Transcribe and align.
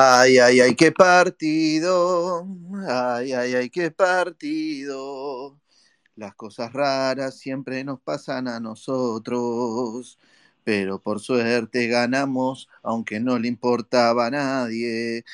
Ay, 0.00 0.38
ay, 0.38 0.60
ay, 0.60 0.74
qué 0.76 0.92
partido. 0.92 2.46
Ay, 2.88 3.32
ay, 3.32 3.54
ay, 3.54 3.70
qué 3.70 3.90
partido. 3.90 5.58
Las 6.16 6.34
cosas 6.36 6.72
raras 6.72 7.38
siempre 7.38 7.84
nos 7.84 8.00
pasan 8.00 8.48
a 8.48 8.60
nosotros, 8.60 10.18
pero 10.64 11.00
por 11.02 11.20
suerte 11.20 11.88
ganamos, 11.88 12.68
aunque 12.82 13.20
no 13.20 13.38
le 13.38 13.48
importaba 13.48 14.26
a 14.26 14.30
nadie. 14.30 15.24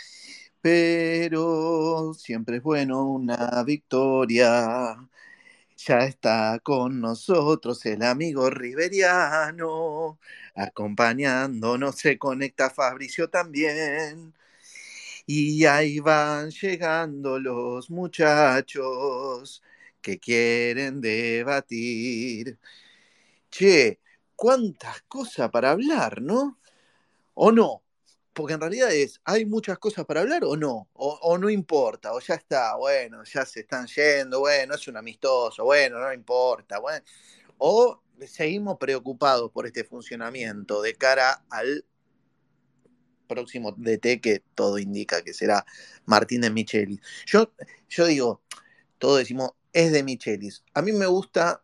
Pero 0.62 2.14
siempre 2.14 2.58
es 2.58 2.62
bueno 2.62 3.06
una 3.06 3.62
victoria. 3.64 4.96
Ya 5.76 6.00
está 6.06 6.60
con 6.62 7.00
nosotros 7.00 7.84
el 7.86 8.02
amigo 8.02 8.50
Riveriano, 8.50 10.18
acompañándonos 10.54 11.96
se 11.96 12.18
conecta 12.18 12.70
Fabricio 12.70 13.28
también. 13.30 14.34
Y 15.26 15.64
ahí 15.64 16.00
van 16.00 16.50
llegando 16.50 17.38
los 17.38 17.90
muchachos 17.90 19.62
que 20.00 20.18
quieren 20.20 21.00
debatir. 21.00 22.58
Che, 23.50 24.00
cuántas 24.36 25.02
cosas 25.02 25.50
para 25.50 25.70
hablar, 25.70 26.20
¿no? 26.22 26.58
¿O 27.34 27.52
no? 27.52 27.82
Porque 28.34 28.54
en 28.54 28.60
realidad 28.60 28.92
es, 28.92 29.20
¿hay 29.24 29.46
muchas 29.46 29.78
cosas 29.78 30.04
para 30.06 30.20
hablar 30.22 30.44
o 30.44 30.56
no? 30.56 30.88
O, 30.94 31.38
no 31.38 31.48
importa, 31.50 32.12
o 32.14 32.20
ya 32.20 32.34
está, 32.34 32.76
bueno, 32.76 33.22
ya 33.24 33.46
se 33.46 33.60
están 33.60 33.86
yendo, 33.86 34.40
bueno, 34.40 34.74
es 34.74 34.88
un 34.88 34.96
amistoso, 34.96 35.64
bueno, 35.64 35.98
no 36.00 36.12
importa, 36.12 36.80
bueno. 36.80 37.04
O 37.58 38.02
seguimos 38.26 38.76
preocupados 38.78 39.50
por 39.52 39.66
este 39.66 39.84
funcionamiento 39.84 40.82
de 40.82 40.94
cara 40.96 41.44
al 41.50 41.84
próximo 43.34 43.74
DT 43.76 44.20
que 44.20 44.42
todo 44.54 44.78
indica 44.78 45.22
que 45.22 45.34
será 45.34 45.66
Martín 46.06 46.42
de 46.42 46.50
Michelis. 46.50 47.00
Yo, 47.26 47.52
yo 47.88 48.06
digo, 48.06 48.42
todos 48.98 49.18
decimos, 49.18 49.50
es 49.72 49.92
de 49.92 50.02
Michelis. 50.02 50.64
A 50.72 50.82
mí 50.82 50.92
me 50.92 51.06
gusta 51.06 51.62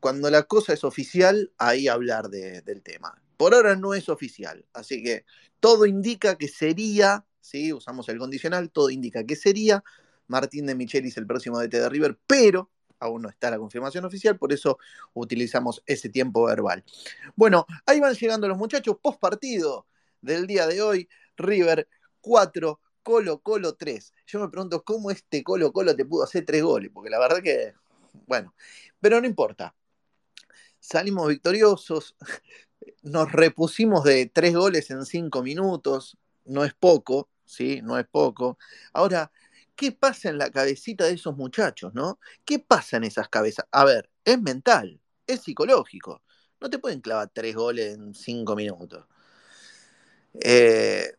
cuando 0.00 0.30
la 0.30 0.44
cosa 0.44 0.72
es 0.72 0.84
oficial, 0.84 1.52
ahí 1.58 1.88
hablar 1.88 2.28
del 2.28 2.82
tema. 2.82 3.20
Por 3.36 3.54
ahora 3.54 3.76
no 3.76 3.94
es 3.94 4.08
oficial, 4.08 4.64
así 4.72 5.02
que 5.02 5.24
todo 5.60 5.86
indica 5.86 6.36
que 6.36 6.48
sería, 6.48 7.26
¿sí? 7.40 7.72
usamos 7.72 8.08
el 8.08 8.18
condicional, 8.18 8.70
todo 8.70 8.90
indica 8.90 9.24
que 9.24 9.36
sería 9.36 9.82
Martín 10.28 10.66
de 10.66 10.74
Michelis 10.74 11.16
el 11.16 11.26
próximo 11.26 11.58
DT 11.58 11.80
de 11.80 11.88
River, 11.88 12.18
pero 12.26 12.70
aún 13.00 13.22
no 13.22 13.28
está 13.28 13.50
la 13.50 13.58
confirmación 13.58 14.04
oficial, 14.04 14.38
por 14.38 14.52
eso 14.52 14.78
utilizamos 15.14 15.82
ese 15.86 16.08
tiempo 16.08 16.44
verbal. 16.44 16.84
Bueno, 17.36 17.66
ahí 17.86 18.00
van 18.00 18.14
llegando 18.14 18.48
los 18.48 18.58
muchachos 18.58 18.96
post 19.02 19.20
partido 19.20 19.86
del 20.20 20.46
día 20.46 20.66
de 20.66 20.82
hoy, 20.82 21.08
River 21.36 21.88
4, 22.20 22.80
Colo 23.02 23.40
Colo 23.40 23.74
3. 23.74 24.12
Yo 24.26 24.40
me 24.40 24.48
pregunto 24.48 24.84
cómo 24.84 25.10
este 25.10 25.42
Colo 25.42 25.72
Colo 25.72 25.96
te 25.96 26.04
pudo 26.04 26.24
hacer 26.24 26.44
tres 26.44 26.62
goles, 26.62 26.90
porque 26.92 27.10
la 27.10 27.18
verdad 27.18 27.42
que, 27.42 27.74
bueno, 28.26 28.54
pero 29.00 29.20
no 29.20 29.26
importa. 29.26 29.74
Salimos 30.80 31.28
victoriosos, 31.28 32.16
nos 33.02 33.32
repusimos 33.32 34.04
de 34.04 34.26
tres 34.26 34.54
goles 34.54 34.90
en 34.90 35.04
cinco 35.04 35.42
minutos, 35.42 36.16
no 36.44 36.64
es 36.64 36.74
poco, 36.74 37.28
¿sí? 37.44 37.80
No 37.82 37.98
es 37.98 38.06
poco. 38.06 38.58
Ahora, 38.92 39.30
¿qué 39.76 39.92
pasa 39.92 40.28
en 40.28 40.38
la 40.38 40.50
cabecita 40.50 41.04
de 41.04 41.14
esos 41.14 41.36
muchachos, 41.36 41.94
no? 41.94 42.18
¿Qué 42.44 42.58
pasa 42.58 42.96
en 42.96 43.04
esas 43.04 43.28
cabezas? 43.28 43.66
A 43.72 43.84
ver, 43.84 44.10
es 44.24 44.40
mental, 44.40 45.00
es 45.26 45.42
psicológico. 45.42 46.22
No 46.60 46.70
te 46.70 46.78
pueden 46.78 47.00
clavar 47.00 47.30
tres 47.32 47.54
goles 47.54 47.94
en 47.94 48.14
cinco 48.14 48.56
minutos. 48.56 49.06
Eh, 50.40 51.12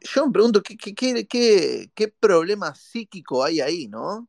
yo 0.00 0.26
me 0.26 0.32
pregunto 0.32 0.62
qué, 0.62 0.76
qué, 0.76 2.08
problema 2.08 2.74
psíquico 2.74 3.44
hay 3.44 3.60
ahí, 3.60 3.88
¿no? 3.88 4.28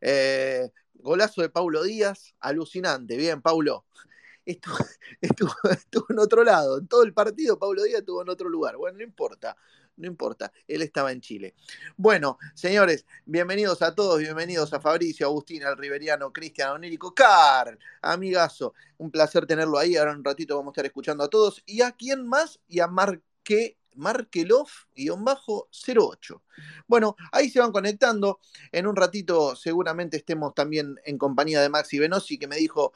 Eh, 0.00 0.70
golazo 0.94 1.42
de 1.42 1.48
Paulo 1.48 1.82
Díaz, 1.82 2.34
alucinante. 2.40 3.16
Bien, 3.16 3.42
Paulo. 3.42 3.84
Estuvo, 4.46 5.54
estuvo, 5.72 6.06
en 6.10 6.18
otro 6.20 6.44
lado. 6.44 6.78
En 6.78 6.86
todo 6.86 7.02
el 7.02 7.12
partido, 7.12 7.58
Paulo 7.58 7.82
Díaz 7.82 8.00
estuvo 8.00 8.22
en 8.22 8.28
otro 8.28 8.48
lugar. 8.48 8.76
Bueno, 8.76 8.98
no 8.98 9.04
importa, 9.04 9.56
no 9.96 10.06
importa. 10.06 10.52
Él 10.68 10.82
estaba 10.82 11.12
en 11.12 11.20
Chile. 11.20 11.54
Bueno, 11.96 12.38
señores, 12.54 13.06
bienvenidos 13.24 13.82
a 13.82 13.94
todos, 13.94 14.18
bienvenidos 14.18 14.72
a 14.72 14.80
Fabricio, 14.80 15.26
Agustín, 15.26 15.64
al 15.64 15.76
Riveriano, 15.76 16.32
Cristian, 16.32 16.70
Onírico, 16.70 17.14
Carl, 17.14 17.78
amigazo. 18.02 18.74
Un 18.98 19.10
placer 19.10 19.46
tenerlo 19.46 19.78
ahí. 19.78 19.96
Ahora 19.96 20.12
un 20.12 20.24
ratito 20.24 20.56
vamos 20.56 20.70
a 20.70 20.74
estar 20.74 20.86
escuchando 20.86 21.24
a 21.24 21.28
todos. 21.28 21.62
¿Y 21.66 21.82
a 21.82 21.92
quién 21.92 22.26
más? 22.26 22.60
Y 22.68 22.80
a 22.80 22.86
Marque 22.86 23.76
Markelov-08. 23.96 26.40
Bueno, 26.86 27.16
ahí 27.32 27.50
se 27.50 27.58
van 27.60 27.72
conectando. 27.72 28.40
En 28.72 28.86
un 28.86 28.94
ratito 28.94 29.56
seguramente 29.56 30.18
estemos 30.18 30.54
también 30.54 30.94
en 31.04 31.18
compañía 31.18 31.60
de 31.60 31.68
Maxi 31.68 31.98
Venosi, 31.98 32.38
que 32.38 32.46
me 32.46 32.54
dijo, 32.56 32.92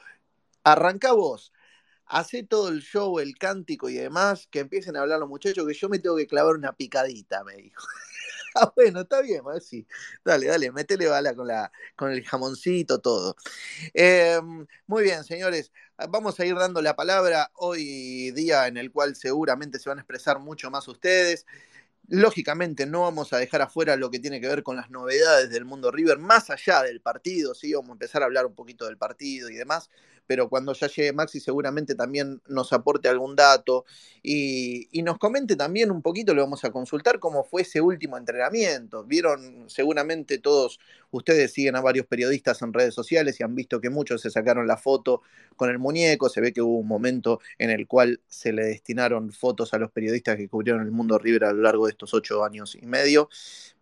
arranca 0.63 1.11
vos, 1.13 1.51
hace 2.11 2.43
todo 2.43 2.67
el 2.67 2.81
show, 2.81 3.19
el 3.19 3.37
cántico 3.37 3.89
y 3.89 3.93
demás, 3.95 4.47
que 4.51 4.59
empiecen 4.59 4.97
a 4.97 5.01
hablar 5.01 5.19
los 5.19 5.29
muchachos, 5.29 5.65
que 5.65 5.73
yo 5.73 5.87
me 5.87 5.97
tengo 5.99 6.17
que 6.17 6.27
clavar 6.27 6.55
una 6.55 6.73
picadita, 6.73 7.43
me 7.45 7.55
dijo. 7.55 7.81
ah, 8.55 8.71
bueno, 8.75 9.01
está 9.01 9.21
bien, 9.21 9.41
sí. 9.61 9.87
Dale, 10.23 10.47
dale, 10.47 10.71
métele 10.73 11.07
bala 11.07 11.33
con, 11.33 11.47
la, 11.47 11.71
con 11.95 12.11
el 12.11 12.23
jamoncito, 12.23 12.99
todo. 12.99 13.37
Em, 13.93 14.67
muy 14.87 15.03
bien, 15.03 15.23
señores, 15.23 15.71
vamos 16.09 16.37
a 16.39 16.45
ir 16.45 16.55
dando 16.55 16.81
la 16.81 16.97
palabra 16.97 17.49
hoy 17.55 18.31
día 18.31 18.67
en 18.67 18.75
el 18.75 18.91
cual 18.91 19.15
seguramente 19.15 19.79
se 19.79 19.87
van 19.89 19.99
a 19.99 20.01
expresar 20.01 20.39
mucho 20.39 20.69
más 20.69 20.87
ustedes. 20.89 21.45
Lógicamente 22.09 22.85
no 22.85 23.03
vamos 23.03 23.31
a 23.31 23.37
dejar 23.37 23.61
afuera 23.61 23.95
lo 23.95 24.11
que 24.11 24.19
tiene 24.19 24.41
que 24.41 24.49
ver 24.49 24.63
con 24.63 24.75
las 24.75 24.89
novedades 24.89 25.49
del 25.49 25.63
mundo 25.63 25.91
River, 25.91 26.17
más 26.17 26.49
allá 26.49 26.81
del 26.83 26.99
partido, 26.99 27.55
sí, 27.55 27.73
vamos 27.73 27.91
a 27.91 27.93
empezar 27.93 28.21
a 28.21 28.25
hablar 28.25 28.45
un 28.45 28.55
poquito 28.55 28.85
del 28.85 28.97
partido 28.97 29.49
y 29.49 29.55
demás, 29.55 29.89
pero 30.31 30.47
cuando 30.47 30.71
ya 30.71 30.87
llegue 30.87 31.11
Maxi 31.11 31.41
seguramente 31.41 31.93
también 31.93 32.41
nos 32.47 32.71
aporte 32.71 33.09
algún 33.09 33.35
dato 33.35 33.83
y, 34.23 34.87
nos 35.03 35.17
comente 35.17 35.57
también 35.57 35.91
un 35.91 36.01
poquito, 36.01 36.33
le 36.33 36.39
vamos 36.39 36.63
a 36.63 36.71
consultar 36.71 37.19
cómo 37.19 37.43
fue 37.43 37.63
ese 37.63 37.81
último 37.81 38.17
entrenamiento. 38.17 39.03
Vieron, 39.03 39.69
seguramente 39.69 40.37
todos 40.37 40.79
ustedes 41.11 41.53
siguen 41.53 41.75
a 41.75 41.81
varios 41.81 42.05
periodistas 42.05 42.61
en 42.61 42.73
redes 42.73 42.93
sociales 42.93 43.39
y 43.39 43.43
han 43.43 43.55
visto 43.55 43.79
que 43.79 43.89
muchos 43.89 44.21
se 44.21 44.31
sacaron 44.31 44.67
la 44.67 44.77
foto 44.77 45.21
con 45.55 45.69
el 45.69 45.79
muñeco, 45.79 46.29
se 46.29 46.41
ve 46.41 46.53
que 46.53 46.61
hubo 46.61 46.77
un 46.77 46.87
momento 46.87 47.39
en 47.57 47.69
el 47.69 47.87
cual 47.87 48.21
se 48.27 48.53
le 48.53 48.63
destinaron 48.65 49.31
fotos 49.31 49.73
a 49.73 49.77
los 49.77 49.91
periodistas 49.91 50.37
que 50.37 50.47
cubrieron 50.47 50.81
el 50.81 50.91
mundo 50.91 51.17
River 51.17 51.45
a 51.45 51.53
lo 51.53 51.61
largo 51.61 51.85
de 51.85 51.91
estos 51.91 52.13
ocho 52.13 52.43
años 52.43 52.75
y 52.75 52.85
medio 52.85 53.29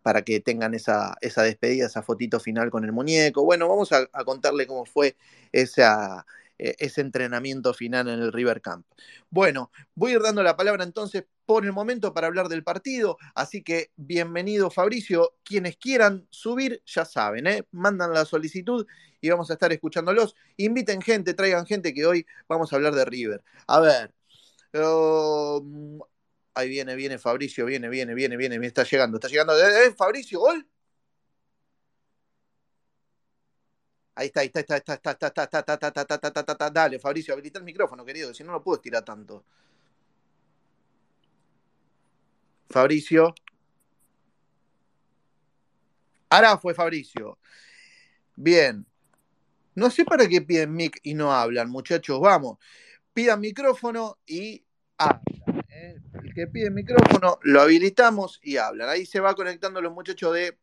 para 0.02 0.24
que 0.24 0.40
tengan 0.40 0.74
esa, 0.74 1.18
esa 1.22 1.44
despedida, 1.44 1.86
esa 1.86 2.02
fotito 2.02 2.40
final 2.40 2.70
con 2.72 2.86
el 2.86 2.92
muñeco. 2.92 3.44
Bueno, 3.44 3.68
vamos 3.68 3.92
a, 3.92 4.08
contarle 4.26 4.66
cómo 4.68 4.86
fue 4.86 5.16
esa, 5.52 6.26
ese 6.60 7.02
entrenamiento 7.02 7.74
final 7.74 8.08
en 8.10 8.20
el 8.20 8.32
River 8.32 8.62
Camp. 8.62 8.86
Bueno, 9.30 9.72
voy 9.96 10.12
a 10.12 10.16
ir 10.16 10.22
dando 10.22 10.44
la 10.44 10.58
palabra 10.58 10.84
entonces 10.84 11.26
por 11.46 11.66
el 11.66 11.72
momento 11.72 12.14
para 12.14 12.28
hablar 12.28 12.48
del 12.48 12.64
partido, 12.64 13.18
así 13.34 13.64
que 13.64 13.92
bienvenido 13.96 14.70
Fabricio, 14.70 15.38
quienes 15.44 15.78
quieran 15.78 16.28
subir 16.30 16.84
ya 16.86 17.06
saben, 17.06 17.48
¿eh? 17.48 17.64
mandan 17.72 18.14
la 18.14 18.26
solicitud 18.26 18.86
y 19.20 19.30
vamos 19.30 19.50
a 19.50 19.54
estar 19.54 19.72
escuchándolos. 19.72 20.36
Inviten 20.58 21.02
gente, 21.02 21.34
traigan 21.34 21.66
gente 21.66 21.94
que 21.94 22.06
hoy 22.06 22.26
vamos 22.48 22.72
a 22.72 22.76
hablar 22.76 22.94
de 22.94 23.06
River. 23.06 23.44
A 23.68 23.80
ver, 23.80 24.14
um, 24.74 26.00
Ahí 26.60 26.68
viene, 26.68 26.94
viene 26.96 27.18
Fabricio, 27.18 27.66
viene, 27.66 27.88
viene, 27.88 28.14
viene, 28.16 28.36
viene, 28.36 28.68
está 28.68 28.84
llegando, 28.84 29.18
está 29.18 29.30
llegando. 29.30 29.58
¿Eh, 29.58 29.94
Fabricio, 29.96 30.40
gol? 30.40 30.68
Ahí 34.20 34.28
está, 34.28 34.42
ahí 34.42 34.48
está, 34.48 34.60
está, 34.60 34.76
está, 34.76 34.94
está, 34.94 35.12
está, 35.12 35.28
está, 35.28 35.60
está, 35.60 35.60
está, 35.62 35.88
está, 35.88 36.16
está, 36.16 36.40
está, 36.42 36.52
está, 36.52 36.70
Dale, 36.70 37.00
Fabricio, 37.00 37.34
habilita 37.34 37.58
el 37.58 37.64
micrófono, 37.64 38.04
querido, 38.04 38.34
si 38.34 38.44
no 38.44 38.52
lo 38.52 38.62
puedo 38.62 38.76
estirar 38.76 39.06
tanto. 39.06 39.46
Fabricio. 42.70 43.34
Ahora 46.30 46.58
fue 46.58 46.74
Fabricio. 46.74 47.40
Bien. 48.36 48.86
No 49.76 49.90
sé 49.90 50.04
para 50.04 50.28
qué 50.28 50.42
piden 50.42 50.74
mic 50.74 51.00
y 51.04 51.14
no 51.14 51.32
hablan, 51.32 51.70
muchachos. 51.70 52.20
Vamos. 52.20 52.58
Pidan 53.14 53.40
micrófono 53.40 54.18
y 54.26 54.66
hablan. 54.98 55.64
El 55.70 56.34
que 56.36 56.46
pide 56.48 56.70
micrófono, 56.72 57.40
lo 57.44 57.62
habilitamos 57.62 58.42
y 58.44 58.58
hablan. 58.58 58.90
Ahí 58.90 59.06
se 59.06 59.22
va 59.22 59.34
conectando 59.34 59.82
los 59.82 59.94
muchachos 59.94 60.34
de 60.34 60.58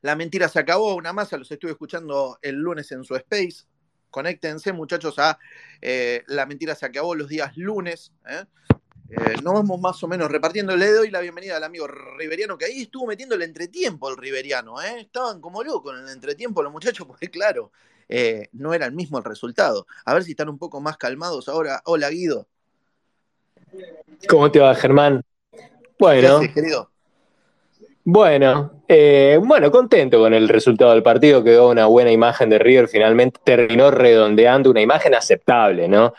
La 0.00 0.16
Mentira 0.16 0.48
se 0.48 0.58
acabó, 0.58 0.94
una 0.94 1.12
masa, 1.12 1.36
los 1.36 1.50
estuve 1.50 1.72
escuchando 1.72 2.38
el 2.42 2.56
lunes 2.56 2.90
en 2.92 3.04
su 3.04 3.14
space. 3.16 3.64
Conéctense, 4.10 4.72
muchachos, 4.72 5.18
a 5.18 5.38
eh, 5.80 6.22
La 6.26 6.46
Mentira 6.46 6.74
se 6.74 6.86
acabó 6.86 7.14
los 7.14 7.28
días 7.28 7.56
lunes. 7.56 8.12
¿eh? 8.28 8.44
Eh, 9.10 9.34
nos 9.42 9.54
vamos 9.54 9.80
más 9.80 10.02
o 10.02 10.08
menos 10.08 10.30
repartiendo. 10.30 10.76
Le 10.76 10.90
doy 10.92 11.10
la 11.10 11.20
bienvenida 11.20 11.56
al 11.56 11.64
amigo 11.64 11.86
Riveriano, 11.86 12.58
que 12.58 12.66
ahí 12.66 12.82
estuvo 12.82 13.06
metiendo 13.06 13.34
el 13.34 13.42
entretiempo 13.42 14.08
el 14.08 14.16
Riveriano. 14.16 14.80
Estaban 14.80 15.40
como 15.40 15.62
locos 15.62 15.98
en 15.98 16.04
el 16.04 16.12
entretiempo 16.12 16.62
los 16.62 16.72
muchachos, 16.72 17.06
porque 17.06 17.30
claro, 17.30 17.72
no 18.52 18.74
era 18.74 18.86
el 18.86 18.92
mismo 18.92 19.18
el 19.18 19.24
resultado. 19.24 19.86
A 20.04 20.14
ver 20.14 20.24
si 20.24 20.32
están 20.32 20.48
un 20.48 20.58
poco 20.58 20.80
más 20.80 20.96
calmados 20.96 21.48
ahora. 21.48 21.82
Hola, 21.84 22.10
Guido. 22.10 22.48
¿Cómo 24.28 24.50
te 24.50 24.60
va, 24.60 24.74
Germán? 24.74 25.22
Bueno. 25.98 26.40
querido? 26.52 26.91
Bueno, 28.04 28.82
eh, 28.88 29.38
bueno, 29.40 29.70
contento 29.70 30.18
con 30.18 30.34
el 30.34 30.48
resultado 30.48 30.92
del 30.92 31.04
partido, 31.04 31.44
quedó 31.44 31.70
una 31.70 31.86
buena 31.86 32.10
imagen 32.10 32.50
de 32.50 32.58
River, 32.58 32.88
finalmente 32.88 33.38
terminó 33.44 33.92
redondeando 33.92 34.70
una 34.70 34.80
imagen 34.80 35.14
aceptable, 35.14 35.86
¿no? 35.86 36.12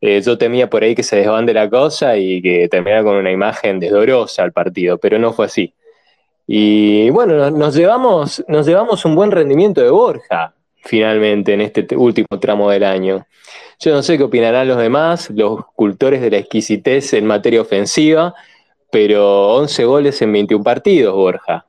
Eh, 0.00 0.22
yo 0.22 0.38
temía 0.38 0.70
por 0.70 0.82
ahí 0.82 0.94
que 0.94 1.02
se 1.02 1.16
desbande 1.16 1.52
la 1.52 1.68
cosa 1.68 2.16
y 2.16 2.40
que 2.40 2.68
terminara 2.68 3.02
con 3.02 3.16
una 3.16 3.30
imagen 3.30 3.78
desdorosa 3.80 4.42
al 4.44 4.52
partido, 4.52 4.96
pero 4.98 5.18
no 5.18 5.32
fue 5.34 5.46
así. 5.46 5.74
Y 6.46 7.10
bueno, 7.10 7.50
nos 7.50 7.74
llevamos, 7.74 8.42
nos 8.48 8.66
llevamos 8.66 9.04
un 9.04 9.14
buen 9.14 9.30
rendimiento 9.30 9.82
de 9.82 9.90
Borja, 9.90 10.54
finalmente, 10.84 11.52
en 11.52 11.60
este 11.60 11.86
último 11.96 12.28
tramo 12.40 12.70
del 12.70 12.84
año. 12.84 13.26
Yo 13.78 13.92
no 13.92 14.02
sé 14.02 14.16
qué 14.16 14.24
opinarán 14.24 14.68
los 14.68 14.78
demás, 14.78 15.30
los 15.30 15.66
cultores 15.74 16.22
de 16.22 16.30
la 16.30 16.38
exquisitez 16.38 17.12
en 17.12 17.26
materia 17.26 17.60
ofensiva, 17.60 18.34
pero 18.96 19.56
11 19.56 19.84
goles 19.84 20.22
en 20.22 20.32
21 20.32 20.64
partidos, 20.64 21.14
Borja. 21.14 21.66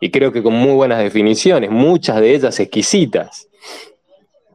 Y 0.00 0.10
creo 0.10 0.32
que 0.32 0.42
con 0.42 0.54
muy 0.54 0.72
buenas 0.72 1.00
definiciones, 1.00 1.70
muchas 1.70 2.18
de 2.18 2.34
ellas 2.34 2.58
exquisitas. 2.58 3.46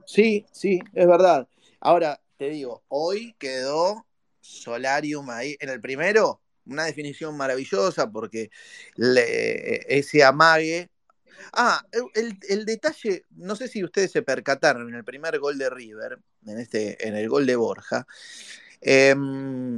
Sí, 0.08 0.48
sí, 0.52 0.80
es 0.96 1.06
verdad. 1.06 1.48
Ahora, 1.80 2.20
te 2.38 2.50
digo, 2.50 2.82
hoy 2.88 3.36
quedó 3.38 4.04
Solarium 4.42 5.30
ahí 5.30 5.58
en 5.60 5.70
el 5.70 5.80
primero, 5.80 6.42
una 6.66 6.86
definición 6.86 7.38
maravillosa 7.38 8.10
porque 8.10 8.50
ese 8.98 10.24
amague. 10.24 10.90
Ah, 11.54 11.84
el, 12.16 12.66
detalle, 12.66 13.26
no 13.36 13.56
sé 13.56 13.68
si 13.68 13.84
ustedes 13.84 14.12
se 14.12 14.24
percataron 14.24 14.90
en 14.90 14.96
el 14.96 15.04
primer 15.04 15.38
gol 15.38 15.60
de 15.60 15.70
River, 15.70 16.18
en, 16.48 16.58
este, 16.58 17.08
en 17.08 17.16
el 17.16 17.30
gol 17.30 17.46
de 17.46 17.56
Borja, 17.56 18.08
em, 18.82 19.78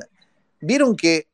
vieron 0.62 0.96
que 0.96 1.28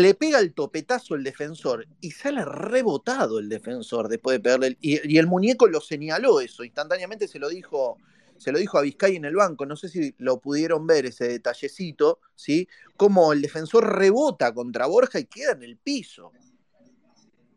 le 0.00 0.14
pega 0.14 0.38
el 0.38 0.52
topetazo 0.52 1.14
el 1.14 1.24
defensor 1.24 1.86
y 2.00 2.10
sale 2.10 2.44
rebotado 2.44 3.38
el 3.38 3.48
defensor 3.48 4.08
después 4.08 4.36
de 4.36 4.40
pegarle. 4.40 4.78
y, 4.80 5.18
el 5.18 5.26
muñeco 5.26 5.66
lo 5.66 5.80
señaló 5.80 6.40
eso, 6.40 6.64
instantáneamente 6.64 7.28
se 7.28 7.38
lo 7.38 7.48
dijo 7.48 7.98
se 8.36 8.52
lo 8.52 8.58
dijo 8.58 8.78
a 8.78 8.82
Vizcay 8.82 9.16
en 9.16 9.24
el 9.24 9.36
banco, 9.36 9.66
no 9.66 9.76
sé 9.76 9.88
si 9.88 10.14
lo 10.18 10.38
pudieron 10.38 10.86
ver 10.86 11.06
ese 11.06 11.28
detallecito, 11.28 12.18
¿sí? 12.34 12.68
Como 12.96 13.32
el 13.32 13.42
defensor 13.42 13.96
rebota 13.96 14.52
contra 14.52 14.86
Borja 14.86 15.18
y 15.18 15.24
queda 15.24 15.52
en 15.52 15.62
el 15.62 15.76
piso. 15.76 16.32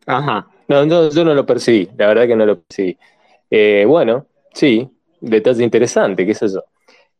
Ajá, 0.05 0.47
no, 0.67 1.09
yo 1.09 1.25
no 1.25 1.33
lo 1.33 1.45
percibí, 1.45 1.89
la 1.97 2.07
verdad 2.07 2.27
que 2.27 2.35
no 2.35 2.45
lo 2.45 2.61
percibí. 2.61 2.97
Eh, 3.49 3.85
bueno, 3.87 4.27
sí, 4.53 4.89
detalle 5.19 5.63
interesante, 5.63 6.25
qué 6.25 6.31
es 6.31 6.41
eso. 6.41 6.63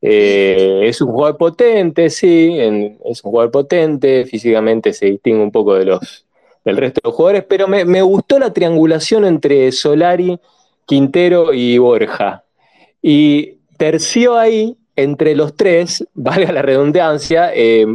Eh, 0.02 0.82
es 0.84 1.02
un 1.02 1.12
jugador 1.12 1.38
potente, 1.38 2.10
sí, 2.10 2.58
es 3.06 3.24
un 3.24 3.32
jugador 3.32 3.52
potente, 3.52 4.26
físicamente 4.26 4.94
se 4.94 5.08
distingue 5.08 5.42
un 5.42 5.52
poco 5.52 5.74
de 5.74 5.86
los, 5.86 6.26
del 6.64 6.78
resto 6.78 7.02
de 7.04 7.08
los 7.10 7.16
jugadores, 7.16 7.44
pero 7.48 7.68
me, 7.68 8.02
gustó 8.02 8.38
la 8.40 8.54
triangulación 8.54 9.26
entre 9.26 9.72
Solari, 9.72 10.40
Quintero 10.86 11.54
y 11.54 11.78
Borja. 11.78 12.44
Y 13.02 13.58
terció 13.78 14.38
ahí 14.38 14.78
entre 14.96 15.36
los 15.36 15.56
tres, 15.56 16.06
valga 16.14 16.52
la 16.52 16.62
redundancia, 16.62 17.52
eh, 17.54 17.86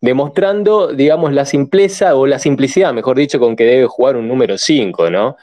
demostrando, 0.00 0.92
digamos, 0.92 1.32
la 1.32 1.44
simpleza 1.44 2.14
o 2.14 2.26
la 2.26 2.38
simplicidad, 2.38 2.92
mejor 2.92 3.16
dicho, 3.16 3.40
con 3.40 3.56
que 3.56 3.64
debe 3.64 3.86
jugar 3.86 4.16
un 4.16 4.28
número 4.28 4.58
5, 4.58 5.10
¿no? 5.10 5.36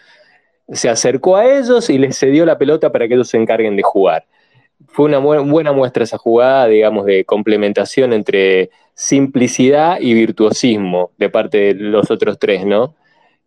Se 0.70 0.90
acercó 0.90 1.36
a 1.36 1.46
ellos 1.46 1.90
y 1.90 1.98
les 1.98 2.18
cedió 2.18 2.46
la 2.46 2.58
pelota 2.58 2.92
para 2.92 3.08
que 3.08 3.16
ellos 3.16 3.30
se 3.30 3.38
encarguen 3.38 3.76
de 3.76 3.84
jugar. 3.84 4.26
Fue 4.96 5.04
una 5.08 5.18
buena 5.18 5.74
muestra 5.74 6.06
esa 6.06 6.18
jugada, 6.18 6.68
digamos, 6.68 7.06
de 7.06 7.26
complementación 7.26 8.14
entre 8.14 8.70
simplicidad 8.94 9.98
y 10.00 10.14
virtuosismo 10.14 11.12
de 11.18 11.30
parte 11.30 11.58
de 11.58 11.74
los 11.74 12.10
otros 12.10 12.40
tres, 12.40 12.66
¿no? 12.66 12.96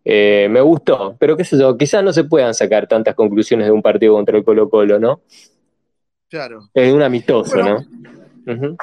Eh, 0.05 0.47
me 0.51 0.61
gustó, 0.61 1.15
pero 1.19 1.35
qué 1.35 1.43
sé 1.43 1.57
yo, 1.57 1.75
quizás 1.75 2.03
no 2.03 2.13
se 2.13 2.23
puedan 2.23 2.53
sacar 2.53 2.87
tantas 2.87 3.15
conclusiones 3.15 3.65
de 3.65 3.71
un 3.71 3.81
partido 3.81 4.13
contra 4.13 4.37
el 4.37 4.43
Colo 4.43 4.69
Colo, 4.69 4.99
¿no? 4.99 5.21
Claro. 6.29 6.69
Es 6.71 6.93
un 6.93 7.01
amistoso, 7.01 7.57
¿no? 7.63 7.83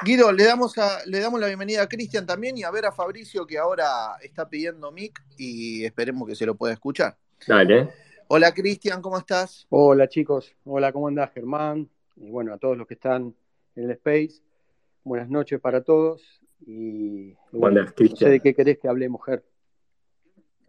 Guido, 0.04 0.32
le 0.32 0.42
damos, 0.42 0.74
le 1.04 1.20
damos 1.20 1.38
la 1.38 1.46
bienvenida 1.46 1.82
a 1.82 1.88
Cristian 1.88 2.26
también 2.26 2.58
y 2.58 2.64
a 2.64 2.72
ver 2.72 2.86
a 2.86 2.90
Fabricio 2.90 3.46
que 3.46 3.58
ahora 3.58 4.16
está 4.20 4.48
pidiendo 4.48 4.90
mic 4.90 5.22
y 5.38 5.84
esperemos 5.84 6.26
que 6.26 6.34
se 6.34 6.44
lo 6.44 6.56
pueda 6.56 6.72
escuchar. 6.72 7.16
Dale. 7.46 7.90
Hola 8.26 8.52
Cristian, 8.52 9.00
¿cómo 9.00 9.18
estás? 9.18 9.68
Hola 9.68 10.08
chicos, 10.08 10.52
hola, 10.64 10.90
¿cómo 10.90 11.06
andás 11.06 11.30
Germán? 11.32 11.88
Y 12.16 12.30
bueno, 12.30 12.52
a 12.52 12.58
todos 12.58 12.76
los 12.76 12.86
que 12.86 12.94
están 12.94 13.34
en 13.74 13.84
el 13.84 13.90
Space, 13.92 14.42
buenas 15.04 15.28
noches 15.28 15.60
para 15.60 15.82
todos. 15.82 16.42
Y 16.66 17.34
bueno, 17.52 17.84
no 17.84 18.16
sé 18.16 18.28
de 18.28 18.40
qué 18.40 18.54
querés 18.54 18.78
que 18.78 18.88
hablemos, 18.88 19.24
Ger. 19.24 19.44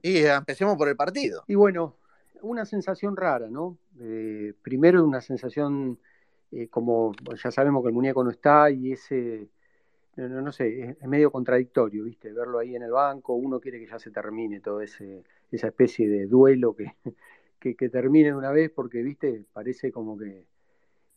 Y 0.02 0.26
empecemos 0.26 0.78
por 0.78 0.90
el 0.90 0.96
partido. 0.96 1.44
Y 1.48 1.56
bueno, 1.56 1.96
una 2.42 2.66
sensación 2.66 3.16
rara, 3.16 3.50
¿no? 3.50 3.78
Eh, 4.00 4.54
primero 4.62 5.04
una 5.04 5.22
sensación 5.22 5.98
eh, 6.52 6.70
como 6.70 7.14
ya 7.44 7.52
sabemos 7.52 7.84
que 7.84 7.90
el 7.90 7.94
muñeco 7.94 8.24
no 8.24 8.30
está 8.30 8.72
y 8.72 8.94
ese, 8.94 9.50
no, 10.16 10.52
sé, 10.52 10.96
es, 11.00 11.08
medio 11.08 11.30
contradictorio, 11.32 12.06
¿viste? 12.06 12.32
Verlo 12.32 12.60
ahí 12.60 12.76
en 12.76 12.84
el 12.84 12.92
banco, 12.92 13.34
uno 13.34 13.60
quiere 13.60 13.80
que 13.80 13.88
ya 13.88 14.00
se 14.00 14.12
termine 14.12 14.62
todo 14.62 14.82
ese, 14.82 15.24
esa 15.52 15.68
especie 15.68 16.08
de 16.08 16.26
duelo 16.28 16.74
que, 16.76 16.96
que, 17.76 17.90
termine 17.90 18.30
de 18.30 18.36
una 18.36 18.52
vez 18.52 18.72
porque, 18.72 19.02
¿viste? 19.02 19.44
Parece 19.52 19.92
como 19.92 20.18
que... 20.18 20.46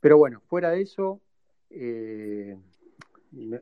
Pero 0.01 0.19
bueno, 0.19 0.41
fuera 0.49 0.71
de 0.71 0.83
eso, 0.83 1.21
eh, 1.71 2.57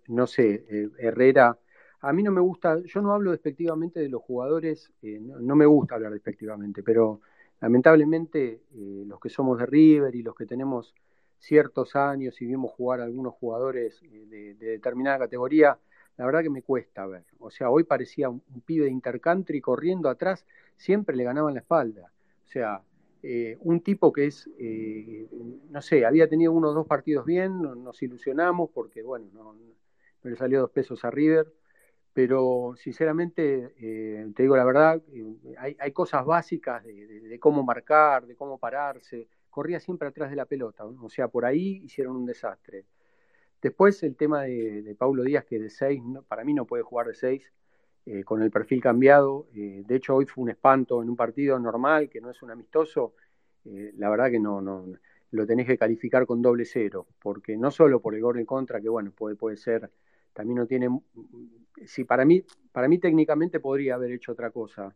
no, 0.09 0.27
sé, 0.27 0.65
eh, 0.69 0.89
Herrera... 0.99 1.59
A 2.01 2.13
mí 2.13 2.23
no 2.23 2.31
me 2.31 2.41
gusta, 2.41 2.79
yo 2.85 3.03
no 3.03 3.13
hablo 3.13 3.33
despectivamente 3.33 3.99
de 3.99 4.09
los 4.09 4.23
jugadores, 4.23 4.93
no, 5.03 5.57
me 5.57 5.67
gusta 5.67 5.97
hablar 5.97 6.13
despectivamente, 6.13 6.85
pero 6.85 7.23
lamentablemente 7.61 8.61
los 8.73 9.19
que 9.19 9.29
somos 9.29 9.59
de 9.59 9.67
River 9.67 10.15
y 10.15 10.23
los 10.23 10.37
que 10.37 10.47
tenemos 10.47 10.95
ciertos 11.39 11.97
años 11.97 12.41
y 12.41 12.47
vimos 12.47 12.73
jugar 12.73 13.01
a 13.01 13.05
algunos 13.05 13.35
jugadores 13.35 14.01
eh, 14.03 14.27
de, 14.29 14.55
determinada 14.55 15.21
categoría, 15.21 15.79
la 16.17 16.27
verdad 16.27 16.43
que 16.43 16.51
me 16.51 16.63
cuesta 16.63 17.07
ver. 17.07 17.25
O 17.39 17.51
sea, 17.51 17.71
hoy 17.71 17.85
parecía 17.85 18.29
un, 18.29 18.43
pibe 18.65 18.87
de 18.87 18.91
intercountry 18.91 19.61
corriendo 19.61 20.09
atrás, 20.09 20.45
siempre 20.77 21.17
le 21.17 21.25
ganaban 21.25 21.55
la 21.55 21.61
espalda. 21.61 22.11
O 22.45 22.49
sea, 22.49 22.83
eh, 23.23 23.57
un 23.61 23.81
tipo 23.81 24.13
que 24.13 24.27
es, 24.27 24.49
eh, 24.59 25.27
no 25.71 25.83
sé, 25.83 26.05
había 26.07 26.29
tenido 26.29 26.53
unos 26.53 26.75
dos 26.75 26.87
partidos 26.87 27.25
bien, 27.25 27.61
nos 27.61 28.03
ilusionamos 28.03 28.71
porque, 28.71 29.03
bueno, 29.03 29.29
no, 29.33 29.57
le 30.23 30.37
salió 30.37 30.61
dos 30.61 30.71
pesos 30.71 31.05
a 31.05 31.11
River, 31.11 31.53
pero 32.13 32.75
sinceramente, 32.77 33.75
te 34.35 34.43
digo 34.43 34.57
la 34.57 34.65
verdad, 34.65 35.01
hay, 35.59 35.93
cosas 35.93 36.25
básicas 36.25 36.85
de, 36.85 37.39
cómo 37.41 37.63
marcar, 37.63 38.27
de 38.27 38.35
cómo 38.35 38.59
pararse, 38.59 39.29
corría 39.51 39.81
siempre 39.81 40.09
atrás 40.09 40.31
de 40.31 40.37
la 40.37 40.47
pelota, 40.47 40.85
o 40.85 41.09
sea, 41.09 41.29
por 41.29 41.45
ahí 41.45 41.83
hicieron 41.85 42.17
un 42.17 42.27
desastre. 42.27 42.87
Después 43.61 44.03
el 44.05 44.17
tema 44.17 44.43
de, 44.43 44.95
Paulo 44.97 45.25
Díaz, 45.25 45.45
que 45.45 45.59
de 45.59 45.71
6, 45.71 46.03
para 46.29 46.45
mí 46.45 46.55
no 46.55 46.65
puede 46.67 46.83
jugar 46.83 47.09
de 47.09 47.15
6, 47.15 47.53
eh, 48.11 48.25
con 48.25 48.43
el 48.43 48.51
perfil 48.51 48.81
cambiado. 48.81 49.49
Eh, 49.55 49.83
de 49.87 49.97
hecho, 49.97 50.15
hoy 50.15 50.25
fue 50.25 50.43
un 50.43 50.49
espanto 50.49 51.03
en 51.03 51.11
un 51.11 51.17
partido 51.17 51.59
normal, 51.59 52.09
que 52.09 52.23
no 52.23 52.31
es 52.31 52.41
un 52.43 52.51
amistoso. 52.51 53.13
Eh, 53.67 53.93
la 53.99 54.09
verdad 54.09 54.31
que 54.31 54.41
no, 54.41 54.63
no, 54.63 54.87
lo 55.33 55.47
tenés 55.47 55.67
que 55.67 55.77
calificar 55.77 56.25
con 56.25 56.41
doble 56.41 56.65
cero, 56.65 57.07
porque 57.21 57.55
no 57.59 57.71
solo 57.71 58.01
por 58.01 58.15
el 58.15 58.23
gol 58.23 58.39
en 58.39 58.47
contra, 58.47 58.81
que 58.81 58.89
bueno, 58.89 59.13
puede, 59.13 59.37
puede 59.37 59.59
ser, 59.59 59.91
también 60.33 60.57
no 60.57 60.67
tiene, 60.67 60.89
si 61.85 62.05
para 62.05 62.25
mí, 62.25 62.43
para 62.73 62.89
mí 62.89 62.99
técnicamente 62.99 63.61
podría 63.61 63.97
haber 63.97 64.13
hecho 64.13 64.33
otra 64.33 64.51
cosa, 64.51 64.95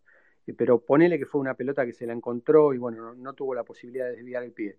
pero 0.56 0.78
ponele 0.78 1.18
que 1.18 1.26
fue 1.26 1.42
una 1.42 1.52
pelota 1.52 1.84
que 1.84 1.92
se 1.92 2.06
la 2.06 2.14
encontró 2.14 2.72
y 2.72 2.78
bueno, 2.78 3.14
no, 3.14 3.32
tuvo 3.34 3.54
la 3.54 3.62
posibilidad 3.62 4.06
de 4.06 4.16
desviar 4.16 4.42
el 4.42 4.52
pie. 4.52 4.78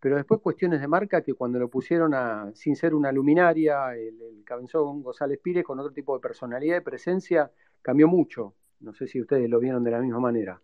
Pero 0.00 0.16
después 0.16 0.40
cuestiones 0.40 0.80
de 0.80 0.88
marca 0.88 1.22
que 1.22 1.34
cuando 1.34 1.58
lo 1.58 1.68
pusieron 1.68 2.14
a, 2.14 2.50
sin 2.54 2.74
ser 2.74 2.94
una 2.94 3.12
luminaria, 3.12 3.94
el, 3.94 4.20
el 4.20 4.44
González 4.72 5.38
Pires 5.42 5.64
con 5.64 5.78
otro 5.78 5.92
tipo 5.92 6.14
de 6.14 6.20
personalidad 6.20 6.78
y 6.78 6.80
presencia, 6.80 7.50
cambió 7.86 8.08
mucho. 8.08 8.54
No 8.80 8.92
sé 8.92 9.06
si 9.06 9.20
ustedes 9.20 9.48
lo 9.48 9.60
vieron 9.60 9.84
de 9.84 9.92
la 9.92 10.00
misma 10.00 10.20
manera. 10.20 10.60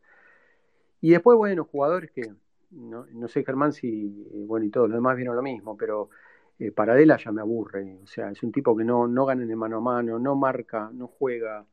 Y 1.01 1.11
después, 1.11 1.39
bueno, 1.39 1.65
jugadores 1.65 2.11
que, 2.11 2.33
no, 2.73 3.07
sé 3.29 3.45
Germán 3.45 3.73
si, 3.73 4.27
eh, 4.33 4.45
bueno, 4.47 4.67
y 4.67 4.71
todos 4.71 4.89
los 4.89 4.97
demás 4.97 5.17
vieron 5.17 5.37
lo 5.37 5.43
mismo, 5.43 5.77
pero 5.77 6.11
eh, 6.59 6.73
Paradela 6.73 7.17
ya 7.17 7.33
me 7.33 7.41
aburre. 7.41 8.01
O 8.03 8.07
sea, 8.07 8.31
es 8.31 8.43
un 8.43 8.53
tipo 8.53 8.77
que 8.77 8.85
no, 8.85 9.07
no 9.07 9.25
gana 9.25 9.45
en 9.45 9.57
mano 9.57 9.79
a 9.79 9.81
mano, 9.81 10.19
no 10.19 10.35
marca, 10.37 10.91
no 10.93 11.07
juega. 11.07 11.65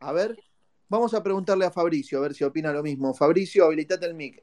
a 0.00 0.12
ver, 0.12 0.36
Vamos 0.90 1.12
a 1.12 1.22
preguntarle 1.22 1.66
a 1.66 1.70
Fabricio, 1.70 2.16
a 2.18 2.22
ver 2.22 2.32
si 2.32 2.44
opina 2.44 2.72
lo 2.72 2.82
mismo. 2.82 3.12
Fabricio, 3.12 3.66
habilitate 3.66 4.06
el 4.06 4.14
mic. 4.14 4.42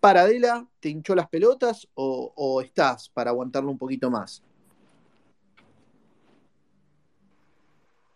¿Paradela 0.00 0.66
te 0.80 0.88
hinchó 0.88 1.14
las 1.14 1.28
pelotas 1.28 1.86
o, 1.94 2.62
estás 2.62 3.10
para 3.10 3.30
aguantarlo 3.30 3.70
un 3.70 3.76
poquito 3.76 4.10
más? 4.10 4.42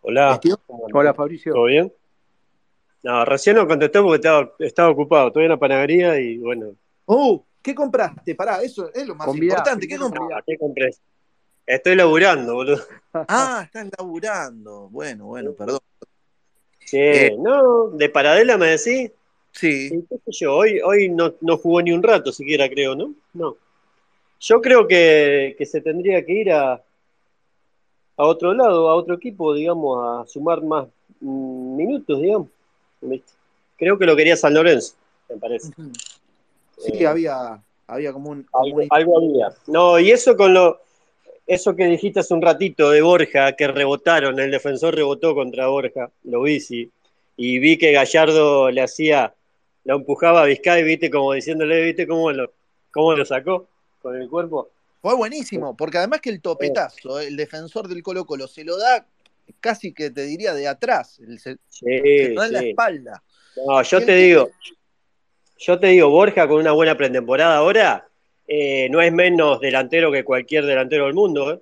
Hola. 0.03 0.41
Hola, 0.93 1.15
Fabricio. 1.15 1.53
¿Todo 1.53 1.65
bien? 1.65 1.93
No, 3.03 3.25
recién 3.25 3.57
no 3.57 3.67
contesté 3.67 4.01
porque 4.01 4.17
estaba, 4.61 4.91
ocupado. 4.91 5.29
Estoy 5.29 5.45
en 5.45 5.51
la 5.51 5.57
panadería 5.59 6.19
y 6.19 6.39
bueno. 6.39 6.75
¡Uh! 7.07 7.41
¿Qué 7.63 7.75
compraste? 7.75 8.35
Pará, 8.35 8.63
eso 8.63 8.91
es 8.93 9.07
lo 9.07 9.15
más 9.15 9.29
importante. 9.35 9.87
¿Qué, 9.87 9.99
compraste? 9.99 10.43
¿Qué 10.47 10.59
compré? 10.59 10.91
Estoy 11.67 11.95
laburando, 11.95 12.55
boludo. 12.55 12.81
Ah, 13.13 13.63
estás 13.65 13.89
laburando. 13.99 14.89
Bueno, 14.89 15.27
bueno, 15.27 15.53
perdón. 15.53 15.81
Sí, 16.79 16.97
Eh. 16.99 17.37
no, 17.39 17.89
de 17.89 18.09
paradela 18.09 18.57
me 18.57 18.69
decís. 18.69 19.11
Sí, 19.53 19.89
Sí, 19.89 20.07
qué 20.09 20.17
sé 20.17 20.45
yo, 20.45 20.55
hoy, 20.55 20.81
hoy 20.81 21.09
no, 21.09 21.35
no 21.41 21.57
jugó 21.57 21.83
ni 21.83 21.91
un 21.91 22.03
rato 22.03 22.31
siquiera, 22.31 22.69
creo, 22.69 22.95
¿no? 22.95 23.13
No. 23.35 23.57
Yo 24.39 24.61
creo 24.61 24.87
que, 24.87 25.57
que 25.59 25.67
se 25.67 25.81
tendría 25.81 26.25
que 26.25 26.33
ir 26.33 26.53
a, 26.53 26.81
a 28.21 28.27
otro 28.27 28.53
lado, 28.53 28.89
a 28.91 28.95
otro 28.95 29.15
equipo, 29.15 29.55
digamos, 29.55 29.99
a 30.07 30.27
sumar 30.29 30.63
más 30.63 30.87
mm, 31.21 31.77
minutos, 31.77 32.21
digamos. 32.21 32.49
¿Viste? 33.01 33.33
Creo 33.79 33.99
que 33.99 34.05
lo 34.05 34.15
quería 34.15 34.37
San 34.37 34.53
Lorenzo, 34.53 34.95
me 35.31 35.37
parece. 35.39 35.73
sí, 36.77 36.93
Eh, 37.03 37.07
había, 37.07 37.59
había 37.87 38.13
como 38.13 38.31
un. 38.31 38.43
como 38.45 38.65
Algo, 38.65 38.79
un- 38.83 38.87
algo 38.91 39.19
había. 39.19 39.49
No, 39.67 39.99
y 39.99 40.11
eso 40.11 40.37
con 40.37 40.53
lo, 40.53 40.81
eso 41.47 41.75
que 41.75 41.87
dijiste 41.87 42.21
hace 42.21 42.35
un 42.35 42.43
ratito 42.43 42.91
de 42.91 43.01
Borja, 43.01 43.53
que 43.57 43.69
rebotaron, 43.69 44.39
el 44.39 44.51
defensor 44.51 44.95
rebotó 44.95 45.35
contra 45.35 45.69
Borja, 45.69 46.11
lo 46.25 46.43
vi, 46.43 46.61
sí. 46.61 46.91
Y 47.37 47.59
vi 47.59 47.79
que 47.79 47.93
Gallardo 47.93 48.71
le 48.71 48.83
hacía, 48.83 49.33
lo 49.85 49.97
empujaba 49.97 50.43
a 50.43 50.45
Vizcay, 50.45 50.85
viste, 50.85 51.11
como 51.11 51.33
diciéndole, 51.33 51.83
viste 51.87 52.07
cómo 52.07 52.31
lo, 52.33 52.53
cómo 52.93 53.15
lo 53.15 53.25
sacó 53.25 53.67
con 54.03 54.15
el 54.21 54.29
cuerpo. 54.29 54.69
Fue 55.01 55.17
buenísimo, 55.17 55.77
porque 55.77 55.99
además 55.99 56.21
que 56.21 56.31
el 56.31 56.43
topetazo, 56.43 57.21
el 57.21 57.37
defensor 57.37 57.89
del 57.89 58.03
Colo 58.03 58.27
Colo, 58.27 58.47
se 58.47 58.65
lo 58.65 58.77
da 58.77 59.07
casi 59.59 59.93
que 59.93 60.11
te 60.11 60.23
diría 60.23 60.53
de 60.53 60.69
atrás, 60.69 61.21
se, 61.39 61.57
Sí, 61.69 61.85
se 61.87 62.29
lo 62.31 62.41
da 62.41 62.47
en 62.47 62.53
la 62.53 62.61
espalda. 62.61 63.23
No, 63.67 63.83
yo 63.83 64.05
te 64.05 64.15
digo, 64.15 64.51
yo 65.59 65.79
te 65.79 65.89
digo, 65.89 66.11
Borja 66.11 66.47
con 66.47 66.61
una 66.61 66.73
buena 66.73 66.97
pretemporada 66.97 67.57
ahora, 67.57 68.09
eh, 68.47 68.89
no 68.91 69.01
es 69.01 69.13
menos 69.13 69.61
delantero 69.61 70.13
que 70.13 70.25
cualquier 70.25 70.67
delantero 70.67 71.07
del 71.07 71.15
mundo, 71.15 71.53
¿eh? 71.53 71.61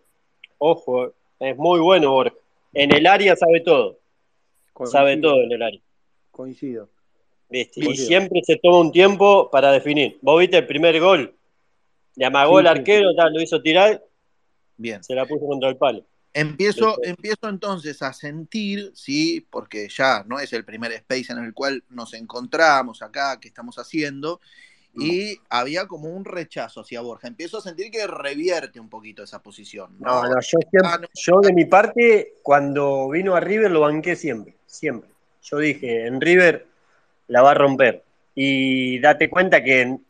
Ojo, 0.59 1.07
eh, 1.07 1.13
es 1.41 1.57
muy 1.57 1.79
bueno 1.79 2.11
Borja. 2.11 2.37
En 2.75 2.95
el 2.95 3.07
área 3.07 3.37
sabe 3.37 3.61
todo, 3.61 4.01
sabe 4.85 5.13
Coincido, 5.13 5.31
todo 5.31 5.43
en 5.43 5.53
el 5.53 5.63
área. 5.63 5.81
Coincido. 6.33 6.89
¿viste? 7.49 7.81
Y 7.85 7.97
siempre 7.97 8.41
se 8.45 8.57
toma 8.57 8.81
un 8.81 8.93
tiempo 8.93 9.49
para 9.51 9.73
definir. 9.73 10.19
Vos 10.23 10.41
viste 10.41 10.59
el 10.59 10.67
primer 10.67 10.99
gol, 11.01 11.35
le 12.19 12.27
amagó 12.27 12.59
Sí, 12.61 12.67
el 12.67 12.73
sí. 12.75 12.79
arquero, 12.81 13.15
tal, 13.15 13.33
lo 13.33 13.41
hizo 13.41 13.63
tirar, 13.63 14.03
Bien. 14.77 15.03
se 15.05 15.15
la 15.15 15.25
puso 15.25 15.47
contra 15.47 15.69
el 15.69 15.77
palo. 15.77 16.05
Empiezo, 16.35 16.97
empiezo 17.03 17.49
entonces 17.49 18.03
a 18.03 18.13
sentir, 18.13 18.91
sí, 18.95 19.47
porque 19.51 19.89
ya 19.89 20.25
no 20.27 20.39
es 20.39 20.53
el 20.53 20.65
primer 20.65 20.93
space 20.93 21.33
en 21.33 21.39
el 21.39 21.55
cual 21.55 21.83
nos 21.89 22.13
encontramos 22.15 23.03
acá, 23.03 23.39
que 23.41 23.49
estamos 23.49 23.77
haciendo, 23.79 24.41
y 24.95 25.37
había 25.49 25.87
como 25.87 26.09
un 26.09 26.25
rechazo 26.25 26.81
hacia 26.81 27.01
Borja. 27.03 27.29
Empiezo 27.29 27.59
a 27.59 27.61
sentir 27.61 27.91
que 27.91 28.05
revierte 28.07 28.81
un 28.81 28.89
poquito 28.89 29.23
esa 29.23 29.41
posición. 29.43 29.97
No, 30.01 30.23
¿no? 30.25 30.29
no, 30.29 30.41
yo, 30.41 30.59
siempre- 30.71 30.81
Ah, 30.85 30.99
no. 31.01 31.07
yo 31.15 31.41
de 31.41 31.53
mi 31.53 31.65
parte, 31.67 32.35
cuando 32.43 33.09
vino 33.09 33.35
a 33.37 33.41
River 33.41 33.71
lo 33.71 33.81
banqué 33.81 34.17
siempre, 34.17 34.55
siempre. 34.67 35.09
Yo 35.43 35.59
dije, 35.59 36.07
en 36.07 36.21
River 36.21 36.67
la 37.29 37.43
va 37.43 37.53
a 37.53 37.55
romper. 37.55 38.03
Y 38.35 38.99
date 39.01 39.31
cuenta 39.31 39.63
que 39.63 39.81
en- 39.83 40.05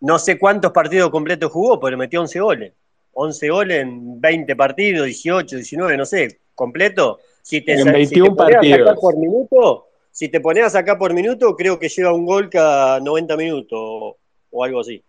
no 0.00 0.18
sé 0.18 0.38
cuántos 0.38 0.72
partidos 0.72 1.10
completos 1.10 1.50
jugó, 1.52 1.78
pero 1.80 1.96
metió 1.96 2.20
11 2.20 2.40
goles. 2.40 2.72
11 3.12 3.48
goles 3.48 3.82
en 3.82 4.20
20 4.20 4.54
partidos, 4.56 5.06
18, 5.06 5.56
19, 5.56 5.96
no 5.96 6.04
sé, 6.04 6.40
completo. 6.54 7.18
Si 7.42 7.60
te, 7.62 7.72
En 7.72 7.78
sa- 7.78 7.84
si 7.84 7.90
te 7.90 7.92
21 7.92 8.36
partidos. 8.36 8.98
por 9.00 9.16
minuto, 9.16 9.86
si 10.10 10.28
te 10.28 10.40
pones 10.40 10.64
a 10.64 10.70
sacar 10.70 10.98
por 10.98 11.14
minuto, 11.14 11.54
creo 11.56 11.78
que 11.78 11.88
lleva 11.88 12.12
un 12.12 12.26
gol 12.26 12.50
cada 12.50 13.00
90 13.00 13.36
minutos 13.36 13.78
o, 13.80 14.16
o 14.50 14.64
algo 14.64 14.80
así. 14.80 15.02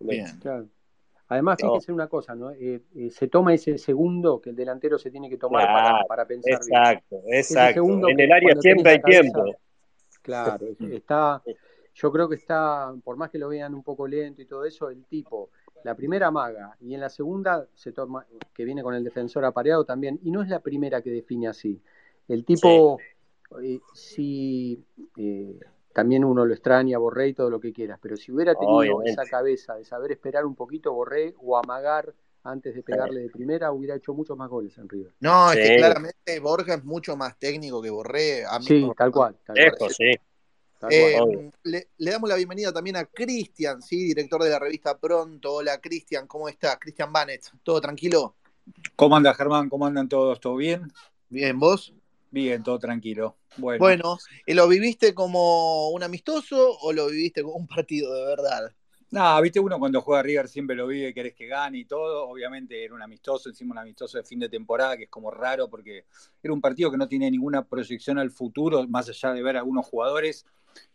Bien. 0.00 0.26
Claro. 0.40 0.66
Además, 1.28 1.58
No. 1.62 1.78
una 1.88 2.06
cosa, 2.06 2.34
¿no? 2.34 2.50
Eh, 2.52 2.80
eh, 2.96 3.10
se 3.10 3.28
toma 3.28 3.54
ese 3.54 3.76
segundo 3.78 4.40
que 4.40 4.50
el 4.50 4.56
delantero 4.56 4.98
se 4.98 5.10
tiene 5.10 5.28
que 5.28 5.38
tomar 5.38 5.64
Claro, 5.66 5.82
para, 5.88 6.04
para 6.04 6.26
pensar 6.26 6.60
bien. 6.66 6.78
Exacto, 6.80 7.16
exacto. 7.28 7.74
segundo 7.74 8.08
En 8.08 8.20
el 8.20 8.30
área 8.32 8.54
siempre 8.60 8.92
hay 8.92 9.00
cabeza- 9.00 9.20
tiempo. 9.22 9.44
Claro, 10.22 10.66
es- 10.66 10.90
está, 10.92 11.42
yo 11.94 12.10
creo 12.12 12.28
que 12.28 12.34
está, 12.36 12.92
por 13.04 13.16
más 13.16 13.30
que 13.30 13.38
lo 13.38 13.48
vean 13.48 13.74
un 13.74 13.82
poco 13.82 14.06
lento 14.06 14.42
y 14.42 14.46
todo 14.46 14.64
eso, 14.64 14.90
el 14.90 15.04
tipo, 15.04 15.50
la 15.84 15.94
primera 15.94 16.30
maga 16.30 16.76
y 16.80 16.94
en 16.94 17.00
la 17.00 17.08
segunda 17.08 17.66
se 17.74 17.92
toma, 17.92 18.26
que 18.52 18.64
viene 18.64 18.82
con 18.82 18.94
el 18.94 19.04
defensor 19.04 19.44
apareado 19.44 19.84
también, 19.84 20.18
y 20.22 20.30
no 20.30 20.42
es 20.42 20.48
la 20.48 20.60
primera 20.60 21.00
que 21.02 21.10
define 21.10 21.48
así. 21.48 21.80
El 22.26 22.44
tipo, 22.44 22.98
eh, 23.62 23.78
si 23.92 24.82
eh, 25.16 25.60
también 25.92 26.24
uno 26.24 26.44
lo 26.44 26.52
extraña, 26.52 26.98
Borré 26.98 27.28
y 27.28 27.34
todo 27.34 27.50
lo 27.50 27.60
que 27.60 27.72
quieras, 27.72 27.98
pero 28.02 28.16
si 28.16 28.32
hubiera 28.32 28.54
tenido 28.54 28.78
Obviamente. 28.78 29.12
esa 29.12 29.24
cabeza 29.24 29.76
de 29.76 29.84
saber 29.84 30.12
esperar 30.12 30.44
un 30.44 30.56
poquito 30.56 30.92
Borré 30.92 31.34
o 31.38 31.56
amagar 31.56 32.12
antes 32.42 32.74
de 32.74 32.82
pegarle 32.82 33.20
de 33.20 33.30
primera, 33.30 33.72
hubiera 33.72 33.94
hecho 33.94 34.12
muchos 34.12 34.36
más 34.36 34.50
goles 34.50 34.76
en 34.78 34.88
River. 34.88 35.14
No, 35.20 35.50
es 35.50 35.56
que 35.56 35.68
Sí. 35.68 35.76
claramente 35.76 36.40
Borja 36.40 36.74
es 36.74 36.84
mucho 36.84 37.16
más 37.16 37.38
técnico 37.38 37.80
que 37.80 37.88
Borré. 37.90 38.44
A 38.44 38.58
mí 38.58 38.66
Sí, 38.66 38.90
tal 38.96 39.10
cual. 39.12 39.36
Tal 39.46 39.56
cual, 39.56 39.70
Lejos, 39.70 39.94
sí. 39.96 40.12
Eh, 40.90 41.50
le, 41.62 41.88
le 41.96 42.10
damos 42.10 42.28
la 42.28 42.36
bienvenida 42.36 42.72
también 42.72 42.96
a 42.96 43.04
Cristian, 43.04 43.80
sí, 43.80 43.96
director 44.08 44.42
de 44.42 44.50
la 44.50 44.58
revista 44.58 44.98
Pronto. 44.98 45.54
Hola, 45.54 45.80
Cristian, 45.80 46.26
¿cómo 46.26 46.48
estás? 46.48 46.78
Cristian 46.78 47.12
Banet, 47.12 47.42
¿todo 47.62 47.80
tranquilo? 47.80 48.34
¿Cómo 48.96 49.16
anda 49.16 49.34
Germán? 49.34 49.68
¿Cómo 49.68 49.86
andan 49.86 50.08
todos? 50.08 50.40
¿Todo 50.40 50.56
bien? 50.56 50.92
Bien, 51.28 51.58
¿vos? 51.58 51.92
Bien, 52.30 52.62
todo 52.62 52.78
tranquilo. 52.78 53.36
Bueno, 53.56 53.78
Bueno, 53.78 54.18
¿y 54.46 54.54
¿lo 54.54 54.66
viviste 54.68 55.14
como 55.14 55.90
un 55.90 56.02
amistoso 56.02 56.76
o 56.80 56.92
lo 56.92 57.06
viviste 57.06 57.42
como 57.42 57.54
un 57.54 57.66
partido 57.66 58.12
de 58.12 58.24
verdad? 58.24 58.72
nada, 59.14 59.40
viste, 59.40 59.60
uno 59.60 59.78
cuando 59.78 60.00
juega 60.00 60.22
River 60.24 60.48
siempre 60.48 60.74
lo 60.74 60.88
vive, 60.88 61.14
querés 61.14 61.34
que 61.34 61.46
gane 61.46 61.78
y 61.78 61.84
todo. 61.84 62.28
Obviamente 62.28 62.84
era 62.84 62.94
un 62.94 63.02
amistoso, 63.02 63.48
encima 63.48 63.72
un 63.72 63.78
amistoso 63.78 64.18
de 64.18 64.24
fin 64.24 64.40
de 64.40 64.48
temporada, 64.48 64.96
que 64.96 65.04
es 65.04 65.08
como 65.08 65.30
raro 65.30 65.70
porque 65.70 66.04
era 66.42 66.52
un 66.52 66.60
partido 66.60 66.90
que 66.90 66.96
no 66.96 67.06
tiene 67.06 67.30
ninguna 67.30 67.64
proyección 67.64 68.18
al 68.18 68.32
futuro, 68.32 68.86
más 68.88 69.08
allá 69.08 69.32
de 69.32 69.42
ver 69.42 69.56
a 69.56 69.60
algunos 69.60 69.86
jugadores 69.86 70.44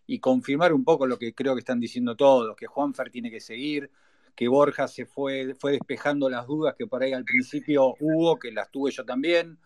y 0.05 0.19
confirmar 0.19 0.73
un 0.73 0.83
poco 0.83 1.05
lo 1.05 1.19
que 1.19 1.33
creo 1.33 1.53
que 1.53 1.59
están 1.59 1.79
diciendo 1.79 2.15
todos, 2.15 2.55
que 2.55 2.65
Juanfer 2.65 3.11
tiene 3.11 3.29
que 3.29 3.39
seguir, 3.39 3.91
que 4.35 4.47
Borja 4.47 4.87
se 4.87 5.05
fue, 5.05 5.53
fue 5.53 5.73
despejando 5.73 6.29
las 6.29 6.47
dudas 6.47 6.75
que 6.77 6.87
por 6.87 7.03
ahí 7.03 7.13
al 7.13 7.25
principio 7.25 7.95
hubo, 7.99 8.39
que 8.39 8.51
las 8.51 8.71
tuve 8.71 8.91
yo 8.91 9.05
también. 9.05 9.59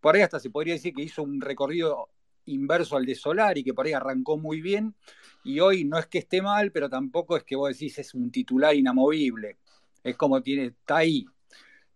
Por 0.00 0.14
ahí 0.14 0.22
hasta 0.22 0.40
se 0.40 0.50
podría 0.50 0.74
decir 0.74 0.92
que 0.94 1.02
hizo 1.02 1.22
un 1.22 1.40
recorrido 1.40 2.10
inverso 2.46 2.96
al 2.96 3.06
de 3.06 3.14
Solar 3.14 3.56
y 3.58 3.64
que 3.64 3.72
por 3.72 3.86
ahí 3.86 3.92
arrancó 3.92 4.36
muy 4.36 4.60
bien 4.60 4.94
y 5.44 5.60
hoy 5.60 5.84
no 5.84 5.98
es 5.98 6.06
que 6.06 6.18
esté 6.18 6.42
mal, 6.42 6.72
pero 6.72 6.88
tampoco 6.88 7.36
es 7.36 7.44
que 7.44 7.56
vos 7.56 7.70
decís 7.70 7.98
es 7.98 8.14
un 8.14 8.30
titular 8.30 8.74
inamovible. 8.74 9.58
Es 10.02 10.16
como 10.16 10.42
tiene, 10.42 10.66
está 10.66 10.98
ahí. 10.98 11.24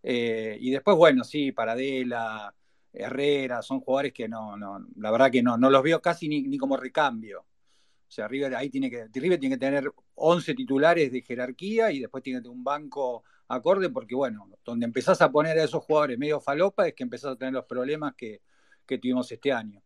Eh, 0.02 0.56
y 0.60 0.70
después, 0.70 0.96
bueno, 0.96 1.24
sí, 1.24 1.52
Paradela, 1.52 2.54
Herrera, 2.92 3.60
son 3.62 3.80
jugadores 3.80 4.12
que 4.12 4.28
no, 4.28 4.56
no, 4.56 4.86
la 4.96 5.10
verdad 5.10 5.30
que 5.30 5.42
no, 5.42 5.56
no 5.56 5.68
los 5.68 5.82
veo 5.82 6.00
casi 6.00 6.28
ni, 6.28 6.42
ni 6.42 6.58
como 6.58 6.76
recambio. 6.76 7.44
O 8.10 8.12
sea, 8.12 8.26
River 8.26 8.56
ahí 8.56 8.68
tiene 8.70 8.90
que, 8.90 9.06
River 9.14 9.38
tiene 9.38 9.54
que 9.54 9.60
tener 9.60 9.88
11 10.16 10.52
titulares 10.54 11.12
de 11.12 11.22
jerarquía 11.22 11.92
y 11.92 12.00
después 12.00 12.24
tiene 12.24 12.40
que 12.40 12.42
tener 12.42 12.56
un 12.56 12.64
banco 12.64 13.22
acorde, 13.46 13.88
porque 13.88 14.16
bueno, 14.16 14.48
donde 14.64 14.84
empezás 14.84 15.22
a 15.22 15.30
poner 15.30 15.56
a 15.60 15.62
esos 15.62 15.84
jugadores 15.84 16.18
medio 16.18 16.40
falopa 16.40 16.88
es 16.88 16.94
que 16.94 17.04
empezás 17.04 17.32
a 17.34 17.36
tener 17.36 17.54
los 17.54 17.66
problemas 17.66 18.14
que, 18.16 18.40
que 18.84 18.98
tuvimos 18.98 19.30
este 19.30 19.52
año. 19.52 19.80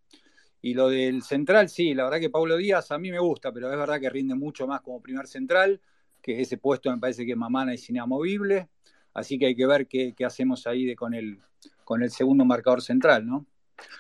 Y 0.63 0.73
lo 0.73 0.89
del 0.89 1.23
central, 1.23 1.69
sí, 1.69 1.93
la 1.93 2.05
verdad 2.05 2.19
que 2.19 2.31
Pablo 2.31 2.57
Díaz 2.57 2.91
a 2.93 2.99
mí 2.99 3.11
me 3.11 3.19
gusta, 3.19 3.53
pero 3.53 3.71
es 3.71 3.77
verdad 3.77 4.01
que 4.01 4.09
rinde 4.09 4.35
mucho 4.35 4.67
más 4.67 4.81
como 4.81 5.03
primer 5.03 5.27
central, 5.27 5.79
que 6.23 6.41
ese 6.41 6.57
puesto 6.57 6.91
me 6.91 6.97
parece 6.97 7.27
que 7.27 7.37
Mamana 7.37 7.75
es 7.75 7.91
inamovible, 7.91 8.71
así 9.13 9.39
que 9.39 9.45
hay 9.49 9.55
que 9.55 9.67
ver 9.67 9.87
qué, 9.87 10.15
qué 10.17 10.25
hacemos 10.25 10.67
ahí 10.67 10.87
de, 10.87 10.97
con, 10.97 11.13
el, 11.13 11.39
con 11.85 12.03
el 12.03 12.11
segundo 12.11 12.47
marcador 12.47 12.81
central, 12.81 13.27
¿no? 13.27 13.45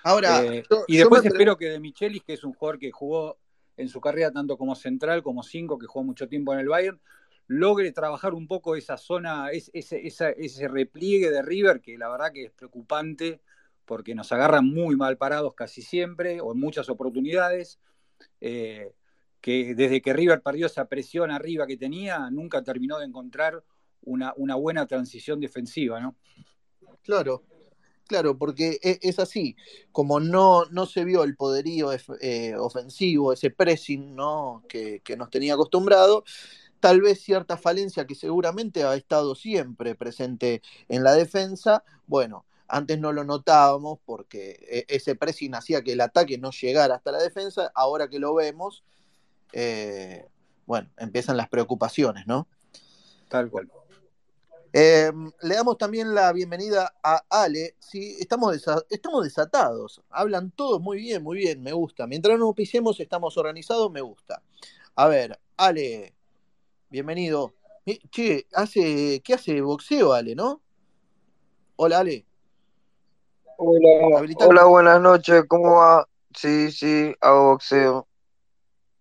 Ahora, 0.02 0.42
Eh, 0.42 0.62
yo- 0.70 0.84
y 0.88 0.96
después 0.96 1.20
espero 1.34 1.56
que 1.58 1.66
de 1.68 1.80
Michelis, 1.80 2.22
que 2.24 2.32
es 2.32 2.44
un 2.44 2.54
jugador 2.54 2.78
que 2.78 2.90
jugó 2.90 3.36
en 3.76 3.88
su 3.88 4.00
carrera 4.00 4.30
tanto 4.30 4.56
como 4.56 4.74
central 4.74 5.22
como 5.22 5.42
cinco, 5.42 5.78
que 5.78 5.86
jugó 5.86 6.04
mucho 6.04 6.28
tiempo 6.28 6.52
en 6.52 6.60
el 6.60 6.68
Bayern, 6.68 7.00
logre 7.46 7.92
trabajar 7.92 8.32
un 8.34 8.46
poco 8.46 8.76
esa 8.76 8.96
zona, 8.96 9.50
es- 9.50 9.70
ese, 9.74 10.06
esa- 10.06 10.30
ese 10.30 10.68
repliegue 10.68 11.30
de 11.30 11.42
River, 11.42 11.80
que 11.80 11.98
la 11.98 12.08
verdad 12.08 12.32
que 12.32 12.44
es 12.44 12.52
preocupante, 12.52 13.40
porque 13.84 14.14
nos 14.14 14.32
agarran 14.32 14.64
muy 14.66 14.96
mal 14.96 15.18
parados 15.18 15.54
casi 15.54 15.82
siempre, 15.82 16.40
o 16.40 16.52
en 16.52 16.60
muchas 16.60 16.88
oportunidades, 16.88 17.78
eh, 18.40 18.94
que 19.42 19.74
desde 19.74 20.00
que 20.00 20.14
River 20.14 20.40
perdió 20.40 20.66
esa 20.66 20.86
presión 20.88 21.30
arriba 21.30 21.66
que 21.66 21.76
tenía, 21.76 22.30
nunca 22.30 22.62
terminó 22.62 22.98
de 22.98 23.04
encontrar 23.04 23.62
una, 24.02 24.32
una 24.36 24.54
buena 24.54 24.86
transición 24.86 25.38
defensiva, 25.40 26.00
¿no? 26.00 26.16
Claro, 27.02 27.42
claro, 28.06 28.38
porque 28.38 28.78
e- 28.82 28.98
es 29.02 29.18
así, 29.18 29.56
como 29.92 30.20
no, 30.20 30.64
no 30.66 30.86
se 30.86 31.04
vio 31.04 31.24
el 31.24 31.36
poderío 31.36 31.90
eh, 32.20 32.54
ofensivo, 32.56 33.32
ese 33.32 33.50
pressing 33.50 34.14
¿no? 34.14 34.62
que, 34.68 35.00
que 35.00 35.16
nos 35.16 35.30
tenía 35.30 35.54
acostumbrado, 35.54 36.24
tal 36.80 37.00
vez 37.00 37.20
cierta 37.20 37.56
falencia 37.56 38.06
que 38.06 38.14
seguramente 38.14 38.84
ha 38.84 38.94
estado 38.94 39.34
siempre 39.34 39.94
presente 39.94 40.62
en 40.88 41.02
la 41.02 41.14
defensa, 41.14 41.82
bueno, 42.06 42.44
antes 42.68 42.98
no 42.98 43.12
lo 43.12 43.24
notábamos 43.24 43.98
porque 44.04 44.58
e- 44.68 44.86
ese 44.88 45.14
pressing 45.14 45.54
hacía 45.54 45.82
que 45.82 45.92
el 45.92 46.00
ataque 46.00 46.38
no 46.38 46.50
llegara 46.50 46.96
hasta 46.96 47.12
la 47.12 47.22
defensa, 47.22 47.70
ahora 47.74 48.08
que 48.08 48.18
lo 48.18 48.34
vemos, 48.34 48.84
eh, 49.52 50.26
bueno, 50.66 50.90
empiezan 50.96 51.36
las 51.36 51.48
preocupaciones, 51.48 52.26
¿no? 52.26 52.48
Tal 53.28 53.50
cual. 53.50 53.70
Em, 54.76 55.30
le 55.42 55.54
damos 55.54 55.78
también 55.78 56.16
la 56.16 56.32
bienvenida 56.32 56.92
a 57.00 57.22
Ale. 57.30 57.76
Sí, 57.78 58.16
estamos, 58.18 58.60
estamos 58.90 59.22
desatados. 59.22 60.02
Hablan 60.10 60.50
todos 60.50 60.80
muy 60.80 60.98
bien, 60.98 61.22
muy 61.22 61.38
bien, 61.38 61.62
me 61.62 61.72
gusta. 61.72 62.08
Mientras 62.08 62.36
no 62.40 62.52
pisemos, 62.54 62.98
estamos 62.98 63.36
organizados, 63.36 63.88
me 63.92 64.00
gusta. 64.00 64.42
A 64.96 65.06
ver, 65.06 65.38
Ale, 65.56 66.12
bienvenido. 66.90 67.54
Che, 68.10 68.48
hace, 68.52 69.22
¿qué 69.22 69.34
hace 69.34 69.60
boxeo, 69.60 70.12
Ale, 70.12 70.34
no? 70.34 70.60
Hola, 71.76 72.00
Ale. 72.00 72.26
Hola, 73.56 74.26
hola, 74.40 74.64
buenas 74.64 75.00
noches, 75.00 75.44
¿cómo 75.46 75.76
va? 75.76 76.08
Sí, 76.34 76.72
sí, 76.72 77.14
hago 77.20 77.50
boxeo. 77.50 78.08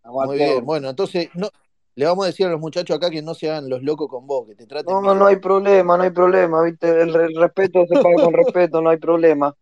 Muy 0.04 0.38
bien, 0.38 0.64
bueno, 0.64 0.92
entonces 0.92 1.30
no, 1.34 1.50
le 1.96 2.06
vamos 2.06 2.26
a 2.26 2.28
decir 2.28 2.48
a 2.48 2.50
los 2.50 2.60
muchachos 2.60 2.98
acá 2.98 3.10
que 3.10 3.22
no 3.22 3.34
se 3.34 3.50
hagan 3.50 3.70
los 3.70 3.84
locos 3.84 4.08
con 4.10 4.26
vos, 4.26 4.48
que 4.48 4.56
te 4.56 4.66
traten. 4.66 4.94
No, 4.94 5.02
no, 5.02 5.14
no 5.14 5.28
hay 5.28 5.36
problema, 5.36 5.96
no 5.98 6.04
hay 6.04 6.10
problema, 6.10 6.64
¿viste? 6.64 7.02
El, 7.02 7.14
respeto 7.36 7.86
se 7.88 7.96
paga 8.02 8.24
con 8.24 8.34
respeto, 8.34 8.82
no 8.82 8.90
hay 8.90 8.98
problema. 8.98 9.56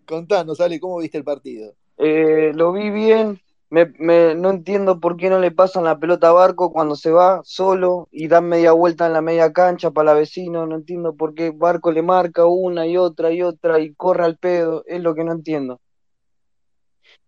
Contanos, 0.05 0.59
Ale, 0.59 0.79
¿cómo 0.79 0.97
viste 0.97 1.17
el 1.17 1.23
partido? 1.23 1.73
Eh, 1.97 2.51
lo 2.53 2.73
vi 2.73 2.89
bien, 2.91 3.39
me, 3.69 3.85
me, 3.97 4.35
no 4.35 4.49
entiendo 4.49 4.99
por 4.99 5.17
qué 5.17 5.29
no 5.29 5.39
le 5.39 5.51
pasan 5.51 5.85
la 5.85 5.99
pelota 5.99 6.29
a 6.29 6.33
Barco 6.33 6.71
cuando 6.71 6.95
se 6.95 7.11
va 7.11 7.41
solo 7.43 8.07
y 8.11 8.27
dan 8.27 8.47
media 8.47 8.71
vuelta 8.73 9.07
en 9.07 9.13
la 9.13 9.21
media 9.21 9.51
cancha 9.51 9.91
para 9.91 10.13
la 10.13 10.19
vecino. 10.19 10.65
No 10.65 10.75
entiendo 10.75 11.15
por 11.15 11.33
qué 11.33 11.51
Barco 11.51 11.91
le 11.91 12.01
marca 12.01 12.45
una 12.45 12.87
y 12.87 12.97
otra 12.97 13.31
y 13.31 13.41
otra 13.41 13.79
y 13.79 13.93
corre 13.93 14.25
al 14.25 14.37
pedo. 14.37 14.83
Es 14.85 15.01
lo 15.01 15.15
que 15.15 15.23
no 15.23 15.33
entiendo. 15.33 15.81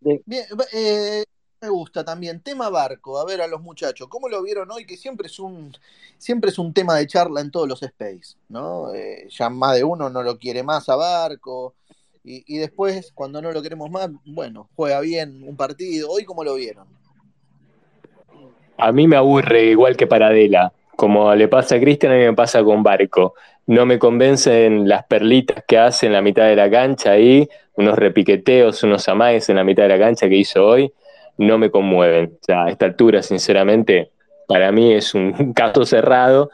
Bien, 0.01 0.21
eh, 0.73 1.23
me 1.61 1.69
gusta 1.69 2.03
también. 2.03 2.41
Tema 2.41 2.69
barco, 2.69 3.19
a 3.19 3.25
ver 3.25 3.41
a 3.41 3.47
los 3.47 3.61
muchachos, 3.61 4.07
¿cómo 4.07 4.29
lo 4.29 4.41
vieron 4.41 4.71
hoy? 4.71 4.85
Que 4.85 4.95
siempre 4.95 5.27
es 5.27 5.39
un, 5.39 5.73
siempre 6.17 6.51
es 6.51 6.59
un 6.59 6.73
tema 6.73 6.95
de 6.95 7.07
charla 7.07 7.41
en 7.41 7.51
todos 7.51 7.67
los 7.67 7.83
space, 7.83 8.37
¿no? 8.47 8.93
Eh, 8.93 9.27
ya 9.29 9.49
más 9.49 9.75
de 9.75 9.83
uno 9.83 10.09
no 10.09 10.23
lo 10.23 10.37
quiere 10.37 10.63
más 10.63 10.87
a 10.89 10.95
barco. 10.95 11.75
Y, 12.21 12.59
después, 12.59 13.11
cuando 13.15 13.41
no 13.41 13.51
lo 13.51 13.61
queremos 13.63 13.89
más, 13.89 14.07
bueno, 14.23 14.69
juega 14.75 14.99
bien 14.99 15.41
un 15.47 15.55
partido. 15.55 16.09
¿Hoy 16.11 16.25
cómo 16.25 16.43
lo 16.43 16.53
vieron? 16.53 16.85
A 18.77 18.91
mí 18.91 19.07
me 19.07 19.15
aburre 19.15 19.63
igual 19.63 19.97
que 19.97 20.05
Paradela. 20.05 20.71
Como 20.95 21.33
le 21.33 21.47
pasa 21.47 21.75
a 21.75 21.79
Cristian, 21.79 22.11
a 22.11 22.15
mí 22.17 22.21
me 22.21 22.33
pasa 22.33 22.63
con 22.63 22.83
Barco. 22.83 23.33
No 23.65 23.87
me 23.87 23.97
convencen 23.97 24.87
las 24.87 25.05
perlitas 25.05 25.63
que 25.67 25.79
hace 25.79 26.05
en 26.05 26.13
la 26.13 26.21
mitad 26.21 26.45
de 26.45 26.55
la 26.55 26.69
cancha 26.69 27.11
ahí, 27.11 27.49
unos 27.73 27.97
repiqueteos, 27.97 28.83
unos 28.83 29.09
amagues 29.09 29.49
en 29.49 29.55
la 29.55 29.63
mitad 29.63 29.83
de 29.83 29.89
la 29.89 29.99
cancha 29.99 30.29
que 30.29 30.35
hizo 30.35 30.63
hoy 30.63 30.93
no 31.39 31.58
me 31.58 31.72
conmueven. 31.72 32.38
O 32.39 32.43
sea, 32.43 32.65
a 32.65 32.69
esta 32.69 32.86
altura, 32.86 33.24
sinceramente, 33.24 34.12
para 34.48 34.72
mí 34.72 34.93
es 34.93 35.15
un 35.15 35.31
caso 35.53 35.86
cerrado, 35.86 36.51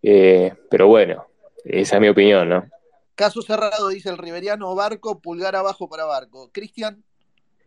eh, 0.00 0.54
pero 0.70 0.86
bueno, 0.86 1.26
esa 1.64 1.96
es 1.96 2.00
mi 2.00 2.08
opinión, 2.08 2.48
¿no? 2.48 2.64
Caso 3.14 3.42
cerrado, 3.42 3.88
dice 3.88 4.08
el 4.08 4.18
Riveriano, 4.18 4.74
Barco, 4.74 5.20
pulgar 5.20 5.54
abajo 5.56 5.88
para 5.88 6.04
Barco. 6.04 6.50
Cristian. 6.52 7.04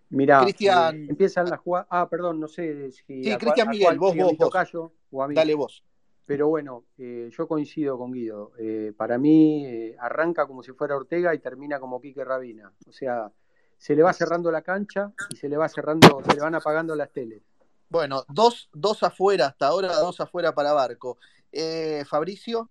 Mira, 0.09 0.41
Cristian. 0.43 0.95
Eh, 0.95 1.07
empiezan 1.09 1.49
las 1.49 1.59
jugadas. 1.59 1.87
Ah, 1.91 2.07
perdón, 2.09 2.39
no 2.39 2.47
sé 2.47 2.91
si. 2.91 3.23
Sí, 3.23 3.37
Cristian 3.37 3.69
Miguel, 3.69 3.99
vos, 3.99 4.15
vos, 4.15 4.33
vos. 4.37 5.35
Dale 5.35 5.53
vos. 5.53 5.83
Pero 6.25 6.47
bueno, 6.47 6.85
eh, 6.97 7.29
yo 7.31 7.47
coincido 7.47 7.99
con 7.99 8.11
Guido. 8.11 8.51
para 8.97 9.17
mí 9.19 9.93
arranca 9.99 10.47
como 10.47 10.63
si 10.63 10.71
fuera 10.71 10.95
Ortega 10.95 11.35
y 11.35 11.39
termina 11.39 11.79
como 11.79 12.01
Quique 12.01 12.23
Rabina. 12.23 12.73
O 12.87 12.91
sea, 12.91 13.31
se 13.77 13.95
le 13.95 14.03
va 14.03 14.13
cerrando 14.13 14.51
la 14.51 14.61
cancha 14.61 15.11
y 15.29 15.35
se 15.35 15.49
le 15.49 15.57
va 15.57 15.69
cerrando, 15.69 16.21
se 16.27 16.35
le 16.35 16.41
van 16.41 16.55
apagando 16.55 16.95
las 16.95 17.11
teles. 17.11 17.41
Bueno, 17.89 18.23
dos, 18.29 18.69
dos 18.73 19.03
afuera 19.03 19.47
hasta 19.47 19.67
ahora, 19.67 19.93
dos 19.99 20.19
afuera 20.19 20.53
para 20.53 20.73
Barco. 20.73 21.17
Eh, 21.51 22.03
Fabricio. 22.07 22.69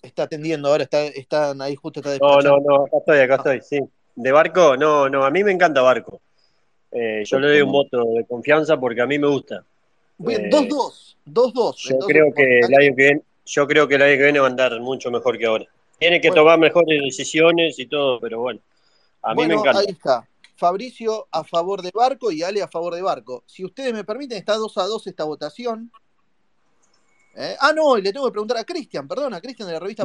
Está 0.00 0.24
atendiendo 0.24 0.68
ahora, 0.68 0.84
está, 0.84 1.04
están 1.04 1.62
ahí 1.62 1.76
justo 1.76 2.00
está 2.00 2.18
No, 2.18 2.40
no, 2.40 2.58
no, 2.58 2.84
acá 2.84 2.98
estoy, 2.98 3.18
acá 3.20 3.34
estoy, 3.36 3.60
sí. 3.62 3.80
De 4.14 4.32
Barco, 4.32 4.76
no, 4.76 5.08
no, 5.08 5.24
a 5.24 5.30
mí 5.30 5.44
me 5.44 5.52
encanta 5.52 5.80
Barco. 5.80 6.20
Eh, 6.90 7.22
yo 7.24 7.38
le 7.38 7.48
doy 7.48 7.62
un 7.62 7.72
voto 7.72 8.04
de 8.14 8.24
confianza 8.26 8.78
porque 8.78 9.00
a 9.00 9.06
mí 9.06 9.18
me 9.18 9.28
gusta. 9.28 9.64
Bien, 10.18 10.50
2-2, 10.50 11.16
2-2. 11.26 11.88
Yo 11.90 11.98
creo 12.06 12.32
que 12.34 12.60
el 12.60 12.74
año 12.74 12.96
que 12.96 13.02
viene, 13.02 13.22
yo 13.44 13.66
creo 13.66 13.88
que 13.88 13.96
el 13.96 14.02
año 14.02 14.16
que 14.16 14.22
viene 14.24 14.38
va 14.38 14.46
a 14.46 14.50
andar 14.50 14.78
mucho 14.80 15.10
mejor 15.10 15.38
que 15.38 15.46
ahora. 15.46 15.66
Tiene 15.98 16.20
que 16.20 16.30
tomar 16.30 16.58
mejores 16.58 17.00
decisiones 17.02 17.78
y 17.78 17.86
todo, 17.86 18.18
pero 18.20 18.40
bueno, 18.40 18.60
a 19.22 19.34
mí 19.34 19.46
me 19.46 19.54
encanta. 19.54 19.80
Ahí 19.80 19.86
está. 19.88 20.28
Fabricio 20.56 21.28
a 21.30 21.44
favor 21.44 21.82
de 21.82 21.90
Barco 21.94 22.30
y 22.30 22.42
Ale 22.42 22.62
a 22.62 22.68
favor 22.68 22.94
de 22.94 23.02
Barco. 23.02 23.44
Si 23.46 23.64
ustedes 23.64 23.92
me 23.92 24.04
permiten, 24.04 24.38
está 24.38 24.56
2 24.56 24.78
a 24.78 24.84
2 24.84 25.06
esta 25.06 25.24
votación. 25.24 25.90
¿Eh? 27.34 27.56
Ah, 27.60 27.72
no, 27.72 27.96
y 27.96 28.02
le 28.02 28.12
tengo 28.12 28.26
que 28.26 28.32
preguntar 28.32 28.58
a 28.58 28.64
Cristian, 28.64 29.08
perdón, 29.08 29.34
a 29.34 29.40
Cristian 29.40 29.68
de 29.68 29.74
la 29.74 29.80
revista. 29.80 30.04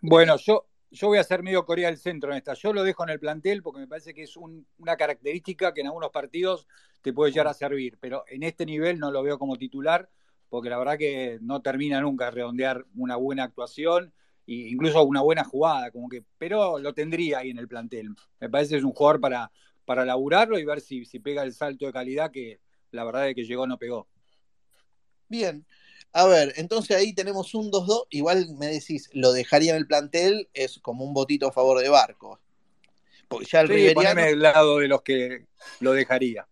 Bueno, 0.00 0.36
yo, 0.38 0.64
yo 0.90 1.08
voy 1.08 1.18
a 1.18 1.24
ser 1.24 1.42
medio 1.42 1.64
Corea 1.66 1.88
del 1.88 1.98
Centro 1.98 2.30
en 2.30 2.38
esta. 2.38 2.54
Yo 2.54 2.72
lo 2.72 2.82
dejo 2.82 3.04
en 3.04 3.10
el 3.10 3.20
plantel 3.20 3.62
porque 3.62 3.80
me 3.80 3.86
parece 3.86 4.14
que 4.14 4.22
es 4.22 4.36
una 4.36 4.96
característica 4.96 5.74
que 5.74 5.82
en 5.82 5.88
algunos 5.88 6.10
partidos 6.10 6.66
te 7.02 7.12
puede 7.12 7.32
llegar 7.32 7.48
a 7.48 7.54
servir, 7.54 7.98
pero 8.00 8.24
en 8.28 8.42
este 8.42 8.64
nivel 8.64 8.98
no 8.98 9.10
lo 9.10 9.22
veo 9.22 9.38
como 9.38 9.56
titular 9.56 10.08
porque 10.52 10.68
la 10.68 10.76
verdad 10.76 10.98
que 10.98 11.38
no 11.40 11.62
termina 11.62 12.02
nunca 12.02 12.26
de 12.26 12.32
redondear 12.32 12.84
una 12.94 13.16
buena 13.16 13.44
actuación 13.44 14.12
e 14.46 14.52
incluso 14.52 15.02
una 15.02 15.22
buena 15.22 15.44
jugada, 15.44 15.90
como 15.90 16.10
que, 16.10 16.24
pero 16.36 16.78
lo 16.78 16.92
tendría 16.92 17.38
ahí 17.38 17.48
en 17.48 17.56
el 17.56 17.68
plantel. 17.68 18.10
Me 18.38 18.50
parece 18.50 18.72
que 18.72 18.76
es 18.76 18.84
un 18.84 18.92
jugador 18.92 19.18
para, 19.18 19.50
para 19.86 20.04
laburarlo 20.04 20.58
y 20.58 20.64
ver 20.66 20.82
si, 20.82 21.06
si 21.06 21.20
pega 21.20 21.42
el 21.42 21.54
salto 21.54 21.86
de 21.86 21.92
calidad 21.94 22.30
que 22.30 22.60
la 22.90 23.02
verdad 23.02 23.30
es 23.30 23.34
que 23.34 23.46
llegó 23.46 23.66
no 23.66 23.78
pegó. 23.78 24.06
Bien, 25.26 25.64
a 26.12 26.26
ver, 26.26 26.52
entonces 26.56 26.98
ahí 26.98 27.14
tenemos 27.14 27.54
un 27.54 27.70
2-2. 27.72 28.08
Igual 28.10 28.48
me 28.58 28.66
decís, 28.66 29.08
lo 29.14 29.32
dejaría 29.32 29.70
en 29.70 29.78
el 29.78 29.86
plantel, 29.86 30.50
es 30.52 30.80
como 30.80 31.06
un 31.06 31.14
botito 31.14 31.48
a 31.48 31.52
favor 31.52 31.80
de 31.80 31.88
Barco. 31.88 32.38
Porque 33.26 33.46
ya 33.46 33.62
el 33.62 33.68
sí, 33.68 33.72
Riveriano... 33.72 34.20
del 34.20 34.42
lado 34.42 34.80
de 34.80 34.88
los 34.88 35.00
que 35.00 35.46
lo 35.80 35.94
dejaría. 35.94 36.46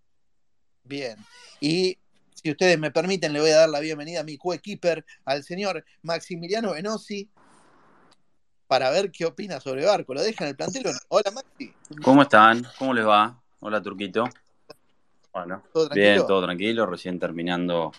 Bien. 0.85 1.19
Y 1.61 1.99
si 2.43 2.51
ustedes 2.51 2.79
me 2.79 2.91
permiten, 2.91 3.33
le 3.33 3.41
voy 3.41 3.51
a 3.51 3.57
dar 3.57 3.69
la 3.69 3.81
bienvenida 3.81 4.21
a 4.21 4.25
mi 4.25 4.39
coequiper, 4.39 5.05
al 5.25 5.43
señor 5.43 5.85
Maximiliano 6.03 6.73
Venosi, 6.73 7.29
para 8.67 8.91
ver 8.91 9.11
qué 9.11 9.27
opina 9.27 9.61
sobre 9.61 9.85
Barco. 9.85 10.15
¿Lo 10.15 10.23
dejan 10.23 10.47
en 10.47 10.51
el 10.51 10.57
plantel 10.57 10.85
Hola, 11.09 11.31
Maxi. 11.33 11.75
¿Cómo 12.03 12.23
están? 12.23 12.67
¿Cómo 12.79 12.95
les 12.95 13.07
va? 13.07 13.39
Hola, 13.61 13.83
Turquito. 13.83 14.25
Bueno, 15.33 15.63
bien, 15.93 16.27
todo 16.27 16.43
tranquilo. 16.43 16.87
Recién 16.87 17.19
terminando 17.19 17.93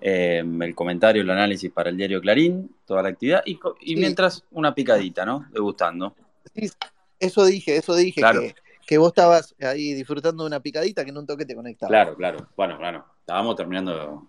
eh, 0.00 0.44
el 0.60 0.74
comentario, 0.74 1.22
el 1.22 1.30
análisis 1.30 1.72
para 1.72 1.90
el 1.90 1.96
diario 1.96 2.20
Clarín, 2.20 2.74
toda 2.86 3.02
la 3.02 3.08
actividad. 3.08 3.42
Y, 3.44 3.96
mientras, 3.96 4.44
una 4.52 4.74
picadita, 4.74 5.26
¿no? 5.26 5.46
Degustando. 5.50 6.14
Sí, 6.54 6.70
eso 7.18 7.44
dije, 7.44 7.76
eso 7.76 7.94
dije. 7.94 8.20
Claro. 8.20 8.42
Que 8.42 8.54
que 8.90 8.98
vos 8.98 9.10
estabas 9.10 9.54
ahí 9.60 9.94
disfrutando 9.94 10.42
de 10.42 10.48
una 10.48 10.58
picadita 10.58 11.04
que 11.04 11.10
en 11.10 11.18
un 11.18 11.24
toque 11.24 11.46
te 11.46 11.54
conectaba. 11.54 11.88
Claro, 11.88 12.16
claro. 12.16 12.48
Bueno, 12.56 12.76
claro. 12.76 13.04
Estábamos 13.30 13.54
terminando. 13.54 14.26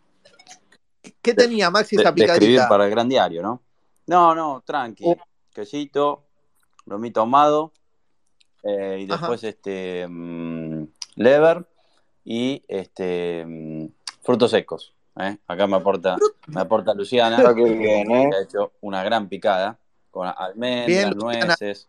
¿Qué 1.24 1.34
tenía 1.34 1.72
Maxi 1.72 1.96
esa 1.96 2.14
picadita? 2.14 2.34
De 2.34 2.46
escribir 2.46 2.62
para 2.70 2.86
el 2.86 2.92
gran 2.92 3.10
diario, 3.10 3.42
¿no? 3.42 3.60
No, 4.06 4.36
no, 4.36 4.62
tranqui. 4.64 5.04
Oh. 5.08 5.18
Quesito, 5.52 6.26
lomito 6.86 7.22
ahumado, 7.22 7.74
eh, 8.62 9.00
y 9.02 9.06
después 9.08 9.44
este 9.44 10.06
mm, 10.08 10.84
lever 11.16 11.66
y 12.24 12.62
este 12.68 13.44
mm, 13.44 13.88
frutos 14.22 14.52
secos. 14.52 14.94
¿eh? 15.20 15.36
Acá 15.48 15.66
me 15.66 15.78
aporta, 15.78 16.18
me 16.46 16.62
aporta 16.62 16.94
Luciana, 16.94 17.38
que, 17.56 18.02
¿eh? 18.04 18.30
ha 18.38 18.44
hecho 18.44 18.74
una 18.82 19.04
gran 19.04 19.28
picada 19.28 19.80
con 20.12 20.28
almendras, 20.28 21.16
nueces 21.16 21.88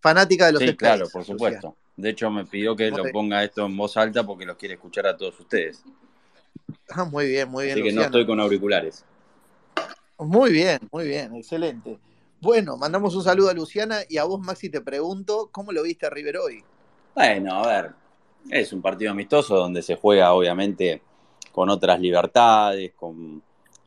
fanática 0.00 0.46
de 0.46 0.52
los 0.52 0.62
Sí, 0.62 0.76
claro, 0.76 1.06
por 1.12 1.24
supuesto. 1.24 1.76
De 1.96 2.10
hecho, 2.10 2.30
me 2.30 2.44
pidió 2.44 2.74
que 2.74 2.90
lo 2.90 3.04
ponga 3.12 3.44
esto 3.44 3.66
en 3.66 3.76
voz 3.76 3.96
alta 3.96 4.24
porque 4.24 4.46
los 4.46 4.56
quiere 4.56 4.74
escuchar 4.74 5.06
a 5.06 5.16
todos 5.16 5.38
ustedes. 5.40 5.82
Ah, 6.94 7.04
muy 7.04 7.26
bien, 7.26 7.48
muy 7.50 7.64
bien. 7.64 7.78
Así 7.78 7.82
que 7.82 7.92
no 7.92 8.02
estoy 8.02 8.26
con 8.26 8.38
auriculares. 8.38 9.04
Muy 10.18 10.52
bien, 10.52 10.78
muy 10.90 11.06
bien, 11.06 11.34
excelente. 11.34 11.98
Bueno, 12.40 12.76
mandamos 12.76 13.14
un 13.14 13.22
saludo 13.22 13.50
a 13.50 13.54
Luciana 13.54 14.00
y 14.08 14.18
a 14.18 14.24
vos, 14.24 14.40
Maxi, 14.40 14.68
te 14.68 14.80
pregunto, 14.80 15.48
¿cómo 15.50 15.72
lo 15.72 15.82
viste 15.82 16.06
a 16.06 16.10
River 16.10 16.38
hoy? 16.38 16.62
Bueno, 17.14 17.54
a 17.54 17.66
ver, 17.66 17.90
es 18.50 18.72
un 18.72 18.82
partido 18.82 19.10
amistoso 19.10 19.56
donde 19.56 19.82
se 19.82 19.96
juega, 19.96 20.32
obviamente, 20.32 21.02
con 21.52 21.70
otras 21.70 22.00
libertades, 22.00 22.92
con, 22.94 23.42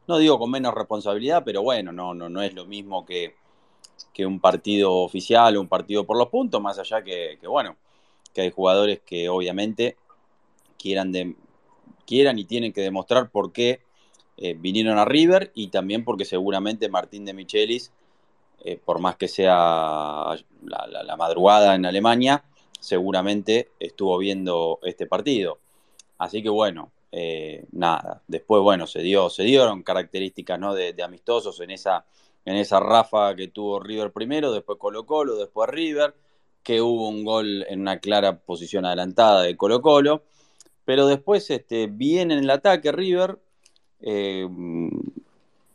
no 0.07 0.17
digo 0.17 0.39
con 0.39 0.51
menos 0.51 0.73
responsabilidad, 0.73 1.43
pero 1.43 1.63
bueno, 1.63 1.91
no, 1.91 2.13
no, 2.13 2.29
no 2.29 2.41
es 2.41 2.53
lo 2.53 2.65
mismo 2.65 3.05
que, 3.05 3.35
que 4.13 4.25
un 4.25 4.39
partido 4.39 4.93
oficial 4.93 5.57
o 5.57 5.61
un 5.61 5.67
partido 5.67 6.05
por 6.05 6.17
los 6.17 6.29
puntos, 6.29 6.61
más 6.61 6.79
allá 6.79 7.03
que, 7.03 7.37
bueno, 7.47 7.75
que 8.35 8.41
hay 8.41 8.51
jugadores 8.51 8.99
que 8.99 9.29
obviamente 9.29 9.95
quieran, 10.77 11.13
quieran 12.05 12.37
y 12.37 12.43
tienen 12.43 12.73
que 12.73 12.81
demostrar 12.81 13.31
por 13.31 13.53
qué 13.53 13.79
eh, 14.37 14.55
vinieron 14.59 14.99
a 14.99 15.05
River 15.05 15.51
y 15.55 15.69
también 15.69 16.03
porque 16.03 16.25
seguramente 16.25 16.89
Martín 16.89 17.23
de 17.23 17.33
Michelis, 17.33 17.93
eh, 18.63 18.77
por 18.83 18.99
más 18.99 19.15
que 19.15 19.29
sea 19.29 20.35
la, 20.65 21.15
madrugada 21.17 21.75
en 21.75 21.85
Alemania, 21.85 22.43
seguramente 22.79 23.69
estuvo 23.79 24.17
viendo 24.17 24.79
este 24.83 25.07
partido. 25.07 25.59
Así 26.17 26.43
que 26.43 26.49
bueno, 26.49 26.91
eh, 27.13 27.65
nada. 27.71 28.21
Después, 28.27 28.61
bueno, 28.61 28.85
se 28.85 28.99
dio, 28.99 29.29
se 29.29 29.43
dieron 29.43 29.81
características 29.81 30.59
¿no? 30.59 30.73
de, 30.73 30.93
amistosos 31.01 31.61
en 31.61 31.71
esa, 31.71 32.05
en 32.43 32.57
esa 32.57 32.81
ráfaga 32.81 33.35
que 33.37 33.47
tuvo 33.47 33.79
River 33.79 34.11
primero, 34.11 34.51
después 34.51 34.77
Colo 34.77 35.05
Colo, 35.05 35.37
después 35.37 35.69
River, 35.69 36.13
que 36.65 36.81
hubo 36.81 37.07
un 37.07 37.23
gol 37.23 37.63
en 37.69 37.81
una 37.81 37.99
clara 37.99 38.39
posición 38.39 38.85
adelantada 38.85 39.43
de 39.43 39.55
Colo 39.55 39.83
Colo. 39.83 40.23
Pero 40.83 41.05
después 41.05 41.49
este, 41.51 41.85
viene 41.87 42.33
en 42.33 42.39
el 42.41 42.49
ataque 42.49 42.91
River. 42.91 43.39
Eh, 44.01 44.47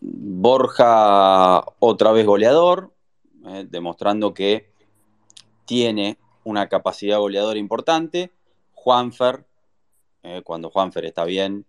Borja 0.02 1.62
otra 1.78 2.10
vez 2.10 2.26
goleador, 2.26 2.90
eh, 3.46 3.66
demostrando 3.68 4.34
que 4.34 4.70
tiene 5.64 6.18
una 6.42 6.68
capacidad 6.68 7.18
goleadora 7.18 7.58
importante. 7.58 8.32
Juanfer, 8.72 9.44
eh, 10.24 10.42
cuando 10.42 10.70
Juanfer 10.70 11.04
está 11.04 11.24
bien, 11.24 11.66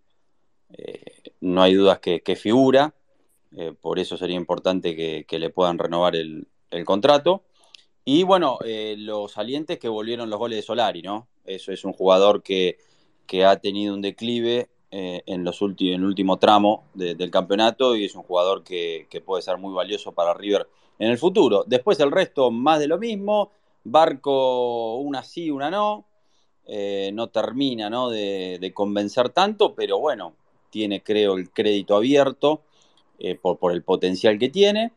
no 1.40 1.62
hay 1.62 1.74
dudas 1.74 2.00
que, 2.00 2.34
figura, 2.34 2.94
por 3.82 3.98
eso 3.98 4.16
sería 4.16 4.36
importante 4.36 4.96
que, 4.96 5.38
le 5.38 5.50
puedan 5.50 5.78
renovar 5.78 6.16
el, 6.16 6.48
contrato. 6.86 7.42
Y 8.04 8.24
bueno, 8.24 8.58
los 8.96 9.32
salientes 9.32 9.78
que 9.78 9.88
volvieron 9.88 10.28
los 10.28 10.38
goles 10.38 10.58
de 10.58 10.62
Solari, 10.62 11.02
¿no? 11.02 11.28
Eso 11.44 11.72
es 11.72 11.84
un 11.84 11.92
jugador 11.92 12.42
que, 12.42 12.78
que 13.26 13.44
ha 13.44 13.56
tenido 13.56 13.94
un 13.94 14.02
declive 14.02 14.68
eh, 14.94 15.22
en, 15.24 15.42
los 15.42 15.62
en 15.62 15.74
el 15.80 16.04
último 16.04 16.38
tramo 16.38 16.84
del 16.92 17.30
campeonato 17.30 17.96
y 17.96 18.04
es 18.04 18.14
un 18.14 18.24
jugador 18.24 18.62
que, 18.62 19.06
puede 19.24 19.42
ser 19.42 19.56
muy 19.56 19.72
valioso 19.72 20.12
para 20.12 20.34
River 20.34 20.68
en 20.98 21.10
el 21.10 21.16
futuro. 21.16 21.64
Después 21.66 21.98
el 22.00 22.10
resto 22.10 22.50
más 22.50 22.78
de 22.78 22.88
lo 22.88 22.98
mismo, 22.98 23.50
Barco 23.84 24.98
una 24.98 25.22
sí, 25.22 25.50
una 25.50 25.70
no, 25.70 26.04
eh, 26.66 27.10
no 27.14 27.28
termina 27.28 27.88
¿no? 27.88 28.10
De, 28.10 28.58
de, 28.60 28.74
convencer 28.74 29.30
tanto, 29.30 29.74
pero 29.74 29.98
bueno, 29.98 30.34
tiene 30.68 31.02
creo 31.02 31.36
el 31.36 31.50
crédito 31.50 31.96
abierto 31.96 32.60
eh, 33.18 33.34
por, 33.34 33.58
por 33.58 33.72
el 33.72 33.82
potencial 33.82 34.38
que 34.38 34.50
tiene. 34.50 34.92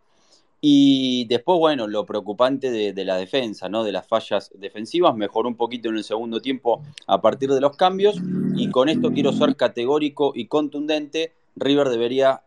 Y 0.68 1.26
después, 1.26 1.60
bueno, 1.60 1.86
lo 1.86 2.08
preocupante 2.08 2.72
de, 2.72 3.06
la 3.06 3.18
defensa, 3.18 3.70
¿no? 3.70 3.84
De 3.84 3.92
las 3.92 4.08
fallas 4.08 4.50
defensivas, 4.56 5.16
mejoró 5.16 5.48
un 5.48 5.58
poquito 5.58 5.90
en 5.90 5.98
el 5.98 6.04
segundo 6.04 6.42
tiempo 6.42 6.82
a 7.06 7.22
partir 7.22 7.52
de 7.52 7.62
los 7.62 7.78
cambios. 7.78 8.20
Y 8.56 8.72
con 8.72 8.90
esto 8.90 9.12
quiero 9.12 9.32
ser 9.32 9.56
categórico 9.58 10.32
y 10.34 10.48
contundente. 10.48 11.34
River 11.56 11.90
debería, 11.90 12.42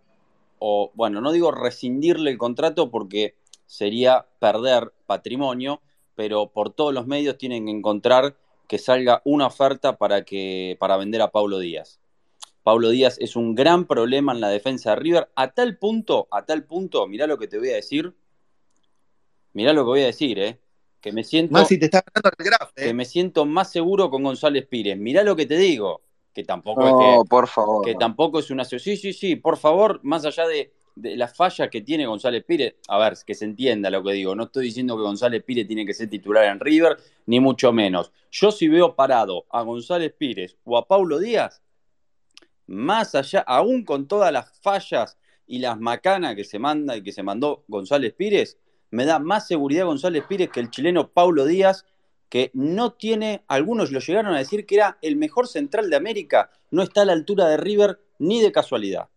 o 0.58 0.90
bueno, 0.94 1.20
no 1.20 1.30
digo 1.30 1.52
rescindirle 1.52 2.32
el 2.32 2.38
contrato 2.38 2.90
porque 2.90 3.36
sería 3.66 4.26
perder 4.40 4.92
patrimonio, 5.06 5.80
pero 6.16 6.48
por 6.48 6.70
todos 6.70 6.92
los 6.92 7.06
medios 7.06 7.38
tienen 7.38 7.66
que 7.66 7.70
encontrar 7.70 8.34
que 8.66 8.78
salga 8.78 9.22
una 9.26 9.46
oferta 9.46 9.96
para, 9.96 10.24
que, 10.24 10.76
para 10.80 10.96
vender 10.96 11.22
a 11.22 11.30
Paulo 11.30 11.60
Díaz. 11.60 12.00
Pablo 12.68 12.90
Díaz 12.90 13.16
es 13.18 13.34
un 13.34 13.54
gran 13.54 13.86
problema 13.86 14.34
en 14.34 14.42
la 14.42 14.50
defensa 14.50 14.90
de 14.90 14.96
River, 14.96 15.30
a 15.36 15.52
tal 15.52 15.78
punto, 15.78 16.28
a 16.30 16.44
tal 16.44 16.64
punto, 16.64 17.06
mirá 17.06 17.26
lo 17.26 17.38
que 17.38 17.48
te 17.48 17.58
voy 17.58 17.70
a 17.70 17.76
decir, 17.76 18.14
mirá 19.54 19.72
lo 19.72 19.84
que 19.84 19.88
voy 19.88 20.02
a 20.02 20.06
decir, 20.08 20.38
¿eh? 20.38 20.60
Que 21.00 21.10
me 21.10 21.24
siento, 21.24 21.54
más 21.54 21.66
si 21.66 21.78
te 21.78 21.86
está 21.86 22.04
el 22.14 22.44
graf, 22.44 22.72
¿eh? 22.76 22.88
que 22.88 22.92
me 22.92 23.06
siento 23.06 23.46
más 23.46 23.72
seguro 23.72 24.10
con 24.10 24.22
González 24.22 24.66
Pires. 24.66 24.98
Mirá 24.98 25.22
lo 25.22 25.34
que 25.34 25.46
te 25.46 25.56
digo, 25.56 26.02
que 26.34 26.44
tampoco 26.44 26.86
es 26.86 26.92
que, 26.92 27.28
por 27.30 27.48
favor. 27.48 27.82
que 27.82 27.94
tampoco 27.94 28.38
es 28.38 28.50
una 28.50 28.66
sí, 28.66 28.78
sí, 28.78 29.14
sí, 29.14 29.36
por 29.36 29.56
favor, 29.56 30.00
más 30.02 30.26
allá 30.26 30.46
de, 30.46 30.70
de 30.94 31.16
la 31.16 31.26
falla 31.26 31.70
que 31.70 31.80
tiene 31.80 32.04
González 32.04 32.44
Pires, 32.44 32.74
a 32.88 32.98
ver, 32.98 33.14
que 33.26 33.34
se 33.34 33.46
entienda 33.46 33.88
lo 33.88 34.04
que 34.04 34.12
digo, 34.12 34.34
no 34.34 34.42
estoy 34.42 34.66
diciendo 34.66 34.94
que 34.94 35.04
González 35.04 35.42
Pires 35.42 35.66
tiene 35.66 35.86
que 35.86 35.94
ser 35.94 36.10
titular 36.10 36.44
en 36.44 36.60
River, 36.60 36.98
ni 37.24 37.40
mucho 37.40 37.72
menos. 37.72 38.12
Yo 38.30 38.50
si 38.50 38.68
veo 38.68 38.94
parado 38.94 39.46
a 39.48 39.62
González 39.62 40.12
Pires 40.18 40.58
o 40.64 40.76
a 40.76 40.86
Paulo 40.86 41.18
Díaz, 41.18 41.62
más 42.68 43.14
allá, 43.14 43.40
aún 43.40 43.84
con 43.84 44.06
todas 44.06 44.32
las 44.32 44.52
fallas 44.60 45.16
y 45.46 45.58
las 45.58 45.80
macanas 45.80 46.36
que 46.36 46.44
se 46.44 46.58
manda 46.58 46.96
y 46.96 47.02
que 47.02 47.12
se 47.12 47.22
mandó 47.22 47.64
González 47.66 48.12
Pires, 48.12 48.58
me 48.90 49.06
da 49.06 49.18
más 49.18 49.48
seguridad 49.48 49.86
González 49.86 50.24
Pires 50.28 50.50
que 50.50 50.60
el 50.60 50.70
chileno 50.70 51.08
Paulo 51.08 51.46
Díaz, 51.46 51.86
que 52.28 52.50
no 52.52 52.92
tiene, 52.92 53.42
algunos 53.48 53.90
lo 53.90 54.00
llegaron 54.00 54.34
a 54.34 54.38
decir 54.38 54.66
que 54.66 54.76
era 54.76 54.98
el 55.00 55.16
mejor 55.16 55.48
central 55.48 55.88
de 55.88 55.96
América, 55.96 56.50
no 56.70 56.82
está 56.82 57.02
a 57.02 57.04
la 57.06 57.14
altura 57.14 57.46
de 57.48 57.56
River 57.56 58.00
ni 58.18 58.40
de 58.42 58.52
casualidad. 58.52 59.08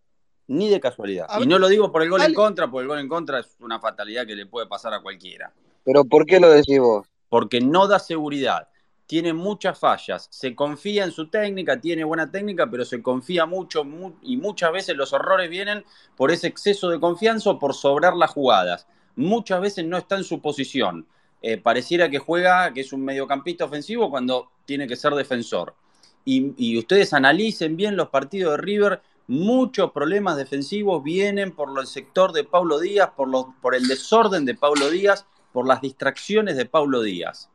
Ni 0.47 0.69
de 0.69 0.79
casualidad. 0.79 1.27
y 1.41 1.45
no 1.45 1.59
lo 1.59 1.67
digo 1.67 1.91
por 1.91 2.03
el 2.03 2.09
gol 2.09 2.21
en 2.21 2.33
contra, 2.33 2.69
porque 2.69 2.83
el 2.83 2.87
gol 2.87 2.99
en 2.99 3.07
contra 3.07 3.39
es 3.39 3.55
una 3.59 3.79
fatalidad 3.79 4.25
que 4.25 4.35
le 4.35 4.45
puede 4.45 4.67
pasar 4.67 4.93
a 4.93 5.01
cualquiera. 5.01 5.53
¿Pero 5.83 6.05
por 6.05 6.25
qué 6.25 6.39
lo 6.39 6.49
decís 6.49 6.79
vos? 6.79 7.07
Porque 7.29 7.61
no 7.61 7.87
da 7.87 7.99
seguridad 7.99 8.67
tiene 9.12 9.34
muchas 9.34 9.78
fallas, 9.78 10.30
se 10.32 10.56
confía 10.56 11.04
en 11.04 11.12
su 11.12 11.28
técnica, 11.28 11.82
tiene 11.82 12.06
buena 12.06 12.32
técnica, 12.32 12.71
pero 12.71 12.86
se 12.86 13.02
confía 13.02 13.45
mucho 13.45 13.86
y 14.21 14.38
muchas 14.38 14.71
veces 14.71 14.95
los 14.95 15.12
errores 15.12 15.50
vienen 15.50 15.84
por 16.15 16.32
ese 16.32 16.47
exceso 16.47 16.89
de 16.89 16.97
confianza 16.97 17.50
o 17.50 17.60
por 17.60 17.74
sobrar 17.74 18.15
las 18.15 18.32
jugadas. 18.32 18.88
Muchas 19.17 19.60
veces 19.60 19.84
no 19.84 19.97
está 19.97 20.15
en 20.15 20.24
su 20.24 20.39
posición. 20.39 21.06
Eh, 21.41 21.58
pareciera 21.58 22.10
que 22.10 22.19
juega, 22.19 22.74
que 22.74 22.80
es 22.80 22.93
un 22.93 23.04
mediocampista 23.04 23.65
ofensivo 23.65 24.10
cuando 24.10 24.50
tiene 24.63 24.88
que 24.88 24.95
ser 24.95 25.13
defensor. 25.13 25.76
Y, 26.24 26.78
ustedes 26.78 27.12
analicen 27.12 27.76
bien 27.76 27.97
los 27.97 28.08
partidos 28.08 28.54
de 28.54 28.63
River, 28.63 29.02
muchos 29.28 29.91
problemas 29.91 30.38
defensivos 30.38 31.04
vienen 31.04 31.52
por 31.52 31.78
el 31.78 31.86
sector 31.86 32.32
de 32.32 32.45
Paulo 32.45 32.80
Díaz, 32.80 33.10
por, 33.17 33.30
por 33.62 33.76
el 33.76 33.89
desorden 33.89 34.45
de 34.45 34.56
Paulo 34.56 34.89
Díaz, 34.89 35.26
por 35.52 35.67
las 35.67 35.82
distracciones 35.82 36.56
de 36.56 36.65
Paulo 36.65 37.02
Díaz. 37.02 37.50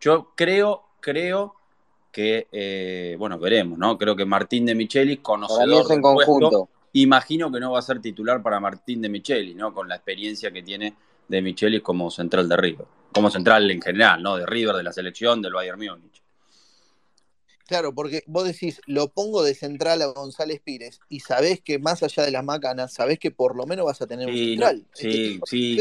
Yo 0.00 0.32
creo, 0.34 0.82
creo 1.00 1.54
que, 2.10 2.48
eh, 2.50 3.16
bueno, 3.18 3.38
veremos, 3.38 3.78
¿no? 3.78 3.96
Creo 3.98 4.16
que 4.16 4.24
Martín 4.24 4.66
de 4.66 4.74
Michelis, 4.74 5.20
conocedor 5.20 5.86
del 5.86 6.00
conjunto. 6.00 6.68
imagino 6.94 7.52
que 7.52 7.60
no 7.60 7.72
va 7.72 7.78
a 7.78 7.82
ser 7.82 8.00
titular 8.00 8.42
para 8.42 8.58
Martín 8.58 9.02
de 9.02 9.08
Michelis, 9.08 9.54
¿no? 9.54 9.72
Con 9.72 9.88
la 9.88 9.96
experiencia 9.96 10.50
que 10.50 10.62
tiene 10.62 10.94
de 11.28 11.42
Michelis 11.42 11.82
como 11.82 12.10
central 12.10 12.48
de 12.48 12.56
River, 12.56 12.86
como 13.12 13.30
central 13.30 13.70
en 13.70 13.80
general, 13.80 14.22
¿no? 14.22 14.36
De 14.36 14.46
River, 14.46 14.76
de 14.76 14.82
la 14.82 14.92
selección, 14.92 15.40
del 15.40 15.52
Bayern 15.52 15.78
Múnich. 15.78 16.19
Claro, 17.70 17.94
porque 17.94 18.24
vos 18.26 18.44
decís, 18.44 18.80
lo 18.86 19.12
pongo 19.12 19.44
de 19.44 19.54
central 19.54 20.02
a 20.02 20.06
González 20.06 20.60
Pires 20.60 20.98
y 21.08 21.20
sabés 21.20 21.60
que 21.60 21.78
más 21.78 22.02
allá 22.02 22.24
de 22.24 22.32
las 22.32 22.42
macanas, 22.42 22.92
sabés 22.92 23.20
que 23.20 23.30
por 23.30 23.54
lo 23.54 23.64
menos 23.64 23.86
vas 23.86 24.02
a 24.02 24.08
tener 24.08 24.26
un 24.26 24.34
central. 24.34 24.84
sí, 24.92 25.38
sí, 25.44 25.78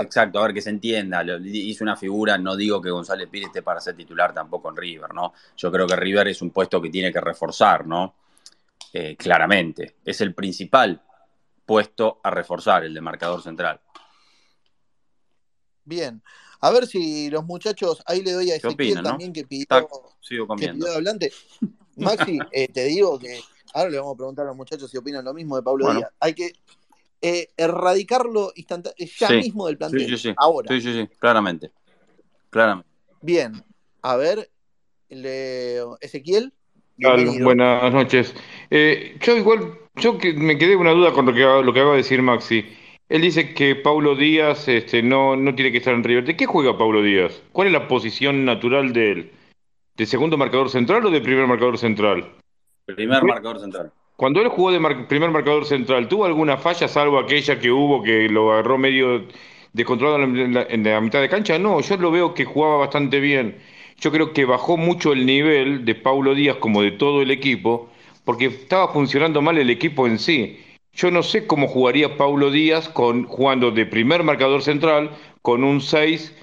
exacto, 0.00 0.38
a 0.38 0.42
ver 0.44 0.54
que 0.54 0.62
se 0.62 0.70
entienda. 0.70 1.24
Hizo 1.42 1.82
una 1.82 1.96
figura, 1.96 2.38
no 2.38 2.54
digo 2.54 2.80
que 2.80 2.90
González 2.90 3.28
Pires 3.28 3.48
esté 3.48 3.60
para 3.60 3.80
ser 3.80 3.96
titular 3.96 4.32
tampoco 4.32 4.68
en 4.70 4.76
River, 4.76 5.12
¿no? 5.12 5.32
Yo 5.56 5.72
creo 5.72 5.84
que 5.88 5.96
River 5.96 6.28
es 6.28 6.42
un 6.42 6.50
puesto 6.50 6.80
que 6.80 6.90
tiene 6.90 7.12
que 7.12 7.20
reforzar, 7.20 7.88
¿no? 7.88 8.14
Eh, 8.92 9.16
claramente. 9.16 9.96
Es 10.04 10.20
el 10.20 10.34
principal 10.34 11.02
puesto 11.66 12.20
a 12.22 12.30
reforzar, 12.30 12.84
el 12.84 12.94
de 12.94 13.00
marcador 13.00 13.42
central. 13.42 13.80
Bien. 15.84 16.22
A 16.62 16.70
ver 16.70 16.86
si 16.86 17.28
los 17.28 17.44
muchachos, 17.44 18.02
ahí 18.06 18.22
le 18.22 18.32
doy 18.32 18.52
a 18.52 18.56
Ezequiel 18.56 19.02
también 19.02 19.32
que 19.32 19.44
pidió, 19.44 19.66
sigo 20.20 20.46
comiendo. 20.46 20.86
adelante. 20.86 21.32
Maxi, 21.96 22.38
eh, 22.52 22.68
te 22.68 22.84
digo 22.84 23.18
que 23.18 23.40
ahora 23.74 23.90
le 23.90 23.98
vamos 23.98 24.14
a 24.14 24.16
preguntar 24.16 24.44
a 24.44 24.48
los 24.48 24.56
muchachos 24.56 24.88
si 24.88 24.96
opinan 24.96 25.24
lo 25.24 25.34
mismo 25.34 25.56
de 25.56 25.62
Pablo 25.64 25.92
Díaz. 25.92 26.10
Hay 26.20 26.34
que 26.34 26.52
eh, 27.20 27.48
erradicarlo 27.56 28.52
ya 29.18 29.30
mismo 29.30 29.66
del 29.66 29.76
plantel. 29.76 30.02
Sí, 30.02 30.08
sí, 30.10 30.18
sí. 30.18 30.34
Ahora. 30.36 30.68
Sí, 30.72 30.80
sí, 30.80 30.92
sí, 30.92 31.08
claramente. 31.18 31.72
Claramente. 32.48 32.88
Bien. 33.20 33.64
A 34.02 34.14
ver, 34.14 34.48
Ezequiel. 36.00 36.52
Buenas 36.96 37.92
noches. 37.92 38.34
Eh, 38.70 39.18
yo 39.20 39.36
igual, 39.36 39.78
yo 39.96 40.16
que 40.16 40.32
me 40.32 40.56
quedé 40.56 40.74
con 40.74 40.82
una 40.82 40.92
duda 40.92 41.12
con 41.12 41.26
lo 41.26 41.34
que, 41.34 41.40
lo 41.40 41.72
que 41.72 41.80
acaba 41.80 41.96
de 41.96 42.02
decir 42.02 42.22
Maxi. 42.22 42.64
Él 43.08 43.22
dice 43.22 43.52
que 43.52 43.76
Paulo 43.76 44.14
Díaz 44.14 44.68
este, 44.68 45.02
no, 45.02 45.36
no 45.36 45.54
tiene 45.54 45.70
que 45.70 45.78
estar 45.78 45.94
en 45.94 46.04
River. 46.04 46.24
¿De 46.24 46.36
qué 46.36 46.46
juega 46.46 46.78
Paulo 46.78 47.02
Díaz? 47.02 47.42
¿Cuál 47.52 47.66
es 47.66 47.72
la 47.72 47.88
posición 47.88 48.44
natural 48.44 48.92
de 48.92 49.12
él? 49.12 49.30
¿De 49.96 50.06
segundo 50.06 50.38
marcador 50.38 50.70
central 50.70 51.04
o 51.04 51.10
de 51.10 51.20
primer 51.20 51.46
marcador 51.46 51.76
central? 51.76 52.32
Primer 52.86 53.22
marcador 53.22 53.60
central. 53.60 53.92
Cuando 54.16 54.40
él 54.40 54.48
jugó 54.48 54.70
de 54.70 55.04
primer 55.06 55.30
marcador 55.30 55.64
central, 55.64 56.08
¿tuvo 56.08 56.24
alguna 56.24 56.56
falla 56.56 56.88
salvo 56.88 57.18
aquella 57.18 57.58
que 57.58 57.70
hubo 57.70 58.02
que 58.02 58.28
lo 58.28 58.52
agarró 58.52 58.78
medio 58.78 59.26
descontrolado 59.72 60.22
en 60.22 60.54
la, 60.54 60.62
en 60.62 60.84
la 60.84 61.00
mitad 61.00 61.20
de 61.20 61.28
cancha? 61.28 61.58
No, 61.58 61.80
yo 61.80 61.96
lo 61.96 62.10
veo 62.10 62.32
que 62.32 62.44
jugaba 62.44 62.76
bastante 62.76 63.20
bien. 63.20 63.58
Yo 63.98 64.10
creo 64.10 64.32
que 64.32 64.44
bajó 64.44 64.76
mucho 64.76 65.12
el 65.12 65.26
nivel 65.26 65.84
de 65.84 65.94
Paulo 65.94 66.34
Díaz 66.34 66.56
como 66.56 66.82
de 66.82 66.92
todo 66.92 67.22
el 67.22 67.30
equipo, 67.30 67.90
porque 68.24 68.46
estaba 68.46 68.92
funcionando 68.92 69.42
mal 69.42 69.58
el 69.58 69.70
equipo 69.70 70.06
en 70.06 70.18
sí. 70.18 70.58
Yo 70.92 71.10
no 71.10 71.22
sé 71.22 71.46
cómo 71.46 71.68
jugaría 71.68 72.16
Paulo 72.16 72.50
Díaz 72.50 72.88
con, 72.88 73.24
jugando 73.24 73.70
de 73.70 73.86
primer 73.86 74.22
marcador 74.22 74.62
central 74.62 75.10
con 75.40 75.64
un 75.64 75.80
6 75.80 76.34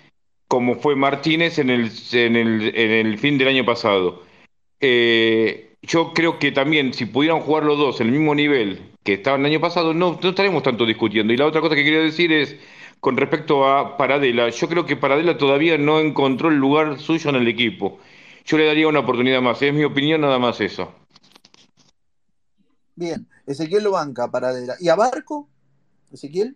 como 0.50 0.76
fue 0.76 0.96
Martínez 0.96 1.60
en 1.60 1.70
el, 1.70 1.92
en 2.12 2.36
el, 2.36 2.76
en 2.76 2.92
el 2.92 3.18
fin 3.20 3.38
del 3.38 3.50
año 3.50 3.66
pasado. 3.66 4.24
Eh, 4.82 5.76
yo 5.84 6.12
creo 6.14 6.40
que 6.40 6.52
también 6.52 6.94
si 6.94 7.06
pudieran 7.06 7.42
jugar 7.42 7.64
los 7.64 7.78
dos 7.78 8.02
en 8.02 8.08
el 8.08 8.14
mismo 8.14 8.34
nivel 8.34 8.82
que 9.04 9.14
estaban 9.14 9.42
el 9.42 9.52
año 9.52 9.60
pasado, 9.62 9.94
no, 9.94 10.20
no 10.22 10.30
estaremos 10.30 10.64
tanto 10.64 10.88
discutiendo. 10.88 11.32
Y 11.32 11.38
la 11.38 11.46
otra 11.46 11.62
cosa 11.62 11.76
que 11.76 11.84
quería 11.84 12.00
decir 12.00 12.34
es 12.34 12.58
con 13.00 13.16
respecto 13.16 13.68
a 13.68 13.96
Paradela. 13.96 14.50
Yo 14.50 14.68
creo 14.68 14.86
que 14.88 14.96
Paradela 14.96 15.38
todavía 15.38 15.78
no 15.78 16.00
encontró 16.00 16.50
el 16.50 16.56
lugar 16.56 17.00
suyo 17.00 17.30
en 17.30 17.36
el 17.38 17.48
equipo. 17.48 18.00
Yo 18.46 18.58
le 18.58 18.66
daría 18.66 18.88
una 18.88 19.00
oportunidad 19.00 19.42
más. 19.42 19.62
Es 19.62 19.74
mi 19.74 19.84
opinión 19.84 20.22
nada 20.22 20.40
más 20.40 20.60
eso. 20.62 20.92
Bien, 22.96 23.28
Ezequiel 23.50 23.84
lo 23.84 23.92
banca, 23.92 24.30
Paradela. 24.30 24.76
¿Y 24.80 24.90
a 24.90 24.96
Barco? 24.96 25.50
Ezequiel. 26.14 26.56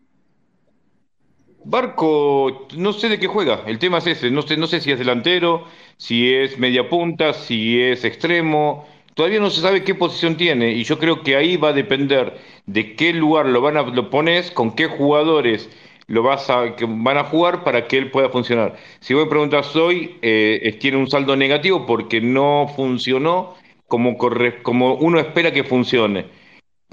Barco, 1.65 2.67
no 2.77 2.93
sé 2.93 3.09
de 3.09 3.19
qué 3.19 3.25
juega, 3.25 3.63
el 3.65 3.79
tema 3.79 3.97
es 3.97 4.07
ese, 4.07 4.29
no 4.29 4.41
sé, 4.41 4.57
no 4.57 4.67
sé 4.67 4.79
si 4.79 4.91
es 4.91 4.99
delantero, 4.99 5.65
si 5.97 6.33
es 6.33 6.59
media 6.59 6.89
punta, 6.89 7.33
si 7.33 7.81
es 7.81 8.03
extremo, 8.03 8.85
todavía 9.15 9.39
no 9.39 9.49
se 9.49 9.61
sabe 9.61 9.83
qué 9.83 9.95
posición 9.95 10.35
tiene 10.35 10.73
y 10.73 10.83
yo 10.83 10.99
creo 10.99 11.23
que 11.23 11.37
ahí 11.37 11.55
va 11.55 11.69
a 11.69 11.73
depender 11.73 12.37
de 12.65 12.95
qué 12.95 13.13
lugar 13.13 13.45
lo 13.45 13.61
van 13.61 13.77
a 13.77 13.83
lo 13.83 14.09
pones, 14.09 14.51
con 14.51 14.75
qué 14.75 14.87
jugadores 14.87 15.69
lo 16.07 16.21
vas 16.21 16.49
a 16.49 16.75
que 16.75 16.85
van 16.85 17.17
a 17.17 17.23
jugar 17.23 17.63
para 17.63 17.87
que 17.87 17.97
él 17.97 18.11
pueda 18.11 18.29
funcionar. 18.29 18.75
Si 18.99 19.13
vos 19.13 19.23
me 19.23 19.29
preguntas 19.29 19.73
hoy, 19.75 20.19
eh, 20.21 20.77
tiene 20.81 20.97
un 20.97 21.09
saldo 21.09 21.35
negativo 21.37 21.85
porque 21.85 22.19
no 22.19 22.71
funcionó 22.75 23.55
como 23.87 24.17
como 24.63 24.95
uno 24.95 25.19
espera 25.19 25.53
que 25.53 25.63
funcione. 25.63 26.42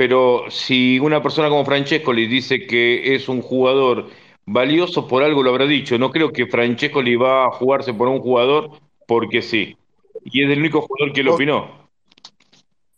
Pero 0.00 0.46
si 0.48 0.98
una 0.98 1.22
persona 1.22 1.50
como 1.50 1.62
Francesco 1.62 2.14
le 2.14 2.26
dice 2.26 2.66
que 2.66 3.14
es 3.14 3.28
un 3.28 3.42
jugador 3.42 4.08
valioso 4.46 5.06
por 5.06 5.22
algo 5.22 5.42
lo 5.42 5.50
habrá 5.50 5.66
dicho. 5.66 5.98
No 5.98 6.10
creo 6.10 6.32
que 6.32 6.46
Francesco 6.46 7.02
le 7.02 7.18
va 7.18 7.44
a 7.44 7.50
jugarse 7.50 7.92
por 7.92 8.08
un 8.08 8.20
jugador 8.20 8.80
porque 9.06 9.42
sí. 9.42 9.76
Y 10.24 10.42
es 10.42 10.50
el 10.50 10.60
único 10.60 10.80
jugador 10.80 11.12
que 11.12 11.22
lo 11.22 11.34
opinó. 11.34 11.90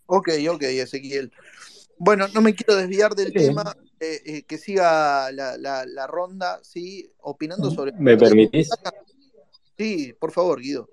Ok, 0.06 0.28
ok, 0.48 0.62
Ezequiel. 0.62 1.32
Bueno, 1.98 2.28
no 2.28 2.40
me 2.40 2.54
quiero 2.54 2.76
desviar 2.76 3.16
del 3.16 3.32
tema, 3.32 3.76
eh, 3.98 4.20
eh, 4.24 4.42
que 4.44 4.56
siga 4.56 5.32
la, 5.32 5.56
la, 5.58 6.06
ronda, 6.06 6.60
¿sí? 6.62 7.10
Opinando 7.18 7.72
sobre... 7.72 7.90
¿Me 7.98 8.16
permitís? 8.16 8.70
Sí, 9.76 10.14
por 10.20 10.30
favor, 10.30 10.60
Guido. 10.60 10.88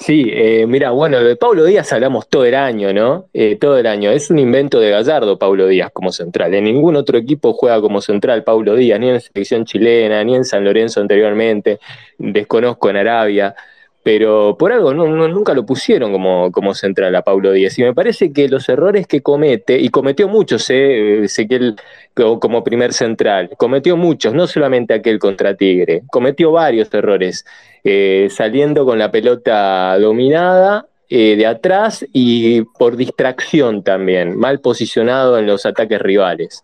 Sí, 0.00 0.24
eh, 0.32 0.66
mira, 0.66 0.92
bueno, 0.92 1.22
de 1.22 1.36
Pablo 1.36 1.62
Díaz 1.62 1.92
hablamos 1.92 2.26
todo 2.26 2.46
el 2.46 2.54
año, 2.54 2.90
¿no? 2.94 3.28
Eh, 3.34 3.56
todo 3.56 3.76
el 3.76 3.86
año. 3.86 4.10
Es 4.10 4.30
un 4.30 4.38
invento 4.38 4.80
de 4.80 4.88
Gallardo, 4.88 5.38
Pablo 5.38 5.66
Díaz, 5.66 5.90
como 5.92 6.10
central. 6.10 6.54
En 6.54 6.64
ningún 6.64 6.96
otro 6.96 7.18
equipo 7.18 7.52
juega 7.52 7.82
como 7.82 8.00
central 8.00 8.42
Pablo 8.42 8.76
Díaz, 8.76 8.98
ni 8.98 9.08
en 9.08 9.14
la 9.14 9.20
selección 9.20 9.66
chilena, 9.66 10.24
ni 10.24 10.36
en 10.36 10.46
San 10.46 10.64
Lorenzo 10.64 11.02
anteriormente. 11.02 11.80
Desconozco 12.16 12.88
en 12.88 12.96
Arabia 12.96 13.54
pero 14.02 14.56
por 14.58 14.72
algo 14.72 14.94
no, 14.94 15.06
nunca 15.28 15.52
lo 15.52 15.66
pusieron 15.66 16.12
como, 16.12 16.50
como 16.52 16.74
central 16.74 17.14
a 17.16 17.22
Paulo 17.22 17.52
Díaz. 17.52 17.78
Y 17.78 17.82
me 17.82 17.94
parece 17.94 18.32
que 18.32 18.48
los 18.48 18.68
errores 18.68 19.06
que 19.06 19.20
comete, 19.20 19.78
y 19.78 19.90
cometió 19.90 20.28
muchos, 20.28 20.70
eh, 20.70 21.26
él 21.36 21.76
como 22.14 22.64
primer 22.64 22.92
central, 22.92 23.50
cometió 23.56 23.96
muchos, 23.96 24.34
no 24.34 24.46
solamente 24.46 24.94
aquel 24.94 25.18
contra 25.18 25.54
Tigre, 25.54 26.02
cometió 26.10 26.52
varios 26.52 26.92
errores, 26.92 27.44
eh, 27.84 28.28
saliendo 28.30 28.84
con 28.84 28.98
la 28.98 29.10
pelota 29.10 29.98
dominada 29.98 30.86
eh, 31.08 31.36
de 31.36 31.46
atrás 31.46 32.06
y 32.12 32.62
por 32.62 32.96
distracción 32.96 33.82
también, 33.82 34.36
mal 34.38 34.60
posicionado 34.60 35.38
en 35.38 35.46
los 35.46 35.66
ataques 35.66 36.00
rivales. 36.00 36.62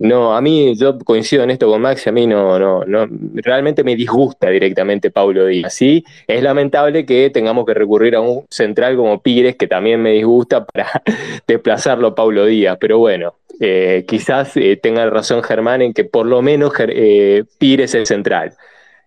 No, 0.00 0.34
a 0.34 0.40
mí, 0.40 0.74
yo 0.76 0.98
coincido 0.98 1.42
en 1.42 1.50
esto 1.50 1.68
con 1.68 1.82
Max, 1.82 2.06
a 2.06 2.12
mí 2.12 2.26
no, 2.26 2.58
no, 2.58 2.84
no, 2.86 3.06
realmente 3.34 3.84
me 3.84 3.94
disgusta 3.94 4.48
directamente 4.48 5.10
Paulo 5.10 5.44
Díaz. 5.44 5.74
Sí, 5.74 6.02
es 6.26 6.42
lamentable 6.42 7.04
que 7.04 7.28
tengamos 7.28 7.66
que 7.66 7.74
recurrir 7.74 8.16
a 8.16 8.22
un 8.22 8.46
central 8.48 8.96
como 8.96 9.20
Pires, 9.20 9.56
que 9.56 9.66
también 9.66 10.00
me 10.00 10.12
disgusta 10.12 10.64
para 10.72 11.02
desplazarlo 11.46 12.08
a 12.08 12.14
Paulo 12.14 12.46
Díaz, 12.46 12.78
pero 12.80 12.96
bueno, 12.96 13.34
eh, 13.60 14.06
quizás 14.08 14.56
eh, 14.56 14.78
tenga 14.82 15.04
razón 15.10 15.42
Germán 15.42 15.82
en 15.82 15.92
que 15.92 16.04
por 16.04 16.24
lo 16.24 16.40
menos 16.40 16.72
eh, 16.78 17.44
Pires 17.58 17.94
es 17.94 18.08
central 18.08 18.54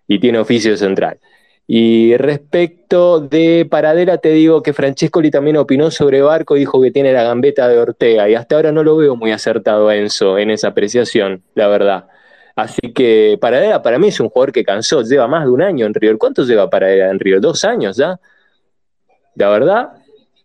y 0.06 0.20
tiene 0.20 0.38
oficio 0.38 0.76
central. 0.76 1.18
Y 1.66 2.16
respecto 2.18 3.20
de 3.20 3.66
Paradela, 3.70 4.18
te 4.18 4.30
digo 4.30 4.62
que 4.62 4.74
Francescoli 4.74 5.30
también 5.30 5.56
opinó 5.56 5.90
sobre 5.90 6.20
Barco, 6.20 6.54
dijo 6.54 6.80
que 6.82 6.90
tiene 6.90 7.12
la 7.12 7.22
gambeta 7.22 7.68
de 7.68 7.78
Ortega, 7.78 8.28
y 8.28 8.34
hasta 8.34 8.56
ahora 8.56 8.70
no 8.70 8.82
lo 8.82 8.96
veo 8.96 9.16
muy 9.16 9.32
acertado 9.32 9.88
a 9.88 9.96
Enzo 9.96 10.38
en 10.38 10.50
esa 10.50 10.68
apreciación, 10.68 11.42
la 11.54 11.68
verdad. 11.68 12.06
Así 12.54 12.92
que 12.92 13.38
Paradela 13.40 13.82
para 13.82 13.98
mí 13.98 14.08
es 14.08 14.20
un 14.20 14.28
jugador 14.28 14.52
que 14.52 14.62
cansó, 14.62 15.02
lleva 15.02 15.26
más 15.26 15.44
de 15.44 15.50
un 15.50 15.62
año 15.62 15.86
en 15.86 15.94
River. 15.94 16.18
¿Cuánto 16.18 16.44
lleva 16.44 16.68
Paradela 16.68 17.10
en 17.10 17.18
River? 17.18 17.40
¿Dos 17.40 17.64
años 17.64 17.96
ya? 17.96 18.20
La 19.34 19.48
verdad, 19.48 19.92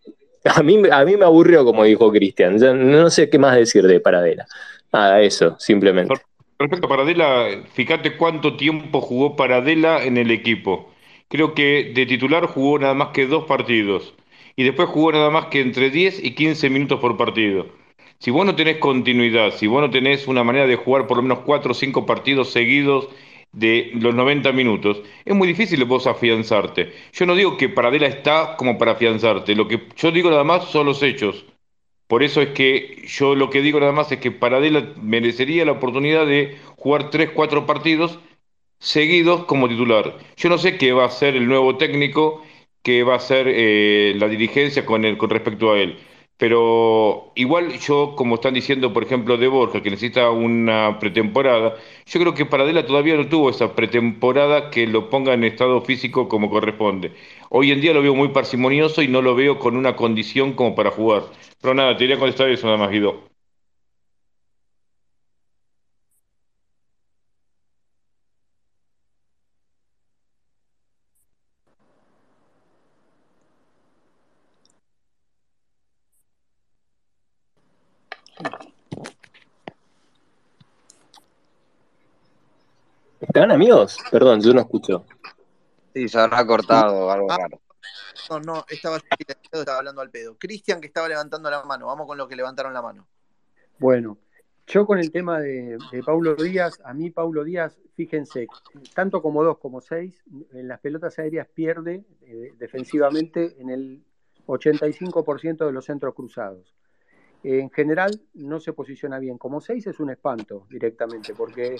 a 0.44 0.62
mí, 0.62 0.82
a 0.90 1.04
mí 1.04 1.16
me 1.16 1.24
aburrió, 1.26 1.64
como 1.64 1.84
dijo 1.84 2.10
Cristian. 2.10 2.56
No 2.56 3.10
sé 3.10 3.28
qué 3.28 3.38
más 3.38 3.56
decir 3.56 3.86
de 3.86 4.00
Paradela. 4.00 4.46
Nada, 4.90 5.20
eso, 5.20 5.54
simplemente. 5.58 6.14
Respecto 6.58 6.86
a 6.86 6.90
Paradela, 6.90 7.46
fíjate 7.74 8.16
cuánto 8.16 8.56
tiempo 8.56 9.00
jugó 9.00 9.36
Paradela 9.36 10.02
en 10.02 10.16
el 10.16 10.30
equipo 10.30 10.90
creo 11.30 11.54
que 11.54 11.92
de 11.94 12.06
titular 12.06 12.46
jugó 12.46 12.78
nada 12.78 12.92
más 12.92 13.08
que 13.08 13.26
dos 13.26 13.44
partidos. 13.44 14.12
Y 14.56 14.64
después 14.64 14.88
jugó 14.88 15.12
nada 15.12 15.30
más 15.30 15.46
que 15.46 15.60
entre 15.60 15.88
10 15.88 16.22
y 16.22 16.34
15 16.34 16.68
minutos 16.68 17.00
por 17.00 17.16
partido. 17.16 17.66
Si 18.18 18.30
vos 18.30 18.44
no 18.44 18.54
tenés 18.54 18.76
continuidad, 18.76 19.52
si 19.52 19.66
vos 19.66 19.80
no 19.80 19.88
tenés 19.88 20.28
una 20.28 20.44
manera 20.44 20.66
de 20.66 20.76
jugar 20.76 21.06
por 21.06 21.16
lo 21.16 21.22
menos 21.22 21.38
4 21.46 21.70
o 21.70 21.74
5 21.74 22.04
partidos 22.04 22.50
seguidos 22.50 23.08
de 23.52 23.92
los 23.94 24.14
90 24.14 24.52
minutos, 24.52 25.00
es 25.24 25.34
muy 25.34 25.48
difícil 25.48 25.82
vos 25.84 26.06
afianzarte. 26.06 26.92
Yo 27.12 27.26
no 27.26 27.34
digo 27.34 27.56
que 27.56 27.68
Paradela 27.68 28.08
está 28.08 28.56
como 28.56 28.76
para 28.76 28.92
afianzarte, 28.92 29.54
lo 29.54 29.68
que 29.68 29.80
yo 29.96 30.10
digo 30.10 30.30
nada 30.30 30.44
más 30.44 30.66
son 30.66 30.86
los 30.86 31.02
hechos. 31.02 31.46
Por 32.08 32.24
eso 32.24 32.42
es 32.42 32.48
que 32.50 33.04
yo 33.06 33.36
lo 33.36 33.50
que 33.50 33.62
digo 33.62 33.78
nada 33.78 33.92
más 33.92 34.10
es 34.10 34.18
que 34.18 34.32
Paradela 34.32 34.94
merecería 35.00 35.64
la 35.64 35.72
oportunidad 35.72 36.26
de 36.26 36.58
jugar 36.76 37.08
3, 37.08 37.30
4 37.30 37.66
partidos 37.66 38.18
seguidos 38.80 39.44
como 39.44 39.68
titular. 39.68 40.18
Yo 40.36 40.48
no 40.48 40.58
sé 40.58 40.76
qué 40.78 40.92
va 40.92 41.04
a 41.04 41.06
hacer 41.06 41.36
el 41.36 41.46
nuevo 41.48 41.76
técnico, 41.76 42.42
qué 42.82 43.04
va 43.04 43.14
a 43.14 43.16
hacer 43.16 43.46
eh, 43.48 44.14
la 44.18 44.28
dirigencia 44.28 44.84
con, 44.86 45.16
con 45.16 45.30
respecto 45.30 45.72
a 45.72 45.78
él. 45.78 45.98
Pero 46.38 47.32
igual 47.36 47.78
yo, 47.78 48.14
como 48.16 48.36
están 48.36 48.54
diciendo, 48.54 48.94
por 48.94 49.02
ejemplo, 49.04 49.36
de 49.36 49.46
Borja, 49.46 49.82
que 49.82 49.90
necesita 49.90 50.30
una 50.30 50.98
pretemporada, 50.98 51.76
yo 52.06 52.20
creo 52.20 52.34
que 52.34 52.46
Paradela 52.46 52.86
todavía 52.86 53.14
no 53.16 53.28
tuvo 53.28 53.50
esa 53.50 53.74
pretemporada 53.74 54.70
que 54.70 54.86
lo 54.86 55.10
ponga 55.10 55.34
en 55.34 55.44
estado 55.44 55.82
físico 55.82 56.28
como 56.28 56.48
corresponde. 56.50 57.12
Hoy 57.50 57.72
en 57.72 57.82
día 57.82 57.92
lo 57.92 58.00
veo 58.02 58.14
muy 58.14 58.28
parsimonioso 58.28 59.02
y 59.02 59.08
no 59.08 59.20
lo 59.20 59.34
veo 59.34 59.58
con 59.58 59.76
una 59.76 59.96
condición 59.96 60.54
como 60.54 60.74
para 60.74 60.90
jugar. 60.90 61.24
Pero 61.60 61.74
nada, 61.74 61.92
te 61.96 62.04
quería 62.04 62.18
contestar 62.18 62.48
eso 62.50 62.66
nada 62.66 62.78
más, 62.78 62.90
Guido. 62.90 63.29
¿Están 83.32 83.52
amigos? 83.52 83.96
Perdón, 84.10 84.40
yo 84.40 84.52
no 84.52 84.62
escucho. 84.62 85.06
Sí, 85.94 86.08
se 86.08 86.18
habrá 86.18 86.44
cortado 86.44 87.12
algo 87.12 87.30
ah, 87.30 87.38
raro. 87.38 87.60
No, 88.28 88.40
no, 88.40 88.64
estaba, 88.68 88.98
estaba 89.52 89.78
hablando 89.78 90.00
al 90.00 90.10
pedo. 90.10 90.36
Cristian 90.36 90.80
que 90.80 90.88
estaba 90.88 91.08
levantando 91.08 91.48
la 91.48 91.62
mano. 91.62 91.86
Vamos 91.86 92.08
con 92.08 92.18
lo 92.18 92.26
que 92.26 92.34
levantaron 92.34 92.74
la 92.74 92.82
mano. 92.82 93.06
Bueno, 93.78 94.18
yo 94.66 94.84
con 94.84 94.98
el 94.98 95.12
tema 95.12 95.38
de, 95.38 95.78
Paulo 96.04 96.34
Díaz, 96.34 96.80
a 96.84 96.92
mí 96.92 97.10
Paulo 97.10 97.44
Díaz, 97.44 97.78
fíjense, 97.94 98.48
tanto 98.96 99.22
como 99.22 99.44
dos 99.44 99.58
como 99.58 99.80
seis, 99.80 100.24
en 100.52 100.66
las 100.66 100.80
pelotas 100.80 101.16
aéreas 101.20 101.46
pierde 101.46 102.04
eh, 102.22 102.52
defensivamente 102.58 103.54
en 103.60 103.70
el 103.70 104.02
85% 104.48 105.66
de 105.66 105.72
los 105.72 105.84
centros 105.84 106.16
cruzados 106.16 106.74
en 107.42 107.70
general 107.70 108.20
no 108.34 108.60
se 108.60 108.72
posiciona 108.72 109.18
bien. 109.18 109.38
Como 109.38 109.60
seis 109.60 109.86
es 109.86 110.00
un 110.00 110.10
espanto 110.10 110.66
directamente, 110.68 111.34
porque 111.34 111.76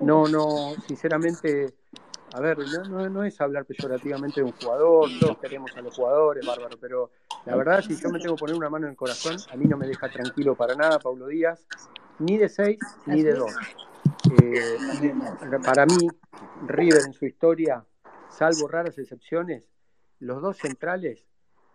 no, 0.00 0.28
no, 0.28 0.74
sinceramente, 0.86 1.74
a 2.32 2.40
ver, 2.40 2.58
no, 2.88 3.08
no, 3.08 3.24
es 3.24 3.40
hablar 3.40 3.64
peyorativamente 3.64 4.40
de 4.40 4.46
un 4.46 4.52
jugador, 4.52 5.08
todos 5.20 5.38
queremos 5.38 5.76
a 5.76 5.82
los 5.82 5.94
jugadores, 5.94 6.46
bárbaro, 6.46 6.76
pero 6.80 7.10
la 7.46 7.56
verdad, 7.56 7.82
si 7.82 7.96
yo 7.96 8.10
me 8.10 8.18
tengo 8.18 8.36
que 8.36 8.40
poner 8.40 8.56
una 8.56 8.70
mano 8.70 8.86
en 8.86 8.90
el 8.90 8.96
corazón, 8.96 9.36
a 9.50 9.56
mí 9.56 9.66
no 9.66 9.76
me 9.76 9.86
deja 9.86 10.08
tranquilo 10.08 10.54
para 10.54 10.74
nada 10.74 10.98
Pablo 10.98 11.26
Díaz, 11.26 11.66
ni 12.18 12.36
de 12.36 12.48
seis 12.48 12.78
ni 13.06 13.22
de 13.22 13.34
dos. 13.34 13.52
Eh, 14.42 14.76
para 15.64 15.86
mí, 15.86 16.08
River 16.66 17.02
en 17.06 17.12
su 17.12 17.24
historia, 17.24 17.84
salvo 18.28 18.68
raras 18.68 18.98
excepciones, 18.98 19.64
los 20.20 20.42
dos 20.42 20.58
centrales 20.58 21.28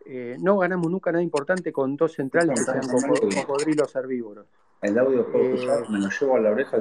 eh, 0.05 0.35
no 0.39 0.57
ganamos 0.57 0.91
nunca 0.91 1.11
nada 1.11 1.23
importante 1.23 1.71
con 1.71 1.95
dos 1.95 2.13
centrales 2.13 2.59
que 2.59 2.65
sean 2.65 2.87
cocodrilos 3.45 3.95
herbívoros. 3.95 4.47
El 4.83 4.99
audio 4.99 5.21
eh, 5.33 5.83
me 5.89 5.99
lo 5.99 6.09
llevo 6.09 6.35
a 6.35 6.39
la 6.41 6.51
oreja. 6.51 6.77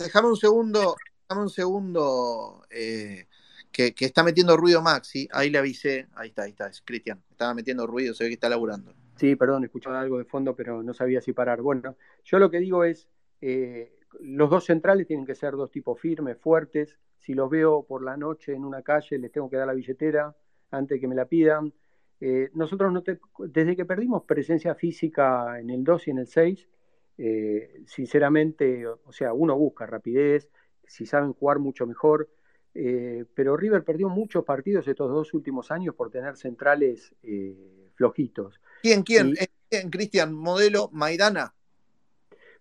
déjame 0.00 0.28
un 0.28 0.36
segundo, 0.36 0.96
déjame 1.28 1.42
un 1.42 1.50
segundo 1.50 2.66
eh, 2.70 3.26
que, 3.70 3.94
está 3.98 4.24
metiendo 4.24 4.56
ruido 4.56 4.82
Maxi, 4.82 5.28
ahí 5.32 5.48
le 5.48 5.58
avisé, 5.58 6.08
ahí 6.14 6.30
está, 6.30 6.42
ahí 6.42 6.50
está, 6.50 6.66
es 6.66 6.82
Cristian, 6.82 7.22
estaba 7.30 7.54
metiendo 7.54 7.86
ruido, 7.86 8.14
se 8.14 8.24
ve 8.24 8.30
que 8.30 8.34
está 8.34 8.48
laburando. 8.48 8.92
Sí, 9.14 9.36
perdón, 9.36 9.62
escuchaba 9.62 10.00
algo 10.00 10.18
de 10.18 10.24
fondo, 10.24 10.56
pero 10.56 10.82
no 10.82 10.92
sabía 10.92 11.20
si 11.20 11.32
parar. 11.32 11.62
Bueno, 11.62 11.96
yo 12.24 12.40
lo 12.40 12.50
que 12.50 12.58
digo 12.58 12.82
es, 12.82 13.08
los 14.20 14.50
dos 14.50 14.64
centrales 14.64 15.06
tienen 15.06 15.24
que 15.24 15.36
ser 15.36 15.52
dos 15.52 15.70
tipos 15.70 16.00
firmes, 16.00 16.36
fuertes. 16.38 16.98
Si 17.16 17.34
los 17.34 17.48
veo 17.48 17.84
por 17.84 18.02
la 18.02 18.16
noche 18.16 18.54
en 18.54 18.64
una 18.64 18.82
calle, 18.82 19.18
les 19.18 19.30
tengo 19.30 19.48
que 19.48 19.56
dar 19.56 19.68
la 19.68 19.74
billetera 19.74 20.34
antes 20.72 20.96
de 20.96 21.00
que 21.00 21.06
me 21.06 21.14
la 21.14 21.26
pidan. 21.26 21.72
Eh, 22.24 22.50
nosotros 22.54 22.92
no 22.92 23.02
desde 23.48 23.74
que 23.74 23.84
perdimos 23.84 24.22
presencia 24.22 24.76
física 24.76 25.58
en 25.58 25.70
el 25.70 25.82
2 25.82 26.06
y 26.06 26.10
en 26.12 26.18
el 26.18 26.28
6, 26.28 26.68
eh, 27.18 27.82
sinceramente, 27.84 28.86
o 28.86 29.10
sea, 29.10 29.32
uno 29.32 29.58
busca 29.58 29.86
rapidez, 29.86 30.48
si 30.86 31.04
saben 31.04 31.32
jugar 31.32 31.58
mucho 31.58 31.84
mejor, 31.84 32.30
eh, 32.74 33.24
pero 33.34 33.56
River 33.56 33.82
perdió 33.82 34.08
muchos 34.08 34.44
partidos 34.44 34.86
estos 34.86 35.10
dos 35.10 35.34
últimos 35.34 35.72
años 35.72 35.96
por 35.96 36.12
tener 36.12 36.36
centrales 36.36 37.12
flojitos. 37.96 38.60
¿Quién, 38.82 39.02
quién? 39.02 39.34
¿Quién, 39.68 39.90
Cristian? 39.90 40.32
¿Modelo 40.32 40.90
Maidana? 40.92 41.52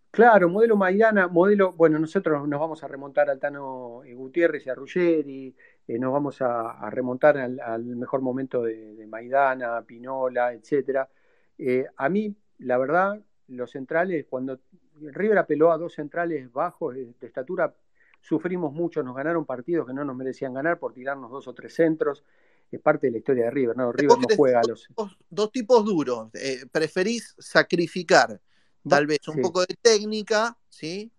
Claro, 0.10 0.50
modelo 0.50 0.76
Maidana, 0.76 1.28
modelo, 1.28 1.74
bueno, 1.74 2.00
nosotros 2.00 2.48
nos 2.48 2.60
vamos 2.60 2.84
a 2.84 2.88
remontar 2.88 3.30
al 3.30 3.40
Tano 3.40 4.02
Gutiérrez 4.12 4.66
y 4.66 4.70
a 4.72 4.76
Ruggeri, 4.76 5.56
eh, 5.88 6.00
nos 6.00 6.14
vamos 6.14 6.42
a, 6.42 6.90
remontar 6.90 7.38
al, 7.38 7.84
mejor 7.84 8.22
momento 8.22 8.64
de, 8.64 9.06
Maidana, 9.08 9.82
Pinola, 9.82 10.54
etcétera. 10.54 11.10
Eh, 11.58 11.86
a 11.98 12.10
mí, 12.10 12.34
la 12.60 12.78
verdad, 12.78 13.20
los 13.48 13.72
centrales, 13.72 14.26
cuando 14.30 14.60
River 15.00 15.38
apeló 15.40 15.72
a 15.72 15.78
dos 15.78 15.94
centrales 15.94 16.52
bajos 16.52 16.96
de, 16.96 17.14
estatura, 17.22 17.74
sufrimos 18.22 18.74
mucho, 18.74 19.04
nos 19.04 19.16
ganaron 19.16 19.46
partidos 19.46 19.88
que 19.88 19.94
no 19.94 20.06
nos 20.06 20.16
merecían 20.16 20.54
ganar 20.54 20.80
por 20.80 20.94
tirarnos 20.94 21.32
dos 21.32 21.48
o 21.48 21.54
tres 21.54 21.74
centros. 21.74 22.24
Es 22.72 22.80
parte 22.80 23.08
de 23.08 23.12
la 23.12 23.18
historia 23.18 23.46
de 23.46 23.52
River, 23.52 23.76
¿no? 23.76 23.92
River 23.92 24.18
no 24.18 24.36
juega 24.38 24.62
a 24.62 24.64
los. 24.66 24.88
Dos, 25.30 25.52
tipos 25.52 25.84
duros. 25.84 26.30
Eh, 26.36 26.66
preferís 26.72 27.36
sacrificar 27.38 28.40
tal 28.88 29.08
vez 29.08 29.28
un 29.28 29.42
poco 29.42 29.62
de 29.62 29.76
técnica, 29.82 30.58
¿sí? 30.70 31.12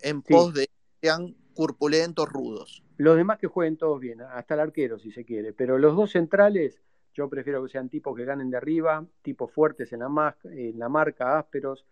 En 0.00 0.22
pos 0.22 0.54
de 0.54 0.66
que 0.68 0.72
sean 1.08 1.34
corpulentos, 1.54 2.28
rudos. 2.28 2.82
Los 2.96 3.16
demás 3.16 3.38
que 3.38 3.46
jueguen 3.46 3.76
todos 3.76 4.00
bien, 4.00 4.20
hasta 4.20 4.54
el 4.54 4.60
arquero 4.60 4.98
si 4.98 5.10
se 5.10 5.24
quiere, 5.24 5.52
pero 5.52 5.78
los 5.78 5.96
dos 5.96 6.12
centrales 6.12 6.82
yo 7.14 7.28
prefiero 7.28 7.62
que 7.62 7.70
sean 7.70 7.88
tipos 7.88 8.16
que 8.16 8.24
ganen 8.24 8.50
de 8.50 8.56
arriba, 8.56 9.04
tipos 9.22 9.50
fuertes 9.50 9.92
en 9.92 10.00
la, 10.00 10.36
en 10.44 10.78
la 10.78 10.88
marca, 10.88 11.38
ásperos. 11.38 11.86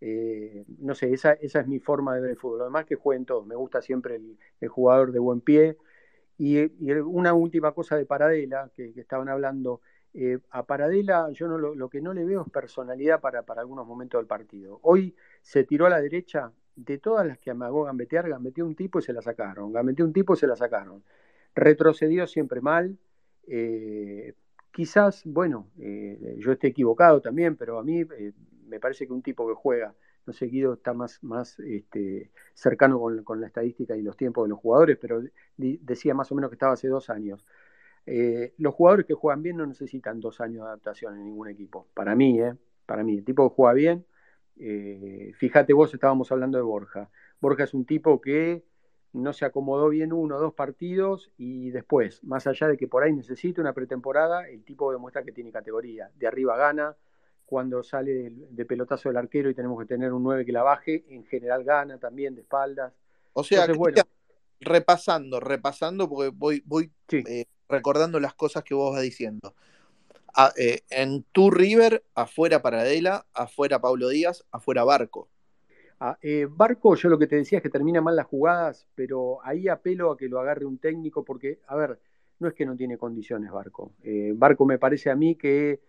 Eh, 0.00 0.64
no 0.80 0.94
sé, 0.94 1.12
esa, 1.12 1.32
esa, 1.34 1.60
es 1.60 1.66
mi 1.66 1.78
forma 1.78 2.14
de 2.14 2.20
ver 2.20 2.30
el 2.30 2.36
fútbol. 2.36 2.58
Lo 2.58 2.64
demás 2.64 2.84
que 2.84 2.96
jueguen 2.96 3.24
todos. 3.24 3.46
Me 3.46 3.54
gusta 3.54 3.80
siempre 3.80 4.16
el, 4.60 4.68
jugador 4.68 5.12
de 5.12 5.18
buen 5.18 5.40
pie. 5.40 5.78
Y, 6.38 6.58
una 7.00 7.32
última 7.32 7.72
cosa 7.72 7.96
de 7.96 8.06
Paradela, 8.06 8.70
que, 8.74 8.92
estaban 8.96 9.28
hablando. 9.28 9.80
Eh, 10.14 10.38
a 10.50 10.64
Paradela 10.64 11.30
yo 11.32 11.46
no, 11.46 11.58
lo, 11.58 11.88
que 11.90 12.00
no 12.00 12.14
le 12.14 12.24
veo 12.24 12.42
es 12.42 12.50
personalidad 12.50 13.20
para, 13.20 13.42
para 13.42 13.60
algunos 13.60 13.86
momentos 13.86 14.18
del 14.18 14.26
partido. 14.26 14.80
Hoy 14.82 15.14
se 15.42 15.64
tiró 15.64 15.86
a 15.86 15.90
la 15.90 16.00
derecha 16.00 16.52
de 16.76 16.98
todas 16.98 17.26
las 17.26 17.38
que 17.38 17.50
amagó 17.50 17.84
gambetear, 17.84 18.28
gambeteó 18.28 18.66
un 18.66 18.76
tipo 18.76 18.98
y 18.98 19.02
se 19.02 19.12
la 19.12 19.22
sacaron, 19.22 19.72
gambeteó 19.72 20.04
un 20.04 20.12
tipo 20.12 20.34
y 20.34 20.36
se 20.36 20.46
la 20.46 20.56
sacaron. 20.56 21.02
Retrocedió 21.54 22.26
siempre 22.26 22.60
mal. 22.60 22.98
Eh, 23.46 24.34
quizás, 24.70 25.22
bueno, 25.24 25.70
eh, 25.80 26.36
yo 26.38 26.52
esté 26.52 26.68
equivocado 26.68 27.20
también, 27.22 27.56
pero 27.56 27.78
a 27.78 27.82
mí 27.82 28.00
eh, 28.00 28.32
me 28.68 28.78
parece 28.78 29.06
que 29.06 29.12
un 29.14 29.22
tipo 29.22 29.48
que 29.48 29.54
juega, 29.54 29.94
no 30.26 30.32
sé, 30.34 30.46
Guido 30.46 30.74
está 30.74 30.92
más, 30.92 31.22
más 31.24 31.58
este, 31.60 32.30
cercano 32.52 33.00
con, 33.24 33.40
la 33.40 33.46
estadística 33.46 33.96
y 33.96 34.02
los 34.02 34.16
tiempos 34.16 34.44
de 34.44 34.50
los 34.50 34.58
jugadores, 34.58 34.98
pero 35.00 35.22
decía 35.56 36.14
más 36.14 36.30
o 36.30 36.34
menos 36.34 36.50
que 36.50 36.56
estaba 36.56 36.74
hace 36.74 36.88
dos 36.88 37.08
años. 37.08 37.46
los 38.58 38.74
jugadores 38.74 39.06
que 39.06 39.14
juegan 39.14 39.42
bien 39.42 39.56
no 39.56 39.66
necesitan 39.66 40.20
dos 40.20 40.40
años 40.40 40.64
de 40.64 40.68
adaptación 40.68 41.16
en 41.16 41.24
ningún 41.24 41.48
equipo. 41.48 41.86
Para 41.94 42.14
mí, 42.14 42.40
¿eh? 42.40 42.54
Para 42.84 43.02
mí, 43.02 43.18
el 43.18 43.24
tipo 43.24 43.48
que 43.48 43.54
juega 43.54 43.72
bien 43.72 44.04
eh, 44.58 45.32
fíjate 45.36 45.72
vos, 45.72 45.92
estábamos 45.92 46.30
hablando 46.32 46.58
de 46.58 46.62
Borja. 46.62 47.10
Borja 47.40 47.64
es 47.64 47.74
un 47.74 47.84
tipo 47.84 48.20
que 48.20 48.64
no 49.12 49.32
se 49.32 49.44
acomodó 49.44 49.88
bien 49.88 50.12
uno 50.12 50.36
o 50.36 50.40
dos 50.40 50.54
partidos 50.54 51.30
y 51.38 51.70
después, 51.70 52.22
más 52.24 52.46
allá 52.46 52.68
de 52.68 52.76
que 52.76 52.86
por 52.86 53.02
ahí 53.02 53.12
necesite 53.12 53.60
una 53.60 53.72
pretemporada, 53.72 54.48
el 54.48 54.62
tipo 54.62 54.92
demuestra 54.92 55.24
que 55.24 55.32
tiene 55.32 55.50
categoría. 55.50 56.10
De 56.16 56.26
arriba 56.26 56.56
gana, 56.56 56.96
cuando 57.46 57.82
sale 57.82 58.30
de 58.30 58.64
pelotazo 58.66 59.08
del 59.08 59.16
arquero 59.16 59.48
y 59.48 59.54
tenemos 59.54 59.78
que 59.80 59.86
tener 59.86 60.12
un 60.12 60.22
9 60.22 60.44
que 60.44 60.52
la 60.52 60.62
baje, 60.62 61.04
en 61.08 61.24
general 61.24 61.64
gana 61.64 61.98
también 61.98 62.34
de 62.34 62.42
espaldas. 62.42 62.92
O 63.32 63.44
sea, 63.44 63.66
repasando, 64.60 65.40
repasando, 65.40 66.08
porque 66.08 66.30
voy, 66.34 66.62
voy 66.66 66.90
eh, 67.12 67.46
recordando 67.68 68.20
las 68.20 68.34
cosas 68.34 68.64
que 68.64 68.74
vos 68.74 68.92
vas 68.92 69.02
diciendo. 69.02 69.54
Eh, 70.56 70.82
en 70.90 71.24
tu 71.32 71.50
River, 71.50 72.04
afuera 72.14 72.60
Paradela, 72.60 73.26
afuera 73.32 73.80
Pablo 73.80 74.08
Díaz, 74.08 74.44
afuera 74.50 74.84
Barco. 74.84 75.28
Ah, 75.98 76.18
eh, 76.20 76.46
Barco, 76.48 76.94
yo 76.94 77.08
lo 77.08 77.18
que 77.18 77.26
te 77.26 77.36
decía 77.36 77.58
es 77.58 77.62
que 77.62 77.70
termina 77.70 78.02
mal 78.02 78.16
las 78.16 78.26
jugadas, 78.26 78.86
pero 78.94 79.38
ahí 79.42 79.66
apelo 79.68 80.10
a 80.10 80.16
que 80.16 80.28
lo 80.28 80.38
agarre 80.38 80.66
un 80.66 80.76
técnico, 80.76 81.24
porque, 81.24 81.60
a 81.66 81.76
ver, 81.76 81.98
no 82.38 82.48
es 82.48 82.54
que 82.54 82.66
no 82.66 82.76
tiene 82.76 82.98
condiciones 82.98 83.50
Barco. 83.50 83.92
Eh, 84.02 84.32
Barco 84.36 84.66
me 84.66 84.78
parece 84.78 85.10
a 85.10 85.16
mí 85.16 85.36
que 85.36 85.80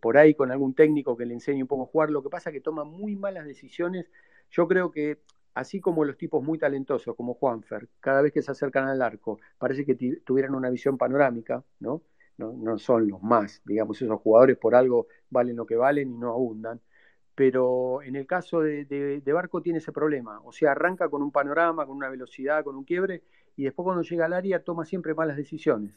por 0.00 0.16
ahí 0.16 0.34
con 0.34 0.50
algún 0.50 0.72
técnico 0.72 1.14
que 1.14 1.26
le 1.26 1.34
enseñe 1.34 1.60
un 1.60 1.68
poco 1.68 1.82
a 1.82 1.86
jugar, 1.86 2.10
lo 2.10 2.22
que 2.22 2.30
pasa 2.30 2.48
es 2.48 2.54
que 2.54 2.62
toma 2.62 2.84
muy 2.84 3.16
malas 3.16 3.44
decisiones. 3.44 4.10
Yo 4.50 4.66
creo 4.66 4.90
que 4.90 5.18
así 5.52 5.78
como 5.78 6.06
los 6.06 6.16
tipos 6.16 6.42
muy 6.42 6.58
talentosos 6.58 7.14
como 7.14 7.34
Juanfer, 7.34 7.88
cada 8.00 8.22
vez 8.22 8.32
que 8.32 8.40
se 8.40 8.50
acercan 8.50 8.88
al 8.88 9.02
arco, 9.02 9.38
parece 9.58 9.84
que 9.84 9.94
tuvieran 10.24 10.54
una 10.54 10.70
visión 10.70 10.96
panorámica, 10.96 11.62
¿no? 11.80 12.02
No, 12.38 12.78
son 12.78 13.08
los 13.08 13.22
más, 13.22 13.62
digamos, 13.64 14.00
esos 14.00 14.20
jugadores 14.20 14.56
por 14.58 14.74
algo 14.74 15.06
valen 15.30 15.56
lo 15.56 15.66
que 15.66 15.76
valen 15.76 16.10
y 16.10 16.18
no 16.18 16.30
abundan. 16.30 16.80
Pero 17.34 18.02
en 18.02 18.16
el 18.16 18.26
caso 18.26 18.60
de, 18.60 19.22
Barco 19.26 19.62
tiene 19.62 19.78
ese 19.78 19.92
problema, 19.92 20.40
o 20.44 20.52
sea, 20.52 20.72
arranca 20.72 21.08
con 21.08 21.22
un 21.22 21.32
panorama, 21.32 21.86
con 21.86 21.96
una 21.96 22.10
velocidad, 22.10 22.64
con 22.64 22.76
un 22.76 22.84
quiebre, 22.84 23.22
y 23.56 23.64
después 23.64 23.84
cuando 23.84 24.02
llega 24.02 24.26
al 24.26 24.32
área 24.34 24.62
toma 24.62 24.84
siempre 24.84 25.14
malas 25.14 25.36
decisiones. 25.36 25.94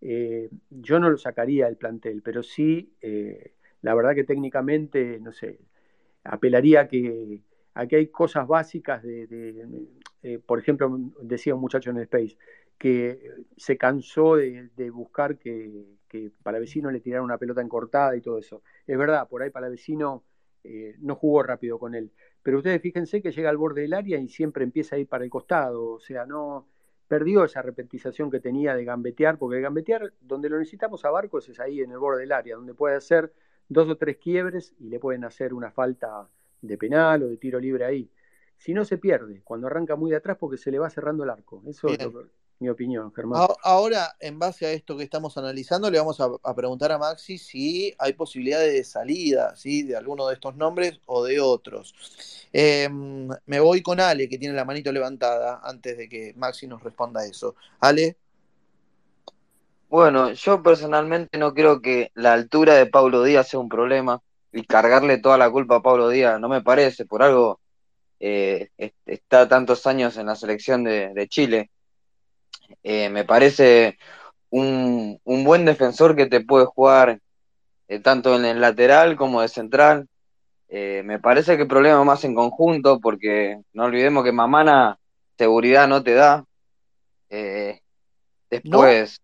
Eh, 0.00 0.50
yo 0.70 0.98
no 0.98 1.10
lo 1.10 1.16
sacaría 1.16 1.66
del 1.66 1.76
plantel, 1.76 2.22
pero 2.22 2.42
sí, 2.42 2.92
eh, 3.00 3.54
la 3.82 3.94
verdad 3.94 4.14
que 4.14 4.24
técnicamente, 4.24 5.20
no 5.20 5.32
sé, 5.32 5.60
apelaría 6.24 6.82
a 6.82 6.88
que, 6.88 7.40
aquí 7.74 7.96
hay 7.96 8.08
cosas 8.08 8.46
básicas 8.46 9.02
de, 9.02 9.66
eh, 10.22 10.38
por 10.44 10.58
ejemplo, 10.58 10.90
decía 11.20 11.54
un 11.54 11.60
muchacho 11.60 11.90
en 11.90 11.96
el 11.96 12.02
Space, 12.04 12.36
que 12.78 13.30
se 13.56 13.76
cansó 13.76 14.36
de, 14.36 14.90
buscar 14.90 15.38
que, 15.38 15.86
para 16.42 16.58
vecino 16.58 16.90
le 16.90 17.00
tirara 17.00 17.22
una 17.22 17.38
pelota 17.38 17.60
encortada 17.60 18.16
y 18.16 18.20
todo 18.20 18.38
eso. 18.38 18.62
Es 18.86 18.98
verdad, 18.98 19.28
por 19.28 19.42
ahí 19.42 19.50
para 19.50 19.68
vecino 19.68 20.24
eh, 20.64 20.96
no 20.98 21.14
jugó 21.14 21.42
rápido 21.42 21.78
con 21.78 21.94
él. 21.94 22.10
Pero 22.42 22.58
ustedes 22.58 22.82
fíjense 22.82 23.22
que 23.22 23.30
llega 23.30 23.50
al 23.50 23.56
borde 23.56 23.82
del 23.82 23.94
área 23.94 24.18
y 24.18 24.28
siempre 24.28 24.64
empieza 24.64 24.96
a 24.96 24.98
ir 24.98 25.06
para 25.06 25.24
el 25.24 25.30
costado. 25.30 25.92
O 25.92 26.00
sea, 26.00 26.26
no 26.26 26.66
perdió 27.06 27.44
esa 27.44 27.62
repetización 27.62 28.30
que 28.30 28.40
tenía 28.40 28.74
de 28.74 28.84
gambetear, 28.84 29.38
porque 29.38 29.56
de 29.56 29.62
gambetear, 29.62 30.12
donde 30.20 30.48
lo 30.48 30.58
necesitamos 30.58 31.04
a 31.04 31.10
Barcos 31.10 31.48
es 31.48 31.60
ahí 31.60 31.80
en 31.80 31.92
el 31.92 31.98
borde 31.98 32.22
del 32.22 32.32
área, 32.32 32.56
donde 32.56 32.74
puede 32.74 32.96
hacer 32.96 33.32
dos 33.68 33.88
o 33.88 33.96
tres 33.96 34.16
quiebres 34.16 34.74
y 34.78 34.88
le 34.88 34.98
pueden 34.98 35.24
hacer 35.24 35.54
una 35.54 35.70
falta 35.70 36.28
de 36.60 36.78
penal 36.78 37.22
o 37.22 37.28
de 37.28 37.36
tiro 37.36 37.60
libre 37.60 37.84
ahí. 37.84 38.10
Si 38.56 38.72
no 38.74 38.84
se 38.84 38.96
pierde, 38.98 39.42
cuando 39.44 39.66
arranca 39.66 39.96
muy 39.96 40.10
de 40.10 40.16
atrás 40.16 40.36
porque 40.38 40.56
se 40.56 40.70
le 40.70 40.78
va 40.78 40.88
cerrando 40.88 41.24
el 41.24 41.30
arco. 41.30 41.62
Eso 41.66 41.88
es 41.88 42.02
lo, 42.02 42.28
mi 42.62 42.68
opinión, 42.68 43.12
Germán. 43.12 43.48
Ahora, 43.62 44.14
en 44.20 44.38
base 44.38 44.64
a 44.64 44.70
esto 44.70 44.96
que 44.96 45.02
estamos 45.02 45.36
analizando, 45.36 45.90
le 45.90 45.98
vamos 45.98 46.18
a, 46.20 46.54
preguntar 46.54 46.92
a 46.92 46.98
Maxi 46.98 47.36
si 47.36 47.92
hay 47.98 48.12
posibilidades 48.12 48.72
de 48.72 48.84
salida, 48.84 49.54
¿sí? 49.56 49.82
de 49.82 49.96
alguno 49.96 50.28
de 50.28 50.34
estos 50.34 50.56
nombres 50.56 51.00
o 51.06 51.24
de 51.24 51.40
otros. 51.40 51.94
Em, 52.52 53.28
me 53.46 53.60
voy 53.60 53.82
con 53.82 53.98
Ale, 53.98 54.28
que 54.28 54.38
tiene 54.38 54.54
la 54.54 54.64
manito 54.64 54.92
levantada, 54.92 55.60
antes 55.64 55.98
de 55.98 56.08
que 56.08 56.32
Maxi 56.36 56.68
nos 56.68 56.82
responda 56.82 57.26
eso. 57.26 57.56
Ale. 57.80 58.16
Bueno, 59.88 60.32
yo 60.32 60.62
personalmente 60.62 61.36
no 61.36 61.52
creo 61.52 61.82
que 61.82 62.12
la 62.14 62.32
altura 62.32 62.74
de 62.74 62.86
Pablo 62.86 63.24
Díaz 63.24 63.48
sea 63.48 63.60
un 63.60 63.68
problema 63.68 64.22
y 64.52 64.62
cargarle 64.64 65.18
toda 65.18 65.36
la 65.36 65.50
culpa 65.50 65.76
a 65.76 65.82
Pablo 65.82 66.08
Díaz 66.08 66.40
no 66.40 66.48
me 66.48 66.62
parece, 66.62 67.04
por 67.04 67.22
algo 67.22 67.60
eh, 68.20 68.70
está 69.04 69.48
tantos 69.48 69.86
años 69.86 70.16
en 70.16 70.26
la 70.26 70.36
selección 70.36 70.84
de 70.84 71.26
Chile 71.28 71.70
eh, 72.82 73.08
me 73.10 73.24
parece 73.24 73.98
un, 74.50 75.20
buen 75.24 75.64
defensor 75.64 76.16
que 76.16 76.26
te 76.26 76.40
puede 76.40 76.66
jugar 76.66 77.20
eh, 77.88 77.98
tanto 78.00 78.36
en 78.36 78.44
el 78.44 78.60
lateral 78.60 79.16
como 79.16 79.40
de 79.40 79.48
central. 79.48 80.08
Eh, 80.68 81.02
me 81.04 81.18
parece 81.18 81.56
que 81.56 81.62
el 81.62 81.68
problema 81.68 82.02
más 82.04 82.24
en 82.24 82.34
conjunto, 82.34 83.00
porque 83.00 83.60
no 83.72 83.84
olvidemos 83.84 84.24
que 84.24 84.32
Mamana 84.32 84.98
seguridad 85.36 85.88
no 85.88 86.02
te 86.02 86.14
da. 86.14 86.44
después, 88.50 89.20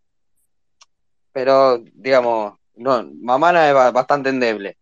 pero 1.32 1.78
digamos, 1.92 2.54
no, 2.74 3.08
Mamana 3.20 3.68
es 3.68 3.74
bastante 3.92 4.30
endeble. 4.30 4.76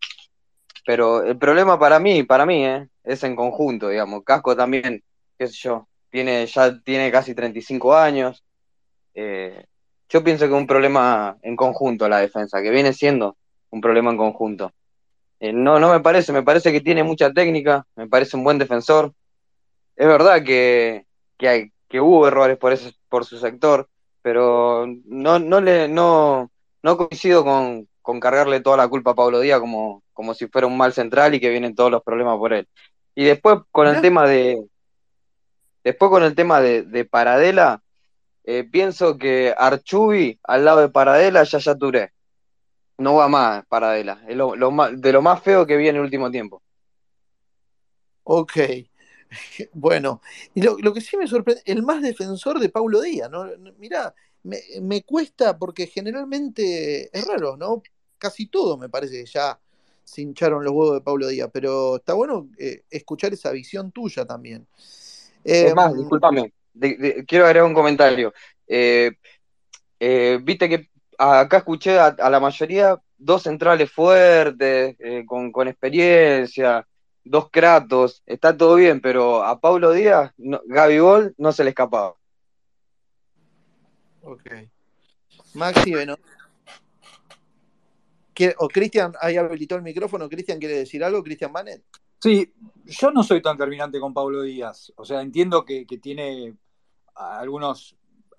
Pero 0.86 1.24
el 1.24 1.36
problema 1.36 1.78
para 1.78 1.98
mí, 1.98 2.22
para 2.22 2.46
mí, 2.46 2.64
es 3.02 3.24
en 3.24 3.34
conjunto, 3.34 3.88
digamos. 3.88 4.22
Casco 4.24 4.54
también, 4.56 5.02
qué 5.36 5.48
sé 5.48 5.54
yo, 5.54 5.88
tiene, 6.10 6.46
ya 6.46 6.80
tiene 6.80 7.10
casi 7.10 7.34
35 7.34 7.96
años. 7.96 8.44
Eh, 9.16 9.64
yo 10.10 10.22
pienso 10.22 10.46
que 10.46 10.54
es 10.54 10.60
un 10.60 10.66
problema 10.66 11.36
en 11.42 11.56
conjunto 11.56 12.08
la 12.08 12.18
defensa, 12.18 12.62
que 12.62 12.70
viene 12.70 12.92
siendo 12.92 13.36
un 13.70 13.80
problema 13.80 14.10
en 14.10 14.18
conjunto. 14.18 14.72
Eh, 15.40 15.52
no, 15.52 15.80
no 15.80 15.90
me 15.90 16.00
parece, 16.00 16.32
me 16.32 16.42
parece 16.42 16.70
que 16.70 16.80
tiene 16.80 17.02
mucha 17.02 17.32
técnica, 17.32 17.86
me 17.96 18.06
parece 18.06 18.36
un 18.36 18.44
buen 18.44 18.58
defensor. 18.58 19.12
Es 19.96 20.06
verdad 20.06 20.44
que, 20.44 21.06
que, 21.38 21.48
hay, 21.48 21.72
que 21.88 22.00
hubo 22.00 22.28
errores 22.28 22.58
por, 22.58 22.72
ese, 22.72 22.92
por 23.08 23.24
su 23.24 23.38
sector, 23.38 23.88
pero 24.20 24.86
no, 25.06 25.38
no, 25.38 25.60
le, 25.60 25.88
no, 25.88 26.50
no 26.82 26.96
coincido 26.98 27.42
con, 27.42 27.88
con 28.02 28.20
cargarle 28.20 28.60
toda 28.60 28.76
la 28.76 28.88
culpa 28.88 29.12
a 29.12 29.14
Pablo 29.14 29.40
Díaz 29.40 29.60
como, 29.60 30.02
como 30.12 30.34
si 30.34 30.46
fuera 30.46 30.66
un 30.66 30.76
mal 30.76 30.92
central 30.92 31.34
y 31.34 31.40
que 31.40 31.50
vienen 31.50 31.74
todos 31.74 31.90
los 31.90 32.02
problemas 32.02 32.36
por 32.36 32.52
él. 32.52 32.68
Y 33.14 33.24
después 33.24 33.60
con 33.72 33.88
el 33.88 34.02
tema 34.02 34.28
de. 34.28 34.62
Después 35.82 36.10
con 36.10 36.22
el 36.22 36.34
tema 36.34 36.60
de, 36.60 36.82
de 36.82 37.04
Paradela, 37.06 37.80
eh, 38.46 38.64
pienso 38.64 39.18
que 39.18 39.54
Archubi 39.56 40.38
al 40.44 40.64
lado 40.64 40.80
de 40.80 40.88
Paradela 40.90 41.44
ya 41.44 41.58
ya 41.58 41.76
Touré. 41.76 42.12
No 42.98 43.14
va 43.16 43.28
más 43.28 43.66
Paradela. 43.66 44.22
Es 44.28 44.36
lo, 44.36 44.56
lo 44.56 44.70
más- 44.70 45.00
de 45.00 45.12
lo 45.12 45.22
más 45.22 45.42
feo 45.42 45.66
que 45.66 45.76
vi 45.76 45.88
en 45.88 45.96
el 45.96 46.02
último 46.02 46.30
tiempo. 46.30 46.62
Ok. 48.24 48.52
Bueno, 49.72 50.22
y 50.54 50.62
lo, 50.62 50.76
lo 50.78 50.94
que 50.94 51.00
sí 51.00 51.16
me 51.16 51.26
sorprende, 51.26 51.60
el 51.66 51.82
más 51.82 52.00
defensor 52.00 52.60
de 52.60 52.68
Paulo 52.68 53.00
Díaz, 53.02 53.28
¿no? 53.28 53.44
Mirá, 53.76 54.14
me, 54.44 54.60
me 54.80 55.02
cuesta 55.02 55.58
porque 55.58 55.88
generalmente 55.88 57.10
es 57.16 57.26
raro, 57.26 57.56
¿no? 57.56 57.82
Casi 58.18 58.46
todo 58.46 58.78
me 58.78 58.88
parece 58.88 59.24
que 59.24 59.26
ya 59.26 59.58
se 60.04 60.22
hincharon 60.22 60.64
los 60.64 60.72
huevos 60.72 60.94
de 60.94 61.00
Paulo 61.00 61.26
Díaz, 61.26 61.50
pero 61.52 61.96
está 61.96 62.14
bueno 62.14 62.48
eh, 62.56 62.84
escuchar 62.88 63.32
esa 63.32 63.50
visión 63.50 63.90
tuya 63.90 64.24
también. 64.24 64.66
Es 65.44 65.74
más, 65.74 65.92
Em, 65.92 65.98
discúlpame, 65.98 66.52
de- 66.76 66.96
de- 66.96 67.24
quiero 67.26 67.46
agregar 67.46 67.66
un 67.68 67.74
comentario. 67.74 68.32
Eh, 68.66 69.12
eh, 70.00 70.38
viste 70.42 70.68
que 70.68 70.90
acá 71.18 71.58
escuché 71.58 71.98
a, 71.98 72.06
a 72.06 72.30
la 72.30 72.40
mayoría 72.40 73.00
dos 73.16 73.42
centrales 73.42 73.90
fuertes, 73.90 74.96
eh, 74.98 75.24
con, 75.26 75.50
con 75.50 75.68
experiencia, 75.68 76.86
dos 77.24 77.50
Kratos, 77.50 78.22
está 78.26 78.56
todo 78.56 78.74
bien, 78.76 79.00
pero 79.00 79.42
a 79.42 79.58
Paulo 79.58 79.92
Díaz, 79.92 80.32
no, 80.36 80.60
Gol 80.66 81.34
no 81.38 81.52
se 81.52 81.64
le 81.64 81.70
escapaba. 81.70 82.14
ok. 84.22 84.50
Maxi, 85.54 85.92
bueno. 85.92 86.16
¿Quiere- 88.34 88.54
O 88.58 88.68
Cristian, 88.68 89.14
ahí 89.20 89.36
habilitó 89.36 89.76
el 89.76 89.82
micrófono. 89.82 90.28
¿Cristian 90.28 90.58
quiere 90.58 90.76
decir 90.76 91.02
algo? 91.02 91.22
¿Cristian 91.22 91.52
Manet? 91.52 91.82
Sí, 92.20 92.52
yo 92.84 93.10
no 93.10 93.22
soy 93.22 93.40
tan 93.40 93.56
terminante 93.56 93.98
con 93.98 94.12
Pablo 94.12 94.42
Díaz. 94.42 94.92
O 94.96 95.04
sea, 95.04 95.22
entiendo 95.22 95.64
que, 95.64 95.86
que 95.86 95.98
tiene 95.98 96.54
algunos, 97.16 97.96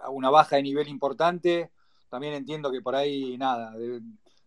una 0.09 0.29
baja 0.29 0.55
de 0.57 0.63
nivel 0.63 0.87
importante. 0.87 1.71
También 2.09 2.33
entiendo 2.33 2.71
que 2.71 2.81
por 2.81 2.95
ahí, 2.95 3.37
nada, 3.37 3.73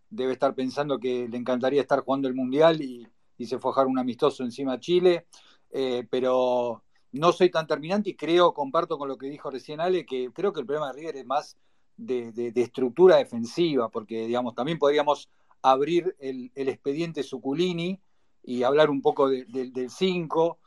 debe, 0.09 0.33
estar 0.33 0.55
pensando 0.55 0.99
que 0.99 1.27
le 1.27 1.37
encantaría 1.37 1.81
estar 1.81 2.01
jugando 2.01 2.27
el 2.27 2.33
Mundial 2.33 2.81
y, 2.81 3.07
y 3.37 3.45
se 3.45 3.55
a 3.55 3.59
jugar 3.59 3.87
un 3.87 3.99
amistoso 3.99 4.43
encima 4.43 4.73
a 4.73 4.79
Chile. 4.79 5.25
Eh, 5.71 6.05
pero 6.09 6.83
no 7.13 7.31
soy 7.31 7.49
tan 7.49 7.67
terminante 7.67 8.09
y 8.11 8.15
creo, 8.15 8.53
comparto 8.53 8.97
con 8.97 9.07
lo 9.07 9.17
que 9.17 9.27
dijo 9.27 9.49
recién 9.49 9.79
Ale, 9.79 10.05
que 10.05 10.31
creo 10.33 10.51
que 10.53 10.59
el 10.61 10.65
problema 10.65 10.87
de 10.91 10.93
River 10.99 11.17
es 11.17 11.25
más 11.25 11.57
de, 11.97 12.31
de- 12.31 12.51
estructura 12.61 13.17
defensiva, 13.17 13.89
porque, 13.89 14.25
digamos, 14.27 14.55
también 14.55 14.79
podríamos 14.79 15.29
abrir 15.61 16.15
el, 16.19 16.51
el 16.55 16.69
expediente 16.69 17.23
Suculini 17.23 17.99
y 18.43 18.63
hablar 18.63 18.89
un 18.89 19.01
poco 19.01 19.29
de- 19.29 19.45
del 19.71 19.89
5, 19.89 20.59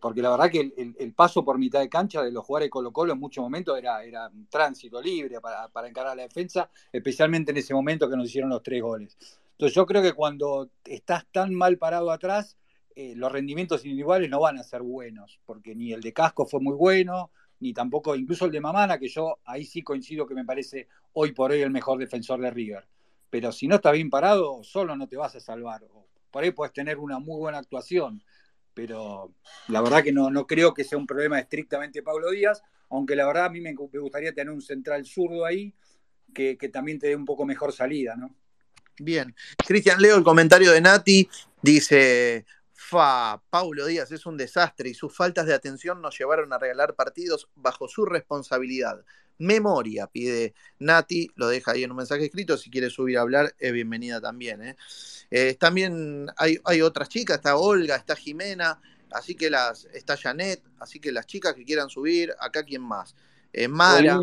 porque 0.00 0.22
la 0.22 0.30
verdad 0.30 0.50
que 0.50 0.72
el, 0.76 1.12
paso 1.14 1.44
por 1.44 1.58
mitad 1.58 1.80
de 1.80 1.88
cancha 1.88 2.22
de 2.22 2.30
los 2.30 2.44
jugadores 2.44 2.66
de 2.66 2.70
Colo 2.70 2.92
Colo 2.92 3.12
en 3.12 3.18
muchos 3.18 3.42
momentos 3.42 3.76
era, 3.76 4.04
era 4.04 4.28
un 4.28 4.46
tránsito 4.46 5.02
libre 5.02 5.40
para, 5.40 5.68
para 5.68 5.88
encarar 5.88 6.16
la 6.16 6.22
defensa, 6.22 6.70
especialmente 6.92 7.50
en 7.50 7.56
ese 7.56 7.74
momento 7.74 8.08
que 8.08 8.16
nos 8.16 8.28
hicieron 8.28 8.50
los 8.50 8.62
tres 8.62 8.80
goles. 8.80 9.16
Entonces 9.52 9.74
yo 9.74 9.86
creo 9.86 10.02
que 10.02 10.12
cuando 10.12 10.70
estás 10.84 11.26
tan 11.30 11.54
mal 11.54 11.78
parado 11.78 12.10
atrás, 12.10 12.56
eh, 12.96 13.14
los 13.16 13.32
rendimientos 13.32 13.84
individuales 13.84 14.30
no 14.30 14.40
van 14.40 14.58
a 14.58 14.62
ser 14.62 14.82
buenos, 14.82 15.40
porque 15.46 15.74
ni 15.74 15.92
el 15.92 16.00
de 16.00 16.12
Casco 16.12 16.46
fue 16.46 16.60
muy 16.60 16.74
bueno, 16.74 17.30
ni 17.58 17.72
tampoco, 17.72 18.14
incluso 18.14 18.44
el 18.44 18.52
de 18.52 18.60
Mamana, 18.60 18.98
que 18.98 19.08
yo 19.08 19.38
ahí 19.44 19.64
sí 19.64 19.82
coincido 19.82 20.26
que 20.26 20.34
me 20.34 20.44
parece 20.44 20.88
hoy 21.12 21.32
por 21.32 21.50
hoy 21.50 21.60
el 21.60 21.70
mejor 21.70 21.98
defensor 21.98 22.40
de 22.40 22.50
River. 22.50 22.86
Pero 23.30 23.50
si 23.50 23.66
no 23.66 23.76
estás 23.76 23.94
bien 23.94 24.10
parado, 24.10 24.62
solo 24.62 24.96
no 24.96 25.08
te 25.08 25.16
vas 25.16 25.34
a 25.34 25.40
salvar. 25.40 25.82
Por 26.30 26.44
ahí 26.44 26.52
puedes 26.52 26.72
tener 26.72 26.98
una 26.98 27.18
muy 27.18 27.36
buena 27.38 27.58
actuación, 27.58 28.22
pero 28.74 29.32
la 29.68 29.80
verdad 29.80 30.02
que 30.02 30.12
no, 30.12 30.30
no 30.30 30.46
creo 30.46 30.74
que 30.74 30.84
sea 30.84 30.98
un 30.98 31.06
problema 31.06 31.38
estrictamente 31.38 32.02
Pablo 32.02 32.30
Díaz, 32.30 32.62
aunque 32.90 33.16
la 33.16 33.26
verdad 33.26 33.46
a 33.46 33.50
mí 33.50 33.60
me, 33.60 33.72
me 33.72 33.98
gustaría 34.00 34.34
tener 34.34 34.52
un 34.52 34.60
central 34.60 35.06
zurdo 35.06 35.46
ahí 35.46 35.74
que, 36.34 36.58
que 36.58 36.68
también 36.68 36.98
te 36.98 37.08
dé 37.08 37.16
un 37.16 37.24
poco 37.24 37.46
mejor 37.46 37.72
salida, 37.72 38.16
¿no? 38.16 38.34
Bien. 38.98 39.34
Cristian, 39.66 40.00
leo 40.00 40.16
el 40.16 40.24
comentario 40.24 40.70
de 40.72 40.80
Nati. 40.80 41.28
Dice, 41.62 42.46
fa, 42.72 43.42
Paulo 43.50 43.86
Díaz 43.86 44.12
es 44.12 44.26
un 44.26 44.36
desastre 44.36 44.90
y 44.90 44.94
sus 44.94 45.14
faltas 45.14 45.46
de 45.46 45.54
atención 45.54 46.00
nos 46.00 46.18
llevaron 46.18 46.52
a 46.52 46.58
regalar 46.58 46.94
partidos 46.94 47.48
bajo 47.54 47.88
su 47.88 48.04
responsabilidad. 48.04 49.04
Memoria, 49.38 50.06
pide 50.06 50.54
Nati, 50.78 51.28
lo 51.34 51.48
deja 51.48 51.72
ahí 51.72 51.84
en 51.84 51.90
un 51.90 51.96
mensaje 51.96 52.24
escrito. 52.24 52.56
Si 52.56 52.70
quiere 52.70 52.90
subir 52.90 53.18
a 53.18 53.22
hablar, 53.22 53.54
es 53.58 53.72
bienvenida 53.72 54.20
también. 54.20 54.62
¿eh? 54.62 54.76
Eh, 55.30 55.56
también 55.58 56.26
hay, 56.36 56.58
hay 56.64 56.82
otras 56.82 57.08
chicas, 57.08 57.36
está 57.36 57.56
Olga, 57.56 57.96
está 57.96 58.14
Jimena, 58.16 58.80
así 59.10 59.34
que 59.34 59.50
las, 59.50 59.86
está 59.86 60.16
Janet, 60.16 60.62
así 60.78 61.00
que 61.00 61.12
las 61.12 61.26
chicas 61.26 61.54
que 61.54 61.64
quieran 61.64 61.88
subir, 61.88 62.34
acá 62.38 62.62
quién 62.62 62.82
más. 62.82 63.14
Eh, 63.52 63.68
Mara. 63.68 64.20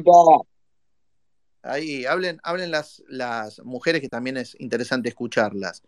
Ahí, 1.64 2.06
hablen, 2.06 2.40
hablen 2.44 2.72
las, 2.72 3.04
las 3.08 3.64
mujeres 3.64 4.02
que 4.02 4.10
también 4.10 4.36
es 4.38 4.56
interesante 4.60 5.10
escucharlas. 5.10 5.84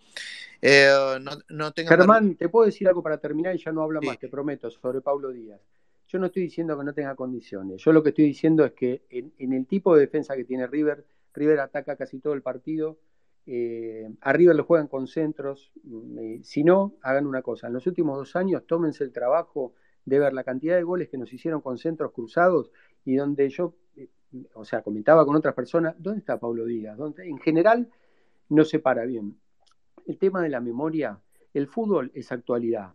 Eh, 0.61 1.17
no, 1.19 1.31
no 1.49 1.71
tengan 1.71 1.97
Germán, 1.97 2.35
te 2.35 2.47
puedo 2.47 2.67
decir 2.67 2.87
algo 2.87 3.01
para 3.01 3.17
terminar 3.17 3.55
y 3.55 3.63
ya 3.63 3.71
no 3.71 3.81
habla 3.81 3.99
Sí. 3.99 4.07
más, 4.07 4.19
te 4.19 4.27
prometo, 4.27 4.69
sobre 4.69 5.01
Pablo 5.01 5.31
Díaz. 5.31 5.59
Yo 6.13 6.19
no 6.19 6.27
estoy 6.27 6.43
diciendo 6.43 6.77
que 6.77 6.83
no 6.83 6.93
tenga 6.93 7.15
condiciones. 7.15 7.81
Yo 7.81 7.91
lo 7.91 8.03
que 8.03 8.09
estoy 8.09 8.25
diciendo 8.25 8.63
es 8.63 8.73
que 8.73 9.01
en, 9.09 9.51
el 9.51 9.65
tipo 9.65 9.95
de 9.95 10.01
defensa 10.01 10.35
que 10.35 10.45
tiene 10.45 10.67
River, 10.67 11.03
River 11.33 11.59
ataca 11.59 11.95
casi 11.95 12.19
todo 12.19 12.33
el 12.33 12.43
partido. 12.43 12.99
eh, 13.47 14.07
a 14.21 14.31
River 14.31 14.55
lo 14.55 14.63
juegan 14.63 14.87
con 14.87 15.07
centros. 15.07 15.71
mm, 15.83 16.19
eh, 16.19 16.39
si 16.43 16.63
no, 16.63 16.93
hagan 17.01 17.25
una 17.25 17.41
cosa. 17.41 17.65
En 17.65 17.73
los 17.73 17.87
últimos 17.87 18.15
dos 18.15 18.35
años, 18.35 18.63
tómense 18.67 19.03
el 19.03 19.11
trabajo 19.11 19.73
de 20.05 20.19
ver 20.19 20.33
la 20.33 20.43
cantidad 20.43 20.75
de 20.75 20.83
goles 20.83 21.09
que 21.09 21.17
nos 21.17 21.33
hicieron 21.33 21.61
con 21.61 21.79
centros 21.79 22.11
cruzados 22.11 22.71
y 23.05 23.15
donde 23.15 23.49
yo, 23.49 23.73
eh, 23.95 24.09
o 24.53 24.65
sea, 24.65 24.83
comentaba 24.83 25.25
con 25.25 25.35
otras 25.35 25.55
personas, 25.55 25.95
¿dónde 25.97 26.19
está 26.19 26.39
Pablo 26.39 26.65
Díaz? 26.65 26.95
¿Dónde? 26.95 27.27
En 27.27 27.39
general, 27.39 27.89
no 28.49 28.63
se 28.65 28.77
para 28.77 29.03
bien. 29.05 29.39
El 30.05 30.19
tema 30.19 30.43
de 30.43 30.49
la 30.49 30.61
memoria, 30.61 31.19
el 31.55 31.67
fútbol 31.67 32.11
es 32.13 32.31
actualidad. 32.31 32.93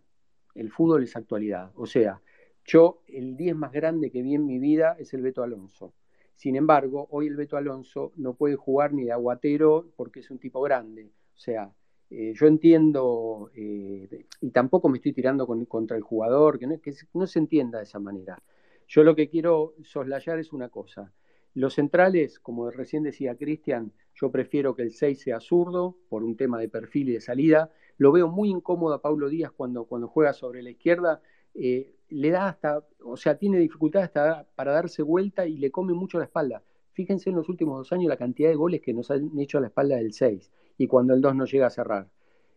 El 0.55 0.71
fútbol 0.71 1.03
es 1.03 1.17
actualidad. 1.17 1.71
O 1.75 1.85
sea, 1.85 2.21
yo, 2.69 3.01
el 3.07 3.35
10 3.35 3.55
más 3.55 3.71
grande 3.71 4.11
que 4.11 4.21
vi 4.21 4.35
en 4.35 4.45
mi 4.45 4.59
vida 4.59 4.95
es 4.99 5.13
el 5.13 5.21
Beto 5.21 5.43
Alonso. 5.43 5.93
Sin 6.35 6.55
embargo, 6.55 7.07
hoy 7.11 7.27
el 7.27 7.35
Beto 7.35 7.57
Alonso 7.57 8.13
no 8.15 8.33
puede 8.35 8.55
jugar 8.55 8.93
ni 8.93 9.05
de 9.05 9.11
aguatero 9.11 9.91
porque 9.95 10.21
es 10.21 10.31
un 10.31 10.39
tipo 10.39 10.61
grande. 10.61 11.11
O 11.35 11.37
sea, 11.39 11.71
eh, 12.09 12.33
yo 12.35 12.47
entiendo, 12.47 13.51
eh, 13.55 14.25
y 14.41 14.51
tampoco 14.51 14.89
me 14.89 14.97
estoy 14.97 15.13
tirando 15.13 15.45
con- 15.47 15.65
contra 15.65 15.97
el 15.97 16.03
jugador, 16.03 16.59
que 16.59 16.67
no, 16.67 16.79
que 16.81 16.93
no 17.13 17.27
se 17.27 17.39
entienda 17.39 17.79
de 17.79 17.83
esa 17.85 17.99
manera. 17.99 18.41
Yo 18.87 19.03
lo 19.03 19.15
que 19.15 19.29
quiero 19.29 19.75
soslayar 19.83 20.39
es 20.39 20.51
una 20.53 20.69
cosa. 20.69 21.13
Los 21.53 21.75
centrales, 21.75 22.39
como 22.39 22.69
recién 22.71 23.03
decía 23.03 23.35
Cristian, 23.35 23.91
yo 24.15 24.31
prefiero 24.31 24.75
que 24.75 24.83
el 24.83 24.91
6 24.91 25.21
sea 25.21 25.39
zurdo 25.39 25.97
por 26.09 26.23
un 26.23 26.35
tema 26.37 26.59
de 26.59 26.69
perfil 26.69 27.09
y 27.09 27.13
de 27.13 27.21
salida. 27.21 27.71
Lo 27.97 28.11
veo 28.11 28.27
muy 28.27 28.49
incómodo 28.49 28.93
a 28.93 29.01
Paulo 29.01 29.29
Díaz 29.29 29.51
cuando, 29.51 29.85
cuando 29.85 30.07
juega 30.07 30.33
sobre 30.33 30.61
la 30.63 30.69
izquierda. 30.71 31.21
Eh, 31.55 31.95
le 32.09 32.29
da 32.31 32.49
hasta, 32.49 32.83
o 33.03 33.17
sea, 33.17 33.37
tiene 33.37 33.57
dificultad 33.59 34.03
hasta 34.03 34.47
para 34.55 34.71
darse 34.71 35.01
vuelta 35.01 35.45
y 35.47 35.57
le 35.57 35.71
come 35.71 35.93
mucho 35.93 36.17
la 36.17 36.25
espalda. 36.25 36.63
Fíjense 36.93 37.29
en 37.29 37.35
los 37.35 37.47
últimos 37.49 37.77
dos 37.77 37.91
años 37.93 38.09
la 38.09 38.17
cantidad 38.17 38.49
de 38.49 38.55
goles 38.55 38.81
que 38.81 38.93
nos 38.93 39.09
han 39.11 39.37
hecho 39.39 39.57
a 39.57 39.61
la 39.61 39.67
espalda 39.67 39.95
del 39.95 40.13
6 40.13 40.51
y 40.77 40.87
cuando 40.87 41.13
el 41.13 41.21
2 41.21 41.35
no 41.35 41.45
llega 41.45 41.67
a 41.67 41.69
cerrar. 41.69 42.09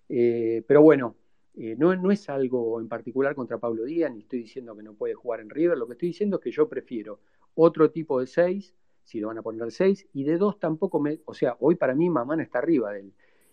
Eh, 0.08 0.64
pero 0.66 0.82
bueno, 0.82 1.16
eh, 1.54 1.76
no, 1.78 1.94
no 1.96 2.10
es 2.10 2.28
algo 2.28 2.80
en 2.80 2.88
particular 2.88 3.34
contra 3.34 3.58
Pablo 3.58 3.84
Díaz, 3.84 4.12
ni 4.12 4.20
estoy 4.20 4.40
diciendo 4.40 4.74
que 4.76 4.82
no 4.82 4.94
puede 4.94 5.14
jugar 5.14 5.40
en 5.40 5.50
River, 5.50 5.78
lo 5.78 5.86
que 5.86 5.92
estoy 5.92 6.08
diciendo 6.08 6.36
es 6.36 6.42
que 6.42 6.50
yo 6.50 6.68
prefiero 6.68 7.20
otro 7.54 7.90
tipo 7.90 8.20
de 8.20 8.26
6, 8.26 8.74
si 9.04 9.20
lo 9.20 9.28
van 9.28 9.38
a 9.38 9.42
poner 9.42 9.70
6, 9.70 10.08
y 10.12 10.24
de 10.24 10.38
2 10.38 10.58
tampoco 10.58 10.98
me, 11.00 11.20
o 11.24 11.34
sea, 11.34 11.56
hoy 11.60 11.76
para 11.76 11.94
mí 11.94 12.08
Mamana 12.08 12.42
está 12.42 12.58
arriba 12.58 12.92
de 12.92 13.00
él. 13.00 13.12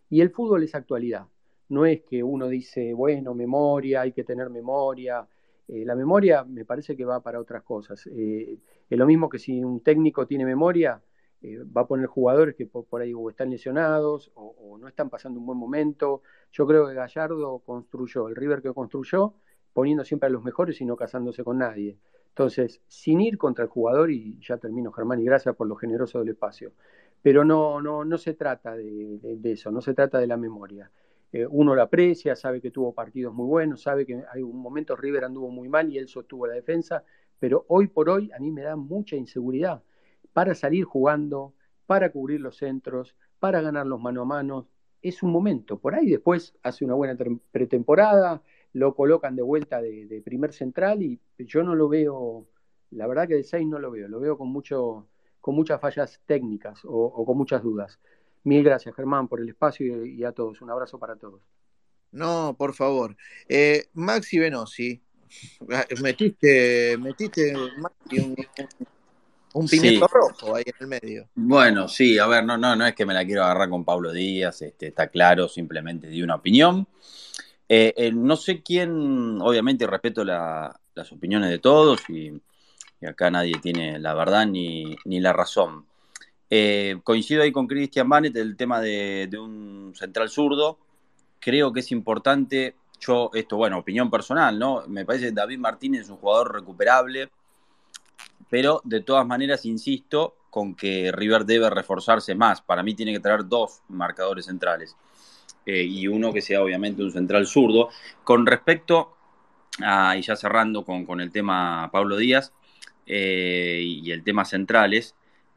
Y 0.10 0.22
el 0.22 0.32
fútbol 0.32 0.64
es 0.64 0.76
actualidad, 0.76 1.28
no 1.70 1.86
es 1.86 2.02
que 2.02 2.24
uno 2.24 2.48
dice, 2.48 2.94
bueno, 2.94 3.34
memoria, 3.36 4.02
hay 4.02 4.12
que 4.12 4.24
tener 4.24 4.50
memoria. 4.50 5.28
Eh, 5.70 5.86
la 5.86 5.96
memoria 5.96 6.44
me 6.44 6.66
parece 6.66 6.96
que 6.98 7.06
va 7.06 7.22
para 7.22 7.40
otras 7.40 7.62
cosas. 7.64 8.08
Eh, 8.08 8.58
es 8.90 8.98
lo 8.98 9.06
mismo 9.06 9.30
que 9.30 9.38
si 9.38 9.64
un 9.64 9.82
técnico 9.82 10.26
tiene 10.26 10.44
memoria, 10.44 11.00
eh, 11.42 11.60
va 11.66 11.82
a 11.82 11.88
poner 11.88 12.08
jugadores 12.08 12.56
que 12.56 12.66
por, 12.66 12.86
por 12.86 13.02
ahí 13.02 13.14
o 13.14 13.30
están 13.30 13.52
lesionados 13.52 14.32
o, 14.34 14.78
no 14.80 14.88
están 14.88 15.10
pasando 15.10 15.40
un 15.40 15.46
buen 15.46 15.60
momento. 15.60 16.24
Yo 16.52 16.66
creo 16.66 16.88
que 16.88 16.94
Gallardo 16.96 17.60
construyó, 17.60 18.30
el 18.30 18.36
River 18.36 18.62
que 18.62 18.74
construyó, 18.74 19.36
poniendo 19.74 20.04
siempre 20.04 20.28
a 20.28 20.30
los 20.32 20.44
mejores 20.44 20.82
y 20.82 20.86
no 20.86 20.96
casándose 20.96 21.44
con 21.44 21.60
nadie. 21.60 21.98
Entonces, 22.30 22.82
sin 22.88 23.22
ir 23.22 23.38
contra 23.38 23.66
el 23.66 23.70
jugador, 23.70 24.10
y 24.10 24.40
ya 24.42 24.58
termino 24.58 24.92
Germán, 24.92 25.20
y 25.20 25.26
gracias 25.26 25.56
por 25.56 25.68
lo 25.68 25.76
generoso 25.76 26.20
del 26.20 26.30
espacio, 26.30 26.72
pero 27.22 27.44
no, 27.44 27.82
no, 27.82 28.06
no 28.06 28.18
se 28.18 28.34
trata 28.34 28.76
de 28.76 29.40
eso, 29.44 29.72
no 29.72 29.82
se 29.82 29.94
trata 29.94 30.20
de 30.20 30.28
la 30.28 30.38
memoria. 30.38 30.90
Eh, 31.32 31.46
uno 31.48 31.76
lo 31.76 31.82
aprecia, 31.82 32.36
sabe 32.36 32.60
que 32.60 32.72
tuvo 32.72 32.94
partidos 32.94 33.34
muy 33.34 33.46
buenos, 33.46 33.82
sabe 33.82 34.06
que 34.06 34.24
hay 34.32 34.42
un 34.42 34.58
momento 34.60 34.96
River 34.96 35.26
anduvo 35.26 35.50
muy 35.50 35.70
mal 35.70 35.92
y 35.92 35.98
él 35.98 36.08
sostuvo 36.08 36.48
la 36.48 36.54
defensa, 36.54 37.04
pero 37.38 37.66
hoy 37.68 37.88
por 37.88 38.10
hoy 38.10 38.32
a 38.32 38.40
mí 38.40 38.52
me 38.52 38.64
da 38.64 38.76
mucha 38.76 39.16
inseguridad 39.16 39.84
para 40.34 40.56
salir 40.56 40.86
jugando, 40.86 41.54
para 41.86 42.12
cubrir 42.12 42.42
los 42.42 42.58
centros, 42.58 43.16
para 43.40 43.62
ganar 43.62 43.86
los 43.88 44.00
mano 44.02 44.22
a 44.22 44.26
mano. 44.26 44.68
Es 45.02 45.24
un 45.24 45.32
momento. 45.32 45.80
Por 45.80 45.96
ahí 45.96 46.10
después 46.10 46.56
hace 46.64 46.84
una 46.84 46.94
buena 46.94 47.18
pretemporada, 47.52 48.42
lo 48.74 48.96
colocan 48.96 49.36
de 49.36 49.42
vuelta 49.42 49.82
de, 49.82 50.22
primer 50.24 50.54
central 50.54 51.02
y 51.02 51.20
yo 51.38 51.64
no 51.64 51.76
lo 51.76 51.90
veo, 51.90 52.48
la 52.92 53.08
verdad 53.08 53.28
que 53.28 53.36
de 53.36 53.44
6 53.44 53.68
no 53.68 53.80
lo 53.80 53.92
veo, 53.92 54.08
lo 54.08 54.20
veo 54.20 54.38
con, 54.38 54.50
mucho, 54.50 55.08
con 55.40 55.56
muchas 55.56 55.80
fallas 55.80 56.22
técnicas 56.26 56.82
o, 56.86 57.26
con 57.26 57.38
muchas 57.38 57.64
dudas. 57.64 58.00
Mil 58.44 58.64
gracias, 58.64 58.96
Germán, 58.96 59.28
por 59.28 59.42
el 59.42 59.50
espacio 59.50 60.06
y, 60.06 60.24
a 60.24 60.32
todos. 60.32 60.62
Un 60.62 60.72
abrazo 60.72 60.98
para 60.98 61.16
todos. 61.16 61.42
No, 62.12 62.56
por 62.58 62.74
favor. 62.74 63.16
Eh, 63.48 63.88
Maxi 63.94 64.40
Venosi, 64.40 65.02
metiste, 66.02 66.98
metiste 66.98 67.54
un, 67.56 68.36
un 69.54 69.68
pimiento 69.68 70.08
rojo 70.08 70.56
ahí 70.56 70.64
en 70.66 70.74
el 70.80 70.88
medio. 70.88 71.30
Bueno, 71.36 71.88
sí, 71.88 72.18
a 72.20 72.28
ver, 72.28 72.44
no, 72.44 72.58
no, 72.58 72.76
no 72.76 72.86
es 72.86 72.96
que 72.96 73.06
me 73.06 73.14
la 73.14 73.26
quiero 73.26 73.44
agarrar 73.44 73.70
con 73.70 73.84
Pablo 73.84 74.12
Díaz, 74.12 74.62
este, 74.62 74.88
está 74.88 75.08
claro, 75.08 75.48
simplemente 75.48 76.08
di 76.08 76.22
una 76.22 76.36
opinión. 76.36 76.88
Eh, 77.68 77.94
eh, 77.96 78.12
no 78.12 78.36
sé 78.36 78.64
quién, 78.64 79.40
obviamente 79.42 79.86
respeto 79.86 80.24
las 80.24 81.12
opiniones 81.12 81.50
de 81.50 81.60
todos 81.60 82.02
y, 82.10 82.42
acá 83.06 83.32
nadie 83.32 83.54
tiene 83.62 83.98
la 84.00 84.14
verdad 84.14 84.46
ni, 84.46 84.98
la 85.06 85.34
razón. 85.34 85.86
Eh, 86.50 87.00
coincido 87.04 87.44
ahí 87.44 87.52
con 87.52 87.68
Christian 87.68 88.10
Banet 88.10 88.36
el 88.36 88.56
tema 88.56 88.82
de, 88.82 89.30
un 89.40 89.94
central 89.96 90.30
zurdo. 90.30 90.80
Creo 91.40 91.72
que 91.72 91.82
es 91.82 91.92
importante, 91.92 92.76
yo, 93.00 93.30
esto, 93.34 93.58
bueno, 93.58 93.78
opinión 93.80 94.10
personal, 94.10 94.58
¿no? 94.58 94.84
Me 94.88 95.06
parece 95.06 95.26
que 95.26 95.32
David 95.32 95.60
Martínez 95.60 96.02
es 96.02 96.10
un 96.10 96.18
jugador 96.18 96.54
recuperable, 96.54 97.30
pero 98.50 98.82
de 98.84 99.02
todas 99.02 99.26
maneras 99.26 99.66
insisto 99.66 100.36
con 100.50 100.76
que 100.76 101.12
River 101.12 101.46
debe 101.46 101.70
reforzarse 101.70 102.34
más. 102.36 102.62
Para 102.62 102.84
mí 102.84 102.96
tiene 102.96 103.14
que 103.14 103.20
traer 103.20 103.48
dos 103.48 103.82
marcadores 103.88 104.46
centrales. 104.46 104.96
Eh, 105.66 105.84
y 105.84 106.08
uno 106.08 106.34
que 106.34 106.42
sea 106.42 106.64
obviamente 106.64 107.04
un 107.04 107.12
central 107.12 107.46
zurdo. 107.46 107.90
Con 108.24 108.46
respecto 108.46 109.16
a, 109.82 110.18
y 110.18 110.22
ya 110.24 110.36
cerrando 110.36 110.84
con, 110.84 111.22
el 111.22 111.32
tema 111.32 111.90
Pablo 111.92 112.18
Díaz 112.18 112.54
eh, 113.06 113.82
y 113.84 114.12
el 114.12 114.24
tema 114.24 114.46
centrales, 114.46 115.16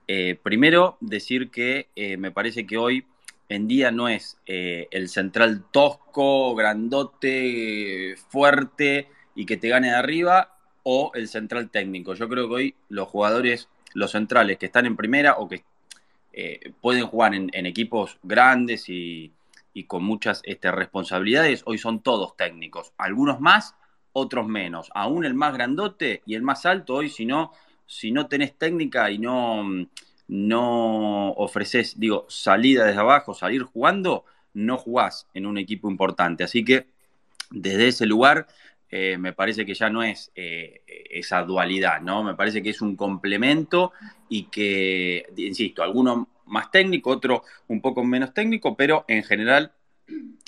eh, 0.08 0.38
primero 0.42 0.96
decir 1.00 1.50
que 1.50 1.88
me 2.18 2.30
parece 2.30 2.66
que 2.66 2.78
hoy 2.78 3.06
en 3.48 3.68
día 3.68 3.90
no 3.90 4.08
es 4.08 4.38
el 4.46 5.08
central 5.08 5.64
tosco, 5.70 6.54
grandote, 6.54 8.16
fuerte 8.28 9.08
y 9.34 9.46
que 9.46 9.56
te 9.56 9.68
gane 9.68 9.88
de 9.88 9.96
arriba 9.96 10.56
o 10.82 11.12
el 11.14 11.28
central 11.28 11.70
técnico. 11.70 12.14
Yo 12.14 12.28
creo 12.28 12.48
que 12.48 12.54
hoy 12.54 12.74
los 12.88 13.08
jugadores, 13.08 13.68
los 13.94 14.12
centrales 14.12 14.58
que 14.58 14.66
están 14.66 14.86
en 14.86 14.96
primera 14.96 15.34
o 15.34 15.48
que 15.48 15.64
pueden 16.80 17.06
jugar 17.06 17.34
en 17.34 17.66
equipos 17.66 18.18
grandes 18.22 18.88
y, 18.88 19.32
y 19.74 19.84
con 19.84 20.04
muchas 20.04 20.40
este, 20.44 20.70
responsabilidades, 20.70 21.62
hoy 21.66 21.78
son 21.78 22.02
todos 22.02 22.36
técnicos, 22.36 22.92
algunos 22.98 23.40
más, 23.40 23.74
otros 24.12 24.46
menos. 24.46 24.90
Aún 24.94 25.24
el 25.24 25.34
más 25.34 25.54
grandote 25.54 26.22
y 26.26 26.34
el 26.34 26.42
más 26.42 26.66
alto, 26.66 26.94
hoy 26.94 27.08
si 27.08 27.24
no, 27.26 27.52
si 27.86 28.12
no 28.12 28.26
tenés 28.28 28.56
técnica 28.56 29.10
y 29.10 29.18
no, 29.18 29.64
no 30.28 31.32
ofreces, 31.32 31.98
digo, 31.98 32.26
salida 32.28 32.86
desde 32.86 33.00
abajo, 33.00 33.34
salir 33.34 33.62
jugando, 33.62 34.24
no 34.54 34.78
jugás 34.78 35.28
en 35.34 35.46
un 35.46 35.58
equipo 35.58 35.90
importante. 35.90 36.44
Así 36.44 36.64
que 36.64 36.86
desde 37.50 37.88
ese 37.88 38.06
lugar 38.06 38.46
eh, 38.90 39.16
me 39.18 39.32
parece 39.32 39.64
que 39.64 39.74
ya 39.74 39.88
no 39.90 40.02
es 40.02 40.30
eh, 40.34 40.82
esa 41.10 41.42
dualidad, 41.42 42.00
¿no? 42.00 42.22
Me 42.22 42.34
parece 42.34 42.62
que 42.62 42.70
es 42.70 42.82
un 42.82 42.96
complemento 42.96 43.92
y 44.28 44.44
que, 44.44 45.26
insisto, 45.36 45.82
algunos 45.82 46.26
más 46.46 46.70
técnico, 46.70 47.10
otro 47.10 47.44
un 47.68 47.80
poco 47.80 48.04
menos 48.04 48.34
técnico, 48.34 48.76
pero 48.76 49.04
en 49.08 49.22
general 49.24 49.72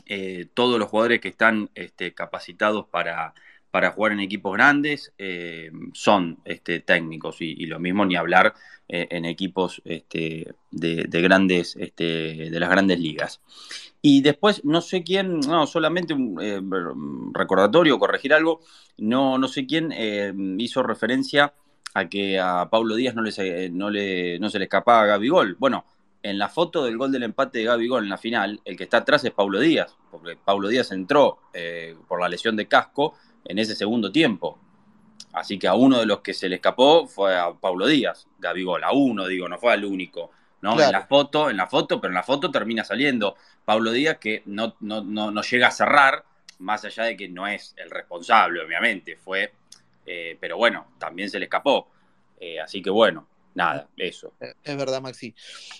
eh, 0.06 0.46
todos 0.52 0.78
los 0.78 0.88
jugadores 0.88 1.20
que 1.20 1.28
están 1.28 1.70
este, 1.74 2.12
capacitados 2.12 2.86
para, 2.86 3.34
para, 3.74 3.90
jugar 3.90 4.12
en 4.12 4.20
equipos 4.20 4.52
grandes 4.52 5.12
eh, 5.18 5.72
son 5.94 6.38
este, 6.44 6.78
técnicos 6.78 7.40
y, 7.40 7.66
lo 7.66 7.80
mismo 7.80 8.06
ni 8.06 8.14
hablar 8.14 8.54
eh, 8.88 9.08
en 9.10 9.24
equipos 9.24 9.82
este, 9.84 10.54
de, 10.70 11.20
grandes, 11.20 11.74
este, 11.74 12.50
de 12.52 12.60
las 12.60 12.70
grandes 12.70 13.00
ligas. 13.00 13.40
Y 14.00 14.20
después, 14.22 14.64
no 14.64 14.80
sé 14.80 15.02
quién, 15.02 15.40
no, 15.40 15.66
solamente 15.66 16.14
un 16.14 17.32
recordatorio, 17.34 17.98
corregir 17.98 18.32
algo, 18.32 18.60
no, 18.98 19.38
no 19.38 19.48
sé 19.48 19.66
quién 19.66 19.92
hizo 20.60 20.84
referencia 20.84 21.52
a 21.94 22.08
que 22.08 22.38
a 22.38 22.68
Pablo 22.70 22.94
Díaz 22.94 23.16
no, 23.16 23.22
no, 23.22 23.90
le, 23.90 24.38
no 24.38 24.50
se 24.50 24.58
le 24.60 24.66
escapaba 24.66 25.02
a 25.02 25.06
Gabigol. 25.06 25.56
Bueno, 25.58 25.84
en 26.22 26.38
la 26.38 26.48
foto 26.48 26.84
del 26.84 26.96
gol 26.96 27.10
del 27.10 27.24
empate 27.24 27.58
de 27.58 27.64
Gaby 27.64 27.88
Gol 27.88 28.04
en 28.04 28.10
la 28.10 28.18
final, 28.18 28.60
el 28.64 28.76
que 28.76 28.84
está 28.84 28.98
atrás 28.98 29.24
es 29.24 29.32
Pablo 29.32 29.58
Díaz, 29.60 29.96
porque 30.10 30.36
Pablo 30.42 30.68
Díaz 30.68 30.90
entró 30.92 31.38
eh, 31.52 31.96
por 32.08 32.20
la 32.20 32.28
lesión 32.28 32.56
de 32.56 32.66
casco 32.66 33.14
en 33.44 33.58
ese 33.58 33.74
segundo 33.74 34.10
tiempo. 34.10 34.58
Así 35.32 35.58
que 35.58 35.66
a 35.66 35.74
uno 35.74 35.98
de 35.98 36.06
los 36.06 36.20
que 36.20 36.32
se 36.32 36.48
le 36.48 36.56
escapó 36.56 37.06
fue 37.06 37.36
a 37.36 37.52
Pablo 37.52 37.86
Díaz, 37.86 38.28
Gol, 38.38 38.84
a 38.84 38.92
uno, 38.92 39.26
digo, 39.26 39.48
no 39.48 39.58
fue 39.58 39.72
al 39.72 39.84
único. 39.84 40.30
¿no? 40.60 40.80
En 40.80 40.92
la 40.92 41.06
foto, 41.06 41.50
en 41.50 41.56
la 41.56 41.66
foto, 41.66 42.00
pero 42.00 42.10
en 42.10 42.14
la 42.14 42.22
foto 42.22 42.50
termina 42.50 42.84
saliendo 42.84 43.36
Pablo 43.64 43.90
Díaz 43.90 44.18
que 44.18 44.42
no, 44.46 44.76
no, 44.80 45.02
no, 45.02 45.42
llega 45.42 45.68
a 45.68 45.70
cerrar, 45.70 46.24
más 46.60 46.84
allá 46.84 47.04
de 47.04 47.16
que 47.16 47.28
no 47.28 47.46
es 47.46 47.74
el 47.76 47.90
responsable, 47.90 48.62
obviamente, 48.64 49.16
fue, 49.16 49.52
eh, 50.06 50.38
pero 50.40 50.56
bueno, 50.56 50.92
también 50.98 51.28
se 51.28 51.38
le 51.38 51.46
escapó. 51.46 51.90
Eh, 52.40 52.60
así 52.60 52.80
que 52.80 52.90
bueno, 52.90 53.26
nada, 53.54 53.88
eso. 53.96 54.32
Es 54.62 54.76
verdad, 54.76 55.02
Maxi. 55.02 55.34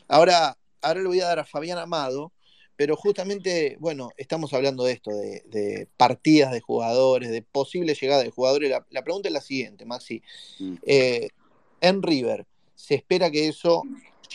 Ahora, 0.09 0.55
ahora 0.83 1.01
le 1.01 1.07
voy 1.07 1.21
a 1.21 1.29
dar 1.29 1.39
a 1.39 1.45
Fabián 1.45 1.79
Amado, 1.79 2.33
pero 2.77 2.97
justamente, 2.97 3.77
bueno, 3.81 4.11
estamos 4.16 4.53
hablando 4.53 4.85
de 4.85 4.93
esto, 4.93 5.11
de, 5.11 5.89
partidas 5.97 6.53
de 6.53 6.61
jugadores, 6.61 7.31
de 7.31 7.43
posible 7.43 7.95
llegada 7.95 8.22
de 8.22 8.31
jugadores. 8.31 8.70
La, 8.91 9.03
pregunta 9.03 9.29
es 9.29 9.33
la 9.33 9.41
siguiente, 9.41 9.85
Maxi. 9.85 10.22
Mm. 10.59 10.75
Eh, 10.87 11.29
en 11.81 12.03
River, 12.03 12.47
¿se 12.75 12.95
espera 12.95 13.31
que 13.31 13.49
eso 13.49 13.83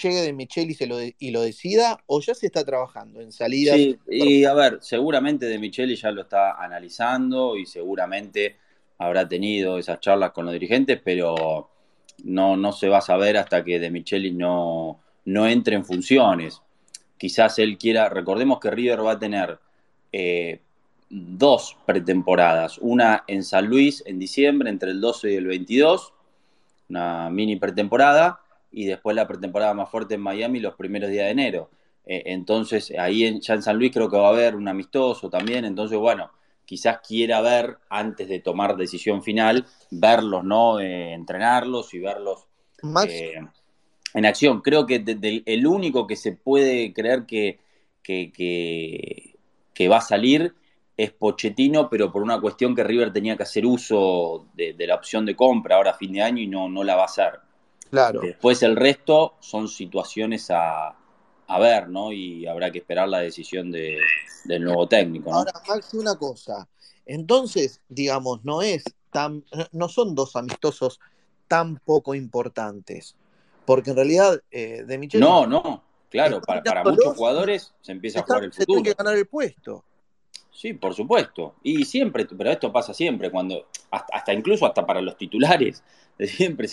llegue 0.01 0.21
de 0.21 0.33
Micheli 0.33 0.77
y, 0.79 0.85
lo 0.85 0.97
y 1.01 1.31
lo 1.31 1.41
decida 1.41 2.01
o 2.05 2.21
ya 2.21 2.33
se 2.33 2.45
está 2.45 2.63
trabajando 2.63 3.21
en 3.21 3.31
salidas? 3.31 3.75
Sí, 3.75 3.97
y 4.09 4.45
a 4.45 4.53
ver, 4.53 4.79
seguramente 4.81 5.45
de 5.47 5.59
Micheli 5.59 5.95
ya 5.95 6.11
lo 6.11 6.21
está 6.21 6.63
analizando 6.63 7.57
y 7.57 7.65
seguramente 7.65 8.57
habrá 8.99 9.27
tenido 9.27 9.77
esas 9.77 9.99
charlas 9.99 10.31
con 10.31 10.45
los 10.45 10.53
dirigentes, 10.53 11.01
pero 11.03 11.69
no, 12.23 12.57
no 12.57 12.71
se 12.71 12.87
va 12.89 12.99
a 12.99 13.01
saber 13.01 13.37
hasta 13.37 13.63
que 13.63 13.79
De 13.79 13.89
Michelis 13.89 14.33
no, 14.33 14.99
no 15.25 15.47
entre 15.47 15.75
en 15.75 15.85
funciones. 15.85 16.61
Quizás 17.19 17.59
él 17.59 17.77
quiera, 17.77 18.09
recordemos 18.09 18.59
que 18.59 18.71
River 18.71 19.05
va 19.05 19.11
a 19.11 19.19
tener 19.19 19.59
eh, 20.11 20.61
dos 21.09 21.75
pretemporadas, 21.85 22.77
una 22.79 23.25
en 23.27 23.43
San 23.43 23.65
Luis 23.67 24.01
en 24.05 24.17
diciembre, 24.17 24.69
entre 24.69 24.91
el 24.91 25.01
12 25.01 25.33
y 25.33 25.35
el 25.35 25.45
22, 25.45 26.13
una 26.89 27.29
mini 27.29 27.57
pretemporada, 27.57 28.39
y 28.71 28.85
después 28.85 29.15
la 29.15 29.27
pretemporada 29.27 29.73
más 29.73 29.89
fuerte 29.89 30.15
en 30.15 30.21
Miami 30.21 30.61
los 30.61 30.75
primeros 30.75 31.09
días 31.09 31.25
de 31.25 31.31
enero. 31.31 31.69
Eh, 32.05 32.23
entonces, 32.27 32.93
ahí 32.97 33.25
en, 33.25 33.41
ya 33.41 33.55
en 33.55 33.63
San 33.63 33.77
Luis 33.77 33.91
creo 33.91 34.09
que 34.09 34.17
va 34.17 34.27
a 34.27 34.31
haber 34.31 34.55
un 34.55 34.67
amistoso 34.67 35.29
también, 35.29 35.65
entonces, 35.65 35.97
bueno, 35.97 36.31
quizás 36.63 36.99
quiera 37.05 37.41
ver 37.41 37.79
antes 37.89 38.29
de 38.29 38.39
tomar 38.39 38.77
decisión 38.77 39.23
final, 39.23 39.65
verlos, 39.91 40.43
¿no? 40.45 40.79
Eh, 40.79 41.13
entrenarlos 41.13 41.93
y 41.93 41.99
verlos 41.99 42.45
eh, 43.07 43.41
en 44.13 44.25
acción. 44.25 44.61
Creo 44.61 44.85
que 44.85 45.03
el 45.45 45.67
único 45.67 46.07
que 46.07 46.15
se 46.15 46.33
puede 46.33 46.93
creer 46.93 47.25
que, 47.25 47.59
que, 48.03 49.87
va 49.89 49.97
a 49.97 50.01
salir 50.01 50.53
es 50.97 51.11
Pochettino, 51.11 51.89
pero 51.89 52.11
por 52.11 52.21
una 52.21 52.41
cuestión 52.41 52.75
que 52.75 52.83
River 52.83 53.13
tenía 53.13 53.37
que 53.37 53.43
hacer 53.43 53.65
uso 53.65 54.47
de, 54.53 54.75
la 54.85 54.95
opción 54.95 55.25
de 55.25 55.35
compra 55.35 55.77
ahora 55.77 55.91
a 55.91 55.97
fin 55.97 56.13
de 56.13 56.21
año 56.21 56.41
y 56.41 56.47
no, 56.47 56.67
no 56.67 56.83
la 56.83 56.95
va 56.95 57.03
a 57.03 57.05
hacer. 57.05 57.39
Claro. 57.89 58.21
Después 58.21 58.61
el 58.63 58.75
resto 58.75 59.35
son 59.39 59.67
situaciones 59.67 60.51
a, 60.51 60.95
a 61.47 61.59
ver, 61.59 61.89
¿no? 61.89 62.11
Y 62.11 62.45
habrá 62.45 62.71
que 62.71 62.79
esperar 62.79 63.07
la 63.07 63.19
decisión 63.19 63.71
de, 63.71 63.97
del 64.43 64.63
nuevo 64.63 64.87
técnico, 64.87 65.31
¿no? 65.31 65.37
Ahora, 65.37 65.53
Maxi, 65.67 65.97
una 65.97 66.15
cosa. 66.15 66.67
Entonces, 67.05 67.81
digamos, 67.89 68.43
no 68.43 68.61
es 68.61 68.83
tan, 69.11 69.43
no 69.71 69.89
son 69.89 70.13
dos 70.13 70.35
amistosos 70.35 70.99
tan 71.47 71.77
poco 71.77 72.13
importantes. 72.13 73.15
Porque 73.69 73.91
en 73.91 73.97
realidad, 73.97 74.41
eh, 74.49 74.83
de 74.83 74.97
Michel. 74.97 75.21
No, 75.21 75.45
no, 75.45 75.83
claro, 76.09 76.41
para, 76.41 76.83
muchos 76.83 77.15
jugadores 77.15 77.71
se 77.81 77.91
empieza 77.91 78.21
a 78.21 78.23
jugar 78.23 78.45
el 78.45 78.51
futuro. 78.51 78.63
Se 78.63 78.65
tiene 78.65 78.81
que 78.81 78.95
ganar 78.95 79.15
el 79.15 79.27
puesto. 79.27 79.83
Sí, 80.51 80.73
por 80.73 80.95
supuesto. 80.95 81.53
Y 81.61 81.85
siempre, 81.85 82.25
pero 82.25 82.49
esto 82.49 82.71
pasa 82.71 82.95
siempre, 82.95 83.29
cuando, 83.29 83.67
hasta, 83.91 84.33
incluso 84.33 84.65
hasta 84.65 84.83
para 84.87 85.01
los 85.01 85.15
titulares, 85.17 85.83
siempre 86.19 86.67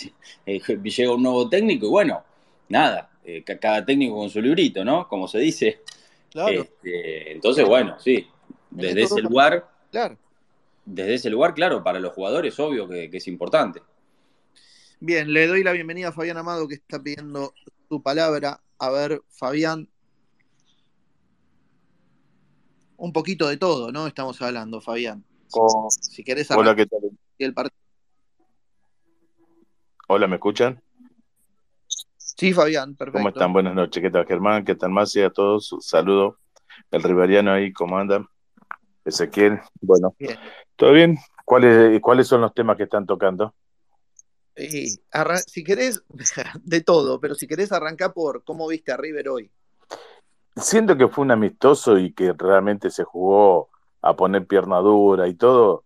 eh, 0.46 0.58
llega 0.82 1.12
un 1.12 1.22
nuevo 1.22 1.50
técnico 1.50 1.84
y 1.84 1.90
bueno, 1.90 2.24
nada, 2.70 3.10
eh, 3.26 3.44
cada 3.44 3.84
técnico 3.84 4.16
con 4.16 4.30
su 4.30 4.40
librito, 4.40 4.82
¿no? 4.82 5.06
Como 5.06 5.28
se 5.28 5.38
dice. 5.40 5.82
Claro. 6.30 6.62
Este, 6.62 7.32
entonces, 7.32 7.68
bueno, 7.68 7.96
sí, 7.98 8.26
desde 8.70 9.02
ese 9.02 9.20
lugar, 9.20 9.68
claro. 9.90 10.16
desde 10.86 11.12
ese 11.12 11.28
lugar, 11.28 11.52
claro, 11.52 11.84
para 11.84 12.00
los 12.00 12.14
jugadores, 12.14 12.58
obvio 12.58 12.88
que, 12.88 13.10
es 13.12 13.28
importante. 13.28 13.82
Bien, 15.00 15.32
le 15.32 15.46
doy 15.46 15.62
la 15.62 15.72
bienvenida 15.72 16.08
a 16.08 16.12
Fabián 16.12 16.36
Amado 16.38 16.66
que 16.68 16.74
está 16.74 17.02
pidiendo 17.02 17.52
su 17.88 18.02
palabra. 18.02 18.60
A 18.78 18.90
ver, 18.90 19.22
Fabián, 19.28 19.88
un 22.96 23.12
poquito 23.12 23.48
de 23.48 23.56
todo, 23.56 23.92
¿no? 23.92 24.06
Estamos 24.06 24.40
hablando, 24.40 24.80
Fabián. 24.80 25.24
Oh, 25.52 25.88
Si 25.90 26.24
querés 26.24 26.50
hola, 26.50 26.74
¿qué 26.74 26.86
tal? 26.86 27.00
el 27.38 27.54
partido. 27.54 27.76
Hola, 30.08 30.26
¿me 30.26 30.36
escuchan? 30.36 30.82
Sí, 32.16 32.52
Fabián, 32.52 32.94
¿Cómo 32.94 32.96
perfecto. 33.12 33.28
están? 33.28 33.52
Buenas 33.52 33.74
noches. 33.74 34.02
¿Qué 34.02 34.10
tal, 34.10 34.26
Germán? 34.26 34.64
¿Qué 34.64 34.74
tal, 34.74 34.90
Masi? 34.90 35.20
A 35.22 35.30
todos, 35.30 35.72
un 35.72 35.82
saludo. 35.82 36.38
El 36.90 37.02
riberiano 37.02 37.52
ahí, 37.52 37.72
¿cómo 37.72 37.98
andan? 37.98 38.26
Ezequiel, 39.04 39.60
bueno, 39.80 40.14
Bien. 40.18 40.36
¿todo 40.74 40.92
bien? 40.92 41.16
¿Cuáles, 41.44 42.00
cuáles 42.00 42.26
son 42.26 42.40
los 42.40 42.52
temas 42.52 42.76
que 42.76 42.82
están 42.82 43.06
tocando? 43.06 43.54
Si 44.56 45.64
querés, 45.64 46.02
de 46.62 46.80
todo, 46.80 47.20
pero 47.20 47.34
si 47.34 47.46
querés 47.46 47.72
arrancar 47.72 48.12
por 48.12 48.42
cómo 48.44 48.68
viste 48.68 48.92
a 48.92 48.96
River 48.96 49.28
hoy. 49.28 49.50
Siento 50.56 50.96
que 50.96 51.08
fue 51.08 51.24
un 51.24 51.30
amistoso 51.30 51.98
y 51.98 52.12
que 52.12 52.32
realmente 52.32 52.90
se 52.90 53.04
jugó 53.04 53.68
a 54.00 54.16
poner 54.16 54.46
pierna 54.46 54.78
dura 54.78 55.28
y 55.28 55.34
todo. 55.34 55.84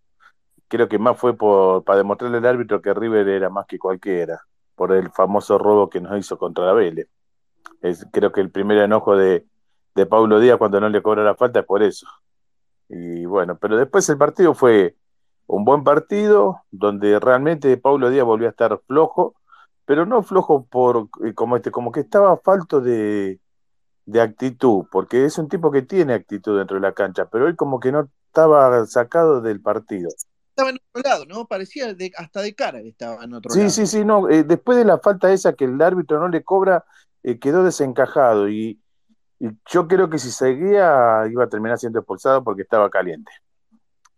Creo 0.68 0.88
que 0.88 1.00
más 1.00 1.18
fue 1.18 1.36
por, 1.36 1.82
para 1.82 1.98
demostrarle 1.98 2.38
al 2.38 2.46
árbitro 2.46 2.80
que 2.80 2.94
River 2.94 3.28
era 3.28 3.50
más 3.50 3.66
que 3.66 3.78
cualquiera, 3.78 4.40
por 4.76 4.92
el 4.92 5.10
famoso 5.10 5.58
robo 5.58 5.90
que 5.90 6.00
nos 6.00 6.16
hizo 6.16 6.38
contra 6.38 6.66
la 6.66 6.72
Vélez. 6.72 7.08
Es, 7.82 8.06
creo 8.12 8.30
que 8.30 8.40
el 8.40 8.52
primer 8.52 8.78
enojo 8.78 9.16
de, 9.16 9.46
de 9.96 10.06
Paulo 10.06 10.38
Díaz 10.38 10.58
cuando 10.58 10.78
no 10.78 10.88
le 10.88 11.02
cobra 11.02 11.24
la 11.24 11.34
falta 11.34 11.60
es 11.60 11.66
por 11.66 11.82
eso. 11.82 12.06
Y 12.88 13.24
bueno, 13.24 13.58
pero 13.58 13.76
después 13.76 14.08
el 14.08 14.18
partido 14.18 14.54
fue 14.54 14.96
un 15.56 15.64
buen 15.64 15.84
partido 15.84 16.62
donde 16.70 17.18
realmente 17.20 17.76
Paulo 17.76 18.10
Díaz 18.10 18.24
volvió 18.26 18.48
a 18.48 18.50
estar 18.50 18.80
flojo, 18.86 19.34
pero 19.84 20.06
no 20.06 20.22
flojo 20.22 20.66
por 20.66 21.08
eh, 21.24 21.34
como 21.34 21.56
este, 21.56 21.70
como 21.70 21.92
que 21.92 22.00
estaba 22.00 22.36
falto 22.38 22.80
de, 22.80 23.40
de 24.06 24.20
actitud, 24.20 24.86
porque 24.92 25.24
es 25.26 25.38
un 25.38 25.48
tipo 25.48 25.70
que 25.70 25.82
tiene 25.82 26.14
actitud 26.14 26.58
dentro 26.58 26.76
de 26.76 26.82
la 26.82 26.92
cancha, 26.94 27.26
pero 27.26 27.48
él 27.48 27.56
como 27.56 27.80
que 27.80 27.92
no 27.92 28.08
estaba 28.28 28.86
sacado 28.86 29.40
del 29.42 29.60
partido. 29.62 30.10
Estaba 30.50 30.70
en 30.70 30.76
otro 30.92 31.02
lado, 31.10 31.26
¿no? 31.26 31.46
Parecía 31.48 31.92
de- 31.94 32.12
hasta 32.16 32.40
de 32.42 32.54
cara 32.54 32.80
que 32.82 32.88
estaba 32.90 33.24
en 33.24 33.34
otro 33.34 33.54
Sí, 33.54 33.60
lado. 33.60 33.70
sí, 33.70 33.86
sí, 33.86 34.04
no, 34.04 34.28
eh, 34.28 34.44
después 34.44 34.78
de 34.78 34.84
la 34.84 34.98
falta 35.00 35.32
esa 35.32 35.54
que 35.54 35.64
el 35.64 35.80
árbitro 35.82 36.20
no 36.20 36.28
le 36.28 36.44
cobra, 36.44 36.84
eh, 37.24 37.38
quedó 37.40 37.64
desencajado 37.64 38.48
y, 38.48 38.80
y 39.40 39.50
yo 39.70 39.88
creo 39.88 40.10
que 40.10 40.18
si 40.18 40.30
seguía 40.32 41.24
iba 41.30 41.44
a 41.44 41.48
terminar 41.48 41.78
siendo 41.78 42.00
expulsado 42.00 42.44
porque 42.44 42.62
estaba 42.62 42.90
caliente. 42.90 43.32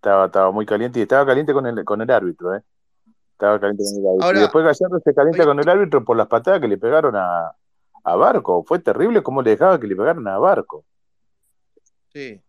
Estaba, 0.02 0.26
estaba 0.26 0.50
muy 0.50 0.66
caliente 0.66 0.98
y 0.98 1.02
estaba 1.02 1.24
caliente 1.24 1.52
con 1.52 1.64
el, 1.64 1.84
con 1.84 2.02
el 2.02 2.10
árbitro, 2.10 2.56
¿eh? 2.56 2.62
Estaba 3.30 3.60
caliente 3.60 3.84
con 3.84 4.00
el 4.00 4.08
árbitro. 4.08 4.36
Y 4.36 4.42
después 4.42 4.64
Gallardo 4.64 5.00
se 5.04 5.14
calienta 5.14 5.42
oye, 5.42 5.46
con 5.46 5.60
el 5.60 5.68
árbitro 5.68 6.04
por 6.04 6.16
las 6.16 6.26
patadas 6.26 6.60
que 6.60 6.66
le 6.66 6.76
pegaron 6.76 7.14
a, 7.14 7.52
a 8.02 8.16
Barco. 8.16 8.64
Fue 8.66 8.80
terrible 8.80 9.22
cómo 9.22 9.42
le 9.42 9.50
dejaba 9.50 9.78
que 9.78 9.86
le 9.86 9.94
pegaran 9.94 10.26
a 10.26 10.38
Barco. 10.38 10.84
sí. 12.12 12.42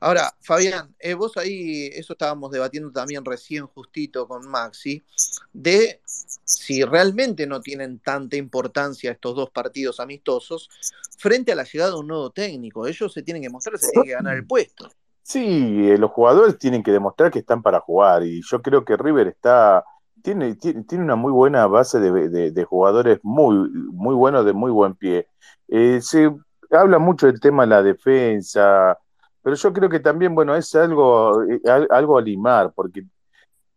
Ahora, 0.00 0.34
Fabián, 0.40 0.96
eh, 0.98 1.14
vos 1.14 1.36
ahí, 1.36 1.86
eso 1.92 2.14
estábamos 2.14 2.50
debatiendo 2.50 2.90
también 2.90 3.24
recién 3.24 3.66
justito 3.66 4.26
con 4.26 4.48
Maxi, 4.48 5.04
de 5.52 6.00
si 6.04 6.82
realmente 6.82 7.46
no 7.46 7.60
tienen 7.60 8.00
tanta 8.00 8.36
importancia 8.36 9.12
estos 9.12 9.36
dos 9.36 9.50
partidos 9.50 10.00
amistosos 10.00 10.68
frente 11.18 11.52
a 11.52 11.54
la 11.54 11.64
llegada 11.64 11.92
de 11.92 11.98
un 11.98 12.08
nuevo 12.08 12.30
técnico. 12.30 12.86
Ellos 12.86 13.12
se 13.12 13.22
tienen 13.22 13.42
que 13.42 13.50
mostrar, 13.50 13.78
se 13.78 13.90
tienen 13.90 14.08
que 14.08 14.14
ganar 14.14 14.36
el 14.36 14.46
puesto. 14.46 14.90
Sí, 15.28 15.90
eh, 15.90 15.98
los 15.98 16.12
jugadores 16.12 16.56
tienen 16.58 16.82
que 16.84 16.92
demostrar 16.92 17.30
que 17.32 17.40
están 17.40 17.60
para 17.62 17.80
jugar 17.80 18.22
y 18.22 18.40
yo 18.48 18.62
creo 18.62 18.84
que 18.84 18.96
River 18.96 19.26
está 19.28 19.84
tiene, 20.22 20.54
tiene, 20.54 20.84
tiene 20.84 21.02
una 21.04 21.16
muy 21.16 21.32
buena 21.32 21.66
base 21.66 21.98
de, 21.98 22.50
de- 22.52 22.64
jugadores 22.64 23.18
muy, 23.22 23.56
muy 23.92 24.14
buenos, 24.14 24.44
de 24.44 24.52
muy 24.52 24.70
buen 24.70 24.94
pie. 24.94 25.28
Eh, 25.68 26.00
se 26.00 26.30
habla 26.70 26.98
mucho 27.00 27.26
del 27.26 27.40
tema 27.40 27.64
de 27.64 27.68
la 27.70 27.82
defensa, 27.82 28.96
pero 29.42 29.56
yo 29.56 29.72
creo 29.72 29.88
que 29.90 30.00
también, 30.00 30.34
bueno, 30.34 30.54
es 30.54 30.72
algo, 30.76 31.42
eh, 31.44 31.60
al- 31.68 31.88
algo 31.90 32.18
a 32.18 32.22
limar, 32.22 32.72
porque 32.74 33.04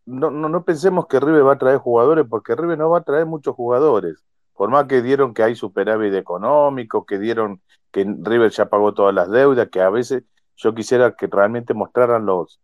no, 0.05 0.31
no, 0.31 0.49
no 0.49 0.63
pensemos 0.65 1.07
que 1.07 1.19
River 1.19 1.45
va 1.45 1.53
a 1.53 1.57
traer 1.57 1.77
jugadores, 1.77 2.25
porque 2.29 2.55
River 2.55 2.77
no 2.77 2.89
va 2.89 2.99
a 2.99 3.03
traer 3.03 3.25
muchos 3.25 3.55
jugadores. 3.55 4.23
Por 4.53 4.69
más 4.69 4.85
que 4.85 5.01
dieron 5.01 5.33
que 5.33 5.43
hay 5.43 5.55
superávit 5.55 6.13
económico, 6.13 7.05
que 7.05 7.19
dieron 7.19 7.61
que 7.91 8.05
River 8.21 8.51
ya 8.51 8.69
pagó 8.69 8.93
todas 8.93 9.13
las 9.13 9.29
deudas, 9.31 9.69
que 9.71 9.81
a 9.81 9.89
veces 9.89 10.23
yo 10.59 10.75
quisiera 10.75 11.15
que 11.15 11.27
realmente 11.27 11.73
mostraran 11.73 12.25
los, 12.25 12.59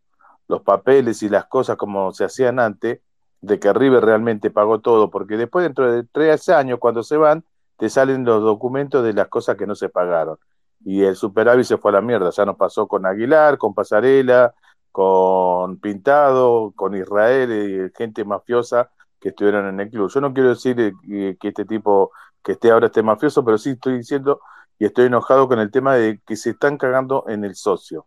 los 0.48 0.62
papeles 0.62 1.24
y 1.24 1.30
las 1.30 1.46
cosas 1.46 1.78
como 1.78 2.12
se 2.12 2.26
hacían 2.26 2.60
antes, 2.60 3.00
de 3.42 3.60
que 3.60 3.72
River 3.72 4.04
realmente 4.04 4.52
pagó 4.52 4.80
todo, 4.80 5.10
porque 5.10 5.38
después 5.38 5.64
dentro 5.64 5.92
de 5.92 6.04
tres 6.04 6.50
años, 6.50 6.80
cuando 6.80 7.04
se 7.04 7.16
van, 7.16 7.44
te 7.78 7.90
salen 7.90 8.26
los 8.26 8.42
documentos 8.42 9.04
de 9.04 9.14
las 9.14 9.28
cosas 9.28 9.56
que 9.56 9.68
no 9.68 9.76
se 9.76 9.90
pagaron. 9.90 10.38
Y 10.84 11.04
el 11.04 11.16
superávit 11.16 11.66
se 11.66 11.78
fue 11.78 11.92
a 11.92 11.96
la 11.96 12.02
mierda, 12.02 12.32
ya 12.32 12.46
nos 12.46 12.58
pasó 12.58 12.88
con 12.88 13.06
Aguilar, 13.06 13.58
con 13.58 13.74
Pasarela, 13.74 14.54
con 14.92 15.78
Pintado, 15.80 16.74
con 16.76 16.96
Israel, 16.96 17.52
y 17.52 17.98
gente 17.98 18.26
mafiosa 18.26 18.90
que 19.20 19.30
estuvieron 19.30 19.68
en 19.68 19.80
el 19.80 19.90
club. 19.90 20.10
Yo 20.10 20.22
no 20.22 20.34
quiero 20.34 20.50
decir 20.50 20.80
eh, 20.80 21.38
que 21.40 21.48
este 21.48 21.66
tipo 21.66 22.12
que 22.44 22.54
esté 22.54 22.72
ahora 22.72 22.88
esté 22.88 23.04
mafioso, 23.04 23.44
pero 23.46 23.58
sí 23.58 23.72
estoy 23.72 23.98
diciendo 23.98 24.42
y 24.80 24.86
estoy 24.86 25.06
enojado 25.08 25.48
con 25.48 25.60
el 25.60 25.72
tema 25.72 25.96
de 25.96 26.20
que 26.26 26.36
se 26.36 26.52
están 26.52 26.78
cagando 26.78 27.26
en 27.28 27.44
el 27.46 27.56
socio, 27.56 28.06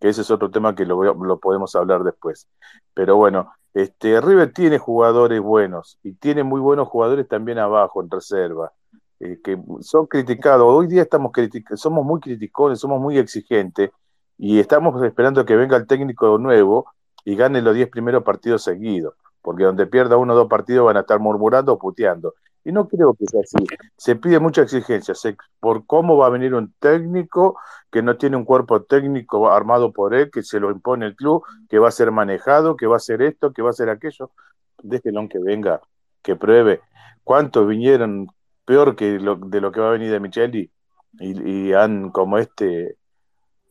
que 0.00 0.08
ese 0.08 0.22
es 0.22 0.30
otro 0.30 0.50
tema 0.50 0.74
que 0.74 0.84
lo, 0.86 1.02
lo 1.14 1.38
podemos 1.40 1.74
hablar 1.76 2.02
después. 2.04 2.48
Pero 2.94 3.16
bueno, 3.16 3.52
este 3.74 4.20
River 4.20 4.52
tiene 4.52 4.78
jugadores 4.78 5.40
buenos 5.40 5.98
y 6.02 6.14
tiene 6.14 6.42
muy 6.42 6.60
buenos 6.60 6.88
jugadores 6.88 7.28
también 7.28 7.58
abajo 7.58 8.02
en 8.02 8.10
reserva, 8.10 8.72
eh, 9.20 9.38
que 9.42 9.58
son 9.80 10.06
criticados. 10.06 10.66
Hoy 10.68 10.86
día 10.86 11.02
estamos 11.02 11.32
critic- 11.32 11.76
somos 11.76 12.04
muy 12.04 12.20
criticones, 12.20 12.80
somos 12.80 13.00
muy 13.00 13.18
exigentes 13.18 13.90
y 14.36 14.58
estamos 14.60 15.02
esperando 15.02 15.44
que 15.44 15.56
venga 15.56 15.76
el 15.76 15.86
técnico 15.86 16.38
nuevo 16.38 16.86
y 17.24 17.36
gane 17.36 17.60
los 17.62 17.74
10 17.74 17.88
primeros 17.90 18.22
partidos 18.22 18.62
seguidos, 18.62 19.14
porque 19.42 19.64
donde 19.64 19.86
pierda 19.86 20.16
uno 20.16 20.32
o 20.34 20.36
dos 20.36 20.48
partidos 20.48 20.86
van 20.86 20.96
a 20.96 21.00
estar 21.00 21.18
murmurando 21.20 21.72
o 21.74 21.78
puteando. 21.78 22.34
Y 22.68 22.72
no 22.72 22.86
creo 22.86 23.14
que 23.14 23.24
sea 23.26 23.40
así. 23.40 23.56
Se 23.96 24.14
pide 24.14 24.38
mucha 24.40 24.60
exigencia 24.60 25.14
por 25.58 25.86
cómo 25.86 26.18
va 26.18 26.26
a 26.26 26.28
venir 26.28 26.52
un 26.52 26.74
técnico 26.78 27.58
que 27.90 28.02
no 28.02 28.18
tiene 28.18 28.36
un 28.36 28.44
cuerpo 28.44 28.82
técnico 28.82 29.50
armado 29.50 29.90
por 29.90 30.12
él, 30.12 30.30
que 30.30 30.42
se 30.42 30.60
lo 30.60 30.70
impone 30.70 31.06
el 31.06 31.16
club, 31.16 31.42
que 31.70 31.78
va 31.78 31.88
a 31.88 31.92
ser 31.92 32.10
manejado, 32.10 32.76
que 32.76 32.86
va 32.86 32.96
a 32.96 32.98
hacer 32.98 33.22
esto, 33.22 33.54
que 33.54 33.62
va 33.62 33.68
a 33.68 33.70
hacer 33.70 33.88
aquello. 33.88 34.32
Déjenlo 34.82 35.26
que 35.30 35.38
venga, 35.38 35.80
que 36.20 36.36
pruebe. 36.36 36.82
¿Cuántos 37.24 37.66
vinieron 37.66 38.26
peor 38.66 38.96
que 38.96 39.12
de 39.12 39.60
lo 39.62 39.72
que 39.72 39.80
va 39.80 39.88
a 39.88 39.92
venir 39.92 40.10
de 40.10 40.20
Micheli? 40.20 40.70
Y, 41.20 41.72
han, 41.72 42.10
como 42.10 42.36
este, 42.36 42.98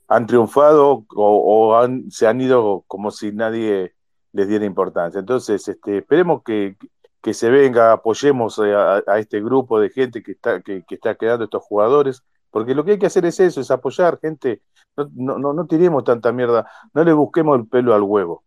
han 0.08 0.26
triunfado 0.26 1.06
o, 1.16 1.88
se 2.10 2.26
han 2.26 2.42
ido 2.42 2.84
como 2.88 3.12
si 3.12 3.32
nadie 3.32 3.94
les 4.32 4.48
diera 4.48 4.66
importancia. 4.66 5.20
Entonces, 5.20 5.68
este, 5.68 6.00
esperemos 6.00 6.42
que, 6.42 6.78
que 7.22 7.34
se 7.34 7.50
venga, 7.50 7.92
apoyemos 7.92 8.58
eh, 8.60 8.74
a, 8.74 9.04
a 9.08 9.20
este 9.20 9.42
grupo 9.42 9.80
de 9.80 9.90
gente 9.90 10.22
que 10.24 10.32
está, 10.34 10.62
que, 10.62 10.84
que 10.88 10.96
está 10.96 11.16
quedando 11.16 11.46
estos 11.46 11.64
jugadores, 11.64 12.24
porque 12.52 12.74
lo 12.74 12.86
que 12.86 12.92
hay 12.92 13.00
que 13.00 13.08
hacer 13.08 13.26
es 13.26 13.40
eso, 13.40 13.60
es 13.62 13.72
apoyar 13.72 14.20
gente, 14.20 14.62
no, 14.96 15.10
no, 15.14 15.38
no, 15.38 15.54
no 15.54 15.66
tiremos 15.68 16.04
tanta 16.04 16.32
mierda, 16.32 16.70
no 16.94 17.04
le 17.04 17.14
busquemos 17.14 17.60
el 17.60 17.68
pelo 17.68 17.94
al 17.94 18.04
huevo, 18.04 18.44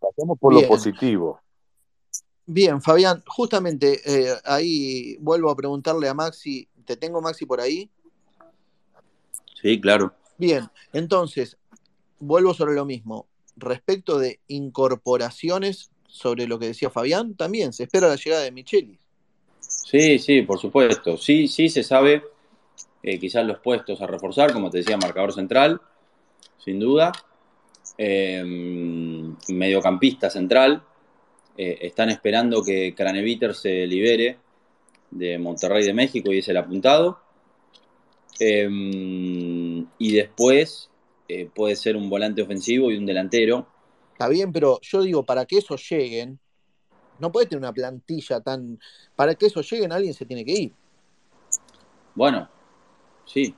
pasemos 0.00 0.38
por 0.38 0.52
lo 0.52 0.66
positivo. 0.68 1.40
bien, 2.46 2.82
Fabián, 2.82 3.22
justamente 3.26 4.00
eh, 4.04 4.34
ahí 4.44 5.16
vuelvo 5.20 5.50
a 5.50 5.56
preguntarle 5.56 6.08
a 6.08 6.14
Maxi, 6.14 6.68
¿te 6.84 6.96
tengo 6.96 7.22
Maxi 7.22 7.46
por 7.46 7.60
ahí? 7.60 7.90
Sí, 9.62 9.80
claro. 9.80 10.12
Bien, 10.36 10.68
entonces, 10.92 11.56
vuelvo 12.18 12.52
sobre 12.52 12.74
lo 12.74 12.84
mismo. 12.84 13.26
Respecto 13.56 14.18
de 14.18 14.40
incorporaciones, 14.48 15.90
sobre 16.14 16.46
lo 16.46 16.60
que 16.60 16.68
decía 16.68 16.90
Fabián, 16.90 17.34
también 17.34 17.72
se 17.72 17.82
espera 17.82 18.06
la 18.06 18.14
llegada 18.14 18.44
de 18.44 18.52
Micheli. 18.52 18.96
Sí, 19.58 20.20
sí, 20.20 20.42
por 20.42 20.60
supuesto. 20.60 21.16
Sí, 21.16 21.48
sí 21.48 21.68
se 21.68 21.82
sabe. 21.82 22.22
eh, 23.02 23.18
quizás 23.18 23.44
los 23.44 23.58
puestos 23.58 24.00
a 24.00 24.06
reforzar, 24.06 24.52
como 24.52 24.70
te 24.70 24.78
decía, 24.78 24.96
marcador 24.96 25.32
central, 25.32 25.80
sin 26.64 26.78
duda. 26.78 27.10
Eh, 27.98 28.42
mediocampista 29.48 30.30
central. 30.30 30.84
Eh, 31.56 31.78
están 31.82 32.10
esperando 32.10 32.62
que 32.62 32.94
Craneviter 32.94 33.54
se 33.54 33.84
libere 33.86 34.38
de 35.10 35.38
Monterrey 35.38 35.84
de 35.84 35.94
México 35.94 36.32
y 36.32 36.38
es 36.38 36.48
el 36.48 36.56
apuntado. 36.58 37.20
Eh, 38.38 38.68
y 39.98 40.12
después 40.12 40.90
eh, 41.28 41.48
puede 41.52 41.74
ser 41.76 41.96
un 41.96 42.08
volante 42.08 42.42
ofensivo 42.42 42.90
y 42.92 42.96
un 42.96 43.06
delantero. 43.06 43.66
Está 44.14 44.28
bien, 44.28 44.52
pero 44.52 44.80
yo 44.80 45.02
digo, 45.02 45.24
para 45.24 45.44
que 45.44 45.58
eso 45.58 45.74
lleguen, 45.76 46.38
no 47.18 47.30
puede 47.32 47.46
tener 47.46 47.58
una 47.62 47.72
plantilla 47.72 48.40
tan... 48.40 48.78
Para 49.16 49.34
que 49.34 49.46
eso 49.46 49.60
lleguen, 49.60 49.90
alguien 49.92 50.14
se 50.14 50.24
tiene 50.24 50.44
que 50.44 50.52
ir. 50.52 50.72
Bueno, 52.14 52.48
sí, 53.26 53.54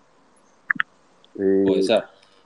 puede 1.35 1.81
Eh, 1.81 1.83
ser. 1.83 2.05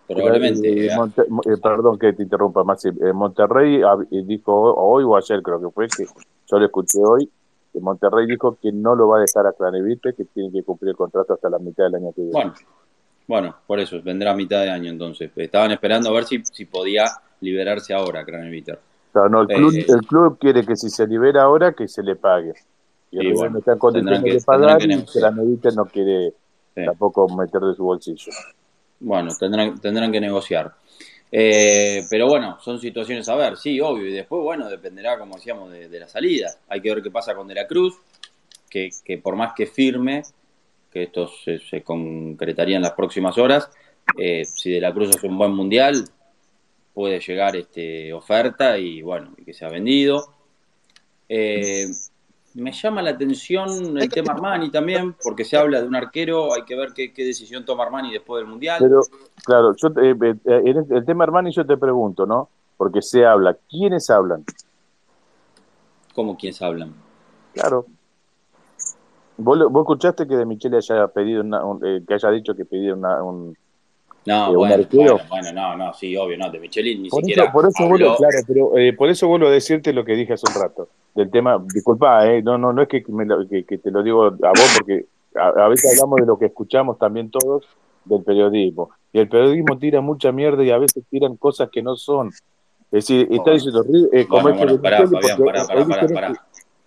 Probablemente. 0.08 0.68
eh, 0.68 0.86
eh, 0.86 0.96
Monte- 0.96 1.22
eh, 1.22 1.56
perdón 1.62 1.96
que 1.96 2.12
te 2.12 2.24
interrumpa, 2.24 2.64
Maxi. 2.64 2.88
Eh, 2.88 3.12
Monterrey 3.12 3.76
eh, 3.76 4.22
dijo 4.24 4.52
hoy 4.74 5.04
o 5.04 5.16
ayer, 5.16 5.40
creo 5.40 5.60
que 5.60 5.70
fue, 5.70 5.86
que 5.86 6.04
yo 6.04 6.58
lo 6.58 6.64
escuché 6.64 6.98
hoy, 6.98 7.30
que 7.72 7.78
Monterrey 7.78 8.26
dijo 8.26 8.58
que 8.60 8.72
no 8.72 8.96
lo 8.96 9.06
va 9.06 9.18
a 9.18 9.20
dejar 9.20 9.46
a 9.46 9.52
Cranevite, 9.52 10.14
que 10.14 10.24
tiene 10.24 10.50
que 10.50 10.64
cumplir 10.64 10.90
el 10.90 10.96
contrato 10.96 11.34
hasta 11.34 11.48
la 11.48 11.60
mitad 11.60 11.84
del 11.84 11.94
año 11.94 12.12
que 12.12 12.22
viene. 12.22 12.32
Bueno, 12.32 12.54
Bueno, 13.28 13.56
por 13.68 13.78
eso, 13.78 14.02
vendrá 14.02 14.32
a 14.32 14.34
mitad 14.34 14.62
de 14.62 14.70
año 14.70 14.90
entonces. 14.90 15.30
Estaban 15.36 15.70
esperando 15.70 16.08
a 16.08 16.12
ver 16.12 16.24
si, 16.24 16.42
si 16.44 16.64
podía 16.64 17.04
liberarse 17.40 17.92
ahora, 17.94 18.24
Craneviter. 18.24 18.78
Claro, 19.12 19.28
no, 19.28 19.40
el, 19.42 19.48
club, 19.48 19.74
Eh, 19.74 19.86
el 19.88 20.00
club 20.06 20.38
quiere 20.38 20.64
que 20.64 20.76
si 20.76 20.88
se 20.90 21.06
libera 21.06 21.42
ahora, 21.42 21.72
que 21.72 21.88
se 21.88 22.02
le 22.02 22.16
pague. 22.16 22.52
Y 23.10 23.16
el 23.18 23.22
River 23.22 23.36
bueno, 23.36 23.52
no 23.54 23.58
está 23.58 23.72
en 23.72 23.78
condiciones 23.78 24.14
tendrán 24.20 24.24
que- 24.32 24.38
de 24.38 24.44
pagar 24.44 24.78
que 24.78 24.86
y. 24.86 25.18
Craneviter 25.20 25.74
no 25.74 25.84
quiere 25.86 26.32
Sí. 26.76 26.84
tampoco 26.84 27.28
meter 27.36 27.60
de 27.60 27.74
su 27.74 27.82
bolsillo. 27.84 28.32
Bueno, 29.00 29.32
tendrán, 29.38 29.80
tendrán 29.80 30.12
que 30.12 30.20
negociar. 30.20 30.72
Eh, 31.32 32.04
pero 32.10 32.26
bueno, 32.28 32.58
son 32.60 32.78
situaciones 32.80 33.28
a 33.28 33.34
ver, 33.36 33.56
sí, 33.56 33.80
obvio. 33.80 34.06
Y 34.06 34.12
después, 34.12 34.42
bueno, 34.42 34.68
dependerá, 34.68 35.18
como 35.18 35.36
decíamos, 35.36 35.70
de, 35.72 35.88
de 35.88 36.00
la 36.00 36.08
salida. 36.08 36.48
Hay 36.68 36.80
que 36.80 36.92
ver 36.94 37.02
qué 37.02 37.10
pasa 37.10 37.34
con 37.34 37.48
De 37.48 37.54
la 37.54 37.66
Cruz, 37.66 37.96
que, 38.68 38.90
que 39.04 39.18
por 39.18 39.34
más 39.36 39.52
que 39.56 39.66
firme, 39.66 40.22
que 40.92 41.04
esto 41.04 41.28
se, 41.44 41.58
se 41.58 41.82
concretaría 41.82 42.76
en 42.76 42.82
las 42.82 42.92
próximas 42.92 43.38
horas, 43.38 43.70
eh, 44.18 44.44
si 44.44 44.70
De 44.72 44.80
la 44.80 44.92
Cruz 44.92 45.10
hace 45.16 45.26
un 45.28 45.38
buen 45.38 45.52
mundial, 45.52 46.04
puede 47.00 47.18
llegar 47.18 47.56
este, 47.56 48.12
oferta 48.12 48.76
y 48.76 49.00
bueno, 49.00 49.30
que 49.42 49.54
sea 49.54 49.70
vendido. 49.70 50.34
Eh, 51.30 51.86
me 52.52 52.72
llama 52.72 53.00
la 53.00 53.12
atención 53.12 53.96
el 53.96 54.10
tema 54.10 54.34
Armani 54.34 54.70
también, 54.70 55.14
porque 55.22 55.44
se 55.46 55.56
habla 55.56 55.80
de 55.80 55.88
un 55.88 55.96
arquero, 55.96 56.52
hay 56.52 56.64
que 56.64 56.76
ver 56.76 56.90
qué, 56.94 57.10
qué 57.14 57.24
decisión 57.24 57.64
toma 57.64 57.84
Armani 57.84 58.12
después 58.12 58.42
del 58.42 58.50
mundial. 58.50 58.80
Pero, 58.80 59.00
claro, 59.42 59.74
yo 59.76 59.90
te- 59.90 60.10
eh, 60.10 60.14
eh, 60.20 60.62
en 60.66 60.86
el 60.94 61.04
tema 61.06 61.24
Armani 61.24 61.50
yo 61.52 61.64
te 61.64 61.78
pregunto, 61.78 62.26
¿no? 62.26 62.50
Porque 62.76 63.00
se 63.00 63.24
habla. 63.24 63.56
¿Quiénes 63.70 64.10
hablan? 64.10 64.44
¿Cómo 66.14 66.36
quiénes 66.36 66.60
hablan? 66.60 66.92
Claro. 67.54 67.86
¿Vos, 69.38 69.58
escuchaste 69.58 70.28
que 70.28 70.36
de 70.36 70.44
Michele 70.44 70.76
haya 70.76 71.08
pedido 71.08 71.40
una- 71.40 71.64
un- 71.64 71.80
eh, 71.82 72.02
que 72.06 72.12
haya 72.12 72.28
dicho 72.30 72.54
que 72.54 72.66
pidió 72.66 72.92
una, 72.94 73.22
un, 73.22 73.56
No, 74.26 74.52
eh, 74.52 74.56
bueno, 74.56 74.74
arquero? 74.74 75.16
bueno, 75.16 75.28
bueno, 75.30 75.52
no, 75.52 75.76
no, 75.76 75.92
sí, 75.94 76.16
obvio, 76.16 76.36
no, 76.36 76.50
de 76.50 76.58
Michelin 76.60 77.02
ni 77.02 77.10
Por 77.10 77.22
siquiera 77.22 77.42
eso, 77.44 77.52
por 77.52 77.64
eso 77.66 77.84
habló. 77.84 77.88
vuelvo, 77.88 78.16
claro, 78.16 78.38
pero 78.46 78.78
eh, 78.78 78.92
por 78.92 79.08
eso 79.08 79.28
vuelvo 79.28 79.46
a 79.48 79.50
decirte 79.50 79.92
lo 79.92 80.04
que 80.04 80.14
dije 80.14 80.34
hace 80.34 80.46
un 80.46 80.54
rato 80.54 80.88
del 81.14 81.30
tema. 81.30 81.62
Disculpa, 81.72 82.26
eh, 82.30 82.42
no, 82.42 82.58
no, 82.58 82.72
no 82.72 82.82
es 82.82 82.88
que, 82.88 83.02
me 83.08 83.24
lo- 83.24 83.48
que, 83.48 83.64
que 83.64 83.78
te 83.78 83.90
lo 83.90 84.02
digo 84.02 84.26
a 84.26 84.52
vos 84.52 84.70
porque 84.72 85.06
a, 85.34 85.48
a 85.48 85.68
veces 85.68 85.90
hablamos 85.90 86.20
de 86.20 86.26
lo 86.26 86.38
que 86.38 86.46
escuchamos 86.46 86.98
también 86.98 87.30
todos 87.30 87.66
del 88.04 88.22
periodismo 88.24 88.90
y 89.12 89.20
el 89.20 89.28
periodismo 89.28 89.78
tira 89.78 90.00
mucha 90.00 90.32
mierda 90.32 90.62
y 90.64 90.70
a 90.70 90.78
veces 90.78 91.04
tiran 91.10 91.36
cosas 91.36 91.68
que 91.70 91.82
no 91.82 91.96
son. 91.96 92.28
Es 92.92 93.06
decir, 93.06 93.28
está 93.30 93.52
diciendo 93.52 93.84
eh, 94.12 94.26
como 94.26 94.42
Bueno, 94.42 94.58
bueno, 94.58 94.72
de 94.72 94.78
pará, 94.78 95.06
Fabián, 95.06 95.38
pará, 95.44 95.66
pará, 95.66 95.86
pará, 95.86 96.08
pará. 96.08 96.32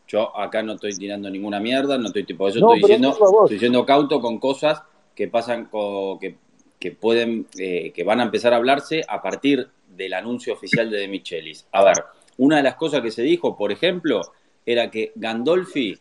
Yo 0.08 0.38
acá 0.38 0.62
no 0.62 0.74
estoy 0.74 0.94
tirando 0.96 1.30
ninguna 1.30 1.60
mierda, 1.60 1.98
no 1.98 2.08
estoy 2.08 2.26
tipo 2.26 2.48
eso, 2.48 2.60
No, 2.60 2.74
estoy 2.74 2.80
diciendo, 2.82 3.10
estoy 3.44 3.60
siendo 3.60 3.86
cauto 3.86 4.20
con 4.22 4.38
cosas 4.40 4.84
que 5.16 5.28
pasan 5.28 5.66
co- 5.66 6.18
que, 6.20 6.38
que 6.84 6.92
pueden, 6.92 7.48
eh, 7.58 7.94
que 7.96 8.04
van 8.04 8.20
a 8.20 8.24
empezar 8.24 8.52
a 8.52 8.58
hablarse 8.58 9.06
a 9.08 9.22
partir 9.22 9.70
del 9.88 10.14
anuncio 10.14 10.52
oficial 10.54 10.90
de 10.92 10.98
De 10.98 11.08
Michelis. 11.08 11.66
A 11.72 11.82
ver, 11.82 11.94
una 12.38 12.58
de 12.58 12.64
las 12.64 12.76
cosas 12.76 13.00
que 13.02 13.10
se 13.10 13.22
dijo, 13.22 13.56
por 13.56 13.72
ejemplo, 13.72 14.20
era 14.66 14.92
que 14.92 15.14
Gandolfi 15.16 15.98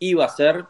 iba 0.00 0.24
a 0.24 0.28
ser, 0.28 0.64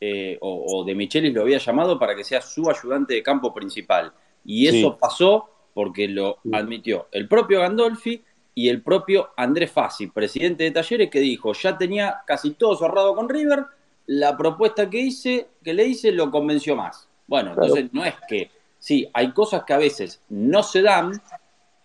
eh, 0.00 0.38
o, 0.40 0.66
o 0.78 0.84
De 0.84 0.94
Michelis 0.94 1.34
lo 1.34 1.42
había 1.42 1.58
llamado 1.58 1.98
para 1.98 2.14
que 2.14 2.22
sea 2.22 2.40
su 2.40 2.70
ayudante 2.70 3.14
de 3.14 3.24
campo 3.24 3.52
principal. 3.52 4.12
Y 4.44 4.68
eso 4.68 4.90
Sí. 4.92 4.96
pasó 5.00 5.48
porque 5.74 6.06
lo 6.06 6.38
admitió 6.52 7.08
el 7.10 7.26
propio 7.26 7.58
Gandolfi 7.62 8.22
y 8.54 8.68
el 8.68 8.82
propio 8.82 9.30
Andrés 9.36 9.72
Fassi, 9.72 10.06
presidente 10.06 10.62
de 10.62 10.70
Talleres, 10.70 11.10
que 11.10 11.18
dijo, 11.18 11.52
ya 11.54 11.76
tenía 11.76 12.20
casi 12.24 12.52
todo 12.52 12.76
cerrado 12.76 13.16
con 13.16 13.28
River, 13.28 13.64
la 14.06 14.36
propuesta 14.36 14.88
que 14.88 14.98
hice, 15.00 15.48
que 15.64 15.74
le 15.74 15.86
hice, 15.86 16.12
lo 16.12 16.30
convenció 16.30 16.76
más. 16.76 17.08
Bueno, 17.26 17.54
Claro. 17.54 17.66
entonces 17.66 17.90
no 17.92 18.04
es 18.04 18.14
que, 18.28 18.48
sí, 18.82 19.08
hay 19.14 19.32
cosas 19.32 19.62
que 19.64 19.72
a 19.72 19.78
veces 19.78 20.20
no 20.28 20.64
se 20.64 20.82
dan 20.82 21.12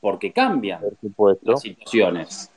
porque 0.01 0.33
cambian 0.33 0.81
Por 0.81 0.97
supuesto, 0.99 1.51
las 1.51 1.61
situaciones. 1.61 2.49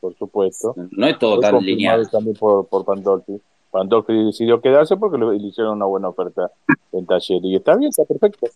por 0.00 0.14
supuesto. 0.16 0.74
No 0.90 1.06
es 1.06 1.18
todo 1.18 1.36
Fue 1.36 1.42
tan 1.50 1.58
lineal. 1.64 2.08
también 2.10 2.36
por, 2.36 2.66
por 2.66 2.84
Pandolfi. 2.84 3.40
Pandolfi 3.70 4.12
decidió 4.26 4.60
quedarse 4.60 4.96
porque 4.96 5.16
le, 5.18 5.38
le 5.38 5.46
hicieron 5.48 5.74
una 5.76 5.86
buena 5.86 6.08
oferta 6.10 6.50
en 6.92 7.06
taller. 7.06 7.40
Y 7.44 7.56
está 7.56 7.74
bien, 7.76 7.88
está 7.90 8.04
perfecto. 8.04 8.46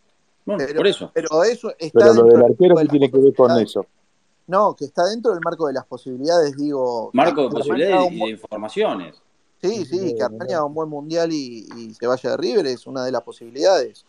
Bueno, 0.45 0.63
Pero- 0.67 0.77
por 0.79 0.87
eso. 0.87 1.11
Pero 1.15 1.43
eso 1.45 1.71
está 1.79 1.99
Pero 1.99 2.15
lo 2.15 2.23
del 2.25 2.43
arquero, 2.45 2.77
¿qué 2.77 2.87
tiene 2.87 3.11
que 3.11 3.19
ver 3.19 3.35
con 3.35 3.59
eso? 3.59 3.85
No, 4.47 4.75
que 4.75 4.85
está 4.87 5.05
dentro 5.07 5.31
del 5.33 5.41
marco 5.45 5.67
de 5.69 5.75
las 5.75 5.87
posibilidades, 5.87 6.57
digo. 6.57 7.11
Marco 7.13 7.43
de 7.45 7.49
posibilidades 7.51 8.11
y 8.11 8.15
de 8.15 8.19
buen- 8.21 8.31
informaciones. 8.33 9.17
Sí, 9.63 9.85
sí, 9.85 10.15
que 10.17 10.23
Armani 10.23 10.55
haga 10.55 10.65
un 10.65 10.73
buen 10.75 10.89
mundial 10.89 11.31
y, 11.33 11.69
y 11.77 11.93
se 11.95 12.07
vaya 12.07 12.31
de 12.31 12.37
River 12.39 12.67
es 12.67 12.87
una 12.87 13.05
de 13.05 13.13
las 13.13 13.21
posibilidades. 13.23 14.07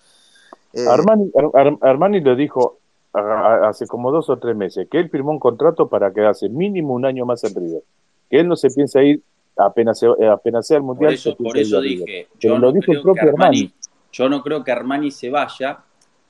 Eh, 0.73 0.85
Armani, 0.87 1.31
Ar- 1.35 1.51
Ar- 1.67 1.77
Armani 1.81 2.21
lo 2.21 2.35
dijo 2.35 2.79
a- 3.13 3.19
a- 3.19 3.69
hace 3.69 3.87
como 3.87 4.11
dos 4.11 4.29
o 4.29 4.37
tres 4.37 4.55
meses, 4.55 4.87
que 4.89 4.99
él 4.99 5.09
firmó 5.09 5.31
un 5.31 5.39
contrato 5.39 5.87
para 5.89 6.13
quedarse 6.13 6.47
mínimo 6.49 6.93
un 6.93 7.05
año 7.05 7.25
más 7.25 7.43
en 7.43 7.53
River. 7.55 7.81
Que 8.29 8.39
él 8.39 8.47
no 8.47 8.55
se 8.55 8.69
piensa 8.71 9.01
ir 9.03 9.21
apenas, 9.57 9.99
se- 9.99 10.07
eh, 10.07 10.27
apenas 10.29 10.65
sea 10.65 10.77
el 10.77 10.83
Por 10.83 10.87
mundial. 10.95 11.13
eso, 11.13 11.35
por 11.35 11.57
eso 11.57 11.77
a 11.77 11.81
River. 11.81 12.05
dije, 12.05 12.27
yo 12.39 12.51
lo 12.57 12.59
no, 12.59 12.71
dijo 12.71 12.91
el 12.93 13.01
creo 13.01 13.13
que 13.13 13.19
propio 13.19 13.29
Armani, 13.33 13.57
Armani. 13.59 13.73
yo 14.11 14.29
no 14.29 14.41
creo 14.41 14.63
que 14.63 14.71
Armani 14.71 15.11
se 15.11 15.29
vaya. 15.29 15.79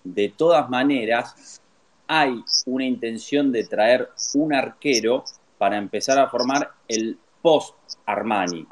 De 0.03 0.29
todas 0.35 0.67
maneras, 0.67 1.61
hay 2.07 2.43
una 2.65 2.85
intención 2.85 3.51
de 3.51 3.63
traer 3.65 4.09
un 4.33 4.51
arquero 4.53 5.23
para 5.59 5.77
empezar 5.77 6.17
a 6.17 6.27
formar 6.27 6.71
el 6.87 7.19
post 7.43 7.75
Armani. 8.07 8.65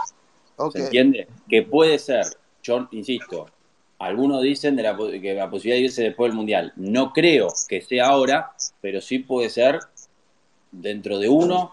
¿Se 0.71 0.79
entiende? 0.79 1.27
Que 1.47 1.61
puede 1.61 1.99
ser, 1.99 2.25
yo 2.63 2.87
insisto, 2.91 3.45
algunos 3.99 4.41
dicen 4.41 4.75
de 4.75 4.83
la, 4.83 4.95
po- 4.97 5.09
que 5.09 5.33
la 5.33 5.49
posibilidad 5.49 5.77
de 5.79 5.83
irse 5.85 6.03
después 6.03 6.29
del 6.31 6.37
Mundial. 6.37 6.73
No 6.77 7.11
creo 7.13 7.49
que 7.67 7.81
sea 7.81 8.07
ahora, 8.07 8.51
pero 8.81 9.01
sí 9.01 9.19
puede 9.19 9.49
ser 9.49 9.79
dentro 10.71 11.17
de 11.19 11.29
uno 11.29 11.71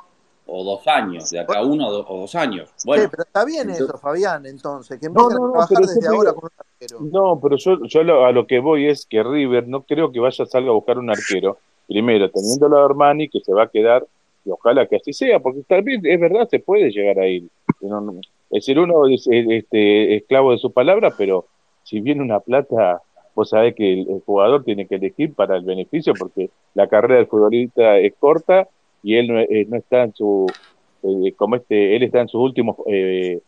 o 0.49 0.62
dos 0.64 0.87
años, 0.87 1.31
de 1.31 1.41
acá 1.41 1.62
uno 1.64 1.89
o, 1.89 1.93
do- 1.93 2.07
o 2.09 2.20
dos 2.20 2.35
años. 2.37 2.70
Bueno, 2.85 3.03
Sí, 3.05 3.09
pero 3.11 3.22
está 3.24 3.45
bien 3.45 3.62
entonces- 3.62 3.89
eso, 3.89 3.99
Fabián, 3.99 4.47
entonces, 4.47 5.01
que 5.01 5.09
No, 5.09 5.22
empiecen 5.22 5.37
no, 5.39 5.45
a 5.45 5.47
no, 5.47 5.53
trabajar 5.53 5.77
pero 5.77 5.87
desde 5.89 6.09
ahora 6.09 6.31
digo- 6.31 6.41
con 6.41 6.51
un 6.53 6.59
arquero. 6.59 6.99
No, 7.12 7.41
pero 7.41 7.57
yo, 7.57 7.85
yo 7.85 8.03
lo- 8.05 8.27
a 8.27 8.33
lo 8.33 8.47
que 8.47 8.61
voy 8.61 8.87
es 8.89 9.07
que 9.07 9.22
River 9.24 9.66
no 9.66 9.83
creo 9.83 10.12
que 10.12 10.20
vaya 10.20 10.45
a 10.45 10.47
salga 10.47 10.70
a 10.70 10.74
buscar 10.74 10.99
un 10.99 11.11
arquero. 11.11 11.59
Primero, 11.89 12.31
teniéndolo 12.31 12.79
a 12.79 12.85
Armani, 12.85 13.29
que 13.29 13.41
se 13.41 13.53
va 13.53 13.64
a 13.64 13.68
quedar, 13.68 14.07
y 14.45 14.51
ojalá 14.51 14.87
que 14.87 14.97
así 14.97 15.12
sea, 15.12 15.41
porque 15.41 15.62
también 15.68 16.05
es 16.07 16.20
verdad, 16.20 16.49
se 16.49 16.59
puede 16.61 16.91
llegar 16.91 17.18
a 17.18 17.27
ir. 17.29 17.49
Es 17.81 18.51
decir, 18.51 18.79
uno 18.79 19.07
es 19.09 19.27
este, 19.31 20.16
esclavo 20.16 20.53
de 20.53 20.59
su 20.59 20.72
palabra, 20.72 21.12
pero 21.16 21.47
si 21.87 22.01
viene 22.01 22.20
una 22.20 22.41
plata, 22.41 23.01
vos 23.34 23.51
sabés 23.51 23.76
que 23.76 23.93
el, 23.93 24.11
el 24.11 24.20
jugador 24.26 24.64
tiene 24.64 24.87
que 24.87 24.97
elegir 24.97 25.34
para 25.34 25.57
el 25.57 25.64
beneficio, 25.64 26.14
porque 26.18 26.51
la 26.74 26.89
carrera 26.89 27.14
del 27.14 27.28
futbolista 27.28 27.97
es 27.99 28.12
corta 28.18 28.68
y 29.05 29.14
él 29.14 29.28
no, 29.28 29.39
eh, 29.39 29.66
no 29.68 29.76
está 29.76 30.03
en 30.03 30.12
su, 30.12 30.47
eh, 31.05 31.32
como 31.37 31.55
este, 31.55 31.95
él 31.95 32.03
está 32.03 32.20
en 32.20 32.28
sus 32.28 32.41
últimos, 32.41 32.76
eh, 32.87 33.39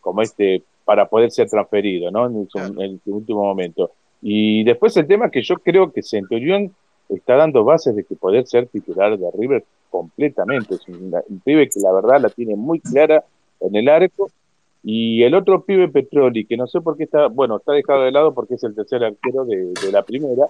como 0.00 0.22
este, 0.22 0.62
para 0.84 1.08
poder 1.08 1.32
ser 1.32 1.48
transferido, 1.48 2.12
¿no? 2.12 2.26
En 2.26 2.48
su, 2.48 2.58
en 2.58 3.00
su 3.02 3.16
último 3.16 3.42
momento. 3.42 3.90
Y 4.22 4.62
después 4.62 4.96
el 4.96 5.08
tema 5.08 5.28
que 5.28 5.42
yo 5.42 5.56
creo 5.56 5.90
que 5.90 6.02
Centurión 6.02 6.72
está 7.08 7.34
dando 7.34 7.64
bases 7.64 7.96
de 7.96 8.04
que 8.04 8.14
poder 8.14 8.46
ser 8.46 8.68
titular 8.68 9.18
de 9.18 9.28
River 9.36 9.64
completamente. 9.90 10.76
Es 10.76 10.86
un, 10.86 11.12
un 11.28 11.40
pibe 11.40 11.68
que 11.68 11.80
la 11.80 11.92
verdad 11.92 12.20
la 12.20 12.28
tiene 12.28 12.54
muy 12.54 12.78
clara 12.78 13.24
en 13.60 13.74
el 13.74 13.88
arco. 13.88 14.30
Y 14.82 15.22
el 15.22 15.34
otro 15.34 15.64
pibe 15.64 15.88
Petroli, 15.88 16.46
que 16.46 16.56
no 16.56 16.66
sé 16.66 16.80
por 16.80 16.96
qué 16.96 17.04
está, 17.04 17.26
bueno, 17.28 17.56
está 17.56 17.72
dejado 17.72 18.02
de 18.02 18.12
lado 18.12 18.34
porque 18.34 18.54
es 18.54 18.64
el 18.64 18.74
tercer 18.74 19.04
arquero 19.04 19.44
de, 19.44 19.72
la 19.92 20.02
primera, 20.02 20.46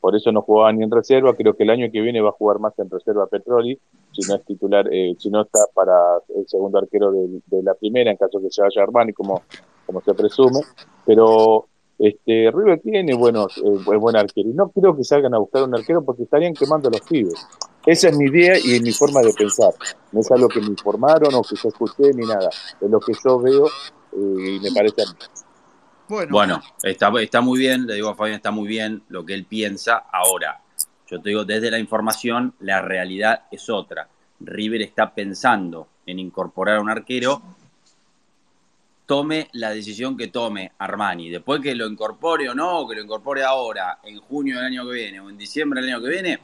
por 0.00 0.14
eso 0.14 0.30
no 0.32 0.42
jugaba 0.42 0.72
ni 0.72 0.84
en 0.84 0.90
reserva, 0.90 1.34
creo 1.34 1.54
que 1.54 1.64
el 1.64 1.70
año 1.70 1.90
que 1.90 2.00
viene 2.00 2.20
va 2.20 2.28
a 2.28 2.32
jugar 2.32 2.58
más 2.60 2.78
en 2.78 2.90
reserva 2.90 3.26
Petroli, 3.26 3.78
si 4.12 4.28
no 4.28 4.36
es 4.36 4.44
titular, 4.44 4.86
eh, 4.92 5.14
si 5.18 5.30
no 5.30 5.42
está 5.42 5.60
para 5.74 5.94
el 6.36 6.46
segundo 6.46 6.78
arquero 6.78 7.10
de, 7.10 7.62
la 7.62 7.74
primera, 7.74 8.10
en 8.10 8.16
caso 8.16 8.40
que 8.40 8.50
se 8.50 8.62
vaya 8.62 8.82
Armani, 8.82 9.12
como, 9.12 9.42
como 9.86 10.00
se 10.02 10.14
presume, 10.14 10.60
pero 11.04 11.66
este 11.98 12.50
River 12.52 12.80
tiene 12.80 13.14
buenos, 13.14 13.58
eh, 13.58 13.78
buen 13.84 13.98
buen 13.98 14.16
arquero, 14.16 14.50
y 14.50 14.52
no 14.52 14.68
creo 14.70 14.96
que 14.96 15.04
salgan 15.04 15.34
a 15.34 15.38
buscar 15.38 15.64
un 15.64 15.74
arquero 15.74 16.04
porque 16.04 16.24
estarían 16.24 16.54
quemando 16.54 16.88
a 16.88 16.92
los 16.92 17.00
pibes. 17.00 17.46
Esa 17.86 18.08
es 18.08 18.16
mi 18.16 18.26
idea 18.26 18.58
y 18.58 18.80
mi 18.80 18.92
forma 18.92 19.20
de 19.20 19.32
pensar. 19.34 19.72
No 20.12 20.20
es 20.20 20.30
algo 20.30 20.48
que 20.48 20.60
me 20.60 20.68
informaron 20.68 21.34
o 21.34 21.42
que 21.42 21.56
yo 21.56 21.68
escuché 21.68 22.12
ni 22.14 22.26
nada. 22.26 22.48
Es 22.80 22.90
lo 22.90 22.98
que 23.00 23.12
yo 23.24 23.38
veo 23.38 23.66
eh, 23.66 24.56
y 24.56 24.60
me 24.60 24.72
parece 24.72 25.02
a 25.02 25.06
mí. 25.06 25.18
Bueno, 26.08 26.32
Bueno, 26.32 26.62
está, 26.82 27.10
está 27.20 27.40
muy 27.40 27.58
bien, 27.58 27.86
le 27.86 27.94
digo 27.94 28.10
a 28.10 28.14
Fabián, 28.14 28.36
está 28.36 28.50
muy 28.50 28.68
bien 28.68 29.02
lo 29.08 29.24
que 29.24 29.34
él 29.34 29.44
piensa. 29.44 30.04
Ahora, 30.12 30.60
yo 31.10 31.20
te 31.20 31.30
digo, 31.30 31.44
desde 31.44 31.70
la 31.70 31.78
información, 31.78 32.54
la 32.60 32.82
realidad 32.82 33.44
es 33.50 33.68
otra. 33.68 34.08
River 34.40 34.82
está 34.82 35.14
pensando 35.14 35.88
en 36.06 36.18
incorporar 36.18 36.76
a 36.76 36.80
un 36.80 36.90
arquero, 36.90 37.42
tome 39.06 39.48
la 39.52 39.70
decisión 39.70 40.16
que 40.16 40.28
tome 40.28 40.72
Armani. 40.78 41.30
Después 41.30 41.60
que 41.60 41.74
lo 41.74 41.86
incorpore 41.86 42.48
o 42.48 42.54
no, 42.54 42.86
que 42.88 42.96
lo 42.96 43.02
incorpore 43.02 43.44
ahora, 43.44 43.98
en 44.02 44.18
junio 44.20 44.56
del 44.56 44.66
año 44.66 44.86
que 44.86 44.92
viene 44.92 45.20
o 45.20 45.28
en 45.28 45.38
diciembre 45.38 45.80
del 45.80 45.90
año 45.90 46.02
que 46.02 46.08
viene, 46.10 46.40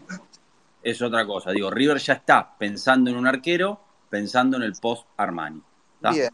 es 0.83 1.01
otra 1.03 1.27
cosa. 1.27 1.51
Digo, 1.51 1.71
River 1.71 1.99
ya 1.99 2.15
está 2.15 2.57
pensando 2.59 3.11
en 3.11 3.17
un 3.17 3.27
arquero, 3.27 3.81
pensando 4.09 4.57
en 4.57 4.63
el 4.65 4.73
post 4.75 5.05
Armani. 5.17 5.63
¿Está? 5.97 6.11
bien. 6.11 6.31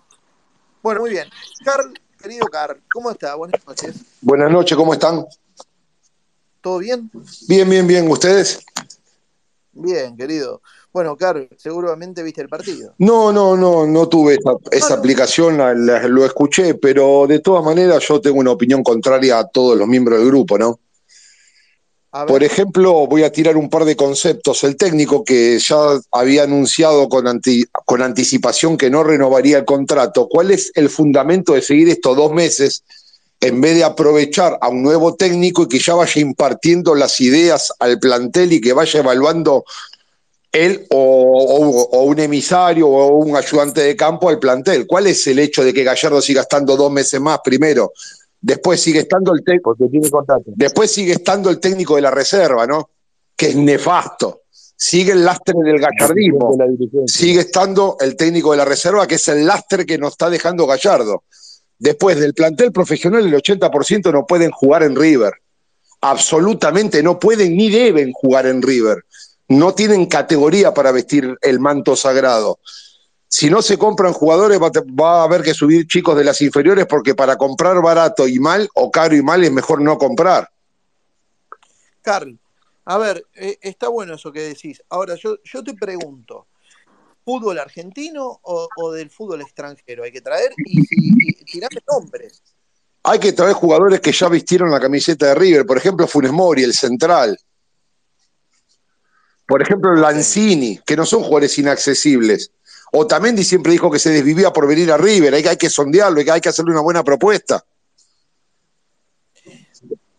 Bueno, 0.83 1.01
muy 1.01 1.11
bien. 1.11 1.29
Carl, 1.65 1.93
querido 2.23 2.47
Carl, 2.47 2.81
¿cómo 2.93 3.11
está? 3.11 3.35
Buenas 3.35 3.61
noches. 3.67 3.97
Buenas 4.21 4.51
noches, 4.51 4.77
¿cómo 4.77 4.93
están? 4.95 5.25
¿Todo 6.61 6.79
bien? 6.79 7.11
Bien, 7.49 7.69
bien, 7.69 7.87
bien. 7.87 8.11
¿Ustedes? 8.11 8.65
Bien, 9.73 10.17
querido. 10.17 10.63
Bueno, 10.93 11.17
Carl, 11.17 11.49
seguramente 11.59 12.23
viste 12.23 12.41
el 12.41 12.49
partido. 12.49 12.95
No, 12.99 13.31
no, 13.33 13.57
no, 13.57 13.87
no 13.87 14.09
tuve 14.09 14.35
esa, 14.35 14.53
esa 14.71 14.87
Bueno. 14.89 15.01
aplicación, 15.01 15.59
la- 15.59 15.75
la- 15.75 16.09
lo 16.09 16.25
escuché, 16.25 16.75
pero 16.75 17.27
de 17.27 17.41
todas 17.41 17.63
maneras 17.65 18.03
yo 18.09 18.21
tengo 18.21 18.39
una 18.39 18.53
opinión 18.53 18.83
contraria 18.83 19.39
a 19.39 19.47
todos 19.47 19.77
los 19.77 19.87
miembros 19.87 20.19
del 20.19 20.29
grupo, 20.29 20.57
¿no? 20.57 20.81
Por 22.25 22.43
ejemplo, 22.45 23.07
voy 23.07 23.25
a 23.25 23.33
tirar 23.33 23.57
un 23.57 23.69
par 23.69 23.85
de 23.85 23.97
conceptos. 23.97 24.63
El 24.65 24.77
técnico 24.77 25.25
que 25.25 25.59
ya 25.59 25.77
había 26.13 26.45
anunciado 26.45 27.09
con, 27.09 27.27
anti- 27.27 27.65
con 27.85 28.01
anticipación 28.01 28.77
que 28.77 28.89
no 28.91 29.03
renovaría 29.03 29.59
el 29.59 29.65
contrato, 29.65 30.29
¿cuál 30.29 30.51
es 30.53 30.71
el 30.75 30.89
fundamento 30.89 31.53
de 31.55 31.63
seguir 31.63 31.89
estos 31.89 32.17
dos 32.17 32.33
meses 32.33 32.83
en 33.41 33.61
vez 33.61 33.75
de 33.77 33.85
aprovechar 33.85 34.57
a 34.61 34.69
un 34.69 34.83
nuevo 34.83 35.15
técnico 35.15 35.65
y 35.65 35.69
que 35.69 35.79
ya 35.79 35.95
vaya 35.95 36.21
impartiendo 36.21 36.95
las 36.95 37.21
ideas 37.21 37.73
al 37.79 37.99
plantel 37.99 38.53
y 38.55 38.61
que 38.61 38.73
vaya 38.73 39.01
evaluando 39.01 39.65
él 40.53 40.87
o, 40.91 40.97
o- 40.99 41.99
o 41.99 42.03
un 42.05 42.19
emisario 42.19 42.89
o 42.89 43.09
un 43.17 43.37
ayudante 43.37 43.83
de 43.83 43.95
campo 43.95 44.31
al 44.31 44.39
plantel? 44.39 44.87
¿Cuál 44.87 45.07
es 45.09 45.27
el 45.27 45.39
hecho 45.39 45.63
de 45.63 45.75
que 45.75 45.85
Gallardo 45.85 46.23
siga 46.23 46.43
estando 46.43 46.77
dos 46.77 46.91
meses 46.91 47.21
más 47.21 47.41
primero? 47.45 47.93
Después 48.47 48.81
sigue 48.81 49.01
estando 49.01 49.35
el 49.35 49.43
técnico. 49.43 49.77
Después 50.55 50.93
sigue 50.93 51.15
estando 51.15 51.51
el 51.51 51.59
técnico 51.59 51.97
de 51.97 52.03
la 52.03 52.13
reserva, 52.13 52.65
¿no? 52.65 52.91
Que 53.35 53.49
es 53.49 53.57
nefasto. 53.57 54.43
Sigue 54.77 55.11
el 55.11 55.25
lastre 55.25 55.55
del 55.65 55.81
dirigencia. 56.79 57.19
Sigue 57.19 57.41
estando 57.41 57.97
el 57.99 58.15
técnico 58.15 58.53
de 58.53 58.59
la 58.59 58.65
reserva, 58.65 59.05
que 59.09 59.17
es 59.17 59.27
el 59.27 59.45
lastre 59.45 59.85
que 59.85 59.99
nos 59.99 60.13
está 60.13 60.31
dejando 60.31 60.65
Gallardo. 60.65 61.25
Después 61.77 62.21
del 62.21 62.35
plantel 62.35 62.71
profesional, 62.71 63.27
el 63.27 63.35
80% 63.35 64.13
no 64.13 64.25
pueden 64.25 64.53
jugar 64.53 64.85
en 64.85 64.95
River. 64.95 65.33
Absolutamente 66.03 67.03
no 67.03 67.19
pueden 67.19 67.57
ni 67.57 67.69
deben 67.69 68.13
jugar 68.13 68.47
en 68.47 68.63
River. 68.63 69.05
No 69.49 69.75
tienen 69.75 70.07
categoría 70.07 70.73
para 70.73 70.93
vestir 70.93 71.37
el 71.43 71.59
manto 71.59 71.97
sagrado. 71.97 72.61
Si 73.29 73.51
no 73.51 73.61
se 73.61 73.77
compran 73.77 74.13
jugadores, 74.13 74.61
va 74.63 74.69
a, 74.69 74.71
te- 74.71 74.81
va 74.81 75.21
a 75.21 75.25
haber 75.25 75.43
que 75.43 75.53
subir 75.53 75.87
chicos 75.87 76.17
de 76.17 76.25
las 76.25 76.41
inferiores 76.41 76.87
porque 76.87 77.15
para 77.15 77.37
comprar 77.37 77.83
barato 77.83 78.27
y 78.29 78.39
mal 78.39 78.69
o 78.75 78.91
caro 78.91 79.17
y 79.17 79.23
mal 79.23 79.43
es 79.45 79.51
mejor 79.53 79.81
no 79.83 79.99
comprar. 79.99 80.49
Carl, 82.03 82.39
a 82.85 82.99
ver, 82.99 83.27
eh, 83.35 83.59
está 83.61 83.89
bueno 83.89 84.15
eso 84.15 84.31
que 84.33 84.43
decís. 84.43 84.81
Ahora, 84.91 85.17
yo, 85.17 85.39
yo 85.43 85.65
te 85.65 85.75
pregunto, 85.75 86.47
¿fútbol 87.25 87.59
argentino 87.59 88.39
o, 88.43 88.69
o 88.77 88.93
del 88.93 89.11
fútbol 89.11 89.41
extranjero 89.43 90.05
hay 90.05 90.13
que 90.13 90.21
traer? 90.21 90.53
Y, 90.65 90.81
y 90.91 91.45
tirame 91.45 91.81
nombres. 91.91 92.43
Hay 93.03 93.19
que 93.19 93.33
traer 93.33 93.55
jugadores 93.55 94.01
que 94.01 94.13
ya 94.13 94.29
vistieron 94.29 94.71
la 94.71 94.81
camiseta 94.81 95.27
de 95.27 95.35
River, 95.35 95.67
por 95.67 95.77
ejemplo, 95.79 96.07
Funes 96.07 96.33
Mori, 96.33 96.63
el 96.63 96.75
central. 96.75 97.37
Por 99.47 99.63
ejemplo, 99.63 99.95
Lanzini, 99.95 100.79
que 100.85 100.97
no 100.97 101.07
son 101.07 101.21
jugadores 101.23 101.57
inaccesibles. 101.59 102.51
Otamendi 102.93 103.45
siempre 103.45 103.73
dijo 103.73 103.91
que 103.91 103.99
se 103.99 104.11
desvivía 104.11 104.53
por 104.53 104.67
venir 104.67 104.91
a 104.93 104.97
River, 104.97 105.35
hay, 105.35 105.43
que- 105.43 105.49
hay 105.51 105.57
que 105.57 105.71
sondearlo, 105.71 106.19
hay 106.19 106.25
que, 106.25 106.31
hay 106.33 106.41
que 106.41 106.49
hacerle 106.49 106.73
una 106.73 106.81
buena 106.81 107.03
propuesta. 107.05 107.65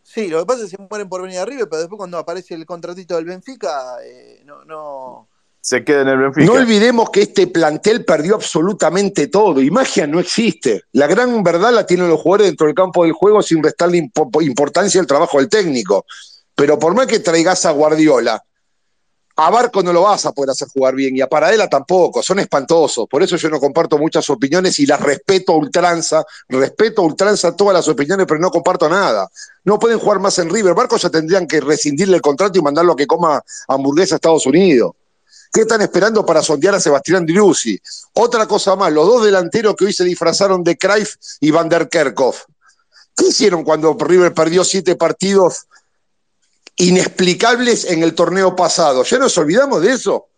Sí, 0.04 0.28
lo 0.30 0.40
que 0.40 0.46
pasa 0.46 0.64
es 0.64 0.72
que 0.72 0.78
se 0.78 0.88
mueren 0.90 1.08
por 1.10 1.22
venir 1.22 1.40
a 1.40 1.46
River, 1.46 1.68
pero 1.70 1.80
después 1.82 1.98
cuando 1.98 2.18
aparece 2.18 2.56
el 2.56 2.66
contratito 2.66 3.16
del 3.16 3.26
Benfica, 3.26 3.98
eh, 4.04 4.42
no, 4.46 4.66
no. 4.66 5.28
Se 5.62 5.84
queda 5.84 6.02
en 6.02 6.08
el 6.08 6.18
Benfica. 6.18 6.46
No 6.46 6.54
olvidemos 6.54 7.10
que 7.10 7.24
este 7.24 7.48
plantel 7.48 8.04
perdió 8.06 8.36
absolutamente 8.36 9.28
todo 9.28 9.62
y 9.62 9.70
magia 9.70 10.08
no 10.08 10.20
existe. 10.20 10.84
La 10.94 11.08
gran 11.08 11.44
verdad 11.44 11.72
la 11.74 11.86
tienen 11.86 12.10
los 12.10 12.20
jugadores 12.22 12.48
dentro 12.48 12.66
del 12.68 12.76
campo 12.76 13.04
del 13.04 13.12
juego 13.12 13.42
sin 13.44 13.62
restarle 13.62 14.00
impo- 14.00 14.44
importancia 14.44 15.00
al 15.02 15.08
trabajo 15.08 15.38
del 15.40 15.50
técnico. 15.50 16.06
Pero 16.56 16.80
por 16.80 16.96
más 16.96 17.06
que 17.06 17.20
traigas 17.20 17.66
a 17.66 17.72
Guardiola, 17.72 18.42
a 19.40 19.52
Barco 19.52 19.84
no 19.84 19.94
lo 19.94 20.02
vas 20.02 20.26
a 20.26 20.32
poder 20.32 20.50
hacer 20.50 20.68
jugar 20.68 20.96
bien 20.96 21.16
y 21.16 21.22
a 21.22 21.28
Paradela 21.28 21.70
tampoco, 21.70 22.24
son 22.24 22.40
espantosos. 22.40 23.08
Por 23.08 23.22
eso 23.22 23.36
yo 23.36 23.50
no 23.50 23.60
comparto 23.60 24.00
muchas 24.00 24.28
opiniones 24.32 24.80
y 24.80 24.88
las 24.88 25.00
respeto 25.00 25.52
a 25.52 25.58
ultranza, 25.58 26.26
respeto 26.50 27.04
a 27.04 27.06
ultranza 27.06 27.56
todas 27.56 27.76
las 27.76 27.88
opiniones, 27.88 28.26
pero 28.28 28.40
no 28.40 28.50
comparto 28.50 28.90
nada. 28.90 29.30
No 29.64 29.78
pueden 29.78 30.00
jugar 30.00 30.20
más 30.20 30.40
en 30.40 30.50
River. 30.50 30.74
Barco 30.74 30.98
ya 30.98 31.12
tendrían 31.12 31.46
que 31.46 31.62
rescindirle 31.62 32.16
el 32.16 32.22
contrato 32.22 32.58
y 32.58 32.64
mandarlo 32.64 32.94
a 32.94 32.96
que 32.96 33.06
coma 33.06 33.44
hamburguesa 33.68 34.16
a 34.16 34.18
Estados 34.18 34.48
Unidos. 34.48 34.94
¿Qué 35.54 35.62
están 35.62 35.82
esperando 35.84 36.26
para 36.26 36.42
sondear 36.42 36.74
a 36.74 36.80
Sebastián 36.80 37.24
Driussi? 37.24 37.80
Otra 38.14 38.48
cosa 38.48 38.76
más, 38.76 38.92
los 38.92 39.06
dos 39.06 39.24
delanteros 39.24 39.76
que 39.76 39.86
hoy 39.86 39.94
se 39.94 40.04
disfrazaron 40.04 40.64
de 40.64 40.78
Cruyff 40.78 41.14
y 41.42 41.52
Van 41.52 41.70
der 41.70 41.90
Kerkhoff. 41.90 42.46
¿Qué 43.16 43.28
hicieron 43.28 43.64
cuando 43.64 43.96
River 44.00 44.34
perdió 44.34 44.64
siete 44.64 44.96
partidos 44.96 45.68
inexplicables 46.78 47.86
en 47.86 48.04
el 48.04 48.14
torneo 48.16 48.56
pasado? 48.56 49.04
¿Ya 49.04 49.20
nos 49.20 49.38
olvidamos 49.38 49.82
de 49.82 49.92
eso? 49.94 50.30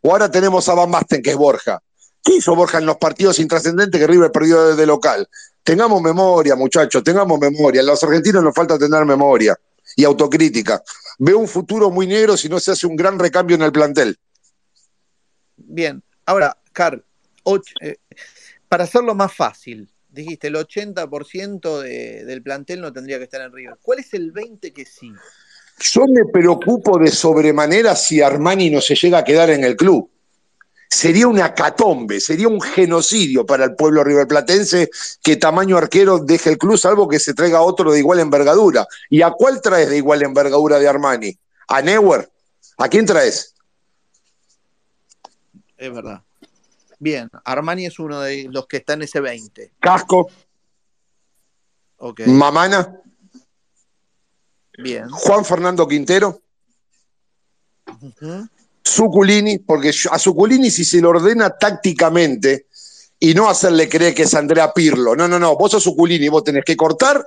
¿O 0.00 0.12
ahora 0.12 0.30
tenemos 0.30 0.68
a 0.68 0.74
Van 0.74 0.90
Basten, 0.90 1.22
que 1.22 1.30
es 1.30 1.36
Borja? 1.36 1.82
¿Qué 2.22 2.36
hizo 2.36 2.54
Borja 2.54 2.78
en 2.78 2.86
los 2.86 2.96
partidos 2.96 3.38
intrascendentes 3.38 4.00
que 4.00 4.06
River 4.06 4.30
perdió 4.32 4.68
desde 4.68 4.86
local? 4.86 5.28
Tengamos 5.62 6.00
memoria, 6.00 6.56
muchachos, 6.56 7.02
tengamos 7.04 7.38
memoria. 7.38 7.82
A 7.82 7.84
los 7.84 8.02
argentinos 8.02 8.42
nos 8.42 8.54
falta 8.54 8.78
tener 8.78 9.04
memoria 9.04 9.58
y 9.96 10.04
autocrítica. 10.04 10.82
Veo 11.18 11.38
un 11.38 11.48
futuro 11.48 11.90
muy 11.90 12.06
negro 12.06 12.36
si 12.36 12.48
no 12.48 12.58
se 12.60 12.70
hace 12.72 12.86
un 12.86 12.96
gran 12.96 13.18
recambio 13.18 13.56
en 13.56 13.62
el 13.62 13.72
plantel. 13.72 14.18
Bien, 15.56 16.02
ahora, 16.26 16.56
Carl, 16.72 17.04
eh, 17.82 17.96
para 18.68 18.84
hacerlo 18.84 19.14
más 19.14 19.34
fácil, 19.34 19.90
dijiste 20.08 20.48
el 20.48 20.56
80% 20.56 21.80
de- 21.80 22.24
del 22.24 22.42
plantel 22.42 22.80
no 22.80 22.92
tendría 22.92 23.18
que 23.18 23.24
estar 23.24 23.40
en 23.42 23.52
River. 23.52 23.76
¿Cuál 23.82 23.98
es 24.00 24.14
el 24.14 24.32
20% 24.32 24.72
que 24.72 24.84
sí? 24.84 25.12
Yo 25.80 26.06
me 26.06 26.26
preocupo 26.26 26.98
de 26.98 27.10
sobremanera 27.10 27.96
si 27.96 28.20
Armani 28.20 28.70
no 28.70 28.80
se 28.80 28.94
llega 28.94 29.18
a 29.18 29.24
quedar 29.24 29.50
en 29.50 29.64
el 29.64 29.76
club. 29.76 30.10
Sería 30.88 31.28
una 31.28 31.54
catombe, 31.54 32.20
sería 32.20 32.48
un 32.48 32.60
genocidio 32.60 33.46
para 33.46 33.64
el 33.64 33.76
pueblo 33.76 34.02
riverplatense 34.02 34.90
que 35.22 35.36
tamaño 35.36 35.78
arquero 35.78 36.18
deje 36.18 36.50
el 36.50 36.58
club, 36.58 36.76
salvo 36.76 37.08
que 37.08 37.20
se 37.20 37.32
traiga 37.32 37.62
otro 37.62 37.92
de 37.92 38.00
igual 38.00 38.18
envergadura. 38.18 38.86
¿Y 39.08 39.22
a 39.22 39.30
cuál 39.30 39.62
traes 39.62 39.88
de 39.88 39.96
igual 39.96 40.22
envergadura 40.22 40.78
de 40.78 40.88
Armani? 40.88 41.38
¿A 41.68 41.80
Neuer? 41.80 42.28
¿A 42.76 42.88
quién 42.88 43.06
traes? 43.06 43.54
Es 45.76 45.94
verdad. 45.94 46.22
Bien, 46.98 47.30
Armani 47.44 47.86
es 47.86 47.98
uno 47.98 48.20
de 48.20 48.48
los 48.50 48.66
que 48.66 48.78
está 48.78 48.94
en 48.94 49.02
ese 49.02 49.20
20. 49.20 49.72
Casco, 49.80 50.28
Ok, 52.02 52.20
Mamana, 52.26 52.98
bien. 54.82 55.08
Juan 55.10 55.44
Fernando 55.44 55.86
Quintero, 55.86 56.40
Ujú. 58.00 58.48
Zuculini, 58.86 59.58
porque 59.58 59.92
a 60.10 60.18
Zuculini 60.18 60.70
si 60.70 60.84
se 60.84 61.00
lo 61.00 61.10
ordena 61.10 61.50
tácticamente 61.50 62.66
y 63.18 63.34
no 63.34 63.48
hacerle 63.48 63.88
creer 63.88 64.14
que 64.14 64.22
es 64.22 64.34
Andrea 64.34 64.72
Pirlo, 64.72 65.14
no, 65.14 65.28
no, 65.28 65.38
no, 65.38 65.56
vos 65.56 65.70
sos 65.72 65.84
Zuculini, 65.84 66.28
vos 66.28 66.44
tenés 66.44 66.64
que 66.64 66.76
cortar 66.76 67.26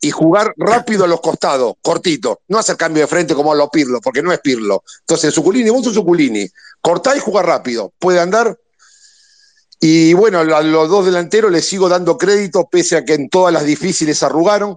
y 0.00 0.10
jugar 0.10 0.52
rápido 0.56 1.04
a 1.04 1.08
los 1.08 1.20
costados, 1.20 1.74
cortito, 1.80 2.42
no 2.48 2.58
hacer 2.58 2.76
cambio 2.76 3.02
de 3.02 3.06
frente 3.06 3.34
como 3.34 3.52
a 3.52 3.54
lo 3.54 3.70
Pirlo, 3.70 4.00
porque 4.02 4.22
no 4.22 4.32
es 4.32 4.40
Pirlo. 4.40 4.84
Entonces, 5.00 5.34
Zuculini, 5.34 5.70
vos 5.70 5.84
sos 5.84 5.94
Zuculini, 5.94 6.46
cortá 6.80 7.16
y 7.16 7.20
jugar 7.20 7.46
rápido, 7.46 7.92
puede 7.98 8.20
andar. 8.20 8.58
Y 9.80 10.12
bueno, 10.12 10.40
a 10.40 10.62
los 10.62 10.88
dos 10.88 11.06
delanteros 11.06 11.50
les 11.50 11.64
sigo 11.64 11.88
dando 11.88 12.18
crédito, 12.18 12.68
pese 12.70 12.96
a 12.98 13.04
que 13.04 13.14
en 13.14 13.30
todas 13.30 13.52
las 13.52 13.64
difíciles 13.64 14.22
arrugaron, 14.22 14.76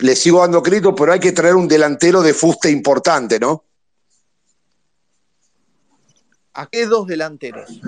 les 0.00 0.18
sigo 0.18 0.40
dando 0.40 0.62
crédito, 0.62 0.94
pero 0.94 1.12
hay 1.12 1.20
que 1.20 1.32
traer 1.32 1.54
un 1.54 1.68
delantero 1.68 2.22
de 2.22 2.34
fuste 2.34 2.70
importante, 2.70 3.38
¿no? 3.38 3.64
¿A 6.54 6.66
qué 6.66 6.86
dos 6.86 7.06
delanteros? 7.06 7.80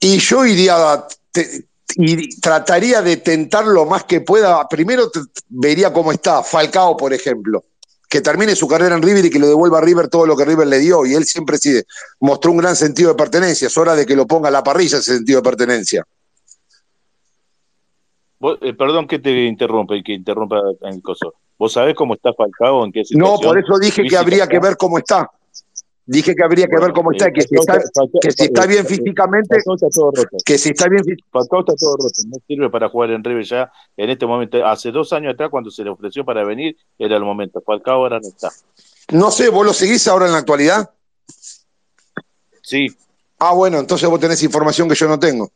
Y 0.00 0.18
yo 0.18 0.44
iría, 0.44 1.06
te- 1.32 1.66
y 1.96 2.38
trataría 2.40 3.00
de 3.00 3.16
tentar 3.18 3.66
lo 3.66 3.86
más 3.86 4.04
que 4.04 4.20
pueda. 4.20 4.68
Primero 4.68 5.10
te- 5.10 5.20
vería 5.48 5.92
cómo 5.92 6.12
está 6.12 6.42
Falcao, 6.42 6.96
por 6.96 7.14
ejemplo. 7.14 7.64
Que 8.08 8.20
termine 8.20 8.54
su 8.54 8.68
carrera 8.68 8.94
en 8.94 9.02
River 9.02 9.24
y 9.24 9.30
que 9.30 9.38
le 9.38 9.46
devuelva 9.46 9.78
a 9.78 9.80
River 9.80 10.08
todo 10.08 10.26
lo 10.26 10.36
que 10.36 10.44
River 10.44 10.66
le 10.66 10.78
dio. 10.78 11.06
Y 11.06 11.14
él 11.14 11.24
siempre 11.24 11.56
sí 11.58 11.80
mostró 12.20 12.50
un 12.52 12.58
gran 12.58 12.76
sentido 12.76 13.08
de 13.10 13.14
pertenencia. 13.16 13.68
Es 13.68 13.76
hora 13.78 13.94
de 13.94 14.04
que 14.04 14.14
lo 14.14 14.26
ponga 14.26 14.48
a 14.48 14.52
la 14.52 14.62
parrilla 14.62 14.98
ese 14.98 15.14
sentido 15.14 15.40
de 15.40 15.44
pertenencia. 15.48 16.06
Vos- 18.44 18.58
eh, 18.60 18.74
perdón 18.74 19.06
que 19.06 19.18
te 19.18 19.46
interrumpa 19.46 19.96
y 19.96 20.02
que 20.02 20.12
interrumpa 20.12 20.60
en 20.82 20.94
el 20.96 21.02
coso. 21.02 21.32
¿Vos 21.58 21.72
sabés 21.72 21.94
cómo 21.94 22.12
está 22.12 22.30
Falcao? 22.34 22.84
¿En 22.84 22.92
qué 22.92 23.02
No, 23.12 23.36
por 23.40 23.58
eso 23.58 23.78
dije 23.78 24.04
que 24.06 24.18
habría 24.18 24.46
que 24.46 24.58
ver 24.58 24.76
cómo 24.76 24.98
está. 24.98 25.30
Dije 26.04 26.34
que 26.34 26.44
habría 26.44 26.66
que 26.66 26.76
ver 26.78 26.92
cómo 26.92 27.10
está, 27.12 27.28
eh, 27.28 27.32
que 27.32 27.40
si 27.40 27.54
Falcao- 27.56 27.78
está, 27.78 28.02
que 28.20 28.30
si 28.32 28.44
está 28.44 28.66
bien 28.66 28.84
físicamente, 28.84 29.56
está 29.56 29.88
todo 29.88 30.10
roto. 30.10 30.36
que 30.44 30.58
si 30.58 30.68
está 30.68 30.90
bien 30.90 31.02
Falcao 31.32 31.60
está 31.60 31.72
todo 31.74 31.96
roto, 31.96 32.20
no 32.28 32.36
sirve 32.46 32.68
para 32.68 32.90
jugar 32.90 33.12
en 33.12 33.24
River 33.24 33.44
ya 33.46 33.72
en 33.96 34.10
este 34.10 34.26
momento. 34.26 34.62
Hace 34.66 34.90
dos 34.90 35.10
años 35.14 35.32
atrás, 35.32 35.48
cuando 35.48 35.70
se 35.70 35.82
le 35.82 35.88
ofreció 35.88 36.22
para 36.22 36.44
venir, 36.44 36.76
era 36.98 37.16
el 37.16 37.24
momento. 37.24 37.62
Falcao 37.64 37.94
ahora 37.94 38.20
no 38.20 38.28
está. 38.28 38.50
No 39.10 39.30
sé, 39.30 39.48
¿vos 39.48 39.64
lo 39.64 39.72
seguís 39.72 40.06
ahora 40.06 40.26
en 40.26 40.32
la 40.32 40.38
actualidad? 40.40 40.90
Sí, 42.60 42.88
Ah, 43.38 43.52
bueno, 43.54 43.78
entonces 43.78 44.06
vos 44.08 44.20
tenés 44.20 44.42
información 44.42 44.86
que 44.86 44.94
yo 44.94 45.08
no 45.08 45.18
tengo. 45.18 45.50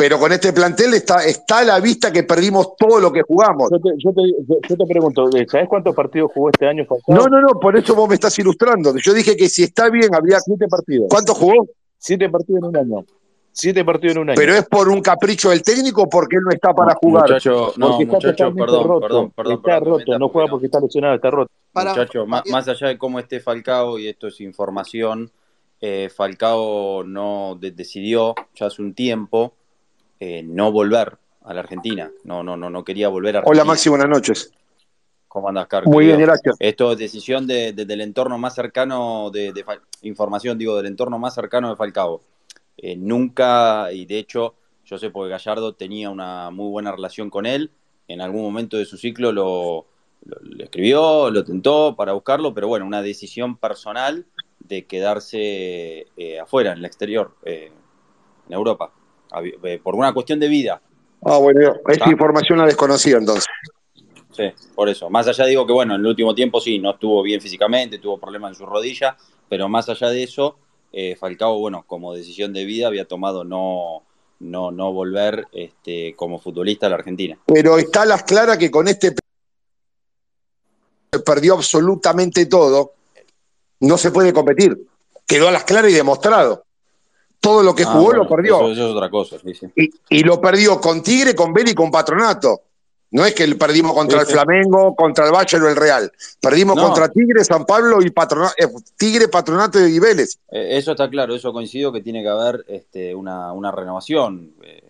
Pero 0.00 0.18
con 0.18 0.32
este 0.32 0.50
plantel 0.54 0.94
está, 0.94 1.22
está 1.26 1.58
a 1.58 1.64
la 1.64 1.78
vista 1.78 2.10
que 2.10 2.22
perdimos 2.22 2.74
todo 2.78 2.98
lo 2.98 3.12
que 3.12 3.20
jugamos. 3.20 3.68
Yo 3.70 3.78
te, 3.78 3.90
yo 3.98 4.12
te- 4.14 4.68
yo 4.68 4.76
te 4.78 4.86
pregunto, 4.86 5.28
¿sabes 5.46 5.68
cuántos 5.68 5.94
partidos 5.94 6.30
jugó 6.32 6.48
este 6.48 6.66
año 6.66 6.86
Falcao? 6.86 7.14
No, 7.14 7.26
no, 7.26 7.42
no, 7.42 7.60
por 7.60 7.76
eso 7.76 7.94
vos 7.94 8.08
me 8.08 8.14
estás 8.14 8.38
ilustrando. 8.38 8.96
Yo 8.96 9.12
dije 9.12 9.36
que 9.36 9.50
si 9.50 9.62
está 9.64 9.90
bien, 9.90 10.14
habría. 10.14 10.40
Siete 10.40 10.66
partidos. 10.68 11.06
¿Cuánto 11.10 11.34
jugó? 11.34 11.66
Siete 11.98 12.30
partidos 12.30 12.62
en 12.62 12.68
un 12.68 12.76
año. 12.78 13.04
Siete 13.52 13.84
partidos 13.84 14.16
en 14.16 14.22
un 14.22 14.30
año. 14.30 14.36
¿Pero 14.36 14.54
es 14.54 14.66
por 14.66 14.88
un 14.88 15.02
capricho 15.02 15.50
del 15.50 15.62
técnico 15.62 16.04
o 16.04 16.08
porque 16.08 16.36
él 16.36 16.44
no 16.44 16.50
está 16.50 16.72
para 16.72 16.94
jugar? 16.94 17.24
Muchacho, 17.24 17.74
no, 17.76 17.90
Porque 17.90 18.06
muchacho, 18.06 18.54
perdón, 18.54 18.88
roto. 18.88 19.00
perdón, 19.00 19.32
perdón, 19.36 19.52
Está 19.56 19.78
perdón, 19.80 19.98
roto, 20.00 20.18
no 20.18 20.28
juega 20.30 20.48
porque 20.48 20.66
está 20.66 20.80
lesionado, 20.80 21.14
está 21.16 21.30
roto. 21.30 21.50
Para, 21.72 21.90
Muchacho, 21.90 22.24
má- 22.26 22.42
más 22.50 22.66
allá 22.68 22.88
de 22.88 22.96
cómo 22.96 23.18
esté 23.18 23.38
Falcao, 23.40 23.98
y 23.98 24.08
esto 24.08 24.28
es 24.28 24.40
información, 24.40 25.30
eh, 25.82 26.08
Falcao 26.14 27.04
no 27.04 27.58
de- 27.60 27.72
decidió 27.72 28.34
ya 28.54 28.66
hace 28.66 28.80
un 28.80 28.94
tiempo 28.94 29.52
eh, 30.20 30.42
no 30.42 30.70
volver 30.70 31.16
a 31.42 31.54
la 31.54 31.60
Argentina. 31.60 32.10
No, 32.24 32.42
no, 32.42 32.56
no, 32.56 32.70
no 32.70 32.84
quería 32.84 33.08
volver 33.08 33.36
a 33.36 33.38
Argentina. 33.40 33.62
Hola, 33.62 33.72
Maxi, 33.72 33.88
buenas 33.88 34.08
noches. 34.08 34.52
¿Cómo 35.26 35.48
andas, 35.48 35.66
Car? 35.68 35.86
Muy 35.86 36.06
bien, 36.06 36.18
gracias. 36.20 36.56
Esto 36.58 36.92
es 36.92 36.98
decisión 36.98 37.46
de- 37.46 37.72
de- 37.72 37.84
del 37.84 38.00
entorno 38.00 38.36
más 38.36 38.54
cercano, 38.54 39.30
de, 39.30 39.52
de 39.52 39.64
información, 40.02 40.58
digo, 40.58 40.76
del 40.76 40.86
entorno 40.86 41.18
más 41.18 41.34
cercano 41.34 41.70
de 41.70 41.76
Falcao. 41.76 42.20
Eh, 42.76 42.96
nunca, 42.96 43.92
y 43.92 44.06
de 44.06 44.18
hecho, 44.18 44.54
yo 44.84 44.98
sé 44.98 45.10
porque 45.10 45.30
Gallardo 45.30 45.74
tenía 45.74 46.10
una 46.10 46.50
muy 46.50 46.68
buena 46.70 46.90
relación 46.92 47.30
con 47.30 47.46
él. 47.46 47.70
En 48.08 48.20
algún 48.20 48.42
momento 48.42 48.76
de 48.76 48.84
su 48.84 48.96
ciclo 48.96 49.30
lo, 49.30 49.86
lo- 50.24 50.40
le 50.42 50.64
escribió, 50.64 51.30
lo 51.30 51.44
tentó 51.44 51.94
para 51.96 52.12
buscarlo, 52.12 52.52
pero 52.52 52.66
bueno, 52.66 52.84
una 52.84 53.00
decisión 53.00 53.56
personal 53.56 54.26
de 54.58 54.84
quedarse 54.86 56.08
eh, 56.16 56.40
afuera, 56.40 56.72
en 56.72 56.78
el 56.78 56.84
exterior, 56.84 57.36
eh, 57.44 57.70
en 58.48 58.52
Europa, 58.52 58.92
por 59.82 59.94
una 59.94 60.12
cuestión 60.12 60.38
de 60.40 60.48
vida. 60.48 60.80
Ah, 61.24 61.36
bueno, 61.38 61.74
esta 61.88 62.06
Ah. 62.06 62.10
información 62.10 62.58
la 62.58 62.66
desconocía 62.66 63.16
entonces. 63.18 63.46
Sí, 64.32 64.44
por 64.74 64.88
eso. 64.88 65.10
Más 65.10 65.26
allá 65.28 65.44
digo 65.46 65.66
que, 65.66 65.72
bueno, 65.72 65.94
en 65.96 66.00
el 66.00 66.06
último 66.06 66.34
tiempo 66.34 66.60
sí, 66.60 66.78
no 66.78 66.92
estuvo 66.92 67.22
bien 67.22 67.40
físicamente, 67.40 67.98
tuvo 67.98 68.18
problemas 68.18 68.52
en 68.52 68.54
su 68.54 68.66
rodilla, 68.66 69.16
pero 69.48 69.68
más 69.68 69.88
allá 69.88 70.08
de 70.08 70.22
eso, 70.22 70.56
eh, 70.92 71.16
Falcao, 71.16 71.58
bueno, 71.58 71.84
como 71.86 72.14
decisión 72.14 72.52
de 72.52 72.64
vida 72.64 72.86
había 72.86 73.04
tomado 73.06 73.44
no, 73.44 74.02
no, 74.38 74.70
no 74.70 74.92
volver 74.92 75.46
este, 75.52 76.14
como 76.16 76.38
futbolista 76.38 76.86
a 76.86 76.90
la 76.90 76.96
Argentina. 76.96 77.38
Pero 77.46 77.76
está 77.76 78.02
a 78.02 78.06
las 78.06 78.22
claras 78.22 78.56
que 78.56 78.70
con 78.70 78.88
este 78.88 79.14
perdió 81.24 81.54
absolutamente 81.54 82.46
todo. 82.46 82.92
No 83.80 83.98
se 83.98 84.10
puede 84.10 84.32
competir. 84.32 84.86
Quedó 85.26 85.48
a 85.48 85.52
las 85.52 85.64
claras 85.64 85.90
y 85.90 85.94
demostrado. 85.94 86.64
Todo 87.40 87.62
lo 87.62 87.74
que 87.74 87.84
Ah, 87.84 87.86
jugó 87.92 88.04
bueno, 88.06 88.24
lo 88.24 88.28
perdió. 88.28 88.56
Eso, 88.56 88.72
eso 88.72 88.88
es 88.90 88.94
otra 88.94 89.10
cosa, 89.10 89.36
sí, 89.42 89.54
sí. 89.54 89.66
Y, 89.76 89.90
y 90.18 90.22
lo 90.22 90.40
perdió 90.40 90.80
con 90.80 91.02
Tigre, 91.02 91.34
con 91.34 91.52
Vélez 91.52 91.72
y 91.72 91.74
con 91.74 91.90
Patronato. 91.90 92.60
No 93.12 93.24
es 93.24 93.34
que 93.34 93.44
perdimos 93.56 93.92
contra 93.92 94.20
Sí, 94.20 94.26
el. 94.26 94.32
Flamengo, 94.38 94.94
contra 94.94 95.26
el 95.26 95.32
Bayern 95.32 95.64
o 95.64 95.68
el 95.68 95.74
Real. 95.74 96.12
Perdimos 96.40 96.76
No. 96.76 96.82
contra 96.84 97.08
Tigre, 97.08 97.42
San 97.44 97.64
Pablo 97.66 98.00
y 98.02 98.10
Patronato. 98.10 98.54
Tigre, 98.96 99.26
Patronato 99.28 99.84
y 99.84 99.98
Vélez. 99.98 100.38
Eh, 100.50 100.76
Eso 100.76 100.92
está 100.92 101.08
claro, 101.10 101.34
eso 101.34 101.52
coincido 101.52 101.90
que 101.90 102.02
tiene 102.02 102.22
que 102.22 102.28
haber 102.28 102.64
este, 102.68 103.14
una, 103.14 103.52
una 103.52 103.72
renovación. 103.72 104.52
Eh, 104.62 104.82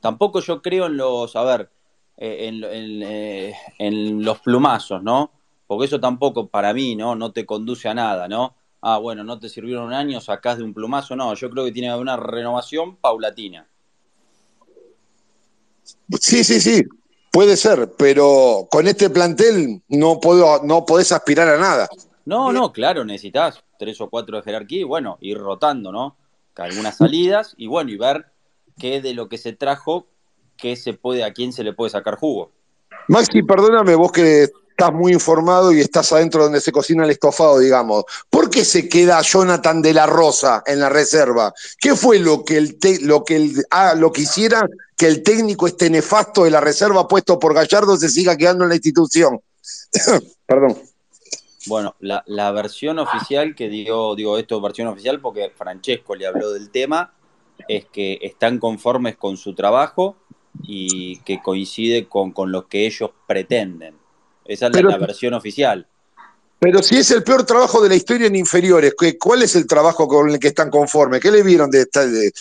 tampoco 0.00 0.38
yo 0.40 0.62
creo 0.62 0.86
en 0.86 0.96
los, 0.98 1.34
a 1.34 1.42
ver, 1.42 1.68
eh, 2.16 2.46
en, 2.48 2.62
en, 2.62 3.02
eh, 3.02 3.54
en 3.78 4.24
los 4.24 4.38
plumazos, 4.38 5.02
¿no? 5.02 5.32
Porque 5.66 5.86
eso 5.86 5.98
tampoco 5.98 6.46
para 6.46 6.72
mí, 6.74 6.94
¿no? 6.94 7.16
No 7.16 7.32
te 7.32 7.44
conduce 7.44 7.88
a 7.88 7.94
nada, 7.94 8.28
¿no? 8.28 8.54
Ah, 8.86 8.98
bueno, 8.98 9.24
no 9.24 9.38
te 9.38 9.48
sirvieron 9.48 9.86
un 9.86 9.92
año, 9.94 10.20
sacás 10.20 10.58
de 10.58 10.62
un 10.62 10.74
plumazo, 10.74 11.16
no. 11.16 11.32
Yo 11.32 11.48
creo 11.48 11.64
que 11.64 11.72
tiene 11.72 11.88
que 11.88 11.92
haber 11.92 12.02
una 12.02 12.18
renovación 12.18 12.96
paulatina. 12.96 13.66
Sí, 16.20 16.44
sí, 16.44 16.60
sí. 16.60 16.82
Puede 17.32 17.56
ser, 17.56 17.94
pero 17.96 18.68
con 18.70 18.86
este 18.86 19.08
plantel 19.08 19.80
no 19.88 20.20
puedo, 20.20 20.62
no 20.64 20.84
podés 20.84 21.12
aspirar 21.12 21.48
a 21.48 21.56
nada. 21.56 21.88
No, 22.26 22.52
no, 22.52 22.74
claro, 22.74 23.06
necesitas 23.06 23.64
tres 23.78 23.98
o 24.02 24.10
cuatro 24.10 24.36
de 24.36 24.42
jerarquía 24.42 24.80
y 24.80 24.84
bueno, 24.84 25.16
ir 25.22 25.38
rotando, 25.38 25.90
¿no? 25.90 26.18
Algunas 26.54 26.98
salidas 26.98 27.54
y 27.56 27.68
bueno, 27.68 27.90
y 27.90 27.96
ver 27.96 28.26
qué 28.78 29.00
de 29.00 29.14
lo 29.14 29.30
que 29.30 29.38
se 29.38 29.54
trajo, 29.54 30.08
qué 30.58 30.76
se 30.76 30.92
puede, 30.92 31.24
a 31.24 31.32
quién 31.32 31.54
se 31.54 31.64
le 31.64 31.72
puede 31.72 31.88
sacar 31.88 32.16
jugo. 32.16 32.52
Maxi, 33.08 33.42
perdóname, 33.42 33.94
vos 33.94 34.12
que 34.12 34.50
estás 34.76 34.92
muy 34.92 35.12
informado 35.12 35.72
y 35.72 35.80
estás 35.80 36.12
adentro 36.12 36.42
donde 36.42 36.60
se 36.60 36.72
cocina 36.72 37.04
el 37.04 37.10
estofado, 37.10 37.60
digamos. 37.60 38.04
¿Por 38.28 38.50
qué 38.50 38.64
se 38.64 38.88
queda 38.88 39.22
Jonathan 39.22 39.80
de 39.80 39.94
la 39.94 40.06
Rosa 40.06 40.64
en 40.66 40.80
la 40.80 40.88
reserva? 40.88 41.54
¿Qué 41.80 41.94
fue 41.94 42.18
lo 42.18 42.44
que 42.44 42.56
el 42.56 42.78
te- 42.78 43.00
lo 43.00 43.24
que 43.24 43.36
el, 43.36 43.64
ah, 43.70 43.94
lo 43.96 44.10
que 44.10 44.24
que 44.96 45.06
el 45.06 45.22
técnico 45.22 45.68
este 45.68 45.90
nefasto 45.90 46.42
de 46.42 46.50
la 46.50 46.60
reserva 46.60 47.06
puesto 47.06 47.38
por 47.38 47.54
Gallardo 47.54 47.96
se 47.96 48.08
siga 48.08 48.36
quedando 48.36 48.64
en 48.64 48.70
la 48.70 48.74
institución? 48.74 49.40
Perdón. 50.46 50.76
Bueno, 51.66 51.94
la, 52.00 52.24
la 52.26 52.50
versión 52.50 52.98
oficial 52.98 53.54
que 53.54 53.68
dio, 53.68 54.16
digo 54.16 54.36
esto 54.38 54.60
versión 54.60 54.88
oficial 54.88 55.20
porque 55.20 55.52
Francesco 55.56 56.16
le 56.16 56.26
habló 56.26 56.52
del 56.52 56.70
tema, 56.70 57.14
es 57.68 57.86
que 57.86 58.18
están 58.22 58.58
conformes 58.58 59.16
con 59.16 59.36
su 59.36 59.54
trabajo 59.54 60.16
y 60.64 61.18
que 61.20 61.40
coincide 61.40 62.08
con, 62.08 62.32
con 62.32 62.50
lo 62.50 62.66
que 62.66 62.86
ellos 62.86 63.10
pretenden. 63.26 64.03
Esa 64.44 64.66
es 64.68 64.82
la- 64.82 64.98
versión 64.98 65.34
oficial. 65.34 65.86
Pero 66.58 66.82
si 66.82 66.96
es 66.96 67.10
el 67.10 67.22
peor 67.22 67.44
trabajo 67.44 67.82
de 67.82 67.90
la 67.90 67.94
historia 67.94 68.26
en 68.26 68.36
inferiores, 68.36 68.94
¿qué- 68.98 69.18
¿cuál 69.18 69.42
es 69.42 69.54
el 69.54 69.66
trabajo 69.66 70.08
con 70.08 70.30
el 70.30 70.38
que 70.38 70.48
están 70.48 70.70
conformes? 70.70 71.20
¿Qué 71.20 71.30
le 71.30 71.42
vieron 71.42 71.70
de, 71.70 71.82
esta- 71.82 72.06
de- 72.06 72.32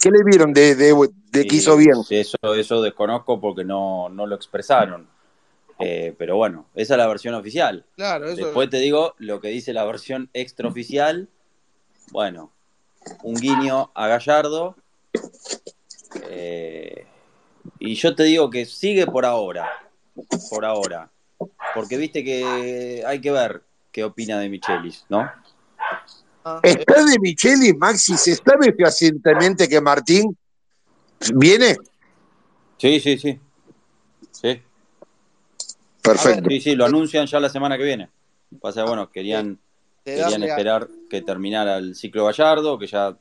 qué 0.00 0.10
le 0.10 0.22
vieron 0.24 0.52
de, 0.52 0.74
de- 0.76 1.08
de 1.32 1.46
que 1.46 1.56
hizo 1.56 1.76
bien? 1.76 1.96
Eso, 2.10 2.36
eso 2.54 2.80
desconozco 2.82 3.40
porque 3.40 3.64
no, 3.64 4.08
no 4.08 4.26
lo 4.26 4.36
expresaron. 4.36 5.08
Eh, 5.80 6.14
pero 6.16 6.36
bueno, 6.36 6.66
esa 6.76 6.94
es 6.94 6.98
la 6.98 7.08
versión 7.08 7.34
oficial. 7.34 7.84
Claro, 7.96 8.28
eso. 8.28 8.36
Después 8.44 8.70
te 8.70 8.76
digo 8.76 9.14
lo 9.18 9.40
que 9.40 9.48
dice 9.48 9.72
la 9.72 9.84
versión 9.84 10.30
extraoficial. 10.32 11.28
Bueno, 12.12 12.52
un 13.24 13.34
guiño 13.34 13.90
a 13.94 14.06
Gallardo. 14.06 14.76
Eh, 16.28 17.06
y 17.80 17.94
yo 17.96 18.14
te 18.14 18.22
digo 18.22 18.50
que 18.50 18.66
sigue 18.66 19.06
por 19.06 19.24
ahora. 19.24 19.68
Por 20.50 20.64
ahora. 20.64 21.10
Porque 21.74 21.96
viste 21.96 22.24
que 22.24 23.02
hay 23.06 23.20
que 23.20 23.30
ver 23.30 23.62
qué 23.90 24.04
opina 24.04 24.38
de 24.38 24.48
Michelis, 24.48 25.04
¿no? 25.08 25.30
Ah, 26.44 26.60
¿Está 26.62 27.04
de 27.04 27.18
Micheli, 27.18 27.72
Maxi? 27.74 28.16
¿Se 28.16 28.34
sabe 28.34 28.72
fehacientemente 28.72 29.68
que 29.68 29.80
Martín 29.80 30.36
viene? 31.34 31.76
Sí, 32.76 33.00
sí, 33.00 33.18
sí. 33.18 33.40
Sí, 34.30 34.60
Perfecto. 36.02 36.50
sí, 36.50 36.60
sí, 36.60 36.74
lo 36.74 36.84
anuncian 36.84 37.26
ya 37.26 37.40
la 37.40 37.48
semana 37.48 37.78
que 37.78 37.84
viene. 37.84 38.10
Pasa, 38.60 38.84
bueno, 38.84 39.10
querían, 39.10 39.58
querían 40.04 40.42
esperar 40.42 40.88
que 41.08 41.22
terminara 41.22 41.78
el 41.78 41.94
ciclo 41.94 42.26
Gallardo, 42.26 42.78
que 42.78 42.86
ya 42.86 43.16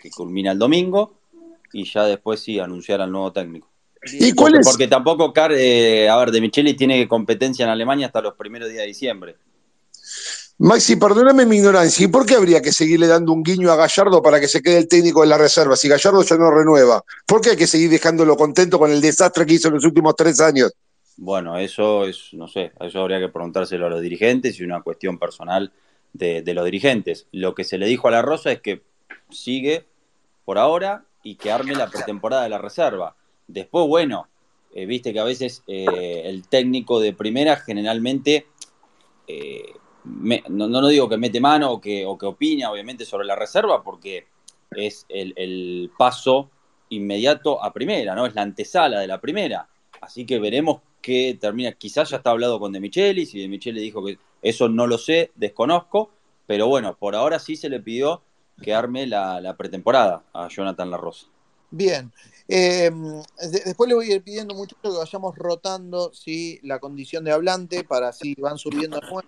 que 0.00 0.10
culmina 0.10 0.52
el 0.52 0.58
domingo, 0.58 1.18
y 1.72 1.84
ya 1.84 2.04
después 2.04 2.40
sí 2.40 2.60
anunciar 2.60 3.00
al 3.00 3.10
nuevo 3.10 3.32
técnico. 3.32 3.68
¿Y 4.04 4.32
cuál 4.32 4.52
Porque, 4.52 4.60
es? 4.60 4.66
porque 4.68 4.88
tampoco, 4.88 5.32
Car, 5.32 5.52
eh, 5.52 6.08
a 6.08 6.16
ver, 6.18 6.30
De 6.30 6.40
Micheli 6.40 6.74
tiene 6.74 7.06
competencia 7.08 7.64
en 7.64 7.70
Alemania 7.70 8.06
hasta 8.06 8.20
los 8.22 8.34
primeros 8.34 8.68
días 8.68 8.82
de 8.82 8.86
diciembre. 8.86 9.36
Maxi, 10.60 10.96
perdóname 10.96 11.46
mi 11.46 11.56
ignorancia. 11.56 12.04
¿Y 12.04 12.08
por 12.08 12.26
qué 12.26 12.34
habría 12.34 12.60
que 12.60 12.72
seguirle 12.72 13.06
dando 13.06 13.32
un 13.32 13.42
guiño 13.44 13.70
a 13.70 13.76
Gallardo 13.76 14.20
para 14.22 14.40
que 14.40 14.48
se 14.48 14.60
quede 14.60 14.78
el 14.78 14.88
técnico 14.88 15.20
de 15.22 15.28
la 15.28 15.38
reserva? 15.38 15.76
Si 15.76 15.88
Gallardo 15.88 16.22
ya 16.22 16.36
no 16.36 16.50
renueva, 16.50 17.02
¿por 17.26 17.40
qué 17.40 17.50
hay 17.50 17.56
que 17.56 17.66
seguir 17.68 17.90
dejándolo 17.90 18.36
contento 18.36 18.78
con 18.78 18.90
el 18.90 19.00
desastre 19.00 19.46
que 19.46 19.54
hizo 19.54 19.68
en 19.68 19.74
los 19.74 19.84
últimos 19.84 20.16
tres 20.16 20.40
años? 20.40 20.72
Bueno, 21.16 21.58
eso 21.58 22.06
es, 22.06 22.28
no 22.32 22.46
sé, 22.48 22.72
eso 22.80 23.00
habría 23.00 23.18
que 23.18 23.28
preguntárselo 23.28 23.86
a 23.86 23.90
los 23.90 24.00
dirigentes 24.00 24.58
y 24.58 24.64
una 24.64 24.82
cuestión 24.82 25.18
personal 25.18 25.72
de, 26.12 26.42
de 26.42 26.54
los 26.54 26.64
dirigentes. 26.64 27.26
Lo 27.32 27.54
que 27.54 27.64
se 27.64 27.78
le 27.78 27.86
dijo 27.86 28.08
a 28.08 28.12
la 28.12 28.22
Rosa 28.22 28.50
es 28.52 28.60
que 28.60 28.82
sigue 29.30 29.84
por 30.44 30.58
ahora 30.58 31.04
y 31.22 31.36
que 31.36 31.50
arme 31.52 31.74
la 31.74 31.88
pretemporada 31.88 32.44
de 32.44 32.48
la 32.48 32.58
reserva. 32.58 33.16
Después, 33.48 33.88
bueno, 33.88 34.28
eh, 34.74 34.86
viste 34.86 35.12
que 35.12 35.20
a 35.20 35.24
veces 35.24 35.64
eh, 35.66 36.22
el 36.24 36.46
técnico 36.46 37.00
de 37.00 37.14
primera 37.14 37.56
generalmente, 37.56 38.46
eh, 39.26 39.72
no, 40.04 40.68
no 40.68 40.88
digo 40.88 41.08
que 41.08 41.16
mete 41.16 41.40
mano 41.40 41.72
o 41.72 41.80
que, 41.80 42.06
o 42.06 42.16
que 42.16 42.26
opina, 42.26 42.70
obviamente, 42.70 43.04
sobre 43.04 43.26
la 43.26 43.34
reserva, 43.34 43.82
porque 43.82 44.26
es 44.70 45.06
el, 45.08 45.32
el 45.36 45.90
paso 45.96 46.50
inmediato 46.90 47.62
a 47.62 47.72
primera, 47.72 48.14
¿no? 48.14 48.26
Es 48.26 48.34
la 48.34 48.42
antesala 48.42 49.00
de 49.00 49.06
la 49.06 49.20
primera. 49.20 49.68
Así 50.00 50.24
que 50.24 50.38
veremos 50.38 50.80
qué 51.00 51.36
termina. 51.40 51.72
Quizás 51.72 52.10
ya 52.10 52.18
está 52.18 52.30
hablado 52.30 52.60
con 52.60 52.72
De 52.72 52.80
Michelis 52.80 53.34
y 53.34 53.40
De 53.40 53.48
Michelis 53.48 53.82
dijo 53.82 54.04
que 54.04 54.18
eso 54.42 54.68
no 54.68 54.86
lo 54.86 54.98
sé, 54.98 55.32
desconozco, 55.34 56.10
pero 56.46 56.68
bueno, 56.68 56.96
por 56.96 57.14
ahora 57.14 57.38
sí 57.38 57.56
se 57.56 57.68
le 57.68 57.80
pidió 57.80 58.22
que 58.62 58.74
arme 58.74 59.06
la, 59.06 59.40
la 59.40 59.56
pretemporada 59.56 60.22
a 60.32 60.48
Jonathan 60.48 60.90
La 60.90 60.96
Rosa. 60.96 61.26
Bien. 61.70 62.12
Eh, 62.50 62.90
de- 62.90 63.62
después 63.66 63.88
le 63.88 63.94
voy 63.94 64.10
a 64.10 64.14
ir 64.16 64.22
pidiendo 64.24 64.54
mucho 64.54 64.74
que 64.82 64.88
vayamos 64.88 65.36
rotando 65.36 66.10
¿sí? 66.14 66.58
la 66.62 66.78
condición 66.78 67.22
de 67.24 67.32
hablante 67.32 67.84
para 67.84 68.12
si 68.12 68.34
van 68.36 68.56
subiendo 68.56 68.98
nuevos. 69.00 69.24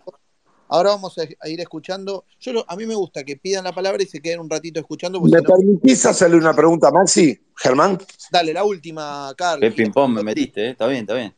Ahora 0.68 0.91
vamos 0.91 1.18
a, 1.18 1.23
a 1.41 1.49
ir 1.49 1.61
escuchando. 1.61 2.25
Yo 2.41 2.53
lo- 2.53 2.64
a 2.66 2.77
mí 2.77 2.87
me 2.87 2.95
gusta 2.95 3.23
que 3.25 3.37
pidan 3.37 3.64
la 3.64 3.75
palabra 3.75 4.03
y 4.03 4.07
se 4.07 4.21
queden 4.21 4.41
un 4.41 4.49
ratito 4.49 4.81
escuchando. 4.81 5.21
¿Me 5.21 5.29
si 5.29 5.35
no, 5.37 5.43
permitís 5.43 6.07
hacerle 6.07 6.37
una 6.37 6.55
pregunta 6.55 6.89
a 6.89 6.93
Maxi, 6.93 7.39
Germán? 7.57 7.99
dale, 8.31 8.55
la 8.55 8.64
última, 8.64 9.35
Carl. 9.37 9.61
Qué 9.61 9.71
ping-pong 9.73 10.14
me 10.14 10.23
metiste, 10.23 10.66
¿eh? 10.66 10.71
Está 10.71 10.87
bien, 10.87 11.01
está 11.03 11.14
bien. 11.14 11.35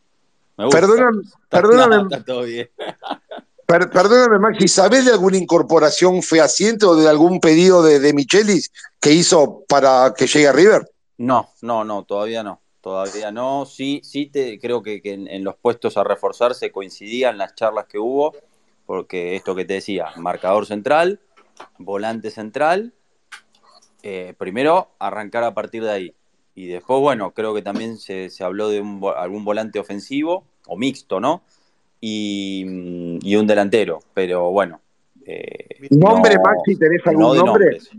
Me 0.59 0.66
gusta. 0.66 0.80
Perdóname, 0.80 1.22
Está- 1.24 1.39
perdóname, 1.49 1.97
no, 1.97 2.03
está 2.03 2.24
todo 2.24 2.43
bien. 2.43 2.70
per- 3.66 3.91
perdóname, 3.91 4.39
Maxi, 4.39 4.68
¿sabés 4.68 5.07
de 5.07 5.12
alguna 5.12 5.39
incorporación 5.39 6.22
fehaciente 6.22 6.85
o 6.85 6.95
de 6.95 7.09
algún 7.09 7.41
pedido 7.41 7.83
de, 7.83 7.99
de 8.01 8.12
Michelis 8.12 8.70
que 9.01 9.12
hizo 9.14 9.64
para 9.66 10.12
que 10.16 10.26
llegue 10.26 10.47
a 10.47 10.53
River? 10.53 10.89
No, 11.23 11.51
no, 11.62 11.85
no, 11.85 12.03
todavía 12.03 12.43
no. 12.43 12.61
Todavía 12.81 13.31
no. 13.31 13.64
Sí, 13.64 14.01
sí 14.03 14.27
te 14.27 14.59
creo 14.59 14.83
que, 14.83 15.01
que 15.01 15.12
en, 15.12 15.29
en 15.29 15.45
los 15.45 15.55
puestos 15.55 15.97
a 15.97 16.03
reforzarse 16.03 16.73
coincidían 16.73 17.39
las 17.39 17.55
charlas 17.55 17.87
que 17.87 18.01
hubo, 18.01 18.35
porque 18.87 19.37
esto 19.37 19.55
que 19.55 19.64
te 19.64 19.75
decía, 19.75 20.07
marcador 20.16 20.66
central, 20.66 21.20
volante 21.79 22.33
central, 22.33 22.93
eh, 24.03 24.35
primero 24.37 24.89
arrancar 24.99 25.45
a 25.45 25.55
partir 25.55 25.85
de 25.85 25.91
ahí. 25.93 26.14
Y 26.57 26.66
después, 26.66 27.01
bueno, 27.01 27.31
creo 27.31 27.55
que 27.55 27.62
también 27.62 27.99
se, 27.99 28.29
se 28.29 28.43
habló 28.43 28.68
de 28.68 28.81
un 28.81 29.01
algún 29.16 29.45
volante 29.45 29.79
ofensivo, 29.79 30.45
o 30.66 30.77
mixto, 30.77 31.20
¿no? 31.20 31.43
Y, 32.01 32.64
y 33.23 33.37
un 33.37 33.47
delantero, 33.47 34.01
pero 34.12 34.51
bueno. 34.51 34.81
eh, 35.25 35.87
¿Nombre, 35.91 36.35
no- 36.35 36.43
Maxi? 36.43 36.75
¿Tenés 36.77 37.01
algún 37.07 37.37
nombre? 37.37 37.45
nombres. 37.45 37.91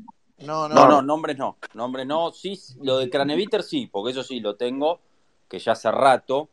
No, 0.45 0.67
no, 0.69 0.75
No, 0.75 0.87
no, 0.87 1.01
nombres 1.01 1.37
no. 1.37 1.57
Nombres 1.73 2.05
no. 2.05 2.31
Sí, 2.31 2.57
lo 2.81 2.97
de 2.97 3.09
Craneviter 3.09 3.63
sí, 3.63 3.87
porque 3.91 4.11
eso 4.11 4.23
sí 4.23 4.39
lo 4.39 4.55
tengo, 4.55 4.99
que 5.49 5.59
ya 5.59 5.73
hace 5.73 5.91
rato. 5.91 6.49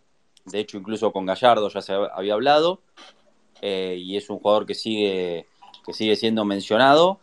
De 0.46 0.60
hecho, 0.60 0.78
incluso 0.78 1.12
con 1.12 1.26
Gallardo 1.26 1.68
ya 1.68 1.82
se 1.82 1.92
había 1.92 2.34
hablado. 2.34 2.80
eh, 3.62 3.96
y 3.98 4.16
es 4.16 4.30
un 4.30 4.38
jugador 4.38 4.64
que 4.64 4.74
sigue, 4.74 5.46
que 5.84 5.92
sigue 5.92 6.16
siendo 6.16 6.44
mencionado. 6.46 7.20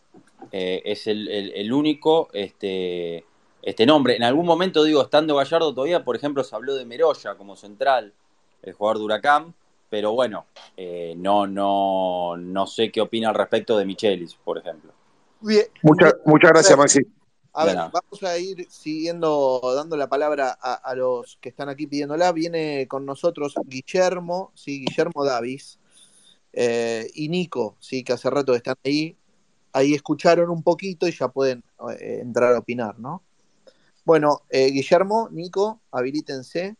Eh, 0.51 0.83
es 0.85 1.07
el, 1.07 1.27
el- 1.29 1.51
el 1.55 1.73
único 1.73 2.29
este, 2.33 3.25
este 3.63 3.85
nombre. 3.87 4.15
En 4.15 4.23
algún 4.23 4.45
momento, 4.45 4.83
digo, 4.83 5.01
estando 5.01 5.35
Gallardo 5.35 5.73
todavía, 5.73 6.03
por 6.03 6.15
ejemplo, 6.15 6.43
se 6.43 6.55
habló 6.55 6.75
de 6.75 6.85
Meroya 6.85 7.35
como 7.35 7.55
central, 7.55 8.13
el 8.61 8.73
jugador 8.73 8.99
de 8.99 9.03
Huracán. 9.05 9.55
Pero 9.89 10.11
bueno, 10.11 10.45
eh, 10.75 11.15
no, 11.17 11.47
no, 11.47 12.35
no 12.37 12.67
sé 12.67 12.91
qué 12.91 13.01
opina 13.01 13.29
al 13.29 13.35
respecto 13.35 13.77
de 13.77 13.85
Michelis, 13.85 14.35
por 14.35 14.57
ejemplo. 14.57 14.91
Bien, 15.41 15.65
Muchas, 15.83 16.15
muchas 16.25 16.51
gracias, 16.51 16.77
Maxi. 16.77 17.01
A 17.53 17.65
ver, 17.65 17.75
vamos 17.75 18.21
a 18.21 18.37
ir 18.37 18.67
siguiendo, 18.69 19.59
dando 19.75 19.97
la 19.97 20.07
palabra 20.07 20.57
a, 20.61 20.75
a 20.75 20.95
los 20.95 21.37
que 21.41 21.49
están 21.49 21.69
aquí 21.69 21.87
pidiéndola. 21.87 22.31
Viene 22.31 22.87
con 22.87 23.05
nosotros 23.05 23.55
Guillermo, 23.65 24.51
sí, 24.53 24.85
Guillermo 24.85 25.25
Davis, 25.25 25.79
eh, 26.53 27.09
y 27.15 27.29
Nico, 27.29 27.75
sí, 27.79 28.03
que 28.03 28.13
hace 28.13 28.29
rato 28.29 28.53
están 28.53 28.75
ahí. 28.83 29.17
Ahí 29.73 29.93
escucharon 29.93 30.49
un 30.49 30.61
poquito 30.61 31.07
y 31.07 31.11
ya 31.11 31.29
pueden 31.29 31.63
eh, 31.99 32.19
entrar 32.21 32.53
a 32.53 32.59
opinar, 32.59 32.99
¿no? 32.99 33.23
Bueno, 34.05 34.43
eh, 34.49 34.67
Guillermo, 34.71 35.29
Nico, 35.31 35.81
habilítense, 35.91 36.77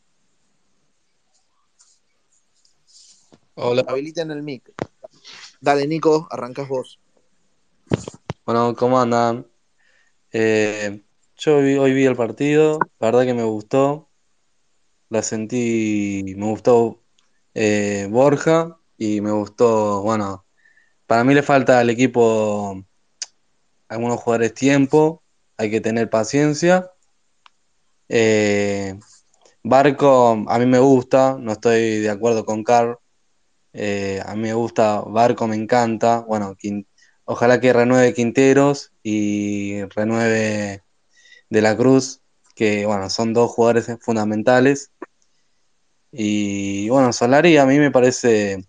Hola, 3.59 3.83
habiliten 3.87 4.29
el 4.29 4.43
mic. 4.43 4.71
Dale, 5.59 5.87
Nico, 5.87 6.27
arrancás 6.29 6.67
vos. 6.67 6.99
Bueno, 8.47 8.75
¿cómo 8.75 8.99
andan? 9.01 9.47
Eh, 10.31 11.03
yo 11.37 11.57
hoy 11.57 11.93
vi 11.93 12.05
el 12.05 12.15
partido, 12.17 12.79
la 12.99 13.07
verdad 13.11 13.25
que 13.25 13.33
me 13.35 13.43
gustó, 13.43 14.11
la 15.09 15.21
sentí, 15.23 16.23
me 16.37 16.45
gustó 16.47 17.03
eh, 17.53 18.07
Borja 18.11 18.79
y 18.97 19.21
me 19.21 19.31
gustó, 19.31 20.01
bueno, 20.03 20.45
para 21.07 21.23
mí 21.25 21.33
le 21.35 21.43
falta 21.43 21.79
al 21.79 21.89
equipo 21.91 22.83
algunos 23.89 24.21
jugadores 24.21 24.53
tiempo, 24.53 25.23
hay 25.57 25.69
que 25.69 25.81
tener 25.81 26.09
paciencia. 26.09 26.89
Eh, 28.09 28.97
Barco, 29.63 30.31
a 30.49 30.59
mí 30.59 30.65
me 30.65 30.79
gusta, 30.79 31.37
no 31.39 31.53
estoy 31.53 31.99
de 32.01 32.09
acuerdo 32.09 32.45
con 32.45 32.63
Carl. 32.63 32.97
Eh, 33.73 34.21
a 34.25 34.35
mí 34.35 34.41
me 34.43 34.53
gusta, 34.55 35.01
Barco 35.01 35.47
me 35.47 35.55
encanta. 35.57 36.21
Bueno, 36.27 36.55
Quin- 36.57 36.87
ojalá 37.27 37.59
que 37.59 37.73
renueve 37.73 38.13
Quinteros 38.13 38.93
y 39.03 39.83
renueve 39.95 40.83
De 41.49 41.61
la 41.61 41.75
Cruz, 41.77 42.21
que 42.55 42.85
bueno, 42.85 43.09
son 43.09 43.33
dos 43.33 43.51
jugadores 43.51 43.87
fundamentales. 44.01 44.91
Y 46.11 46.89
bueno, 46.89 47.13
Solari 47.13 47.57
a 47.57 47.65
mí 47.65 47.77
me 47.79 47.91
parece 47.91 48.65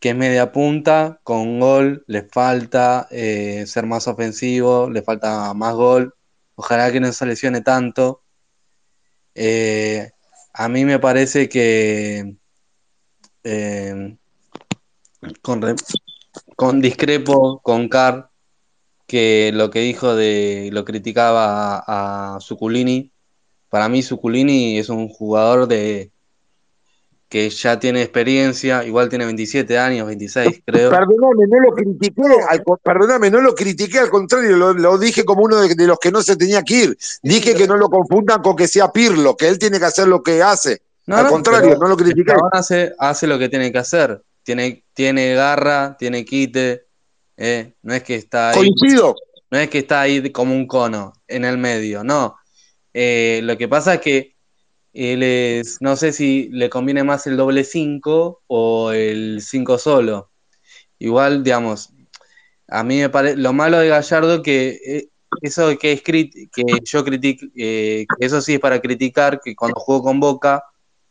que 0.00 0.10
es 0.10 0.16
media 0.16 0.52
punta, 0.52 1.20
con 1.22 1.60
gol, 1.60 2.04
le 2.08 2.22
falta 2.22 3.06
eh, 3.10 3.64
ser 3.66 3.86
más 3.86 4.08
ofensivo, 4.08 4.90
le 4.90 5.02
falta 5.02 5.52
más 5.54 5.74
gol. 5.74 6.14
Ojalá 6.56 6.90
que 6.90 7.00
no 7.00 7.12
se 7.12 7.26
lesione 7.26 7.60
tanto. 7.60 8.22
Eh, 9.34 10.10
a 10.54 10.68
mí 10.68 10.84
me 10.84 10.98
parece 10.98 11.48
que 11.48 12.36
eh, 13.44 14.16
con, 15.42 15.60
con 16.62 16.80
discrepo 16.80 17.60
con 17.60 17.88
Carr, 17.88 18.30
que 19.08 19.50
lo 19.52 19.70
que 19.70 19.80
dijo 19.80 20.14
de 20.14 20.70
lo 20.72 20.84
criticaba 20.84 21.78
a, 21.78 22.36
a. 22.36 22.38
Para 23.68 23.88
mí 23.88 24.02
Suculini 24.02 24.78
es 24.78 24.88
un 24.88 25.08
jugador 25.08 25.66
de 25.66 26.12
que 27.28 27.50
ya 27.50 27.80
tiene 27.80 28.02
experiencia, 28.02 28.84
igual 28.84 29.08
tiene 29.08 29.24
27 29.24 29.76
años, 29.76 30.06
26 30.06 30.62
creo. 30.64 30.90
Perdóname, 30.90 31.46
no 31.48 31.60
lo 31.60 31.72
critiqué, 31.72 32.22
al 32.48 32.62
perdóname, 32.80 33.30
no 33.30 33.40
lo 33.40 33.56
critiqué, 33.56 33.98
al 33.98 34.10
contrario, 34.10 34.56
lo, 34.56 34.72
lo 34.72 34.98
dije 34.98 35.24
como 35.24 35.42
uno 35.42 35.60
de, 35.60 35.74
de 35.74 35.86
los 35.88 35.98
que 35.98 36.12
no 36.12 36.22
se 36.22 36.36
tenía 36.36 36.62
que 36.62 36.74
ir. 36.74 36.98
Dije 37.24 37.54
que 37.54 37.66
no 37.66 37.76
lo 37.76 37.88
confundan 37.88 38.40
con 38.40 38.54
que 38.54 38.68
sea 38.68 38.92
Pirlo, 38.92 39.36
que 39.36 39.48
él 39.48 39.58
tiene 39.58 39.80
que 39.80 39.86
hacer 39.86 40.06
lo 40.06 40.22
que 40.22 40.42
hace. 40.44 40.82
No, 41.06 41.16
al 41.16 41.24
no, 41.24 41.30
contrario, 41.30 41.76
no 41.80 41.88
lo 41.88 41.96
critiqué. 41.96 42.34
hace 42.98 43.26
lo 43.26 43.36
que 43.36 43.48
tiene 43.48 43.72
que 43.72 43.78
hacer. 43.78 44.22
Tiene, 44.42 44.84
tiene 44.92 45.34
garra, 45.34 45.96
tiene 45.98 46.24
quite. 46.24 46.86
eh, 47.36 47.74
No 47.82 47.94
es 47.94 48.02
que 48.02 48.16
está 48.16 48.50
ahí, 48.50 48.58
Coincido. 48.58 49.14
no 49.50 49.58
es 49.58 49.68
que 49.70 49.78
está 49.78 50.00
ahí 50.02 50.30
como 50.32 50.54
un 50.54 50.66
cono 50.66 51.12
en 51.28 51.44
el 51.44 51.58
medio, 51.58 52.04
no. 52.04 52.36
Eh, 52.94 53.40
lo 53.44 53.56
que 53.56 53.68
pasa 53.68 53.94
es 53.94 54.00
que 54.00 54.36
él 54.92 55.22
es, 55.22 55.78
no 55.80 55.96
sé 55.96 56.12
si 56.12 56.48
le 56.50 56.68
conviene 56.68 57.02
más 57.04 57.26
el 57.26 57.36
doble 57.36 57.64
5 57.64 58.42
o 58.46 58.92
el 58.92 59.40
5 59.42 59.78
solo. 59.78 60.30
Igual, 60.98 61.42
digamos, 61.42 61.90
a 62.68 62.84
mí 62.84 62.98
me 63.00 63.08
parece, 63.08 63.36
lo 63.36 63.52
malo 63.52 63.78
de 63.78 63.88
Gallardo 63.88 64.42
que 64.42 64.78
eh, 64.86 65.08
eso 65.40 65.76
que 65.78 65.92
es 65.92 66.04
crit- 66.04 66.50
que 66.54 66.80
yo 66.84 67.04
critico, 67.04 67.46
eh, 67.56 68.06
que 68.18 68.26
eso 68.26 68.40
sí 68.42 68.54
es 68.54 68.60
para 68.60 68.80
criticar, 68.80 69.40
que 69.42 69.54
cuando 69.56 69.80
jugó 69.80 70.02
con 70.02 70.20
Boca, 70.20 70.62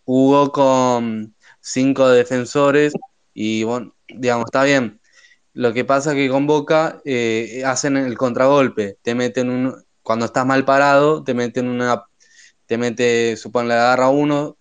jugó 0.05 0.51
con 0.51 1.35
cinco 1.59 2.07
defensores 2.09 2.93
y 3.33 3.63
bueno, 3.63 3.95
digamos, 4.07 4.45
está 4.45 4.63
bien. 4.63 4.99
Lo 5.53 5.73
que 5.73 5.85
pasa 5.85 6.11
es 6.11 6.15
que 6.15 6.29
con 6.29 6.47
Boca 6.47 7.01
eh, 7.05 7.63
hacen 7.65 7.97
el 7.97 8.17
contragolpe, 8.17 8.97
te 9.01 9.15
meten 9.15 9.49
un, 9.49 9.75
cuando 10.01 10.25
estás 10.25 10.45
mal 10.45 10.65
parado, 10.65 11.23
te 11.23 11.33
meten 11.33 11.67
una, 11.67 12.05
te 12.65 12.77
mete, 12.77 13.35
supone 13.37 13.67
le 13.67 13.73
agarra 13.75 14.09
uno, 14.09 14.57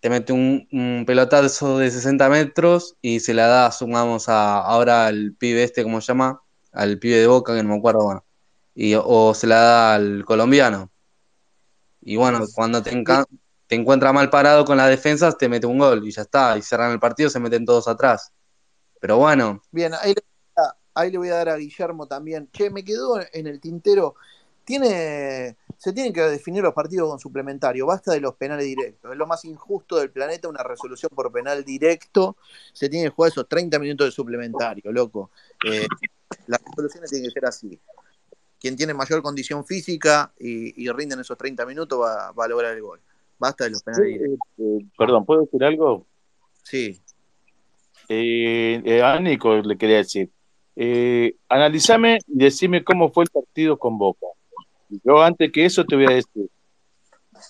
te 0.00 0.10
mete 0.10 0.32
un, 0.32 0.68
un 0.72 1.04
pelotazo 1.06 1.78
de 1.78 1.90
60 1.90 2.28
metros 2.28 2.96
y 3.02 3.20
se 3.20 3.34
la 3.34 3.46
da, 3.46 3.70
sumamos 3.72 4.28
a, 4.28 4.58
ahora 4.58 5.06
al 5.06 5.34
pibe 5.38 5.62
este, 5.62 5.82
¿cómo 5.82 6.00
se 6.00 6.08
llama? 6.08 6.40
Al 6.72 6.98
pibe 6.98 7.18
de 7.18 7.26
Boca, 7.26 7.54
que 7.54 7.62
no 7.62 7.70
me 7.70 7.76
acuerdo, 7.76 8.04
bueno. 8.04 8.24
Y, 8.74 8.94
o 8.96 9.34
se 9.34 9.46
la 9.46 9.56
da 9.56 9.94
al 9.94 10.24
colombiano. 10.24 10.90
Y 12.02 12.16
bueno, 12.16 12.44
cuando 12.54 12.82
te, 12.82 12.90
te 13.66 13.74
encuentra 13.74 14.12
mal 14.12 14.30
parado 14.30 14.64
con 14.64 14.76
las 14.76 14.88
defensas, 14.88 15.38
te 15.38 15.48
mete 15.48 15.66
un 15.66 15.78
gol 15.78 16.06
y 16.06 16.10
ya 16.10 16.22
está. 16.22 16.56
Y 16.58 16.62
cerran 16.62 16.92
el 16.92 17.00
partido, 17.00 17.30
se 17.30 17.40
meten 17.40 17.64
todos 17.64 17.88
atrás. 17.88 18.32
Pero 19.00 19.18
bueno, 19.18 19.62
Bien, 19.70 19.92
ahí 20.00 20.14
le, 20.14 20.22
ahí 20.94 21.10
le 21.10 21.18
voy 21.18 21.28
a 21.28 21.36
dar 21.36 21.48
a 21.50 21.56
Guillermo 21.56 22.06
también. 22.06 22.48
Che, 22.52 22.70
me 22.70 22.84
quedó 22.84 23.20
en 23.32 23.46
el 23.46 23.60
tintero. 23.60 24.14
Tiene, 24.64 25.56
se 25.76 25.92
tienen 25.92 26.12
que 26.12 26.22
definir 26.22 26.62
los 26.62 26.72
partidos 26.72 27.10
con 27.10 27.18
suplementario. 27.18 27.86
Basta 27.86 28.12
de 28.12 28.20
los 28.20 28.34
penales 28.34 28.64
directos. 28.66 29.10
Es 29.10 29.16
lo 29.16 29.26
más 29.26 29.44
injusto 29.44 29.96
del 29.96 30.10
planeta, 30.10 30.48
una 30.48 30.62
resolución 30.62 31.10
por 31.14 31.30
penal 31.32 31.64
directo. 31.64 32.36
Se 32.72 32.88
tiene 32.88 33.06
que 33.06 33.14
jugar 33.14 33.30
esos 33.30 33.48
30 33.48 33.78
minutos 33.78 34.06
de 34.06 34.12
suplementario, 34.12 34.90
loco. 34.92 35.30
Eh, 35.66 35.86
las 36.46 36.60
resoluciones 36.64 37.10
tienen 37.10 37.28
que 37.28 37.32
ser 37.32 37.46
así. 37.46 37.78
Quien 38.58 38.76
tiene 38.76 38.94
mayor 38.94 39.22
condición 39.22 39.66
física 39.66 40.32
y, 40.38 40.82
y 40.82 40.90
rinde 40.90 41.14
en 41.14 41.20
esos 41.20 41.36
30 41.36 41.66
minutos 41.66 42.00
va 42.00 42.44
a 42.44 42.48
lograr 42.48 42.74
el 42.74 42.80
gol. 42.80 43.00
Basta 43.38 43.64
de 43.64 43.70
los 43.70 43.82
penales 43.82 44.20
directos. 44.20 44.48
Eh, 44.58 44.86
perdón, 44.96 45.24
¿puedo 45.24 45.42
decir 45.42 45.64
algo? 45.64 46.06
Sí. 46.62 47.00
Eh, 48.08 48.82
eh, 48.84 49.02
a 49.02 49.18
Nico 49.20 49.56
le 49.56 49.76
quería 49.76 49.98
decir. 49.98 50.30
Eh, 50.76 51.36
analizame 51.48 52.18
y 52.26 52.38
decime 52.38 52.82
cómo 52.84 53.10
fue 53.10 53.24
el 53.24 53.30
partido 53.30 53.78
con 53.78 53.98
Boca. 53.98 54.26
Yo 55.04 55.22
antes 55.22 55.50
que 55.52 55.64
eso 55.64 55.84
te 55.84 55.96
voy 55.96 56.06
a 56.06 56.14
decir. 56.14 56.48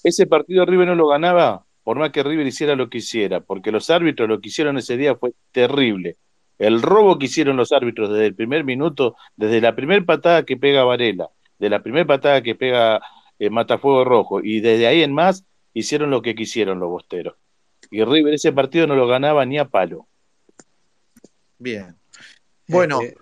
Ese 0.03 0.27
partido 0.27 0.65
River 0.65 0.89
no 0.89 0.95
lo 0.95 1.09
ganaba 1.09 1.65
por 1.85 1.99
más 1.99 2.11
que 2.11 2.23
River 2.23 2.47
hiciera 2.47 2.75
lo 2.75 2.89
que 2.89 2.99
hiciera, 2.99 3.41
porque 3.41 3.71
los 3.71 3.91
árbitros 3.91 4.29
lo 4.29 4.41
que 4.41 4.49
hicieron 4.49 4.79
ese 4.79 4.97
día 4.97 5.15
fue 5.17 5.33
terrible. 5.53 6.17
El 6.59 6.81
robo 6.81 7.19
que 7.19 7.27
hicieron 7.27 7.59
los 7.59 7.73
árbitros 7.73 8.11
desde 8.11 8.27
el 8.27 8.35
primer 8.35 8.65
minuto, 8.65 9.17
desde 9.37 9.61
la 9.61 9.77
primera 9.77 10.03
patada 10.05 10.45
que 10.45 10.57
pega 10.57 10.85
Varela, 10.85 11.29
de 11.59 11.69
la 11.69 11.83
primera 11.83 12.07
patada 12.07 12.43
que 12.43 12.55
pega 12.55 13.03
eh, 13.39 13.51
Matafuego 13.51 14.03
Rojo, 14.05 14.41
y 14.43 14.61
desde 14.61 14.87
ahí 14.87 15.03
en 15.03 15.13
más 15.13 15.45
hicieron 15.75 16.11
lo 16.11 16.23
que 16.23 16.35
quisieron 16.35 16.79
los 16.81 16.89
bosteros. 16.89 17.37
Y 17.91 18.03
River 18.03 18.33
ese 18.35 18.53
partido 18.53 18.87
no 18.87 18.97
lo 18.97 19.07
ganaba 19.07 19.45
ni 19.45 19.59
a 19.59 19.67
palo. 19.69 20.07
Bien. 21.59 21.97
Bueno, 22.69 23.01
Eh, 23.03 23.15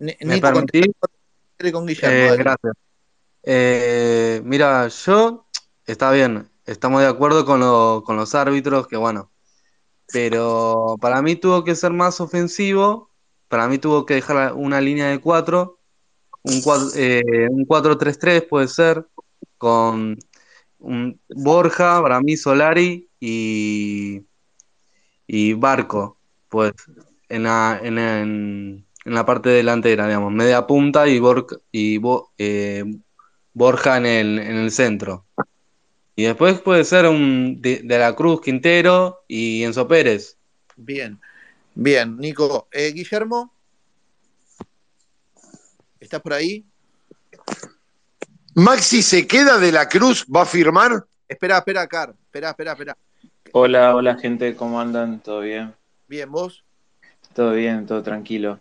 Ni- 0.00 0.16
¿Me 0.24 0.40
contestate 0.40 1.72
con 1.72 1.86
Guillermo. 1.86 2.34
Eh, 2.34 2.36
gracias. 2.36 2.72
Eh, 3.42 4.40
mira, 4.44 4.86
yo 4.88 5.46
está 5.86 6.12
bien, 6.12 6.48
estamos 6.66 7.00
de 7.00 7.08
acuerdo 7.08 7.44
con, 7.44 7.58
lo- 7.60 8.02
con 8.06 8.16
los 8.16 8.34
árbitros, 8.36 8.86
que 8.86 8.96
bueno, 8.96 9.32
pero 10.12 10.96
para 11.00 11.20
mí 11.20 11.34
tuvo 11.34 11.64
que 11.64 11.74
ser 11.74 11.92
más 11.92 12.20
ofensivo, 12.20 13.10
para 13.48 13.66
mí 13.68 13.78
tuvo 13.78 14.06
que 14.06 14.14
dejar 14.14 14.52
una 14.54 14.80
línea 14.80 15.08
de 15.08 15.18
cuatro, 15.20 15.80
un, 16.42 16.60
cua- 16.62 16.92
eh, 16.94 17.48
un 17.50 17.64
4-3-3 17.66 18.44
puede 18.44 18.68
ser, 18.68 19.04
con 19.56 20.16
un 20.80 21.20
Borja, 21.28 22.00
para 22.02 22.20
mí 22.20 22.36
Solari 22.36 23.08
y, 23.20 24.22
y 25.26 25.52
Barco, 25.54 26.18
pues 26.48 26.72
en 27.28 27.44
la, 27.44 27.80
en, 27.82 27.98
en- 27.98 28.84
la 29.04 29.24
parte 29.24 29.48
delantera, 29.48 30.06
digamos, 30.06 30.32
media 30.32 30.66
punta 30.66 31.08
y, 31.08 31.18
Borca- 31.18 31.58
y 31.72 31.96
Bo- 31.98 32.32
eh, 32.36 32.84
Borja 33.54 33.96
en 33.96 34.04
el, 34.06 34.38
en 34.38 34.56
el 34.56 34.70
centro. 34.70 35.24
Y 36.16 36.24
después 36.24 36.60
puede 36.60 36.84
ser 36.84 37.06
un 37.06 37.60
de, 37.62 37.82
de 37.84 37.98
la 37.98 38.14
Cruz, 38.16 38.40
Quintero 38.42 39.20
y 39.28 39.64
Enzo 39.64 39.88
Pérez. 39.88 40.38
Bien, 40.76 41.20
bien, 41.74 42.16
Nico. 42.18 42.68
Eh, 42.72 42.92
Guillermo, 42.92 43.52
¿estás 46.00 46.20
por 46.22 46.32
ahí? 46.32 46.64
Maxi 48.58 49.02
se 49.02 49.24
queda 49.24 49.56
de 49.58 49.70
la 49.70 49.88
Cruz, 49.88 50.26
va 50.26 50.42
a 50.42 50.44
firmar. 50.44 51.04
Espera, 51.28 51.58
espera, 51.58 51.86
Car. 51.86 52.12
Espera, 52.24 52.50
espera, 52.50 52.72
espera. 52.72 52.96
Hola, 53.52 53.94
hola 53.94 54.16
gente, 54.16 54.56
¿cómo 54.56 54.80
andan? 54.80 55.20
¿Todo 55.20 55.42
bien? 55.42 55.72
Bien, 56.08 56.28
vos. 56.28 56.64
Todo 57.34 57.52
bien, 57.52 57.86
todo 57.86 58.02
tranquilo. 58.02 58.58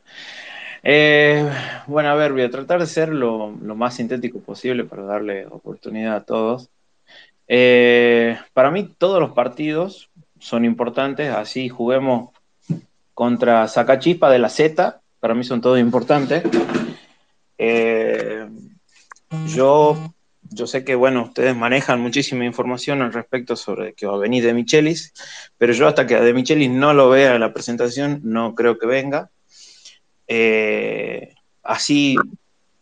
Eh, 0.83 1.49
bueno, 1.87 2.09
a 2.09 2.13
ver, 2.13 2.31
voy 2.31 2.43
a 2.43 2.51
tratar 2.51 2.79
de 2.79 2.85
ser 2.85 3.09
lo, 3.09 3.49
lo 3.59 3.73
más 3.73 3.95
sintético 3.95 4.39
posible 4.39 4.83
para 4.83 5.01
darle 5.01 5.47
oportunidad 5.47 6.17
a 6.17 6.23
todos. 6.23 6.69
Eh, 7.47 8.37
para 8.53 8.69
mí 8.69 8.93
todos 8.99 9.19
los 9.19 9.31
partidos 9.31 10.11
son 10.37 10.63
importantes, 10.63 11.33
así 11.33 11.69
juguemos 11.69 12.29
contra 13.15 13.67
Sacachispa 13.67 14.29
de 14.29 14.37
la 14.37 14.49
Z, 14.49 15.01
para 15.19 15.33
mí 15.33 15.43
son 15.43 15.59
todos 15.59 15.79
importantes. 15.79 16.43
Eh, 17.57 18.47
yo, 19.47 20.13
yo 20.49 20.67
sé 20.67 20.83
que, 20.83 20.95
bueno, 20.95 21.23
ustedes 21.23 21.55
manejan 21.55 21.99
muchísima 21.99 22.45
información 22.45 23.01
al 23.01 23.13
respecto 23.13 23.55
sobre 23.55 23.93
que 23.93 24.05
va 24.05 24.15
a 24.15 24.19
venir 24.19 24.43
de 24.43 24.53
Michelis, 24.53 25.13
pero 25.57 25.73
yo 25.73 25.87
hasta 25.87 26.07
que 26.07 26.15
de 26.15 26.33
Michelis 26.33 26.69
no 26.69 26.93
lo 26.93 27.09
vea 27.09 27.35
en 27.35 27.41
la 27.41 27.53
presentación, 27.53 28.21
no 28.23 28.55
creo 28.55 28.77
que 28.77 28.87
venga. 28.87 29.29
Eh, 30.27 31.33
así 31.63 32.17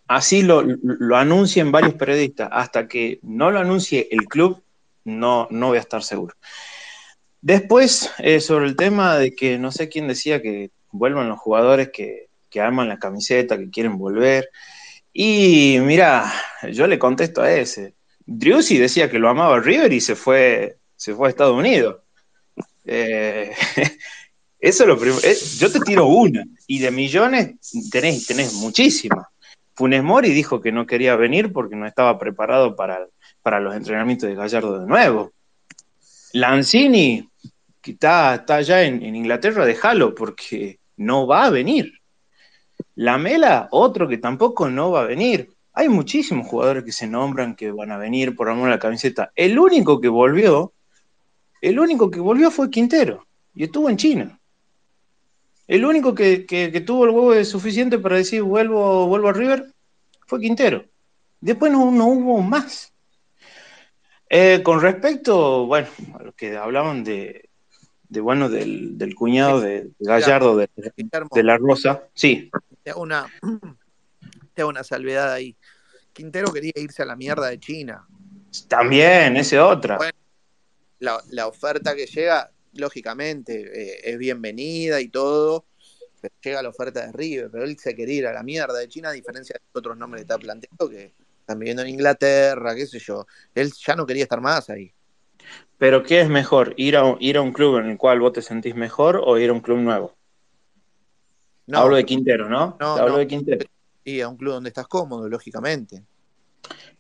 así 0.08 0.44
lo, 0.44 0.64
lo 0.64 1.18
anuncien 1.18 1.72
varios 1.72 1.96
periodistas, 1.96 2.50
hasta 2.52 2.88
que 2.88 3.20
no 3.24 3.52
lo 3.52 3.60
anuncie 3.60 4.08
el 4.12 4.26
club, 4.28 4.62
no, 5.04 5.48
no 5.50 5.68
voy 5.68 5.78
a 5.78 5.82
estar 5.82 6.04
seguro. 6.04 6.36
Después, 7.42 8.12
eh, 8.20 8.40
sobre 8.40 8.66
el 8.66 8.76
tema 8.76 9.18
de 9.18 9.36
que 9.36 9.58
no 9.60 9.72
sé 9.72 9.90
quién 9.90 10.08
decía 10.08 10.42
que 10.42 10.72
vuelvan 10.92 11.30
los 11.30 11.40
jugadores 11.40 11.90
que, 11.94 12.28
que 12.50 12.62
aman 12.62 12.90
la 12.90 13.00
camiseta, 13.00 13.58
que 13.58 13.70
quieren 13.70 13.98
volver. 13.98 14.50
Y 15.18 15.78
mira, 15.80 16.30
yo 16.74 16.88
le 16.88 17.00
contesto 17.00 17.42
a 17.42 17.50
ese. 17.50 17.94
Driussi 18.26 18.78
decía 18.78 19.10
que 19.10 19.18
lo 19.18 19.30
amaba 19.30 19.62
River 19.62 19.94
y 19.94 20.02
se 20.02 20.14
fue, 20.14 20.80
se 20.98 21.16
fue 21.16 21.28
a 21.28 21.30
Estados 21.30 21.58
Unidos. 21.58 22.02
Eh, 22.84 23.54
eso 24.60 24.84
es 24.84 24.90
lo 24.90 24.98
primero. 25.00 25.22
eh, 25.24 25.38
yo 25.58 25.72
te 25.72 25.80
tiro 25.80 26.08
una, 26.08 26.44
y 26.68 26.80
de 26.80 26.92
millones 26.92 27.56
tenés, 27.90 28.28
tenés 28.28 28.56
muchísimas. 28.56 29.26
Funes 29.74 30.04
Mori 30.04 30.32
dijo 30.32 30.60
que 30.60 30.74
no 30.74 30.86
quería 30.86 31.16
venir 31.16 31.54
porque 31.54 31.78
no 31.78 31.88
estaba 31.88 32.20
preparado 32.20 32.76
para, 32.76 33.08
para 33.42 33.62
los 33.62 33.74
entrenamientos 33.74 34.28
de 34.28 34.36
Gallardo 34.36 34.82
de 34.82 34.86
nuevo. 34.86 35.32
Lanzini, 36.34 37.30
que 37.82 37.92
está, 37.92 38.36
está 38.36 38.56
allá 38.56 38.84
en, 38.84 39.02
en 39.02 39.16
Inglaterra, 39.16 39.66
déjalo 39.66 40.14
porque 40.14 40.80
no 40.98 41.26
va 41.26 41.46
a 41.46 41.52
venir. 41.52 42.02
Lamela, 42.96 43.68
otro 43.72 44.08
que 44.08 44.18
tampoco 44.18 44.70
no 44.70 44.92
va 44.92 45.02
a 45.02 45.06
venir. 45.06 45.52
Hay 45.74 45.90
muchísimos 45.90 46.48
jugadores 46.48 46.84
que 46.84 46.92
se 46.94 47.08
nombran 47.08 47.56
que 47.56 47.72
van 47.72 47.92
a 47.92 47.98
venir 47.98 48.36
por 48.36 48.50
amor 48.50 48.68
a 48.70 48.72
la 48.72 48.80
camiseta. 48.80 49.32
El 49.36 49.60
único 49.60 50.00
que 50.00 50.08
volvió, 50.08 50.72
el 51.62 51.80
único 51.80 52.10
que 52.10 52.20
volvió 52.20 52.50
fue 52.52 52.70
Quintero 52.70 53.26
y 53.54 53.66
estuvo 53.66 53.90
en 53.90 53.98
China. 53.98 54.40
El 55.68 55.84
único 55.84 56.14
que, 56.14 56.46
que- 56.46 56.72
que 56.72 56.82
tuvo 56.82 57.06
el 57.06 57.10
huevo 57.12 57.44
suficiente 57.44 57.98
para 58.00 58.18
decir 58.18 58.44
vuelvo, 58.44 59.08
vuelvo 59.08 59.30
a 59.30 59.34
River 59.34 59.74
fue 60.28 60.40
Quintero. 60.40 60.86
Después 61.42 61.72
no, 61.72 61.92
no 61.92 62.08
hubo 62.08 62.42
más. 62.42 62.94
Eh, 64.30 64.62
con 64.64 64.82
respecto, 64.82 65.66
bueno, 65.66 65.88
a 66.18 66.24
lo 66.24 66.32
que 66.34 66.56
hablaban 66.58 67.04
de, 67.04 67.50
de 68.10 68.22
bueno, 68.22 68.50
del, 68.50 68.98
del 68.98 69.14
cuñado 69.16 69.60
de, 69.62 69.82
de 69.84 69.92
Gallardo 70.00 70.56
de 71.36 71.44
la 71.44 71.58
Rosa, 71.58 72.04
sí, 72.14 72.50
te 72.86 72.91
hago 72.91 73.02
una, 73.02 73.28
te 74.53 74.62
hago 74.62 74.70
una 74.70 74.84
salvedad 74.84 75.34
ahí. 75.34 75.57
Quintero 76.14 76.53
quería 76.53 76.72
irse 76.76 77.02
a 77.02 77.06
la 77.06 77.16
mierda 77.16 77.48
de 77.49 77.60
China. 77.60 78.07
también, 78.68 79.38
ese 79.38 79.60
otra. 79.60 79.98
Bueno, 79.98 80.14
la, 80.99 81.22
la 81.32 81.48
oferta 81.48 81.95
que 81.95 82.07
llega, 82.07 82.52
lógicamente, 82.74 83.72
eh, 83.74 84.02
es 84.12 84.18
bienvenida 84.18 85.02
y 85.02 85.10
todo, 85.10 85.66
pero 86.22 86.34
llega 86.44 86.62
la 86.64 86.70
oferta 86.70 87.06
de 87.06 87.12
River, 87.12 87.49
pero 87.52 87.64
él 87.66 87.78
se 87.80 87.95
quería 87.95 88.16
ir 88.16 88.28
a 88.28 88.34
la 88.34 88.44
mierda 88.44 88.78
de 88.80 88.88
China, 88.90 89.10
a 89.10 89.14
diferencia 89.14 89.56
de 89.60 89.80
otros 89.80 89.98
nombres 89.98 90.22
que 90.22 90.24
está 90.34 90.38
planteando, 90.40 90.90
que 90.90 91.14
están 91.41 91.60
viviendo 91.60 91.84
en 91.84 91.90
Inglaterra, 91.90 92.76
qué 92.76 92.88
sé 92.88 92.99
yo. 92.99 93.26
Él 93.56 93.72
ya 93.86 93.95
no 93.95 94.06
quería 94.06 94.24
estar 94.24 94.41
más 94.41 94.70
ahí. 94.70 94.94
Pero 95.78 96.03
¿qué 96.03 96.22
es 96.22 96.30
mejor? 96.30 96.74
¿Ir 96.78 96.98
a, 96.98 97.03
un- 97.06 97.18
ir 97.22 97.38
a 97.38 97.41
un 97.41 97.52
club 97.53 97.78
en 97.78 97.86
el 97.90 97.98
cual 97.98 98.20
vos 98.20 98.34
te 98.34 98.41
sentís 98.41 98.76
mejor 98.76 99.22
o 99.24 99.38
ir 99.38 99.49
a 99.49 99.53
un 99.53 99.62
club 99.62 99.78
nuevo? 99.80 100.14
No, 101.68 101.80
Hablo 101.80 101.96
de 101.96 102.06
Quintero, 102.06 102.48
¿no? 102.50 102.78
no, 102.80 102.96
hablo 102.96 103.14
no. 103.14 103.18
de 103.18 103.28
Quintero. 103.28 103.66
Y 104.04 104.22
a 104.22 104.30
un 104.30 104.38
club 104.38 104.54
donde 104.54 104.70
estás 104.70 104.88
cómodo, 104.88 105.28
lógicamente. 105.28 106.04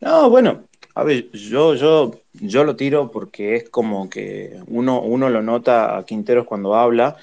No, 0.01 0.29
bueno, 0.29 0.65
a 0.95 1.03
ver, 1.03 1.31
yo, 1.31 1.75
yo, 1.75 2.11
yo 2.33 2.63
lo 2.63 2.75
tiro 2.75 3.11
porque 3.11 3.55
es 3.55 3.69
como 3.69 4.09
que 4.09 4.59
uno, 4.67 5.01
uno 5.01 5.29
lo 5.29 5.41
nota 5.41 5.97
a 5.97 6.05
Quinteros 6.05 6.45
cuando 6.45 6.75
habla, 6.75 7.15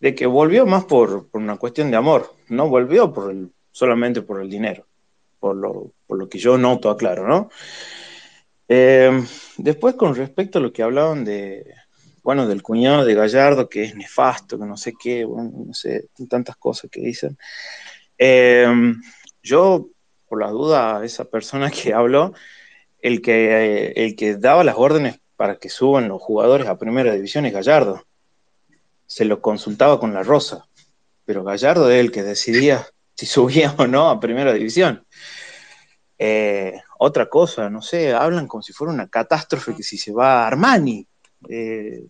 de 0.00 0.14
que 0.14 0.26
volvió 0.26 0.66
más 0.66 0.84
por, 0.84 1.28
por 1.28 1.40
una 1.40 1.56
cuestión 1.56 1.90
de 1.90 1.96
amor, 1.96 2.34
no 2.48 2.68
volvió 2.68 3.12
por 3.12 3.30
el, 3.30 3.50
solamente 3.70 4.22
por 4.22 4.40
el 4.42 4.50
dinero, 4.50 4.86
por 5.38 5.56
lo, 5.56 5.92
por 6.06 6.18
lo 6.18 6.28
que 6.28 6.38
yo 6.38 6.58
noto, 6.58 6.90
aclaro, 6.90 7.26
¿no? 7.26 7.50
Eh, 8.68 9.22
después, 9.58 9.94
con 9.94 10.14
respecto 10.14 10.58
a 10.58 10.62
lo 10.62 10.72
que 10.72 10.82
hablaban 10.82 11.24
de, 11.24 11.74
bueno, 12.22 12.46
del 12.46 12.62
cuñado 12.62 13.04
de 13.04 13.14
Gallardo, 13.14 13.68
que 13.68 13.82
es 13.82 13.94
nefasto, 13.94 14.58
que 14.58 14.64
no 14.64 14.76
sé 14.76 14.94
qué, 15.00 15.26
no 15.26 15.74
sé, 15.74 16.08
tantas 16.28 16.56
cosas 16.56 16.90
que 16.90 17.00
dicen. 17.00 17.36
Eh, 18.18 18.66
yo, 19.42 19.88
por 20.28 20.40
la 20.40 20.50
duda, 20.50 21.04
esa 21.04 21.24
persona 21.24 21.70
que 21.70 21.92
habló, 21.94 22.34
el 23.00 23.20
que, 23.20 23.92
el 23.96 24.14
que 24.14 24.36
daba 24.36 24.62
las 24.62 24.76
órdenes 24.76 25.20
para 25.36 25.56
que 25.56 25.68
suban 25.68 26.08
los 26.08 26.22
jugadores 26.22 26.68
a 26.68 26.78
primera 26.78 27.12
división 27.12 27.46
es 27.46 27.52
Gallardo. 27.52 28.04
Se 29.06 29.24
lo 29.24 29.42
consultaba 29.42 29.98
con 29.98 30.14
la 30.14 30.22
Rosa, 30.22 30.68
pero 31.24 31.42
Gallardo 31.42 31.90
es 31.90 31.98
el 31.98 32.12
que 32.12 32.22
decidía 32.22 32.86
si 33.14 33.26
subía 33.26 33.74
o 33.76 33.86
no 33.86 34.08
a 34.08 34.20
primera 34.20 34.52
división. 34.52 35.04
Eh, 36.16 36.80
otra 37.00 37.28
cosa, 37.28 37.68
no 37.68 37.82
sé, 37.82 38.14
hablan 38.14 38.46
como 38.46 38.62
si 38.62 38.72
fuera 38.72 38.92
una 38.92 39.08
catástrofe 39.08 39.74
que 39.74 39.82
si 39.82 39.98
se 39.98 40.12
va 40.12 40.44
a 40.44 40.46
Armani. 40.46 41.04
Eh, 41.48 42.04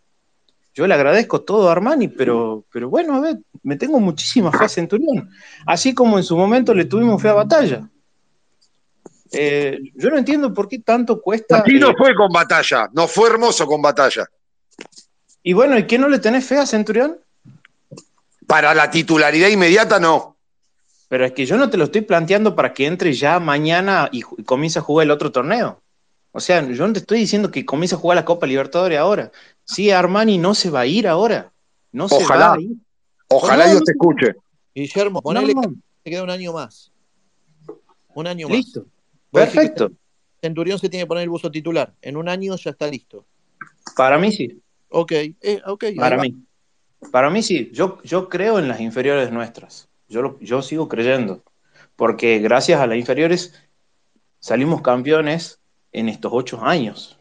yo 0.74 0.86
le 0.86 0.94
agradezco 0.94 1.42
todo 1.42 1.68
a 1.68 1.72
Armani, 1.72 2.08
pero, 2.08 2.64
pero 2.72 2.88
bueno, 2.88 3.14
a 3.14 3.20
ver, 3.20 3.38
me 3.62 3.76
tengo 3.76 4.00
muchísima 4.00 4.50
fe 4.50 4.64
a 4.64 4.68
Centurión. 4.68 5.30
Así 5.66 5.94
como 5.94 6.18
en 6.18 6.24
su 6.24 6.36
momento 6.36 6.74
le 6.74 6.86
tuvimos 6.86 7.20
fe 7.20 7.28
a 7.28 7.34
Batalla. 7.34 7.88
Eh, 9.32 9.78
yo 9.94 10.10
no 10.10 10.18
entiendo 10.18 10.52
por 10.52 10.68
qué 10.68 10.78
tanto 10.78 11.20
cuesta. 11.20 11.58
Aquí 11.58 11.78
no 11.78 11.90
eh, 11.90 11.94
fue 11.96 12.14
con 12.14 12.28
batalla, 12.28 12.90
no 12.92 13.08
fue 13.08 13.30
hermoso 13.30 13.66
con 13.66 13.80
batalla. 13.80 14.26
y 15.42 15.52
bueno, 15.52 15.78
¿y 15.78 15.86
qué 15.86 15.98
no 15.98 16.08
le 16.08 16.18
tenés 16.18 16.46
fe 16.46 16.58
a 16.58 16.66
Centurión? 16.66 17.18
Para 18.46 18.74
la 18.74 18.90
titularidad 18.90 19.48
inmediata, 19.48 19.98
no. 19.98 20.36
Pero 21.08 21.26
es 21.26 21.32
que 21.32 21.44
yo 21.44 21.58
no 21.58 21.68
te 21.68 21.76
lo 21.76 21.84
estoy 21.84 22.00
planteando 22.00 22.54
para 22.54 22.72
que 22.72 22.86
entre 22.86 23.12
ya 23.12 23.38
mañana 23.38 24.08
y, 24.12 24.22
comience 24.22 24.78
a 24.78 24.82
jugar 24.82 25.04
el 25.04 25.10
otro 25.10 25.30
torneo. 25.30 25.81
O 26.32 26.40
sea, 26.40 26.66
yo 26.66 26.86
no 26.86 26.92
te 26.92 27.00
estoy 27.00 27.18
diciendo 27.20 27.50
que 27.50 27.64
comience 27.66 27.94
a 27.94 27.98
jugar 27.98 28.16
la 28.16 28.24
Copa 28.24 28.46
Libertadores 28.46 28.98
ahora. 28.98 29.30
Sí, 29.64 29.90
Armani 29.90 30.38
no 30.38 30.54
se 30.54 30.70
va 30.70 30.80
a 30.80 30.86
ir 30.86 31.06
ahora. 31.06 31.52
No 31.92 32.08
se 32.08 32.16
Ojalá. 32.16 32.48
va 32.48 32.54
a 32.54 32.60
ir. 32.60 32.70
Ojalá 33.28 33.66
No, 33.66 33.74
no, 33.74 33.80
te 33.82 33.92
escuche. 33.92 34.34
Guillermo, 34.74 35.20
ponele 35.22 35.54
que 35.54 35.68
te 36.02 36.10
queda 36.10 36.22
un 36.22 36.30
año 36.30 36.52
más. 36.54 36.90
Un 38.14 38.26
año 38.26 38.48
más. 38.48 38.56
listo. 38.56 38.86
Perfecto. 39.30 39.92
Centurión 40.40 40.78
se 40.78 40.88
tiene 40.88 41.04
que 41.04 41.08
poner 41.08 41.22
el 41.24 41.28
buzo 41.30 41.50
titular. 41.50 41.94
En 42.02 42.16
un 42.16 42.28
año 42.28 42.56
ya 42.56 42.70
está 42.70 42.86
listo. 42.88 43.26
Para 43.96 44.18
mí 44.18 44.32
sí. 44.32 44.60
Ok, 44.88 45.12
eh, 45.12 45.62
ok, 45.66 45.84
ahí 45.84 45.94
Para 45.96 46.18
mí. 46.18 46.34
Para 47.10 47.30
mí 47.30 47.42
sí. 47.42 47.70
Yo, 47.72 47.98
yo 48.02 48.28
creo 48.28 48.58
en 48.58 48.68
las 48.68 48.80
inferiores 48.80 49.30
nuestras. 49.32 49.88
Yo, 50.08 50.22
lo- 50.22 50.38
yo 50.40 50.62
sigo 50.62 50.88
creyendo. 50.88 51.42
Porque 51.96 52.38
gracias 52.38 52.80
a 52.80 52.86
las 52.86 52.96
inferiores 52.98 53.54
salimos 54.40 54.82
campeones 54.82 55.58
en 55.92 56.08
estos 56.08 56.32
ocho 56.34 56.62
años. 56.64 57.18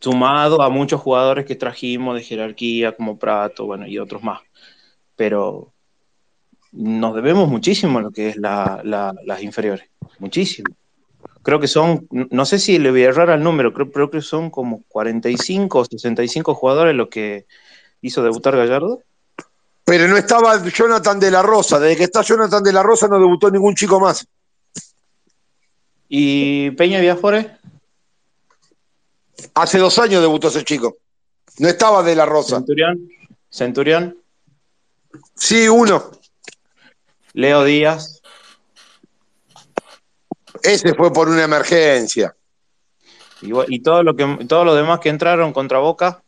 Sumado 0.00 0.62
a 0.62 0.68
muchos 0.70 1.00
jugadores 1.00 1.44
que 1.44 1.56
trajimos 1.56 2.14
de 2.16 2.22
jerarquía, 2.22 2.92
como 2.96 3.18
Prato, 3.18 3.66
bueno, 3.66 3.86
y 3.86 3.98
otros 3.98 4.22
más. 4.22 4.40
Pero 5.16 5.72
nos 6.72 7.14
debemos 7.14 7.48
muchísimo 7.48 7.98
a 7.98 8.02
lo 8.02 8.10
que 8.10 8.30
es 8.30 8.36
la- 8.36 8.80
la- 8.84 9.14
las 9.24 9.42
inferiores. 9.42 9.88
Muchísimo. 10.18 10.74
Creo 11.42 11.58
que 11.58 11.66
son, 11.66 12.06
no 12.10 12.44
sé 12.46 12.58
si 12.58 12.78
le 12.78 12.90
voy 12.92 13.02
a 13.02 13.08
errar 13.08 13.30
al 13.30 13.42
número, 13.42 13.72
creo, 13.74 13.90
creo 13.90 14.10
que 14.10 14.20
son 14.20 14.48
como 14.50 14.82
45 14.88 15.80
o 15.80 15.84
65 15.84 16.54
jugadores 16.54 16.94
los 16.94 17.08
que 17.08 17.46
hizo 18.00 18.22
debutar 18.22 18.56
Gallardo. 18.56 19.00
Pero 19.84 20.06
no 20.06 20.16
estaba 20.16 20.64
Jonathan 20.64 21.18
de 21.18 21.30
la 21.32 21.42
Rosa. 21.42 21.80
Desde 21.80 21.96
que 21.96 22.04
está 22.04 22.22
Jonathan 22.22 22.62
de 22.62 22.72
la 22.72 22.84
Rosa 22.84 23.08
no 23.08 23.18
debutó 23.18 23.50
ningún 23.50 23.74
chico 23.74 23.98
más. 23.98 24.26
¿Y 26.08 26.70
Peña 26.72 27.00
Viafores? 27.00 27.46
Hace 29.54 29.78
dos 29.78 29.98
años 29.98 30.20
debutó 30.20 30.48
ese 30.48 30.64
chico. 30.64 30.96
No 31.58 31.68
estaba 31.68 32.02
de 32.02 32.14
la 32.14 32.26
Rosa. 32.26 32.56
Centurión. 32.56 33.08
Centurión. 33.50 34.18
Sí, 35.34 35.68
uno. 35.68 36.10
Leo 37.34 37.64
Díaz. 37.64 38.20
Ese 40.62 40.94
fue 40.94 41.12
por 41.12 41.28
una 41.28 41.44
emergencia. 41.44 42.34
Y, 43.40 43.48
bu- 43.50 43.64
y 43.68 43.80
todo 43.80 44.02
lo 44.02 44.14
que, 44.14 44.44
todos 44.46 44.64
los 44.64 44.76
demás 44.76 45.00
que 45.00 45.08
entraron 45.08 45.52
contra 45.52 45.78
Boca. 45.78 46.22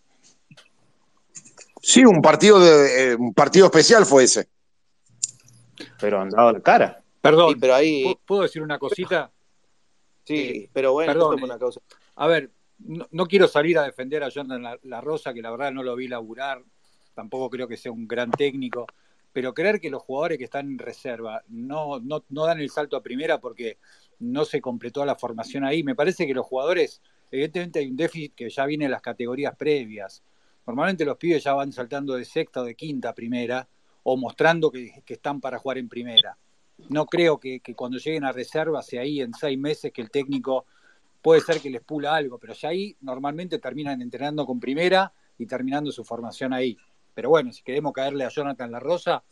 Sí, 1.81 2.05
un 2.05 2.21
partido 2.23 2.59
de 2.59 3.13
eh, 3.13 3.15
un 3.15 3.33
partido 3.35 3.67
especial 3.67 4.05
fue 4.07 4.25
ese. 4.25 4.49
Pero 6.01 6.21
han 6.21 6.31
dado 6.31 6.53
la 6.53 6.61
cara. 6.61 7.03
Perdón, 7.21 7.55
Sí, 7.55 7.61
pero 7.61 7.75
ahí. 7.75 8.05
¿pu- 8.05 8.19
¿puedo 8.27 8.43
decir 8.43 8.63
una 8.63 8.79
cosita? 8.79 9.31
Sí, 10.25 10.69
pero 10.73 10.93
bueno, 10.93 11.13
Perdón, 11.13 11.43
una 11.43 11.59
causa. 11.59 11.81
A 12.17 12.27
ver, 12.27 12.51
no, 12.79 13.27
quiero 13.27 13.49
salir 13.49 13.79
a 13.79 13.85
defender 13.85 14.23
a 14.23 14.29
La, 14.35 14.79
La 14.83 15.01
Rosa, 15.01 15.33
que 15.33 15.43
la 15.43 15.51
verdad 15.51 15.73
no 15.73 15.83
lo 15.83 15.97
vi 15.97 16.09
laburar, 16.09 16.63
tampoco 17.15 17.51
creo 17.51 17.69
que 17.69 17.77
sea 17.77 17.93
un 17.93 18.07
gran 18.07 18.31
técnico, 18.31 18.87
pero 19.33 19.53
creer 19.53 19.81
que 19.81 19.91
los 19.91 20.03
jugadores 20.03 20.39
que 20.39 20.45
están 20.45 20.67
en 20.69 20.79
reserva 20.79 21.43
no, 21.49 21.99
no, 22.01 22.25
no 22.29 22.47
dan 22.47 22.61
el 22.61 22.71
salto 22.71 22.97
a 22.97 23.03
primera 23.03 23.41
porque 23.41 23.79
no 24.21 24.45
se 24.45 24.61
completó 24.61 25.05
la 25.05 25.17
formación 25.17 25.65
ahí, 25.65 25.83
me 25.83 25.95
parece 25.95 26.27
que 26.27 26.35
los 26.35 26.47
jugadores, 26.47 27.03
evidentemente 27.31 27.81
hay 27.81 27.89
un 27.89 27.97
déficit 27.97 28.35
que 28.35 28.49
ya 28.49 28.65
viene 28.67 28.85
en 28.85 28.91
las 28.93 29.03
categorías 29.03 29.57
previas. 29.57 30.23
Normalmente 30.67 31.05
los 31.05 31.17
pibes 31.17 31.43
ya 31.43 31.53
van 31.53 31.73
saltando 31.73 32.15
de 32.15 32.25
sexta 32.25 32.61
o 32.61 32.65
de 32.65 32.75
quinta 32.75 33.11
a 33.11 33.15
primera 33.15 33.69
o 34.05 34.17
mostrando 34.17 34.71
que, 34.71 35.03
que 35.05 35.15
están 35.15 35.41
para 35.41 35.59
jugar 35.59 35.79
en 35.79 35.89
primera. 35.89 36.39
No 36.89 37.07
creo 37.07 37.39
que, 37.39 37.61
que 37.61 37.75
cuando 37.75 37.99
lleguen 37.99 38.25
a 38.25 38.33
reserva 38.33 38.83
sea 38.83 39.03
ahí 39.03 39.21
en 39.21 39.35
seis 39.35 39.59
meses 39.59 39.93
que 39.93 40.01
el 40.01 40.11
técnico 40.11 40.67
puede 41.25 41.41
ser 41.41 41.59
que 41.59 41.71
les 41.71 41.83
pula 41.83 42.15
algo, 42.15 42.39
pero 42.39 42.53
ya 42.53 42.69
ahí 42.69 42.95
normalmente 43.01 43.59
terminan 43.59 44.03
entrenando 44.03 44.45
con 44.45 44.61
primera 44.61 45.11
y 45.39 45.47
terminando 45.47 45.91
su 45.91 46.05
formación 46.05 46.53
ahí. 46.53 46.77
Pero 47.15 47.31
bueno, 47.31 47.51
si 47.51 47.63
queremos 47.63 47.95
caerle 47.95 48.27
a 48.27 48.29
Jonathan 48.29 48.71
La 48.71 48.79
Rosa, 48.79 49.25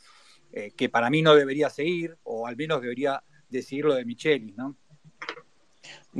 eh, 0.53 0.73
que 0.75 0.89
para 0.89 1.11
mí 1.11 1.21
no 1.21 1.35
debería 1.35 1.69
seguir, 1.69 2.17
o 2.23 2.47
al 2.47 2.57
menos 2.57 2.81
debería 2.81 3.23
decidir 3.47 3.85
lo 3.85 3.95
de 3.95 4.07
Michelis, 4.07 4.57
¿no? 4.57 4.75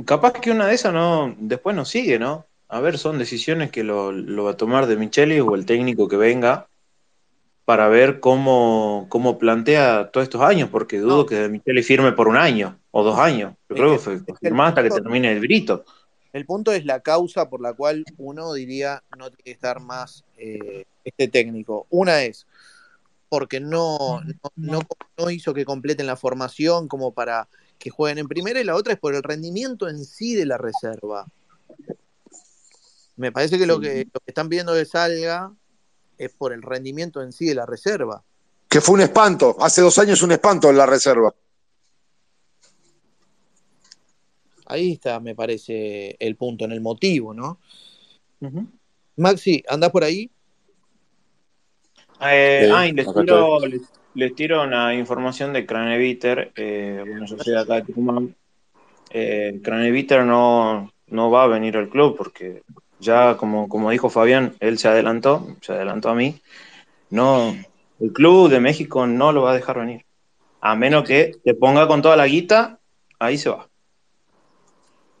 Capaz 0.05 0.33
que 0.33 0.51
una 0.51 0.67
de 0.67 0.75
esas 0.75 0.93
no, 0.93 1.35
después 1.39 1.75
no 1.75 1.85
sigue, 1.85 2.19
¿no? 2.19 2.45
A 2.67 2.79
ver, 2.79 2.99
son 2.99 3.17
decisiones 3.17 3.71
que 3.71 3.83
lo 3.83 4.43
va 4.43 4.51
a 4.51 4.57
tomar 4.57 4.85
de 4.85 4.95
Micheli 4.95 5.39
o 5.39 5.55
el 5.55 5.65
técnico 5.65 6.07
que 6.07 6.17
venga 6.17 6.67
para 7.65 7.87
ver 7.87 8.19
cómo, 8.19 9.05
cómo 9.09 9.39
plantea 9.39 10.09
todos 10.11 10.23
estos 10.25 10.41
años, 10.41 10.69
porque 10.69 10.99
dudo 10.99 11.17
No. 11.19 11.25
que 11.25 11.35
de 11.35 11.49
Micheli 11.49 11.81
firme 11.83 12.11
por 12.11 12.27
un 12.27 12.35
año 12.37 12.77
o 12.91 13.03
dos 13.03 13.17
años. 13.17 13.53
Yo 13.69 13.75
Es 13.75 13.81
creo 13.81 13.97
que- 13.97 14.19
que 14.19 14.25
que 14.25 14.31
el 14.31 14.37
firmar 14.37 14.67
hasta 14.69 14.83
que 14.83 14.89
punto- 14.89 15.03
termine 15.03 15.31
el 15.31 15.39
brito. 15.39 15.85
El 16.33 16.45
punto 16.45 16.71
es 16.71 16.83
la 16.85 16.99
causa 16.99 17.49
por 17.49 17.61
la 17.61 17.73
cual 17.73 18.03
uno 18.17 18.53
diría 18.53 19.03
no 19.17 19.29
tiene 19.29 19.43
que 19.43 19.51
estar 19.51 19.79
más 19.79 20.23
eh, 20.37 20.85
este 21.05 21.27
técnico. 21.27 21.85
Una 21.89 22.23
es 22.23 22.45
porque 23.29 23.59
no, 23.59 24.21
no, 24.21 24.51
no- 24.55 24.81
no 25.17 25.29
hizo 25.29 25.53
que 25.53 25.63
completen 25.63 26.05
la 26.07 26.15
formación 26.17 26.87
como 26.87 27.13
para 27.13 27.47
que 27.79 27.89
jueguen 27.89 28.17
en 28.19 28.27
primera 28.27 28.59
y 28.59 28.63
la 28.63 28.75
otra 28.75 28.93
es 28.93 28.99
por 28.99 29.15
el 29.15 29.23
rendimiento 29.23 29.87
en 29.89 30.03
sí 30.03 30.35
de 30.35 30.45
la 30.45 30.57
reserva. 30.57 31.25
Me 33.15 33.31
parece 33.31 33.57
que 33.59 33.65
lo 33.67 33.79
que, 33.79 34.05
lo 34.11 34.19
que 34.19 34.27
están 34.27 34.49
pidiendo 34.49 34.73
que 34.73 34.85
salga 34.85 35.51
es 36.17 36.31
por 36.33 36.53
el 36.53 36.61
rendimiento 36.61 37.21
en 37.21 37.31
sí 37.31 37.45
de 37.45 37.55
la 37.55 37.65
reserva. 37.65 38.23
Que 38.67 38.81
fue 38.81 38.95
un 38.95 39.01
espanto. 39.01 39.55
Hace 39.59 39.81
dos 39.81 39.97
años 39.99 40.21
un 40.23 40.31
espanto 40.31 40.69
en 40.69 40.77
la 40.77 40.85
reserva. 40.85 41.33
Ahí 44.65 44.93
está, 44.93 45.19
me 45.19 45.35
parece, 45.35 46.15
el 46.19 46.35
punto, 46.35 46.65
en 46.65 46.71
el 46.71 46.81
motivo, 46.81 47.33
¿no? 47.33 47.59
Maxi, 49.17 49.63
¿andás 49.67 49.91
por 49.91 50.03
ahí? 50.03 50.31
Eh, 52.21 52.65
Sí, 52.65 52.71
ah, 52.73 52.87
y 52.87 52.91
les 52.93 53.07
acá 53.07 53.21
tiro, 53.21 53.59
les, 53.59 53.81
les 54.15 54.35
tiro 54.35 54.63
una 54.63 54.95
información 54.95 55.53
de 55.53 55.65
Craneviter. 55.65 56.51
Eh, 56.55 57.03
bueno, 57.05 57.25
yo 57.25 57.37
soy 57.37 57.53
de 57.53 57.59
acá 57.59 57.75
de 57.75 57.81
Tucumán. 57.83 58.35
Eh, 59.11 59.59
Craneviter 59.63 60.23
no, 60.23 60.91
no 61.07 61.29
va 61.29 61.43
a 61.43 61.47
venir 61.47 61.77
al 61.77 61.89
club 61.89 62.15
porque 62.17 62.63
ya, 63.03 63.37
como, 63.37 63.69
como 63.69 63.91
dijo 63.91 64.09
Fabián, 64.09 64.55
él 64.59 64.79
se 64.79 64.87
adelantó, 64.87 65.47
se 65.61 65.73
adelantó 65.73 66.09
a 66.09 66.15
mí. 66.15 66.41
No, 67.09 67.55
el 67.99 68.11
club 68.11 68.49
de 68.49 68.59
México 68.59 69.05
no 69.05 69.31
lo 69.31 69.43
va 69.43 69.51
a 69.51 69.55
dejar 69.55 69.79
venir. 69.79 70.05
A 70.61 70.75
menos 70.75 71.03
que 71.03 71.35
te 71.43 71.53
ponga 71.53 71.87
con 71.87 72.01
toda 72.01 72.15
la 72.15 72.25
guita, 72.25 72.79
ahí 73.19 73.37
se 73.37 73.49
va. 73.49 73.67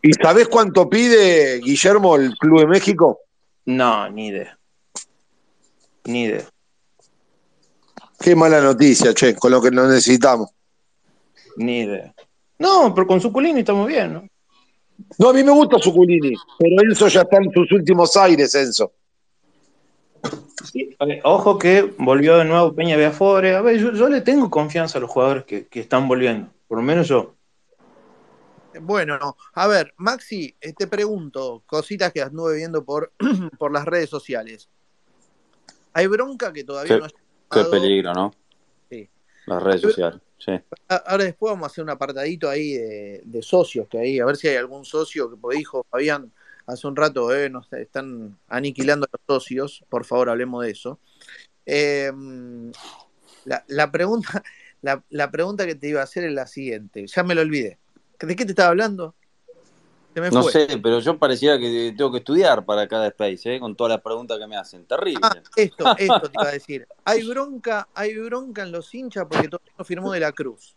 ¿Y 0.01 0.11
sabés 0.13 0.47
cuánto 0.47 0.89
pide 0.89 1.59
Guillermo 1.59 2.15
el 2.17 2.35
Club 2.37 2.61
de 2.61 2.67
México? 2.67 3.19
No, 3.65 4.09
ni 4.09 4.27
idea. 4.27 4.57
Ni 6.05 6.23
idea. 6.23 6.43
Qué 8.19 8.35
mala 8.35 8.59
noticia, 8.59 9.13
che, 9.13 9.35
con 9.35 9.51
lo 9.51 9.61
que 9.61 9.71
nos 9.71 9.87
necesitamos. 9.87 10.49
Ni 11.55 11.81
idea. 11.81 12.13
No, 12.59 12.93
pero 12.93 13.07
con 13.07 13.21
Suculini 13.21 13.61
estamos 13.61 13.87
bien, 13.87 14.13
¿no? 14.13 14.27
No, 15.17 15.29
a 15.29 15.33
mí 15.33 15.43
me 15.43 15.51
gusta 15.51 15.77
Suculini, 15.79 16.33
pero 16.57 16.81
Enzo 16.81 17.07
ya 17.07 17.21
está 17.21 17.37
en 17.37 17.51
sus 17.51 17.71
últimos 17.71 18.15
aires, 18.17 18.53
Enzo. 18.55 18.91
Sí, 20.63 20.95
ojo 21.23 21.57
que 21.57 21.93
volvió 21.97 22.37
de 22.37 22.45
nuevo 22.45 22.73
Peña 22.73 22.95
Beafore. 22.95 23.55
A 23.55 23.61
ver, 23.61 23.77
yo, 23.77 23.91
yo 23.93 24.07
le 24.09 24.21
tengo 24.21 24.49
confianza 24.49 24.97
a 24.97 25.01
los 25.01 25.09
jugadores 25.09 25.43
que, 25.43 25.67
que 25.67 25.81
están 25.81 26.07
volviendo. 26.07 26.49
Por 26.67 26.77
lo 26.77 26.83
menos 26.83 27.07
yo. 27.07 27.35
Bueno, 28.81 29.35
a 29.53 29.67
ver, 29.67 29.93
Maxi, 29.97 30.55
eh, 30.59 30.73
te 30.73 30.87
pregunto, 30.87 31.63
cositas 31.65 32.11
que 32.11 32.21
anduve 32.21 32.55
viendo 32.55 32.83
por, 32.83 33.11
por 33.59 33.71
las 33.71 33.85
redes 33.85 34.09
sociales. 34.09 34.69
Hay 35.93 36.07
bronca 36.07 36.51
que 36.51 36.63
todavía 36.63 36.95
Qué- 36.95 36.99
no 36.99 37.05
ha 37.05 37.09
Qué 37.51 37.69
peligro, 37.69 38.13
¿no? 38.13 38.33
Sí. 38.89 39.07
Las 39.45 39.61
redes 39.61 39.81
sociales. 39.81 40.19
A- 40.87 40.95
Ahora 40.95 41.23
después 41.25 41.51
vamos 41.51 41.63
a 41.63 41.67
hacer 41.67 41.83
un 41.83 41.89
apartadito 41.89 42.49
ahí 42.49 42.73
de, 42.73 43.41
socios, 43.41 43.87
que 43.87 43.97
ahí, 43.99 44.19
a 44.19 44.25
ver 44.25 44.37
si 44.37 44.47
hay 44.47 44.55
algún 44.57 44.85
socio 44.85 45.29
que 45.29 45.57
dijo 45.57 45.85
Fabián 45.89 46.31
hace 46.65 46.87
un 46.87 46.95
rato, 46.95 47.33
eh, 47.35 47.49
nos 47.49 47.71
están 47.73 48.37
aniquilando 48.47 49.07
los 49.11 49.21
socios, 49.41 49.83
por 49.89 50.05
favor 50.05 50.29
hablemos 50.29 50.63
de 50.63 50.71
eso. 50.71 50.99
Eh, 51.65 52.11
la, 53.67 53.91
pregunta, 53.91 54.43
la 55.09 55.31
pregunta 55.31 55.65
que 55.65 55.75
te 55.75 55.89
iba 55.89 56.01
a 56.01 56.03
hacer 56.05 56.25
es 56.25 56.33
la 56.33 56.47
siguiente, 56.47 57.05
ya 57.07 57.23
me 57.23 57.35
lo 57.35 57.41
olvidé. 57.41 57.79
¿De 58.19 58.35
qué 58.35 58.45
te 58.45 58.51
estaba 58.51 58.69
hablando? 58.69 59.15
Me 60.21 60.29
No 60.29 60.43
fue. 60.43 60.51
sé, 60.51 60.67
pero 60.81 60.99
yo 60.99 61.17
pareciera 61.17 61.57
que 61.57 61.93
tengo 61.97 62.11
que 62.11 62.19
estudiar 62.19 62.65
para 62.65 62.87
cada 62.87 63.07
Space, 63.07 63.55
¿eh? 63.55 63.59
con 63.59 63.75
todas 63.75 63.91
las 63.91 64.01
preguntas 64.01 64.37
que 64.37 64.47
me 64.47 64.55
hacen. 64.55 64.85
Terrible. 64.85 65.19
Ah, 65.23 65.35
esto, 65.55 65.95
esto 65.97 66.21
te 66.21 66.31
iba 66.39 66.49
a 66.49 66.51
decir. 66.51 66.87
Hay 67.05 67.23
bronca, 67.27 67.87
hay 67.93 68.15
bronca 68.17 68.63
en 68.63 68.71
los 68.71 68.93
hinchas 68.93 69.25
porque 69.29 69.47
todavía 69.47 69.73
no 69.77 69.85
firmó 69.85 70.11
de 70.11 70.19
la 70.19 70.31
Cruz. 70.31 70.75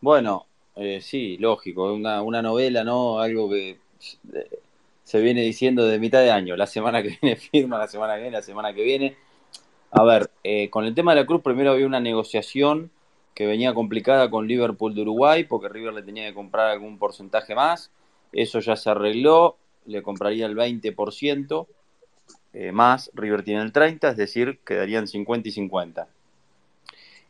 Bueno, 0.00 0.46
eh, 0.76 1.00
sí, 1.00 1.36
lógico, 1.38 1.92
una, 1.92 2.22
una 2.22 2.42
novela, 2.42 2.84
¿no? 2.84 3.18
Algo 3.18 3.48
que 3.50 3.78
se 5.02 5.20
viene 5.20 5.42
diciendo 5.42 5.86
de 5.86 5.98
mitad 5.98 6.20
de 6.20 6.30
año. 6.30 6.56
La 6.56 6.66
semana 6.66 7.02
que 7.02 7.18
viene 7.20 7.36
firma, 7.52 7.78
la 7.78 7.88
semana 7.88 8.14
que 8.14 8.22
viene, 8.22 8.36
la 8.36 8.42
semana 8.42 8.72
que 8.74 8.82
viene. 8.82 9.16
A 9.90 10.04
ver, 10.04 10.30
eh, 10.44 10.68
con 10.68 10.84
el 10.84 10.94
tema 10.94 11.14
de 11.14 11.20
la 11.22 11.26
Cruz, 11.26 11.42
primero 11.42 11.72
había 11.72 11.86
una 11.86 12.00
negociación 12.00 12.90
que 13.36 13.46
venía 13.46 13.74
complicada 13.74 14.30
con 14.30 14.48
Liverpool 14.48 14.94
de 14.94 15.02
Uruguay, 15.02 15.44
porque 15.44 15.68
River 15.68 15.92
le 15.92 16.02
tenía 16.02 16.26
que 16.26 16.32
comprar 16.32 16.70
algún 16.70 16.98
porcentaje 16.98 17.54
más. 17.54 17.90
Eso 18.32 18.60
ya 18.60 18.76
se 18.76 18.88
arregló, 18.88 19.58
le 19.84 20.02
compraría 20.02 20.46
el 20.46 20.56
20%. 20.56 21.66
eh, 22.54 22.72
más, 22.72 23.10
River 23.12 23.44
tiene 23.44 23.60
el 23.60 23.72
30, 23.72 24.08
es 24.08 24.16
decir, 24.16 24.58
quedarían 24.64 25.06
50 25.06 25.50
y 25.50 25.52
50. 25.52 26.08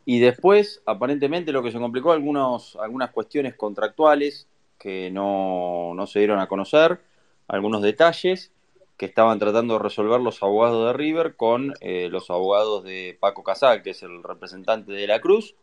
Y 0.04 0.20
después, 0.20 0.80
aparentemente, 0.86 1.50
lo 1.50 1.64
que 1.64 1.72
se 1.72 1.80
complicó, 1.80 2.12
algunos, 2.12 2.76
algunas 2.76 3.10
cuestiones 3.10 3.56
contractuales 3.56 4.46
que 4.78 5.10
no, 5.10 5.92
no 5.96 6.06
se 6.06 6.20
dieron 6.20 6.38
a 6.38 6.46
conocer, 6.46 7.00
algunos 7.48 7.82
detalles 7.82 8.52
que 8.96 9.06
estaban 9.06 9.40
tratando 9.40 9.74
de 9.74 9.80
resolver 9.80 10.20
los 10.20 10.40
abogados 10.40 10.86
de 10.86 10.92
River 10.92 11.34
con 11.34 11.74
eh, 11.80 12.08
los 12.12 12.30
abogados 12.30 12.84
de 12.84 13.16
Paco 13.18 13.42
Casal, 13.42 13.82
que 13.82 13.90
es 13.90 14.04
el 14.04 14.22
representante 14.22 14.92
de 14.92 15.08
la 15.08 15.20
Cruz. 15.20 15.56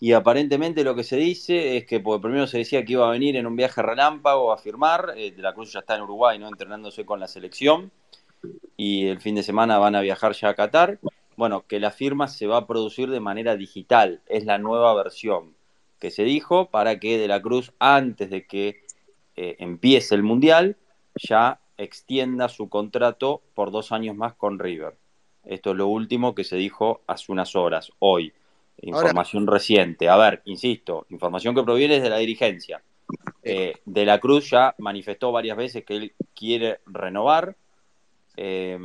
Y 0.00 0.12
aparentemente 0.12 0.82
lo 0.82 0.94
que 0.94 1.04
se 1.04 1.16
dice 1.16 1.76
es 1.76 1.84
que 1.84 2.00
por 2.00 2.20
primero 2.20 2.46
se 2.46 2.58
decía 2.58 2.84
que 2.84 2.94
iba 2.94 3.06
a 3.06 3.12
venir 3.12 3.36
en 3.36 3.46
un 3.46 3.54
viaje 3.54 3.82
relámpago 3.82 4.50
a 4.50 4.58
firmar, 4.58 5.12
eh, 5.16 5.30
de 5.30 5.42
la 5.42 5.52
Cruz 5.52 5.72
ya 5.72 5.80
está 5.80 5.96
en 5.96 6.02
Uruguay, 6.02 6.38
¿no? 6.38 6.48
entrenándose 6.48 7.04
con 7.04 7.20
la 7.20 7.28
selección, 7.28 7.92
y 8.76 9.06
el 9.08 9.20
fin 9.20 9.34
de 9.34 9.42
semana 9.42 9.78
van 9.78 9.94
a 9.94 10.00
viajar 10.00 10.32
ya 10.32 10.48
a 10.48 10.54
Qatar 10.54 10.98
bueno, 11.40 11.64
que 11.66 11.80
la 11.80 11.90
firma 11.90 12.28
se 12.28 12.46
va 12.46 12.58
a 12.58 12.66
producir 12.66 13.08
de 13.08 13.18
manera 13.18 13.56
digital, 13.56 14.20
es 14.26 14.44
la 14.44 14.58
nueva 14.58 14.92
versión 14.94 15.54
que 15.98 16.10
se 16.10 16.22
dijo 16.22 16.66
para 16.66 17.00
que 17.00 17.16
De 17.16 17.28
la 17.28 17.40
Cruz, 17.40 17.72
antes 17.78 18.28
de 18.28 18.46
que 18.46 18.82
eh, 19.36 19.56
empiece 19.58 20.14
el 20.14 20.22
Mundial, 20.22 20.76
ya 21.14 21.58
extienda 21.78 22.50
su 22.50 22.68
contrato 22.68 23.40
por 23.54 23.70
dos 23.70 23.90
años 23.90 24.16
más 24.16 24.34
con 24.34 24.58
River. 24.58 24.98
Esto 25.44 25.70
es 25.70 25.76
lo 25.78 25.86
último 25.86 26.34
que 26.34 26.44
se 26.44 26.56
dijo 26.56 27.00
hace 27.06 27.32
unas 27.32 27.56
horas, 27.56 27.90
hoy. 28.00 28.34
Información 28.82 29.46
reciente. 29.46 30.08
A 30.08 30.16
ver, 30.16 30.42
insisto, 30.44 31.06
información 31.10 31.54
que 31.54 31.62
proviene 31.62 32.00
de 32.00 32.10
la 32.10 32.16
dirigencia. 32.16 32.82
Eh, 33.42 33.74
de 33.84 34.04
la 34.04 34.20
Cruz 34.20 34.50
ya 34.50 34.74
manifestó 34.78 35.32
varias 35.32 35.56
veces 35.56 35.84
que 35.84 35.96
él 35.96 36.14
quiere 36.34 36.80
renovar. 36.86 37.56
Eh, 38.36 38.78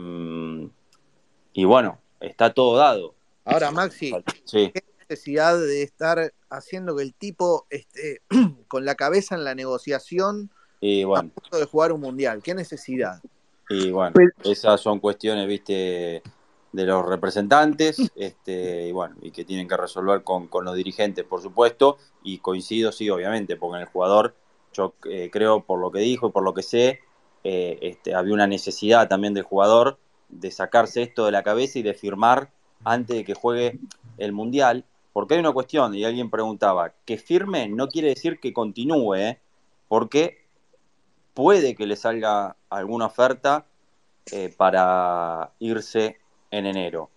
y 1.53 1.63
bueno, 1.63 1.99
está 2.19 2.53
todo 2.53 2.77
dado. 2.77 3.15
Ahora, 3.45 3.71
Maxi, 3.71 4.13
sí. 4.43 4.71
¿qué 4.73 4.83
necesidad 5.07 5.57
de 5.57 5.83
estar 5.83 6.33
haciendo 6.49 6.95
que 6.95 7.03
el 7.03 7.13
tipo 7.13 7.65
esté 7.69 8.21
con 8.67 8.85
la 8.85 8.95
cabeza 8.95 9.35
en 9.35 9.43
la 9.43 9.55
negociación 9.55 10.49
y 10.81 11.03
bueno. 11.03 11.31
a 11.35 11.41
punto 11.41 11.57
de 11.57 11.65
jugar 11.65 11.91
un 11.93 12.01
mundial? 12.01 12.41
¿Qué 12.43 12.53
necesidad? 12.53 13.21
Y 13.69 13.91
bueno, 13.91 14.13
esas 14.43 14.81
son 14.81 14.99
cuestiones, 14.99 15.47
viste, 15.47 16.21
de 16.75 16.85
los 16.85 17.05
representantes, 17.05 18.11
este, 18.15 18.87
y 18.87 18.91
bueno, 18.91 19.15
y 19.21 19.31
que 19.31 19.45
tienen 19.45 19.67
que 19.67 19.77
resolver 19.77 20.23
con, 20.23 20.47
con 20.47 20.65
los 20.65 20.75
dirigentes, 20.75 21.23
por 21.23 21.41
supuesto, 21.41 21.97
y 22.21 22.39
coincido, 22.39 22.91
sí, 22.91 23.09
obviamente, 23.09 23.55
porque 23.55 23.77
en 23.77 23.81
el 23.83 23.87
jugador, 23.87 24.35
yo 24.73 24.93
eh, 25.09 25.29
creo, 25.31 25.63
por 25.63 25.79
lo 25.79 25.89
que 25.91 25.99
dijo 25.99 26.27
y 26.27 26.31
por 26.31 26.43
lo 26.43 26.53
que 26.53 26.63
sé, 26.63 26.99
eh, 27.45 27.79
este, 27.81 28.13
había 28.13 28.33
una 28.33 28.47
necesidad 28.47 29.07
también 29.07 29.33
del 29.33 29.43
jugador 29.43 29.97
de 30.27 30.51
sacarse 30.51 31.01
esto 31.01 31.25
de 31.25 31.31
la 31.31 31.43
cabeza 31.43 31.79
y 31.79 31.83
de 31.83 31.93
firmar 31.93 32.51
antes 32.83 33.15
de 33.15 33.23
que 33.23 33.35
juegue 33.35 33.79
el 34.17 34.33
Mundial, 34.33 34.83
porque 35.13 35.35
hay 35.35 35.39
una 35.39 35.53
cuestión, 35.53 35.95
y 35.95 36.03
alguien 36.03 36.29
preguntaba, 36.29 36.91
que 37.05 37.17
firme 37.17 37.69
no 37.69 37.87
quiere 37.87 38.09
decir 38.09 38.39
que 38.41 38.51
continúe, 38.51 39.37
porque 39.87 40.45
puede 41.33 41.73
que 41.75 41.87
le 41.87 41.95
salga 41.95 42.57
alguna 42.69 43.05
oferta 43.05 43.65
eh, 44.31 44.53
para 44.57 45.51
irse 45.59 46.17
en 46.51 46.65
enero. 46.65 47.09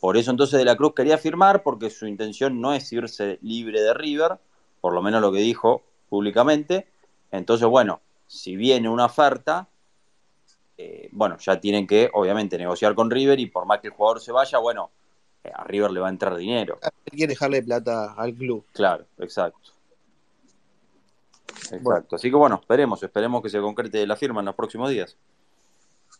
Por 0.00 0.16
eso 0.16 0.30
entonces 0.30 0.58
De 0.58 0.64
la 0.64 0.76
Cruz 0.76 0.94
quería 0.94 1.18
firmar, 1.18 1.62
porque 1.62 1.90
su 1.90 2.06
intención 2.06 2.60
no 2.60 2.72
es 2.72 2.92
irse 2.92 3.38
libre 3.42 3.80
de 3.80 3.94
River, 3.94 4.38
por 4.80 4.92
lo 4.92 5.02
menos 5.02 5.20
lo 5.20 5.32
que 5.32 5.40
dijo 5.40 5.82
públicamente. 6.08 6.88
Entonces, 7.30 7.66
bueno, 7.66 8.00
si 8.26 8.56
viene 8.56 8.88
una 8.88 9.06
oferta, 9.06 9.68
eh, 10.76 11.08
bueno, 11.12 11.36
ya 11.38 11.60
tienen 11.60 11.86
que, 11.86 12.10
obviamente, 12.12 12.56
negociar 12.56 12.94
con 12.94 13.10
River 13.10 13.40
y 13.40 13.46
por 13.46 13.66
más 13.66 13.80
que 13.80 13.88
el 13.88 13.94
jugador 13.94 14.20
se 14.20 14.30
vaya, 14.30 14.58
bueno, 14.58 14.90
eh, 15.42 15.50
a 15.52 15.64
River 15.64 15.90
le 15.90 16.00
va 16.00 16.06
a 16.06 16.10
entrar 16.10 16.36
dinero. 16.36 16.78
Quiere 17.04 17.32
dejarle 17.32 17.62
plata 17.62 18.12
al 18.12 18.34
club. 18.34 18.64
Claro, 18.72 19.04
exacto. 19.18 19.72
Exacto. 21.72 22.16
Así 22.16 22.30
que 22.30 22.36
bueno, 22.36 22.56
esperemos, 22.60 23.02
esperemos 23.02 23.42
que 23.42 23.48
se 23.48 23.60
concrete 23.60 24.06
la 24.06 24.16
firma 24.16 24.40
en 24.40 24.46
los 24.46 24.54
próximos 24.54 24.90
días. 24.90 25.16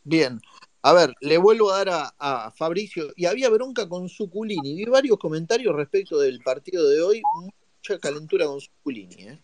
Bien. 0.04 0.40
A 0.88 0.94
ver, 0.94 1.14
le 1.20 1.36
vuelvo 1.36 1.70
a 1.70 1.84
dar 1.84 2.14
a, 2.18 2.50
Fabricio, 2.56 3.12
y 3.14 3.26
había 3.26 3.50
bronca 3.50 3.86
con 3.86 4.08
Suculini. 4.08 4.74
Vi 4.74 4.86
varios 4.86 5.18
comentarios 5.18 5.76
respecto 5.76 6.18
del 6.18 6.40
partido 6.40 6.88
de 6.88 7.02
hoy, 7.02 7.20
mucha 7.34 7.98
calentura 8.00 8.46
con 8.46 8.58
Suculini. 8.58 9.14
¿eh? 9.16 9.38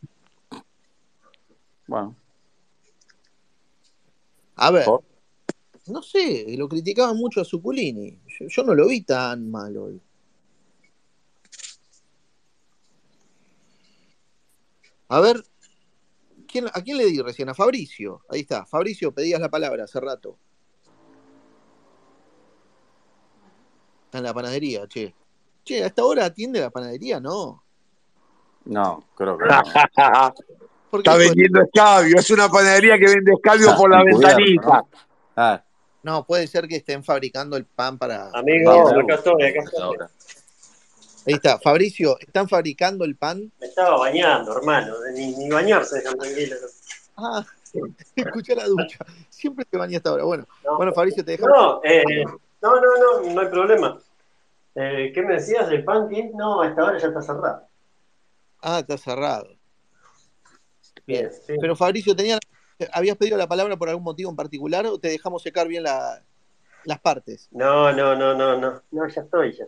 Bueno, 1.87 2.16
a 4.57 4.71
ver, 4.71 4.87
no 5.89 6.03
sé, 6.03 6.47
lo 6.57 6.66
criticaban 6.66 7.19
mucho 7.19 7.43
a 7.43 7.45
Zuculini. 7.45 8.19
Yo, 8.49 8.62
no 8.62 8.75
lo 8.75 8.89
vi 8.89 9.03
tan 9.03 9.51
mal 9.51 9.77
hoy. 9.77 10.01
A 15.09 15.21
ver, 15.21 15.45
¿a 16.73 16.81
quién 16.81 16.97
le 16.97 17.05
di 17.05 17.21
recién? 17.21 17.51
A 17.51 17.55
Fabricio. 17.55 18.23
Ahí 18.31 18.41
está. 18.41 18.65
Fabricio, 18.65 19.12
pedías 19.12 19.43
la 19.43 19.51
palabra 19.51 19.85
hace 19.85 20.01
rato. 20.01 20.39
Está 24.15 24.20
en 24.20 24.24
la 24.27 24.32
panadería, 24.35 24.86
che. 24.86 25.12
Che, 25.65 25.82
¿hasta 25.82 26.03
ahora 26.03 26.27
atiende 26.27 26.61
la 26.61 26.70
panadería? 26.70 27.19
No. 27.19 27.65
No, 28.66 29.03
creo 29.16 29.36
que 29.36 29.45
no. 29.45 29.62
Está 30.99 31.16
vendiendo 31.16 31.61
escabio, 31.62 32.16
es 32.20 32.31
una 32.31 32.49
panadería 32.49 32.97
que 32.97 33.07
vende 33.07 33.32
escabio 33.32 33.70
Ah, 33.73 33.77
por 33.77 33.91
la 33.91 34.05
ventanita. 34.05 34.85
Ah, 35.35 35.61
No, 36.05 36.24
puede 36.24 36.47
ser 36.47 36.69
que 36.69 36.77
estén 36.77 37.03
fabricando 37.03 37.57
el 37.57 37.65
pan 37.65 37.99
para. 37.99 38.31
Amigo, 38.32 38.85
para- 38.85 39.01
acá 39.03 39.15
estoy, 39.16 39.43
acá 39.43 39.61
estoy. 39.65 39.97
Ahí 41.27 41.35
está, 41.35 41.59
Fabricio, 41.59 42.16
¿están 42.20 42.49
fabricando 42.49 43.05
el 43.05 43.16
pan? 43.16 43.51
Me 43.59 43.66
estaba 43.66 43.97
bañando, 43.99 44.57
hermano. 44.57 44.95
Ni, 45.12 45.35
ni 45.35 45.49
bañarse 45.51 45.97
dejan 45.97 46.16
tranquilo. 46.16 46.55
Ah, 47.16 47.45
escuché 48.15 48.55
la 48.55 48.66
ducha. 48.69 48.99
Siempre 49.28 49.65
te 49.65 49.77
bañé 49.77 49.97
hasta 49.97 50.11
ahora. 50.11 50.23
Bueno, 50.23 50.47
No. 50.65 50.77
bueno, 50.77 50.93
Fabricio, 50.93 51.24
te 51.24 51.32
dejamos. 51.32 51.57
No, 51.57 51.81
eh, 51.82 52.05
no, 52.62 52.77
no, 52.81 52.81
no, 53.27 53.35
no 53.35 53.41
hay 53.41 53.49
problema. 53.49 53.99
Eh, 54.75 55.13
¿Qué 55.15 55.23
me 55.23 55.35
decías 55.35 55.69
del 55.69 55.85
panque? 55.85 56.31
No, 56.35 56.61
a 56.63 56.69
esta 56.69 56.85
hora 56.85 56.99
ya 56.99 57.09
está 57.09 57.23
cerrado. 57.23 57.69
Ah, 58.61 58.81
está 58.81 58.97
cerrado. 58.99 59.57
Bien. 61.07 61.31
Sí. 61.47 61.55
Pero 61.61 61.77
Fabricio, 61.77 62.17
tenía, 62.17 62.39
¿habías 62.93 63.17
pedido 63.17 63.37
la 63.37 63.47
palabra 63.49 63.77
por 63.77 63.89
algún 63.89 64.05
motivo 64.05 64.31
en 64.31 64.37
particular 64.37 64.87
o 64.87 64.99
te 64.99 65.09
dejamos 65.09 65.43
secar 65.43 65.69
bien 65.69 65.83
la- 65.83 66.25
las 66.85 67.01
partes? 67.01 67.49
No, 67.53 67.93
no, 67.93 68.17
no, 68.17 68.35
no, 68.35 68.59
no. 68.59 68.83
No, 68.91 69.09
ya 69.09 69.23
estoy 69.23 69.57
ya. 69.57 69.67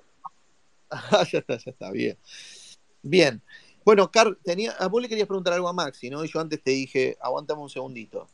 Ah, 0.91 1.24
ya 1.33 1.39
está, 1.39 1.57
ya 1.59 1.70
está, 1.70 1.91
bien. 1.91 2.19
Bien. 3.03 3.43
Bueno, 3.85 4.11
Car, 4.11 4.37
tenía, 4.43 4.73
a 4.73 4.89
vos 4.89 5.01
le 5.01 5.09
querías 5.09 5.28
preguntar 5.28 5.53
algo 5.53 5.69
a 5.69 5.73
Maxi, 5.73 6.11
¿no? 6.11 6.24
Y 6.24 6.28
yo 6.28 6.41
antes 6.41 6.61
te 6.62 6.73
dije, 6.73 7.16
aguantame 7.20 7.62
un 7.62 7.70
segundito. 7.70 8.28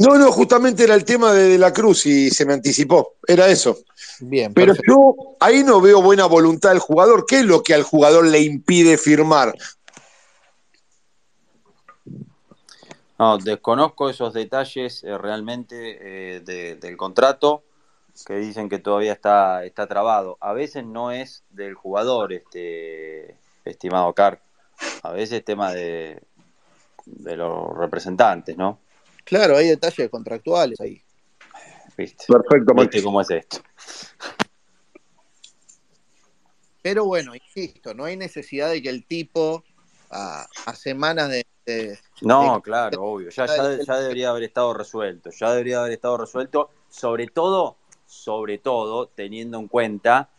No, 0.00 0.16
no, 0.18 0.30
justamente 0.32 0.84
era 0.84 0.94
el 0.94 1.04
tema 1.04 1.32
de, 1.32 1.48
de 1.48 1.58
la 1.58 1.72
cruz 1.72 2.06
y 2.06 2.30
se 2.30 2.44
me 2.46 2.52
anticipó. 2.54 3.14
Era 3.26 3.48
eso. 3.48 3.78
Bien, 4.20 4.52
Pero 4.54 4.74
perfecto. 4.74 4.92
yo 4.92 5.36
ahí 5.40 5.64
no 5.64 5.80
veo 5.80 6.02
buena 6.02 6.26
voluntad 6.26 6.70
del 6.70 6.78
jugador. 6.78 7.24
¿Qué 7.26 7.40
es 7.40 7.44
lo 7.44 7.62
que 7.62 7.74
al 7.74 7.82
jugador 7.82 8.26
le 8.26 8.40
impide 8.40 8.98
firmar? 8.98 9.54
No, 13.18 13.36
desconozco 13.38 14.08
esos 14.10 14.32
detalles 14.32 15.02
eh, 15.02 15.18
realmente 15.18 16.36
eh, 16.36 16.40
de- 16.40 16.76
del 16.76 16.96
contrato 16.96 17.64
que 18.26 18.34
dicen 18.36 18.68
que 18.68 18.78
todavía 18.78 19.12
está, 19.12 19.64
está 19.64 19.86
trabado. 19.86 20.36
A 20.40 20.52
veces 20.52 20.84
no 20.84 21.10
es 21.12 21.42
del 21.50 21.74
jugador, 21.74 22.32
este 22.32 23.36
estimado 23.64 24.12
Car. 24.12 24.40
A 25.02 25.12
veces 25.12 25.38
es 25.38 25.44
tema 25.44 25.72
de, 25.72 26.20
de 27.06 27.36
los 27.36 27.76
representantes, 27.76 28.56
¿no? 28.56 28.78
Claro, 29.28 29.56
hay 29.56 29.68
detalles 29.68 30.08
contractuales 30.08 30.80
ahí. 30.80 31.02
¿Viste? 31.96 32.24
Perfecto, 32.28 32.74
¿Viste 32.74 33.02
cómo 33.02 33.20
es 33.20 33.30
esto? 33.30 33.58
Pero 36.80 37.04
bueno, 37.04 37.34
insisto, 37.34 37.92
no 37.92 38.04
hay 38.04 38.16
necesidad 38.16 38.70
de 38.70 38.80
que 38.80 38.88
el 38.88 39.04
tipo 39.04 39.64
a, 40.10 40.46
a 40.64 40.74
semanas 40.74 41.28
de, 41.28 41.44
de- 41.66 41.98
No, 42.22 42.56
de- 42.56 42.62
claro, 42.62 43.02
obvio. 43.02 43.30
Ya, 43.30 43.46
ya, 43.46 43.78
ya 43.84 43.96
debería 43.98 44.30
haber 44.30 44.44
estado 44.44 44.72
resuelto. 44.72 45.30
Ya 45.30 45.50
debería 45.50 45.80
haber 45.80 45.92
estado 45.92 46.16
resuelto. 46.16 46.70
Sobre 46.88 47.26
todo, 47.26 47.76
sobre 48.06 48.58
todo, 48.58 49.08
teniendo 49.08 49.58
en 49.58 49.68
cuenta 49.68 50.30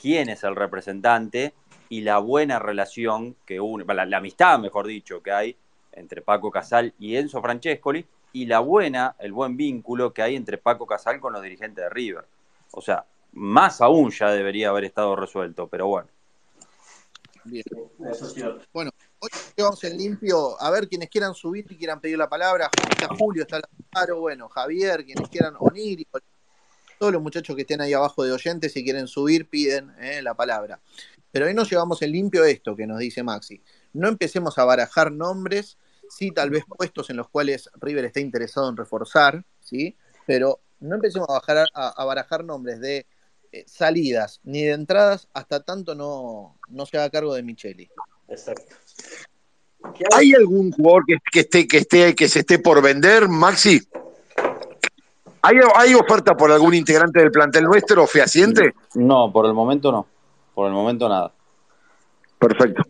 quién 0.00 0.30
es 0.30 0.44
el 0.44 0.56
representante 0.56 1.52
y 1.90 2.02
la 2.02 2.18
buena 2.18 2.58
relación 2.58 3.36
que 3.44 3.60
une, 3.60 3.84
la, 3.92 4.06
la 4.06 4.16
amistad, 4.18 4.58
mejor 4.60 4.86
dicho, 4.86 5.22
que 5.22 5.32
hay 5.32 5.56
entre 5.92 6.22
Paco 6.22 6.50
Casal 6.50 6.94
y 6.98 7.16
Enzo 7.16 7.42
Francescoli, 7.42 8.06
y 8.32 8.46
la 8.46 8.60
buena, 8.60 9.16
el 9.18 9.32
buen 9.32 9.56
vínculo 9.56 10.12
que 10.12 10.22
hay 10.22 10.36
entre 10.36 10.58
Paco 10.58 10.86
Casal 10.86 11.20
con 11.20 11.32
los 11.32 11.42
dirigentes 11.42 11.84
de 11.84 11.90
River. 11.90 12.26
O 12.72 12.80
sea, 12.80 13.04
más 13.32 13.80
aún 13.80 14.10
ya 14.10 14.30
debería 14.30 14.70
haber 14.70 14.84
estado 14.84 15.16
resuelto, 15.16 15.68
pero 15.68 15.86
bueno. 15.86 16.08
Bien. 17.44 17.64
Eso 18.10 18.26
es 18.26 18.34
cierto. 18.34 18.64
Bueno, 18.72 18.90
hoy 19.18 19.30
vamos 19.56 19.82
en 19.84 19.96
limpio. 19.96 20.60
A 20.60 20.70
ver, 20.70 20.88
quienes 20.88 21.08
quieran 21.08 21.34
subir 21.34 21.66
y 21.70 21.76
quieran 21.76 22.00
pedir 22.00 22.18
la 22.18 22.28
palabra. 22.28 22.70
Está 22.90 23.08
Julio, 23.14 23.42
está 23.42 23.56
la 23.56 23.68
Lautaro, 23.92 24.20
bueno, 24.20 24.48
Javier, 24.48 25.04
quienes 25.04 25.28
quieran, 25.28 25.54
Oniri, 25.58 26.06
todos 26.98 27.12
los 27.12 27.22
muchachos 27.22 27.56
que 27.56 27.62
estén 27.62 27.80
ahí 27.80 27.94
abajo 27.94 28.24
de 28.24 28.32
oyentes, 28.32 28.72
si 28.72 28.84
quieren 28.84 29.08
subir, 29.08 29.48
piden 29.48 29.90
eh, 29.98 30.20
la 30.22 30.34
palabra. 30.34 30.80
Pero 31.32 31.46
hoy 31.46 31.54
nos 31.54 31.70
llevamos 31.70 32.02
en 32.02 32.12
limpio 32.12 32.44
esto 32.44 32.76
que 32.76 32.86
nos 32.86 32.98
dice 32.98 33.22
Maxi. 33.22 33.62
No 33.92 34.08
empecemos 34.08 34.58
a 34.58 34.64
barajar 34.64 35.10
nombres, 35.10 35.78
sí, 36.10 36.32
tal 36.32 36.50
vez 36.50 36.64
puestos 36.66 37.08
en 37.08 37.16
los 37.16 37.28
cuales 37.28 37.70
River 37.80 38.04
está 38.04 38.20
interesado 38.20 38.68
en 38.68 38.76
reforzar, 38.76 39.44
¿sí? 39.60 39.96
Pero 40.26 40.60
no 40.80 40.96
empecemos 40.96 41.28
a, 41.30 41.34
bajar, 41.34 41.66
a, 41.74 41.88
a 41.88 42.04
barajar 42.04 42.44
nombres 42.44 42.80
de 42.80 43.06
eh, 43.52 43.64
salidas 43.66 44.40
ni 44.44 44.62
de 44.62 44.72
entradas 44.72 45.26
hasta 45.34 45.60
tanto 45.64 45.96
no, 45.96 46.56
no 46.68 46.86
se 46.86 46.98
haga 46.98 47.10
cargo 47.10 47.34
de 47.34 47.42
Micheli. 47.42 47.90
Exacto. 48.28 48.76
¿Hay 50.14 50.32
algún 50.34 50.70
jugador 50.70 51.04
que, 51.04 51.16
que 51.32 51.40
esté, 51.40 51.66
que 51.66 51.78
esté, 51.78 52.14
que 52.14 52.28
se 52.28 52.40
esté 52.40 52.60
por 52.60 52.80
vender, 52.80 53.28
Maxi? 53.28 53.80
¿Hay, 55.42 55.56
¿Hay 55.74 55.94
oferta 55.94 56.36
por 56.36 56.52
algún 56.52 56.74
integrante 56.74 57.18
del 57.18 57.32
plantel 57.32 57.64
nuestro 57.64 58.06
fehaciente? 58.06 58.74
No, 58.94 59.32
por 59.32 59.46
el 59.46 59.54
momento 59.54 59.90
no. 59.90 60.06
Por 60.54 60.68
el 60.68 60.72
momento 60.72 61.08
nada. 61.08 61.32
Perfecto. 62.38 62.82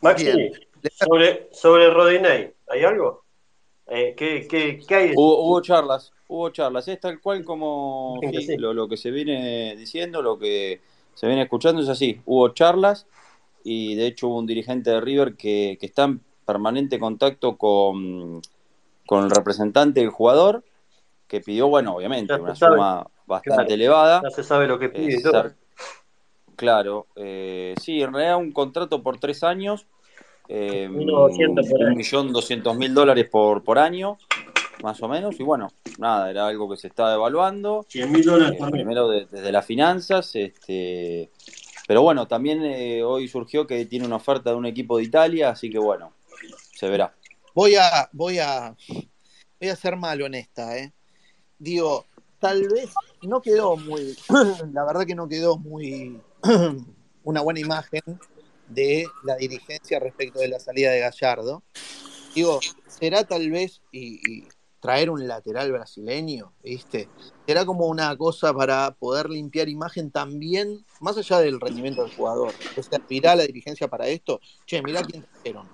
Maxi, 0.00 0.24
Bien. 0.24 0.52
Sobre, 0.90 1.48
sobre 1.52 1.90
Rodinei, 1.90 2.54
¿hay 2.68 2.84
algo? 2.84 3.24
Eh, 3.86 4.14
¿qué, 4.16 4.46
qué, 4.48 4.80
qué 4.86 4.94
hay? 4.94 5.12
Hubo, 5.14 5.42
hubo 5.44 5.60
charlas, 5.60 6.12
hubo 6.28 6.50
charlas. 6.50 6.88
Es 6.88 7.00
tal 7.00 7.20
cual 7.20 7.44
como 7.44 8.18
sí, 8.22 8.42
sí. 8.42 8.56
lo, 8.56 8.72
lo 8.72 8.88
que 8.88 8.96
se 8.96 9.10
viene 9.10 9.76
diciendo, 9.76 10.22
lo 10.22 10.38
que 10.38 10.80
se 11.14 11.26
viene 11.26 11.42
escuchando 11.42 11.82
es 11.82 11.88
así. 11.88 12.20
Hubo 12.24 12.48
charlas 12.50 13.06
y 13.64 13.94
de 13.96 14.06
hecho 14.06 14.28
hubo 14.28 14.38
un 14.38 14.46
dirigente 14.46 14.90
de 14.90 15.00
River 15.00 15.36
que, 15.36 15.76
que 15.78 15.86
está 15.86 16.04
en 16.04 16.20
permanente 16.46 16.98
contacto 16.98 17.56
con, 17.56 18.40
con 19.06 19.24
el 19.24 19.30
representante 19.30 20.00
del 20.00 20.10
jugador 20.10 20.64
que 21.28 21.40
pidió, 21.40 21.68
bueno, 21.68 21.96
obviamente, 21.96 22.34
una 22.34 22.54
sabe. 22.54 22.74
suma 22.76 23.06
bastante 23.26 23.64
Claro. 23.64 23.74
elevada. 23.74 24.20
Ya 24.22 24.30
se 24.30 24.44
sabe 24.44 24.66
lo 24.68 24.78
que 24.78 24.88
pide 24.90 25.14
Eh, 25.14 25.22
todo. 25.22 25.52
Claro, 26.56 27.06
eh, 27.16 27.74
sí, 27.80 28.02
en 28.02 28.12
realidad 28.12 28.36
un 28.36 28.52
contrato 28.52 29.02
por 29.02 29.18
tres 29.18 29.42
años, 29.42 29.86
eh, 30.48 30.88
1.200 30.90 31.68
por 31.70 31.80
un 31.80 31.86
año. 31.86 31.96
millón 31.96 32.32
doscientos 32.32 32.76
mil 32.76 32.92
dólares 32.94 33.28
por, 33.30 33.62
por 33.62 33.78
año, 33.78 34.18
más 34.82 35.00
o 35.02 35.08
menos, 35.08 35.38
y 35.38 35.42
bueno, 35.42 35.68
nada, 35.98 36.30
era 36.30 36.46
algo 36.46 36.68
que 36.70 36.76
se 36.76 36.88
estaba 36.88 37.14
evaluando, 37.14 37.84
100 37.88 38.10
mil 38.12 38.24
dólares 38.24 38.58
eh, 38.60 38.70
primero 38.70 39.08
de- 39.08 39.26
desde 39.26 39.52
las 39.52 39.64
finanzas, 39.64 40.34
este, 40.34 41.30
pero 41.86 42.02
bueno, 42.02 42.26
también 42.26 42.62
eh, 42.64 43.02
hoy 43.02 43.28
surgió 43.28 43.66
que 43.66 43.86
tiene 43.86 44.06
una 44.06 44.16
oferta 44.16 44.50
de 44.50 44.56
un 44.56 44.66
equipo 44.66 44.96
de 44.98 45.04
Italia, 45.04 45.50
así 45.50 45.70
que 45.70 45.78
bueno, 45.78 46.12
se 46.74 46.88
verá. 46.88 47.14
Voy 47.54 47.76
a, 47.76 48.08
voy 48.12 48.38
a, 48.38 48.74
voy 49.60 49.68
a 49.68 49.76
ser 49.76 49.96
malo 49.96 50.26
en 50.26 50.34
esta, 50.34 50.76
¿eh? 50.78 50.92
Digo, 51.58 52.06
tal 52.40 52.66
vez 52.68 52.90
no 53.22 53.40
quedó 53.40 53.76
muy, 53.76 54.16
la 54.72 54.84
verdad 54.84 55.06
que 55.06 55.14
no 55.14 55.28
quedó 55.28 55.58
muy, 55.58 56.18
una 57.24 57.40
buena 57.42 57.60
imagen 57.60 58.00
de 58.74 59.06
la 59.24 59.36
dirigencia 59.36 59.98
respecto 59.98 60.38
de 60.38 60.48
la 60.48 60.58
salida 60.58 60.90
de 60.90 61.00
Gallardo. 61.00 61.62
Digo, 62.34 62.60
será 62.86 63.24
tal 63.24 63.50
vez 63.50 63.80
y, 63.92 64.46
traer 64.80 65.10
un 65.10 65.28
lateral 65.28 65.70
brasileño, 65.70 66.52
¿viste? 66.60 67.08
Será 67.46 67.64
como 67.64 67.86
una 67.86 68.16
cosa 68.16 68.52
para 68.52 68.90
poder 68.90 69.30
limpiar 69.30 69.68
imagen 69.68 70.10
también, 70.10 70.84
más 71.00 71.16
allá 71.16 71.38
del 71.38 71.60
rendimiento 71.60 72.02
del 72.02 72.12
jugador. 72.12 72.52
¿Se 72.74 72.96
aspirá 72.96 73.36
la 73.36 73.44
dirigencia 73.44 73.86
para 73.86 74.08
esto? 74.08 74.40
Che, 74.66 74.82
mirá 74.82 75.02
quién 75.04 75.22
trajeron. 75.22 75.68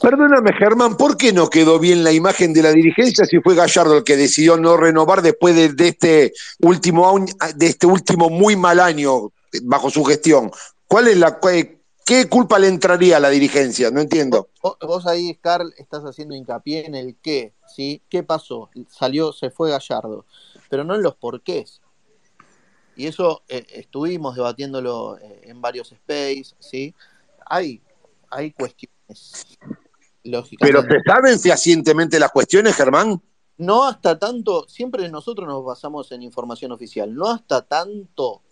Perdóname, 0.00 0.52
Germán, 0.52 0.96
¿por 0.96 1.16
qué 1.16 1.32
no 1.32 1.48
quedó 1.48 1.80
bien 1.80 2.04
la 2.04 2.12
imagen 2.12 2.52
de 2.52 2.62
la 2.62 2.72
dirigencia 2.72 3.24
si 3.24 3.40
fue 3.40 3.54
Gallardo 3.56 3.98
el 3.98 4.04
que 4.04 4.16
decidió 4.16 4.56
no 4.56 4.76
renovar 4.76 5.22
después 5.22 5.54
de, 5.54 5.72
de 5.72 5.88
este 5.88 6.32
último 6.60 7.24
de 7.54 7.66
este 7.66 7.86
último 7.86 8.28
muy 8.28 8.56
mal 8.56 8.78
año 8.80 9.32
bajo 9.62 9.90
su 9.90 10.04
gestión? 10.04 10.50
¿Cuál 10.92 11.08
es 11.08 11.16
la 11.16 11.40
qué, 12.04 12.28
culpa 12.28 12.58
le 12.58 12.68
entraría 12.68 13.16
a 13.16 13.20
la 13.20 13.30
dirigencia? 13.30 13.90
No 13.90 14.02
entiendo. 14.02 14.50
Vos, 14.62 14.76
vos 14.82 15.06
ahí, 15.06 15.34
Carl, 15.36 15.72
estás 15.78 16.02
haciendo 16.02 16.34
hincapié 16.34 16.84
en 16.84 16.94
el 16.94 17.16
qué, 17.16 17.54
¿sí? 17.66 18.02
¿Qué 18.10 18.22
pasó? 18.22 18.68
Salió, 18.90 19.32
se 19.32 19.50
fue 19.50 19.70
Gallardo, 19.70 20.26
pero 20.68 20.84
no 20.84 20.94
en 20.94 21.02
los 21.02 21.16
porqués. 21.16 21.80
Y 22.94 23.06
eso 23.06 23.42
eh, 23.48 23.64
estuvimos 23.72 24.36
debatiéndolo 24.36 25.16
eh, 25.16 25.40
en 25.44 25.62
varios 25.62 25.92
space, 25.92 26.54
¿sí? 26.58 26.94
Hay, 27.46 27.80
hay 28.28 28.52
cuestiones, 28.52 29.46
Pero. 30.60 30.82
¿se 30.82 31.00
saben 31.06 31.40
fehacientemente 31.40 32.20
las 32.20 32.32
cuestiones, 32.32 32.76
Germán? 32.76 33.18
No 33.56 33.88
hasta 33.88 34.18
tanto, 34.18 34.68
siempre 34.68 35.08
nosotros 35.08 35.48
nos 35.48 35.64
basamos 35.64 36.12
en 36.12 36.22
información 36.22 36.70
oficial, 36.70 37.14
no 37.14 37.30
hasta 37.30 37.62
tanto 37.62 38.42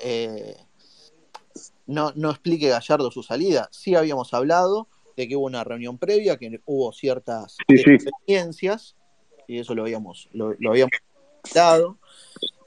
eh, 0.00 0.56
no, 1.86 2.12
no 2.16 2.30
explique 2.30 2.68
Gallardo 2.68 3.10
su 3.10 3.22
salida. 3.22 3.68
Sí 3.72 3.94
habíamos 3.94 4.32
hablado 4.34 4.88
de 5.16 5.28
que 5.28 5.36
hubo 5.36 5.46
una 5.46 5.64
reunión 5.64 5.98
previa, 5.98 6.36
que 6.36 6.60
hubo 6.66 6.92
ciertas 6.92 7.56
Sí, 7.68 7.78
sí. 7.78 7.90
deficiencias, 7.90 8.96
y 9.46 9.58
eso 9.58 9.74
lo 9.74 9.82
habíamos, 9.82 10.28
lo, 10.32 10.54
lo 10.58 10.70
habíamos 10.70 10.92
dado. 11.52 11.98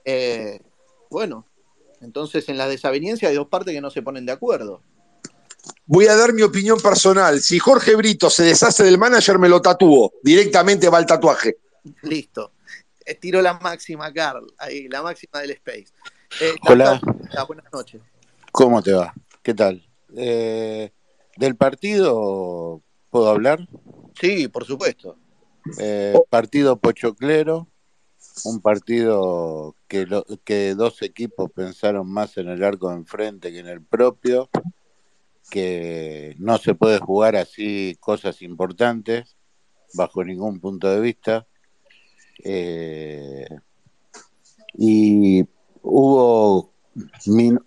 Eh, 0.06 0.60
bueno, 1.10 1.46
entonces 2.02 2.48
en 2.50 2.58
las 2.58 2.70
desavenencias 2.70 3.30
hay 3.30 3.36
dos 3.36 3.48
partes 3.48 3.74
que 3.74 3.82
no 3.82 3.90
se 3.90 4.02
ponen 4.02 4.26
de 4.26 4.34
acuerdo. 4.34 4.82
Voy 5.86 6.08
a 6.08 6.16
dar 6.16 6.34
mi 6.34 6.42
opinión 6.42 6.80
personal. 6.80 7.40
Si 7.40 7.58
Jorge 7.60 7.96
Brito 7.96 8.30
se 8.30 8.44
deshace 8.44 8.84
del 8.84 8.98
manager, 8.98 9.40
me 9.40 9.48
lo 9.48 9.62
tatúo. 9.62 10.14
Directamente 10.22 10.90
va 10.90 10.98
al 10.98 11.06
tatuaje. 11.06 11.58
Listo. 12.02 12.52
Eh, 13.06 13.16
Tiro 13.16 13.42
la 13.42 13.54
máxima, 13.56 14.12
Carl, 14.14 14.46
ahí, 14.58 14.88
la 14.90 15.02
máxima 15.02 15.40
del 15.42 15.52
Space. 15.52 15.88
Eh, 16.42 16.56
Hola. 16.68 17.00
Buenas 17.48 17.72
noches. 17.72 18.02
¿Cómo 18.54 18.84
te 18.84 18.94
va? 18.94 19.12
¿Qué 19.42 19.56
tal? 19.56 19.84
Eh, 20.16 20.92
¿Del 21.38 21.56
partido 21.56 22.84
puedo 23.10 23.28
hablar? 23.30 23.68
Sí, 24.22 24.48
por 24.48 24.64
supuesto. 24.66 25.18
Eh, 25.80 26.14
partido 26.30 26.78
pochoclero, 26.78 27.68
un 28.46 28.62
partido 28.62 29.76
que, 29.88 30.06
lo- 30.06 30.24
que 30.44 30.76
dos 30.76 31.02
equipos 31.02 31.50
pensaron 31.52 32.08
más 32.08 32.38
en 32.38 32.48
el 32.48 32.64
arco 32.64 32.90
de 32.92 32.98
enfrente 32.98 33.52
que 33.52 33.58
en 33.58 33.68
el 33.68 33.82
propio, 33.84 34.52
que 35.50 36.36
no 36.38 36.60
se 36.60 36.76
puede 36.76 37.00
jugar 37.00 37.36
así 37.36 37.98
cosas 38.00 38.44
importantes 38.44 39.36
bajo 39.96 40.24
ningún 40.24 40.60
punto 40.60 40.88
de 40.92 41.00
vista. 41.00 41.48
Eh, 42.44 43.48
y 44.76 45.44
hubo, 45.82 46.73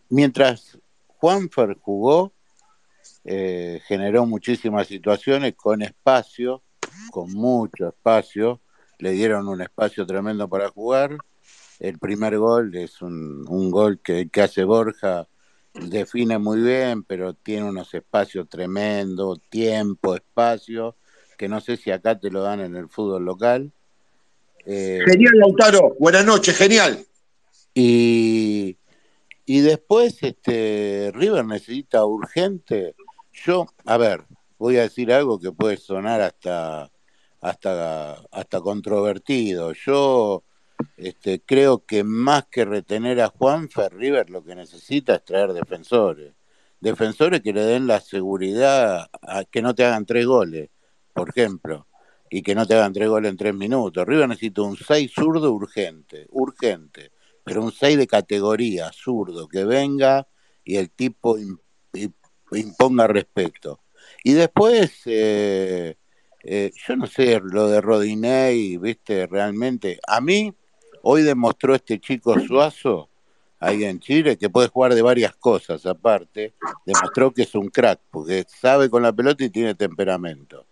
mientras 0.08 0.78
Juanfer 1.06 1.76
jugó, 1.80 2.32
eh, 3.24 3.80
generó 3.86 4.26
muchísimas 4.26 4.86
situaciones 4.86 5.54
con 5.54 5.82
espacio, 5.82 6.62
con 7.10 7.32
mucho 7.32 7.88
espacio, 7.88 8.60
le 8.98 9.12
dieron 9.12 9.48
un 9.48 9.60
espacio 9.60 10.06
tremendo 10.06 10.48
para 10.48 10.68
jugar. 10.68 11.16
El 11.78 11.98
primer 11.98 12.38
gol 12.38 12.74
es 12.74 13.02
un, 13.02 13.44
un 13.48 13.70
gol 13.70 14.00
que, 14.00 14.28
que 14.28 14.42
hace 14.42 14.64
Borja, 14.64 15.26
define 15.74 16.38
muy 16.38 16.60
bien, 16.60 17.02
pero 17.02 17.34
tiene 17.34 17.64
unos 17.64 17.92
espacios 17.94 18.48
tremendos, 18.48 19.40
tiempo, 19.50 20.14
espacio, 20.14 20.96
que 21.36 21.48
no 21.48 21.60
sé 21.60 21.76
si 21.76 21.90
acá 21.90 22.18
te 22.18 22.30
lo 22.30 22.42
dan 22.42 22.60
en 22.60 22.76
el 22.76 22.88
fútbol 22.88 23.24
local. 23.24 23.72
Eh, 24.64 25.00
Genial, 25.06 25.34
Lautaro. 25.38 25.94
Buenas 25.98 26.24
noches, 26.24 26.56
genial. 26.56 27.04
y, 27.74 28.76
y 29.46 29.60
después, 29.60 30.20
este, 30.24 31.12
River 31.14 31.44
necesita 31.44 32.04
urgente. 32.04 32.96
Yo, 33.32 33.66
a 33.84 33.96
ver, 33.96 34.24
voy 34.58 34.76
a 34.76 34.82
decir 34.82 35.12
algo 35.12 35.38
que 35.38 35.52
puede 35.52 35.76
sonar 35.76 36.20
hasta, 36.20 36.90
hasta, 37.40 38.14
hasta 38.32 38.60
controvertido. 38.60 39.72
Yo 39.72 40.42
este, 40.96 41.40
creo 41.40 41.86
que 41.86 42.02
más 42.02 42.46
que 42.46 42.64
retener 42.64 43.20
a 43.20 43.28
Juanfer, 43.28 43.94
River 43.94 44.30
lo 44.30 44.42
que 44.42 44.56
necesita 44.56 45.14
es 45.14 45.24
traer 45.24 45.52
defensores. 45.52 46.34
Defensores 46.80 47.40
que 47.40 47.52
le 47.52 47.62
den 47.62 47.86
la 47.86 48.00
seguridad 48.00 49.08
a 49.22 49.44
que 49.44 49.62
no 49.62 49.76
te 49.76 49.84
hagan 49.84 50.06
tres 50.06 50.26
goles, 50.26 50.70
por 51.14 51.28
ejemplo, 51.30 51.86
y 52.30 52.42
que 52.42 52.56
no 52.56 52.66
te 52.66 52.74
hagan 52.74 52.92
tres 52.92 53.08
goles 53.08 53.30
en 53.30 53.36
tres 53.36 53.54
minutos. 53.54 54.04
River 54.04 54.28
necesita 54.28 54.62
un 54.62 54.76
6 54.76 55.12
zurdo 55.14 55.52
urgente, 55.52 56.26
urgente 56.30 57.12
pero 57.46 57.62
un 57.62 57.70
6 57.70 57.96
de 57.96 58.08
categoría, 58.08 58.90
zurdo, 58.92 59.46
que 59.46 59.64
venga 59.64 60.26
y 60.64 60.78
el 60.78 60.90
tipo 60.90 61.38
im- 61.38 61.60
im- 61.92 62.12
imponga 62.50 63.06
respeto. 63.06 63.78
Y 64.24 64.32
después, 64.32 65.02
eh, 65.06 65.94
eh, 66.42 66.72
yo 66.74 66.96
no 66.96 67.06
sé, 67.06 67.40
lo 67.44 67.68
de 67.68 67.80
Rodinei, 67.80 68.76
viste, 68.78 69.28
realmente, 69.28 70.00
a 70.08 70.20
mí, 70.20 70.52
hoy 71.02 71.22
demostró 71.22 71.76
este 71.76 72.00
chico 72.00 72.36
Suazo, 72.40 73.10
ahí 73.60 73.84
en 73.84 74.00
Chile, 74.00 74.36
que 74.36 74.50
puede 74.50 74.66
jugar 74.66 74.96
de 74.96 75.02
varias 75.02 75.36
cosas 75.36 75.86
aparte, 75.86 76.52
demostró 76.84 77.30
que 77.32 77.42
es 77.42 77.54
un 77.54 77.68
crack, 77.68 78.00
porque 78.10 78.44
sabe 78.48 78.90
con 78.90 79.04
la 79.04 79.12
pelota 79.12 79.44
y 79.44 79.50
tiene 79.50 79.76
temperamento. 79.76 80.65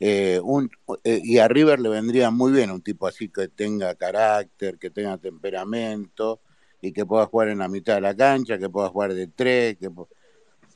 Eh, 0.00 0.40
un, 0.42 0.70
eh, 1.02 1.20
y 1.22 1.38
a 1.38 1.48
River 1.48 1.80
le 1.80 1.88
vendría 1.88 2.30
muy 2.30 2.52
bien 2.52 2.70
un 2.70 2.82
tipo 2.82 3.06
así 3.06 3.28
que 3.28 3.48
tenga 3.48 3.94
carácter, 3.96 4.78
que 4.78 4.90
tenga 4.90 5.18
temperamento 5.18 6.40
y 6.80 6.92
que 6.92 7.04
pueda 7.04 7.26
jugar 7.26 7.48
en 7.48 7.58
la 7.58 7.68
mitad 7.68 7.96
de 7.96 8.02
la 8.02 8.16
cancha, 8.16 8.58
que 8.58 8.68
pueda 8.68 8.88
jugar 8.88 9.14
de 9.14 9.26
tres, 9.26 9.76
que 9.78 9.90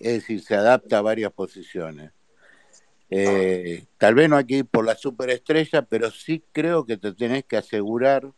es 0.00 0.14
decir, 0.14 0.42
se 0.42 0.56
adapta 0.56 0.98
a 0.98 1.02
varias 1.02 1.32
posiciones. 1.32 2.10
Eh, 3.08 3.84
tal 3.98 4.14
vez 4.14 4.28
no 4.28 4.36
hay 4.36 4.44
que 4.44 4.56
ir 4.56 4.66
por 4.66 4.84
la 4.84 4.96
superestrella, 4.96 5.82
pero 5.82 6.10
sí 6.10 6.42
creo 6.50 6.84
que 6.84 6.96
te 6.96 7.12
tenés 7.12 7.44
que 7.44 7.58
asegurar, 7.58 8.32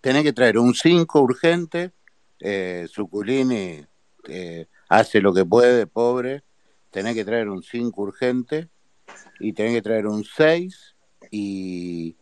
tenés 0.00 0.22
que 0.22 0.32
traer 0.32 0.58
un 0.58 0.74
5 0.74 1.20
urgente, 1.20 1.92
eh, 2.38 2.86
Zuculini 2.88 3.84
eh, 4.28 4.66
hace 4.88 5.20
lo 5.20 5.32
que 5.32 5.44
puede, 5.44 5.86
pobre, 5.86 6.44
tenés 6.90 7.14
que 7.14 7.24
traer 7.24 7.48
un 7.48 7.62
5 7.62 8.02
urgente 8.02 8.68
y 9.40 9.52
tenés 9.52 9.74
que 9.74 9.82
traer 9.82 10.06
un 10.06 10.24
6 10.24 10.96
y, 11.30 12.16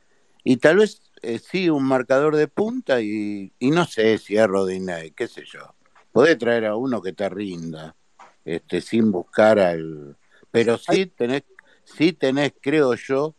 y 0.44 0.56
tal 0.56 0.78
vez 0.78 1.02
eh, 1.22 1.38
sí 1.38 1.70
un 1.70 1.84
marcador 1.84 2.36
de 2.36 2.48
punta 2.48 3.00
y, 3.00 3.52
y 3.58 3.70
no 3.70 3.84
sé 3.86 4.18
si 4.18 4.36
es 4.36 4.46
Rodinei, 4.46 5.12
qué 5.12 5.28
sé 5.28 5.44
yo. 5.44 5.74
Podés 6.10 6.38
traer 6.38 6.66
a 6.66 6.76
uno 6.76 7.00
que 7.00 7.12
te 7.12 7.28
rinda, 7.28 7.96
este, 8.44 8.80
sin 8.80 9.12
buscar 9.12 9.58
al... 9.58 10.16
Pero 10.50 10.76
sí 10.76 11.06
tenés, 11.06 11.44
sí 11.84 12.12
tenés, 12.12 12.52
creo 12.60 12.94
yo, 12.94 13.34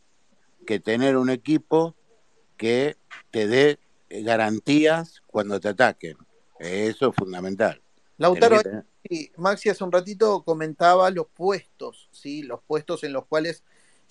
que 0.65 0.80
tener 0.80 1.18
un 1.18 1.30
equipo 1.30 1.95
que 2.57 2.95
te 3.32 3.48
dé 3.48 3.80
garantías 4.10 5.22
cuando 5.28 5.60
te 5.60 5.70
ataquen. 5.70 6.18
Eso 6.60 7.10
es 7.10 7.15
fundamental. 7.15 7.82
Lautaro, 8.18 8.61
Ahí, 9.10 9.32
Maxi 9.38 9.70
hace 9.70 9.84
un 9.84 9.92
ratito 9.92 10.44
comentaba 10.44 11.10
los 11.12 11.28
puestos, 11.28 12.10
¿sí? 12.12 12.44
Los 12.44 12.62
puestos 12.62 13.04
en 13.04 13.14
los 13.14 13.26
cuales 13.26 13.64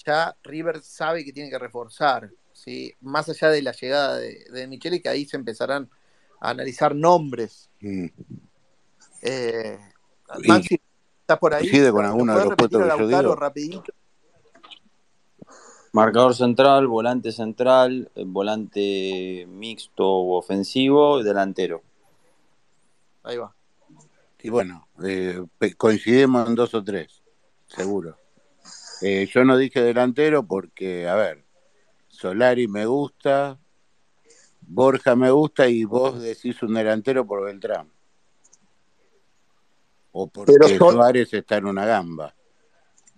ya 0.04 0.36
River 0.42 0.82
sabe 0.82 1.24
que 1.24 1.32
tiene 1.32 1.50
que 1.50 1.58
reforzar, 1.58 2.30
¿sí? 2.52 2.94
Más 3.00 3.28
allá 3.28 3.48
de 3.48 3.62
la 3.62 3.72
llegada 3.72 4.16
de, 4.16 4.44
de 4.50 4.66
Michele, 4.66 5.00
que 5.00 5.08
ahí 5.08 5.24
se 5.24 5.36
empezarán 5.36 5.90
a 6.40 6.50
analizar 6.50 6.94
nombres. 6.94 7.70
Mm. 7.80 8.06
Eh, 9.22 9.78
Maxi, 10.46 10.80
¿estás 11.20 11.38
por 11.38 11.54
ahí? 11.54 11.70
con 11.70 12.02
¿Lo 12.02 12.08
alguno 12.08 12.38
de 12.38 12.44
los 12.44 12.56
puestos 12.56 12.82
que 12.82 12.98
yo 12.98 13.08
digo. 13.08 13.36
rapidito? 13.36 13.84
Marcador 15.92 16.34
central, 16.34 16.86
volante 16.86 17.32
central, 17.32 18.10
eh, 18.14 18.24
volante 18.26 19.46
mixto 19.46 20.06
o 20.06 20.38
ofensivo 20.38 21.20
y 21.20 21.22
delantero. 21.22 21.82
Ahí 23.22 23.36
va. 23.36 23.54
Y 24.42 24.50
bueno, 24.50 24.88
eh, 25.04 25.40
coincidimos 25.76 26.48
en 26.48 26.54
dos 26.56 26.74
o 26.74 26.82
tres, 26.82 27.22
seguro. 27.68 28.18
Eh, 29.00 29.28
yo 29.32 29.44
no 29.44 29.56
dije 29.56 29.80
delantero 29.80 30.44
porque, 30.44 31.08
a 31.08 31.14
ver, 31.14 31.44
Solari 32.08 32.66
me 32.66 32.86
gusta, 32.86 33.58
Borja 34.60 35.14
me 35.14 35.30
gusta 35.30 35.68
y 35.68 35.84
vos 35.84 36.20
decís 36.20 36.60
un 36.62 36.74
delantero 36.74 37.24
por 37.24 37.44
Beltrán. 37.44 37.88
O 40.12 40.26
porque 40.28 40.52
Pero 40.52 40.68
Sol- 40.76 40.94
Suárez 40.94 41.32
está 41.32 41.56
en 41.56 41.66
una 41.66 41.86
gamba. 41.86 42.34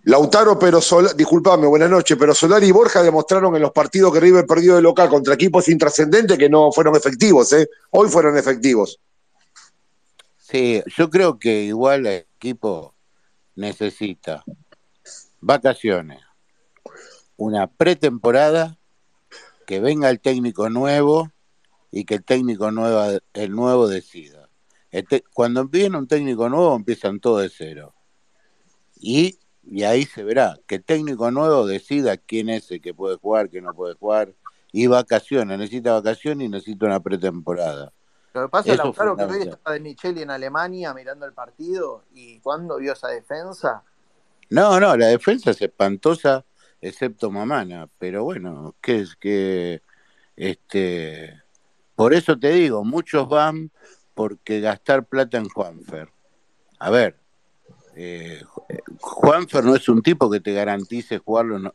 Lautaro, 0.03 0.59
pero 0.59 0.79
Sol, 0.81 1.09
disculpame, 1.17 1.65
buenas 1.65 1.89
noches, 1.89 2.15
pero 2.19 2.35
Solari 2.35 2.67
y 2.67 2.71
Borja 2.71 3.01
demostraron 3.01 3.55
en 3.55 3.63
los 3.63 3.71
partidos 3.71 4.13
que 4.13 4.19
River 4.19 4.45
perdió 4.45 4.75
de 4.75 4.81
local 4.83 5.09
contra 5.09 5.33
equipos 5.33 5.67
intrascendentes 5.69 6.37
que 6.37 6.47
no 6.47 6.71
fueron 6.71 6.95
efectivos, 6.95 7.51
¿eh? 7.53 7.67
Hoy 7.89 8.07
fueron 8.09 8.37
efectivos. 8.37 8.99
Sí, 10.55 10.81
yo 10.95 11.09
creo 11.09 11.37
que 11.37 11.63
igual 11.63 12.05
el 12.05 12.25
equipo 12.37 12.95
necesita 13.57 14.45
vacaciones, 15.41 16.21
una 17.35 17.67
pretemporada, 17.67 18.79
que 19.67 19.81
venga 19.81 20.09
el 20.09 20.21
técnico 20.21 20.69
nuevo 20.69 21.29
y 21.91 22.05
que 22.05 22.15
el 22.15 22.23
técnico 22.23 22.71
nuevo, 22.71 23.19
el 23.33 23.51
nuevo 23.51 23.89
decida. 23.89 24.49
Cuando 25.33 25.67
viene 25.67 25.97
un 25.97 26.07
técnico 26.07 26.47
nuevo 26.47 26.73
empiezan 26.73 27.19
todo 27.19 27.39
de 27.39 27.49
cero. 27.49 27.93
Y, 28.95 29.37
y 29.61 29.83
ahí 29.83 30.05
se 30.05 30.23
verá 30.23 30.57
que 30.67 30.75
el 30.75 30.85
técnico 30.85 31.31
nuevo 31.31 31.67
decida 31.67 32.15
quién 32.15 32.47
es 32.47 32.71
el 32.71 32.79
que 32.79 32.93
puede 32.93 33.17
jugar, 33.17 33.49
quién 33.49 33.65
no 33.65 33.73
puede 33.73 33.95
jugar. 33.95 34.33
Y 34.71 34.87
vacaciones, 34.87 35.59
necesita 35.59 35.91
vacaciones 35.91 36.45
y 36.45 36.49
necesita 36.49 36.85
una 36.85 37.01
pretemporada. 37.01 37.91
Lo 38.35 38.41
que 38.47 38.49
pasa, 38.49 38.71
es 38.73 38.77
Lautaro, 38.77 39.15
que 39.15 39.23
hoy 39.23 39.41
está 39.43 39.71
de 39.71 39.79
Micheli 39.79 40.21
en 40.21 40.29
Alemania 40.29 40.93
mirando 40.93 41.25
el 41.25 41.31
partido 41.31 42.03
y 42.13 42.41
cuando 42.41 42.75
vio 42.77 42.91
esa 42.91 43.07
defensa, 43.07 43.81
No, 44.49 44.77
no, 44.77 44.97
la 44.97 45.07
defensa 45.07 45.51
es 45.51 45.61
espantosa, 45.61 46.43
excepto 46.81 47.31
Mamana, 47.31 47.87
pero 47.97 48.25
bueno, 48.25 48.75
que 48.81 48.99
es 48.99 49.15
que 49.15 49.81
este 50.35 51.41
por 51.95 52.13
eso 52.13 52.37
te 52.37 52.49
digo, 52.49 52.83
muchos 52.83 53.29
van 53.29 53.71
porque 54.13 54.59
gastar 54.59 55.05
plata 55.05 55.37
en 55.37 55.47
Juanfer. 55.47 56.09
A 56.79 56.89
ver, 56.89 57.17
eh, 57.95 58.41
Juanfer 58.99 59.63
no 59.63 59.75
es 59.75 59.87
un 59.87 60.01
tipo 60.01 60.29
que 60.29 60.41
te 60.41 60.51
garantice 60.53 61.19
jugarlo. 61.19 61.57
no- 61.57 61.73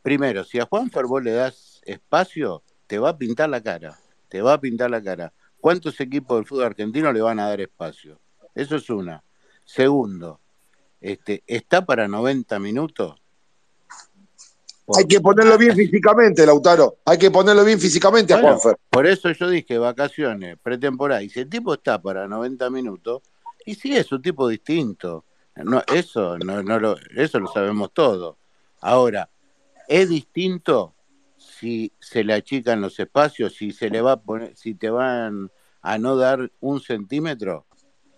Primero, 0.00 0.44
si 0.44 0.58
a 0.58 0.64
Juanfer 0.64 1.04
vos 1.04 1.22
le 1.22 1.32
das 1.32 1.82
espacio, 1.84 2.62
te 2.86 2.98
va 2.98 3.10
a 3.10 3.18
pintar 3.18 3.50
la 3.50 3.60
cara, 3.62 3.98
te 4.30 4.40
va 4.40 4.54
a 4.54 4.60
pintar 4.60 4.90
la 4.90 5.02
cara. 5.02 5.34
¿Cuántos 5.60 6.00
equipos 6.00 6.38
del 6.38 6.46
fútbol 6.46 6.64
argentino 6.64 7.12
le 7.12 7.20
van 7.20 7.38
a 7.38 7.48
dar 7.48 7.60
espacio? 7.60 8.18
Eso 8.54 8.76
es 8.76 8.88
una. 8.90 9.22
Segundo, 9.64 10.40
este, 11.00 11.42
¿está 11.46 11.84
para 11.84 12.08
90 12.08 12.58
minutos? 12.58 13.20
Hay 14.96 15.04
que 15.04 15.20
ponerlo 15.20 15.56
bien 15.56 15.76
físicamente, 15.76 16.44
Lautaro. 16.44 16.96
Hay 17.04 17.18
que 17.18 17.30
ponerlo 17.30 17.64
bien 17.64 17.78
físicamente 17.78 18.34
a 18.34 18.40
Juanfer. 18.40 18.76
por 18.88 19.06
eso 19.06 19.30
yo 19.30 19.48
dije 19.48 19.78
vacaciones, 19.78 20.58
pretemporada. 20.60 21.22
Y 21.22 21.28
si 21.30 21.40
el 21.40 21.48
tipo 21.48 21.74
está 21.74 22.00
para 22.02 22.26
90 22.26 22.68
minutos, 22.70 23.22
y 23.64 23.74
sí 23.74 23.96
es 23.96 24.10
un 24.10 24.22
tipo 24.22 24.48
distinto. 24.48 25.24
No, 25.56 25.82
eso, 25.92 26.38
no, 26.38 26.62
no 26.62 26.80
lo, 26.80 26.96
eso 27.14 27.38
lo 27.38 27.48
sabemos 27.48 27.92
todos. 27.92 28.36
Ahora, 28.80 29.28
es 29.86 30.08
distinto 30.08 30.94
si 31.60 31.92
se 31.98 32.24
le 32.24 32.32
achican 32.32 32.80
los 32.80 32.98
espacios, 32.98 33.54
si 33.54 33.70
se 33.72 33.90
le 33.90 34.00
va 34.00 34.12
a 34.12 34.20
poner, 34.22 34.56
si 34.56 34.74
te 34.74 34.88
van 34.88 35.50
a 35.82 35.98
no 35.98 36.16
dar 36.16 36.50
un 36.60 36.80
centímetro. 36.80 37.66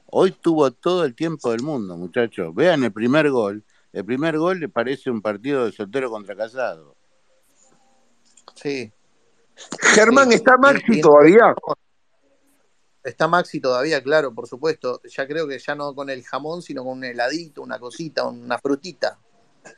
Hoy 0.07 0.31
tuvo 0.31 0.71
todo 0.71 1.05
el 1.05 1.15
tiempo 1.15 1.51
del 1.51 1.63
mundo, 1.63 1.97
muchachos. 1.97 2.55
Vean 2.55 2.85
el 2.85 2.93
primer 2.93 3.31
gol. 3.31 3.65
El 3.93 4.05
primer 4.05 4.39
gol 4.39 4.61
le 4.61 4.69
parece 4.69 5.11
un 5.11 5.21
partido 5.21 5.65
de 5.65 5.73
soltero 5.73 6.11
contra 6.11 6.37
casado. 6.37 6.95
sí. 8.55 8.93
Germán, 9.95 10.29
Sí. 10.31 10.37
¿está 10.37 10.57
Maxi 10.57 11.01
todavía? 11.01 11.55
Está 13.05 13.29
Maxi 13.29 13.61
todavía, 13.61 14.03
claro, 14.03 14.33
por 14.35 14.49
supuesto. 14.49 15.01
Ya 15.05 15.27
creo 15.27 15.47
que 15.47 15.59
ya 15.59 15.75
no 15.75 15.95
con 15.95 16.09
el 16.09 16.23
jamón, 16.25 16.63
sino 16.63 16.83
con 16.85 16.99
un 16.99 17.05
heladito, 17.05 17.63
una 17.63 17.79
cosita, 17.79 18.25
una 18.25 18.59
frutita. 18.59 19.19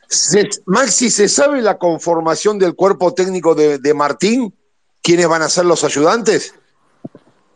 Se- 0.09 0.49
Maxi, 0.67 1.11
¿se 1.11 1.29
sabe 1.29 1.61
la 1.61 1.79
conformación 1.79 2.59
del 2.59 2.75
cuerpo 2.75 3.13
técnico 3.15 3.55
de, 3.55 3.79
de 3.79 3.95
Martín? 3.95 4.55
¿Quiénes 5.03 5.29
van 5.29 5.43
a 5.43 5.49
ser 5.49 5.67
los 5.67 5.85
ayudantes? 5.85 6.55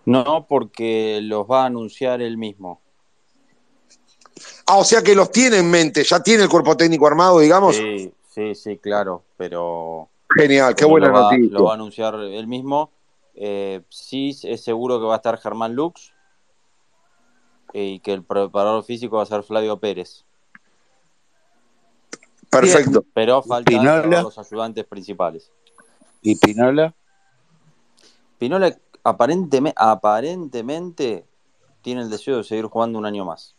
No, 0.04 0.46
porque 0.48 1.20
los 1.22 1.46
va 1.46 1.62
a 1.62 1.66
anunciar 1.66 2.20
él 2.20 2.36
mismo. 2.36 2.80
Ah, 4.66 4.76
o 4.76 4.84
sea 4.84 5.02
que 5.02 5.14
los 5.14 5.30
tiene 5.30 5.58
en 5.58 5.70
mente, 5.70 6.04
ya 6.04 6.22
tiene 6.22 6.42
el 6.42 6.48
cuerpo 6.48 6.76
técnico 6.76 7.06
armado, 7.06 7.40
digamos. 7.40 7.76
Sí, 7.76 8.12
sí, 8.28 8.54
sí, 8.54 8.78
claro, 8.78 9.24
pero 9.36 10.08
Genial, 10.36 10.74
qué 10.74 10.84
buena 10.84 11.08
lo 11.08 11.12
va, 11.14 11.22
noticia. 11.22 11.48
lo 11.50 11.64
va 11.64 11.70
a 11.70 11.74
anunciar 11.74 12.14
él 12.16 12.46
mismo. 12.46 12.90
Eh, 13.34 13.82
sí, 13.88 14.36
es 14.42 14.62
seguro 14.62 14.98
que 15.00 15.06
va 15.06 15.14
a 15.14 15.16
estar 15.18 15.38
Germán 15.38 15.74
Lux 15.74 16.12
eh, 17.72 17.84
y 17.84 18.00
que 18.00 18.12
el 18.12 18.24
preparador 18.24 18.84
físico 18.84 19.16
va 19.16 19.22
a 19.22 19.26
ser 19.26 19.42
Flavio 19.42 19.78
Pérez. 19.78 20.24
Perfecto. 22.50 23.04
Pero 23.14 23.42
faltan 23.42 23.80
Pinola. 23.80 24.22
los 24.22 24.38
ayudantes 24.38 24.84
principales. 24.86 25.50
¿Y 26.22 26.36
Pinola? 26.36 26.94
Pinola 28.38 28.76
aparentemente, 29.04 29.74
aparentemente 29.78 31.26
tiene 31.82 32.02
el 32.02 32.10
deseo 32.10 32.38
de 32.38 32.44
seguir 32.44 32.66
jugando 32.66 32.98
un 32.98 33.06
año 33.06 33.24
más. 33.24 33.54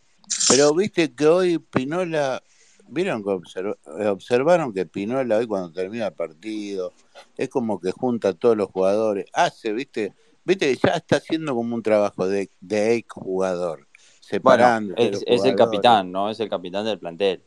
Pero 0.47 0.73
viste 0.73 1.13
que 1.13 1.27
hoy 1.27 1.59
Pinola, 1.59 2.41
vieron 2.87 3.23
que 3.23 3.29
observ- 3.29 3.77
observaron 4.11 4.73
que 4.73 4.85
Pinola 4.85 5.37
hoy 5.37 5.47
cuando 5.47 5.71
termina 5.71 6.07
el 6.07 6.13
partido 6.13 6.93
es 7.37 7.49
como 7.49 7.79
que 7.79 7.91
junta 7.91 8.29
a 8.29 8.33
todos 8.33 8.57
los 8.57 8.69
jugadores, 8.69 9.25
hace, 9.33 9.71
viste, 9.73 10.13
viste 10.43 10.73
que 10.73 10.87
ya 10.87 10.93
está 10.93 11.17
haciendo 11.17 11.55
como 11.55 11.75
un 11.75 11.83
trabajo 11.83 12.27
de, 12.27 12.49
de 12.59 12.95
ex 12.95 13.11
jugador, 13.11 13.79
Bueno, 13.79 13.87
separando 14.21 14.93
es, 14.97 15.23
es 15.25 15.45
el 15.45 15.55
capitán, 15.55 16.11
¿no? 16.11 16.29
Es 16.29 16.39
el 16.39 16.49
capitán 16.49 16.85
del 16.85 16.99
plantel. 16.99 17.43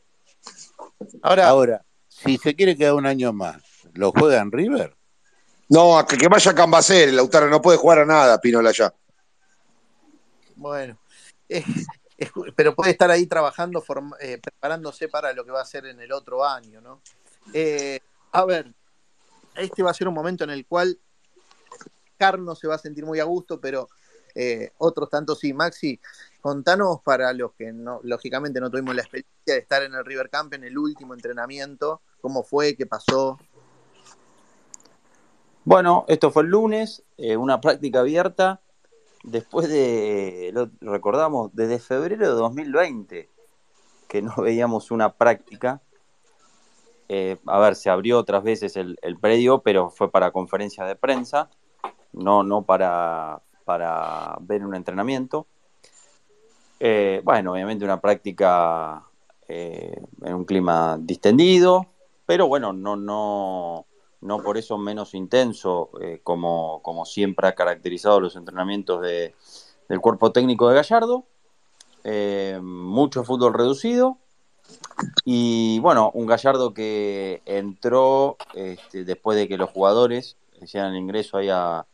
Ahora, 1.21 1.47
Ahora, 1.47 1.85
si 2.07 2.37
se 2.37 2.55
quiere 2.55 2.75
quedar 2.75 2.93
un 2.93 3.05
año 3.05 3.33
más, 3.33 3.61
¿lo 3.93 4.11
juega 4.11 4.39
en 4.41 4.51
River? 4.51 4.95
No, 5.69 5.97
a 5.97 6.05
que, 6.05 6.17
que 6.17 6.27
vaya 6.27 6.51
a 6.51 6.55
Cambacer, 6.55 7.13
Lautaro 7.13 7.47
no 7.49 7.61
puede 7.61 7.77
jugar 7.77 7.99
a 7.99 8.05
nada, 8.05 8.39
Pinola 8.39 8.71
ya. 8.71 8.93
bueno. 10.55 10.97
Eh, 11.49 11.63
pero 12.55 12.75
puede 12.75 12.91
estar 12.91 13.09
ahí 13.11 13.25
trabajando, 13.25 13.81
form- 13.81 14.15
eh, 14.19 14.39
preparándose 14.41 15.07
para 15.09 15.33
lo 15.33 15.43
que 15.43 15.51
va 15.51 15.61
a 15.61 15.65
ser 15.65 15.85
en 15.87 15.99
el 15.99 16.11
otro 16.11 16.45
año, 16.45 16.79
¿no? 16.79 17.01
Eh, 17.53 17.99
a 18.31 18.45
ver, 18.45 18.71
este 19.55 19.83
va 19.83 19.91
a 19.91 19.93
ser 19.93 20.07
un 20.07 20.13
momento 20.13 20.43
en 20.43 20.51
el 20.51 20.65
cual 20.65 20.97
Carlos 22.17 22.59
se 22.59 22.67
va 22.67 22.75
a 22.75 22.79
sentir 22.79 23.05
muy 23.05 23.19
a 23.19 23.25
gusto, 23.25 23.59
pero 23.59 23.89
eh, 24.35 24.71
otros 24.77 25.09
tantos 25.09 25.39
sí. 25.39 25.53
Maxi, 25.53 25.99
contanos 26.41 27.01
para 27.03 27.33
los 27.33 27.53
que 27.53 27.71
no, 27.71 27.99
lógicamente 28.03 28.59
no 28.59 28.69
tuvimos 28.69 28.95
la 28.95 29.01
experiencia 29.01 29.53
de 29.53 29.57
estar 29.57 29.83
en 29.83 29.93
el 29.93 30.05
River 30.05 30.29
Camp 30.29 30.53
en 30.53 30.63
el 30.63 30.77
último 30.77 31.13
entrenamiento, 31.13 32.01
cómo 32.21 32.43
fue, 32.43 32.75
qué 32.75 32.85
pasó. 32.85 33.39
Bueno, 35.65 36.05
esto 36.09 36.31
fue 36.31 36.43
el 36.43 36.49
lunes, 36.49 37.03
eh, 37.17 37.37
una 37.37 37.61
práctica 37.61 38.01
abierta, 38.01 38.61
después 39.23 39.69
de, 39.69 40.69
recordamos, 40.81 41.51
desde 41.53 41.79
febrero 41.79 42.27
de 42.27 42.33
2020, 42.33 43.29
que 44.09 44.21
no 44.21 44.35
veíamos 44.37 44.91
una 44.91 45.13
práctica. 45.13 45.81
Eh, 47.07 47.37
a 47.45 47.59
ver, 47.59 47.75
se 47.75 47.89
abrió 47.89 48.17
otras 48.17 48.43
veces 48.43 48.75
el, 48.75 48.97
el, 49.01 49.17
predio, 49.17 49.59
pero 49.59 49.89
fue 49.89 50.09
para 50.09 50.31
conferencia 50.31 50.83
de 50.85 50.95
prensa, 50.95 51.49
no, 52.11 52.43
no 52.43 52.63
para, 52.63 53.41
para 53.63 54.37
ver 54.41 54.65
un 54.65 54.75
entrenamiento. 54.75 55.47
Eh, 56.79 57.21
bueno, 57.23 57.53
obviamente 57.53 57.85
una 57.85 58.01
práctica 58.01 59.03
eh, 59.47 60.01
en 60.21 60.33
un 60.33 60.45
clima 60.45 60.97
distendido, 60.99 61.85
pero 62.25 62.47
bueno, 62.47 62.73
no, 62.73 62.95
no, 62.95 63.85
no 64.21 64.43
por 64.43 64.57
eso 64.57 64.77
menos 64.77 65.13
intenso, 65.13 65.91
eh, 66.01 66.19
como, 66.23 66.81
como, 66.81 67.05
siempre 67.05 67.47
ha 67.47 67.55
caracterizado 67.55 68.19
los 68.19 68.35
entrenamientos 68.35 69.01
de, 69.01 69.33
del 69.87 70.01
cuerpo 70.01 70.31
técnico 70.31 70.69
de 70.69 70.75
Gallardo. 70.75 71.25
Mucho 72.61 73.23
fútbol 73.23 73.53
reducido. 73.53 74.17
Y 75.25 75.79
bueno, 75.79 76.11
un 76.13 76.25
Gallardo 76.25 76.73
que 76.73 77.41
entró 77.45 78.37
este, 78.53 79.05
después 79.05 79.37
de 79.37 79.47
que 79.47 79.57
los 79.57 79.69
jugadores 79.69 80.37
hicieran 80.61 80.93
el 80.93 80.99
ingreso 80.99 81.37
ahí 81.37 81.49
a, 81.49 81.85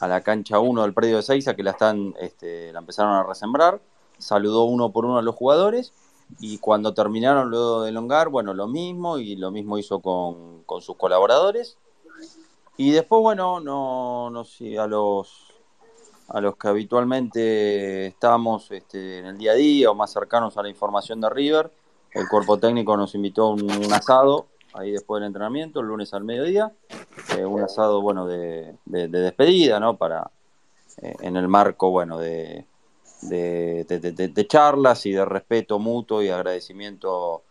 a 0.00 0.08
la 0.08 0.20
cancha 0.20 0.58
1 0.58 0.82
del 0.82 0.94
predio 0.94 1.16
de 1.16 1.22
Seiza, 1.22 1.54
que 1.54 1.62
la, 1.62 1.72
están, 1.72 2.14
este, 2.20 2.72
la 2.72 2.80
empezaron 2.80 3.12
a 3.12 3.22
resembrar. 3.24 3.80
Saludó 4.18 4.64
uno 4.64 4.92
por 4.92 5.04
uno 5.04 5.18
a 5.18 5.22
los 5.22 5.34
jugadores 5.34 5.92
y 6.40 6.58
cuando 6.58 6.94
terminaron 6.94 7.50
luego 7.50 7.82
de 7.82 7.90
elongar, 7.90 8.28
bueno, 8.28 8.54
lo 8.54 8.66
mismo 8.66 9.18
y 9.18 9.36
lo 9.36 9.50
mismo 9.50 9.78
hizo 9.78 10.00
con, 10.00 10.62
con 10.64 10.82
sus 10.82 10.96
colaboradores. 10.96 11.78
Y 12.76 12.90
después, 12.90 13.22
bueno, 13.22 13.60
no, 13.60 14.30
no 14.30 14.44
sé, 14.44 14.78
a 14.78 14.86
los, 14.86 15.54
a 16.28 16.40
los 16.40 16.56
que 16.56 16.68
habitualmente 16.68 18.06
estamos 18.06 18.70
este, 18.70 19.18
en 19.18 19.26
el 19.26 19.38
día 19.38 19.52
a 19.52 19.54
día 19.54 19.90
o 19.90 19.94
más 19.94 20.12
cercanos 20.12 20.58
a 20.58 20.62
la 20.62 20.68
información 20.68 21.20
de 21.20 21.30
River, 21.30 21.70
el 22.12 22.28
cuerpo 22.28 22.58
técnico 22.58 22.96
nos 22.96 23.14
invitó 23.14 23.44
a 23.44 23.50
un, 23.50 23.62
un 23.62 23.92
asado 23.92 24.46
ahí 24.78 24.92
después 24.92 25.20
del 25.20 25.28
entrenamiento, 25.28 25.80
el 25.80 25.86
lunes 25.86 26.12
al 26.14 26.24
mediodía, 26.24 26.72
eh, 27.36 27.44
un 27.44 27.62
asado, 27.62 28.00
bueno, 28.02 28.26
de, 28.26 28.74
de, 28.84 29.08
de 29.08 29.18
despedida, 29.20 29.80
¿no? 29.80 29.96
Para, 29.96 30.30
eh, 31.02 31.14
en 31.20 31.36
el 31.36 31.48
marco, 31.48 31.90
bueno, 31.90 32.18
de, 32.18 32.64
de, 33.22 34.46
charlas 34.48 35.04
y 35.06 35.12
de 35.12 35.24
respeto 35.24 35.78
mutuo 35.78 36.22
y 36.22 36.28
agradecimiento 36.28 37.42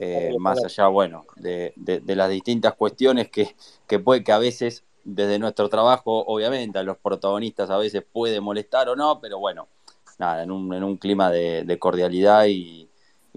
eh, 0.00 0.34
más 0.38 0.64
allá, 0.64 0.88
bueno, 0.88 1.24
de, 1.36 1.72
las 2.06 2.30
distintas 2.30 2.74
cuestiones 2.74 3.28
que, 3.28 3.54
que 3.86 3.98
puede 3.98 4.24
que 4.24 4.32
a 4.32 4.38
veces 4.38 4.84
desde 5.04 5.38
nuestro 5.38 5.68
trabajo, 5.68 6.24
obviamente, 6.26 6.78
a 6.78 6.82
los 6.82 6.98
protagonistas 6.98 7.70
a 7.70 7.78
veces 7.78 8.04
puede 8.10 8.40
molestar 8.40 8.88
o 8.88 8.96
no, 8.96 9.20
pero 9.20 9.38
bueno, 9.38 9.68
nada, 10.18 10.42
en 10.42 10.50
un, 10.50 10.74
en 10.74 10.82
un 10.82 10.96
clima 10.96 11.30
de, 11.30 11.78
cordialidad 11.78 12.46
y, 12.46 12.88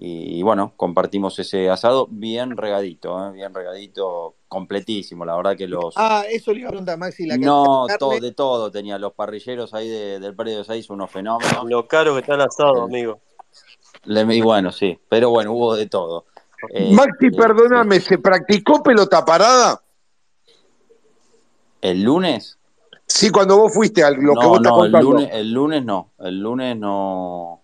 y, 0.04 0.42
bueno, 0.42 0.74
compartimos 0.78 1.38
ese 1.38 1.70
asado 1.70 2.08
bien 2.10 2.58
regadito, 2.58 3.24
¿eh? 3.24 3.34
bien 3.34 3.54
regadito, 3.54 4.34
completísimo. 4.48 5.26
La 5.26 5.36
verdad 5.36 5.56
que 5.56 5.68
los. 5.68 5.94
Ah, 5.96 6.24
eso 6.28 6.52
le 6.54 6.62
iba 6.62 6.70
a 6.70 6.72
preguntar, 6.72 6.98
Maxi. 6.98 7.28
La 7.28 7.38
no, 7.38 7.86
todo, 8.00 8.20
de 8.20 8.32
todo 8.32 8.72
tenía. 8.72 8.98
Los 8.98 9.14
parrilleros 9.14 9.76
ahí 9.76 9.88
de, 9.88 10.20
del 10.20 10.36
predio 10.36 10.58
de 10.58 10.64
6, 10.64 10.90
unos 10.90 11.12
fenómenos. 11.12 11.66
Lo 11.66 11.88
caro 11.88 12.16
que 12.16 12.22
está 12.22 12.34
el 12.34 12.42
asado, 12.42 12.78
eh, 12.78 12.84
amigo. 12.86 13.20
Le, 14.06 14.22
y 14.36 14.42
bueno, 14.42 14.72
sí, 14.72 15.00
pero 15.08 15.30
bueno, 15.30 15.54
hubo 15.54 15.76
de 15.76 15.86
todo. 15.86 16.26
Eh, 16.74 16.92
Maxi, 16.92 17.30
perdóname, 17.30 18.00
¿se 18.00 18.18
practicó 18.18 18.82
pelota 18.82 19.24
parada? 19.24 19.84
¿El 21.80 22.02
lunes? 22.02 22.58
Sí, 23.06 23.30
cuando 23.30 23.56
vos 23.56 23.72
fuiste 23.72 24.04
a 24.04 24.10
lo 24.10 24.34
no, 24.34 24.42
que 24.42 24.48
vos 24.48 24.58
estás 24.58 24.72
no, 24.72 24.78
contando. 24.80 24.98
El 24.98 25.06
lunes, 25.06 25.30
el 25.32 25.52
lunes 25.52 25.86
no. 25.86 26.10
El 26.18 26.40
lunes 26.40 26.76
no. 26.76 27.61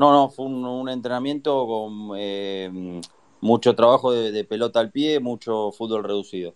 No, 0.00 0.10
no, 0.12 0.30
fue 0.30 0.46
un, 0.46 0.64
un 0.64 0.88
entrenamiento 0.88 1.66
con 1.66 2.12
eh, 2.16 3.02
mucho 3.42 3.76
trabajo 3.76 4.12
de, 4.12 4.32
de, 4.32 4.44
pelota 4.44 4.80
al 4.80 4.90
pie, 4.90 5.20
mucho 5.20 5.72
fútbol 5.72 6.02
reducido. 6.02 6.54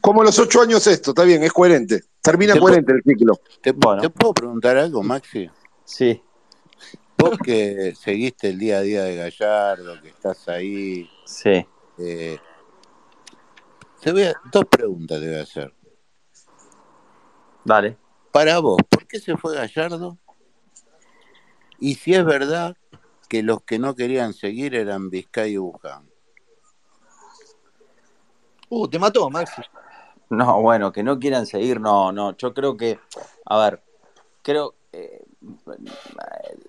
Como 0.00 0.22
los 0.22 0.38
ocho 0.38 0.62
años 0.62 0.86
esto, 0.86 1.10
está 1.10 1.24
bien, 1.24 1.42
es 1.42 1.52
coherente. 1.52 2.04
Termina 2.22 2.54
¿Te 2.54 2.60
coherente 2.60 2.92
el 2.94 3.02
ciclo. 3.02 3.34
¿Te, 3.60 3.74
¿Te, 3.74 4.08
puedo 4.08 4.32
preguntar 4.32 4.78
algo, 4.78 5.02
Maxi? 5.02 5.50
Sí. 5.84 6.22
Vos 7.18 7.36
que 7.44 7.94
seguiste 7.94 8.48
el 8.48 8.58
día 8.58 8.78
a 8.78 8.80
día 8.80 9.02
de 9.02 9.16
Gallardo, 9.16 10.00
que 10.00 10.08
estás 10.08 10.48
ahí. 10.48 11.10
Sí. 11.26 11.66
Eh, 11.98 12.38
te 14.00 14.10
voy 14.10 14.22
a, 14.22 14.32
dos 14.50 14.64
preguntas 14.70 15.20
te 15.20 15.26
voy 15.26 15.36
a 15.36 15.42
hacer. 15.42 15.74
Dale. 17.62 17.98
Para 18.30 18.58
vos, 18.60 18.80
¿por 18.88 19.06
qué 19.06 19.20
se 19.20 19.36
fue 19.36 19.54
Gallardo? 19.54 20.16
Y 21.82 21.96
si 21.96 22.14
es 22.14 22.24
verdad 22.24 22.76
que 23.28 23.42
los 23.42 23.62
que 23.62 23.76
no 23.76 23.96
querían 23.96 24.34
seguir 24.34 24.76
eran 24.76 25.10
Vizcay 25.10 25.54
y 25.54 25.56
Buján. 25.56 26.08
Uh, 28.68 28.86
te 28.86 29.00
mató, 29.00 29.28
Maxi. 29.28 29.62
No, 30.30 30.62
bueno, 30.62 30.92
que 30.92 31.02
no 31.02 31.18
quieran 31.18 31.44
seguir, 31.44 31.80
no, 31.80 32.12
no. 32.12 32.36
Yo 32.36 32.54
creo 32.54 32.76
que, 32.76 33.00
a 33.46 33.58
ver, 33.58 33.82
creo, 34.42 34.76
eh, 34.92 35.24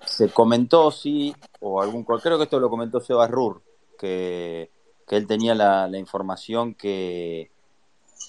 se 0.03 0.29
comentó, 0.29 0.89
sí, 0.89 1.35
o 1.59 1.79
algún, 1.79 2.03
creo 2.05 2.39
que 2.39 2.45
esto 2.45 2.59
lo 2.59 2.71
comentó 2.71 2.99
Sebas 2.99 3.29
Rur, 3.29 3.61
que, 3.99 4.71
que 5.07 5.15
él 5.15 5.27
tenía 5.27 5.53
la, 5.53 5.87
la 5.87 5.99
información 5.99 6.73
que, 6.73 7.51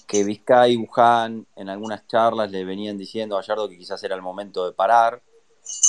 que 0.05 0.23
Vizcay 0.23 0.73
y 0.73 0.77
Buján 0.77 1.47
en 1.55 1.67
algunas 1.67 2.05
charlas 2.05 2.51
le 2.51 2.63
venían 2.63 2.95
diciendo 2.95 3.35
a 3.35 3.41
Gallardo 3.41 3.69
que 3.69 3.77
quizás 3.79 4.03
era 4.03 4.13
el 4.13 4.21
momento 4.21 4.67
de 4.67 4.73
parar 4.73 5.23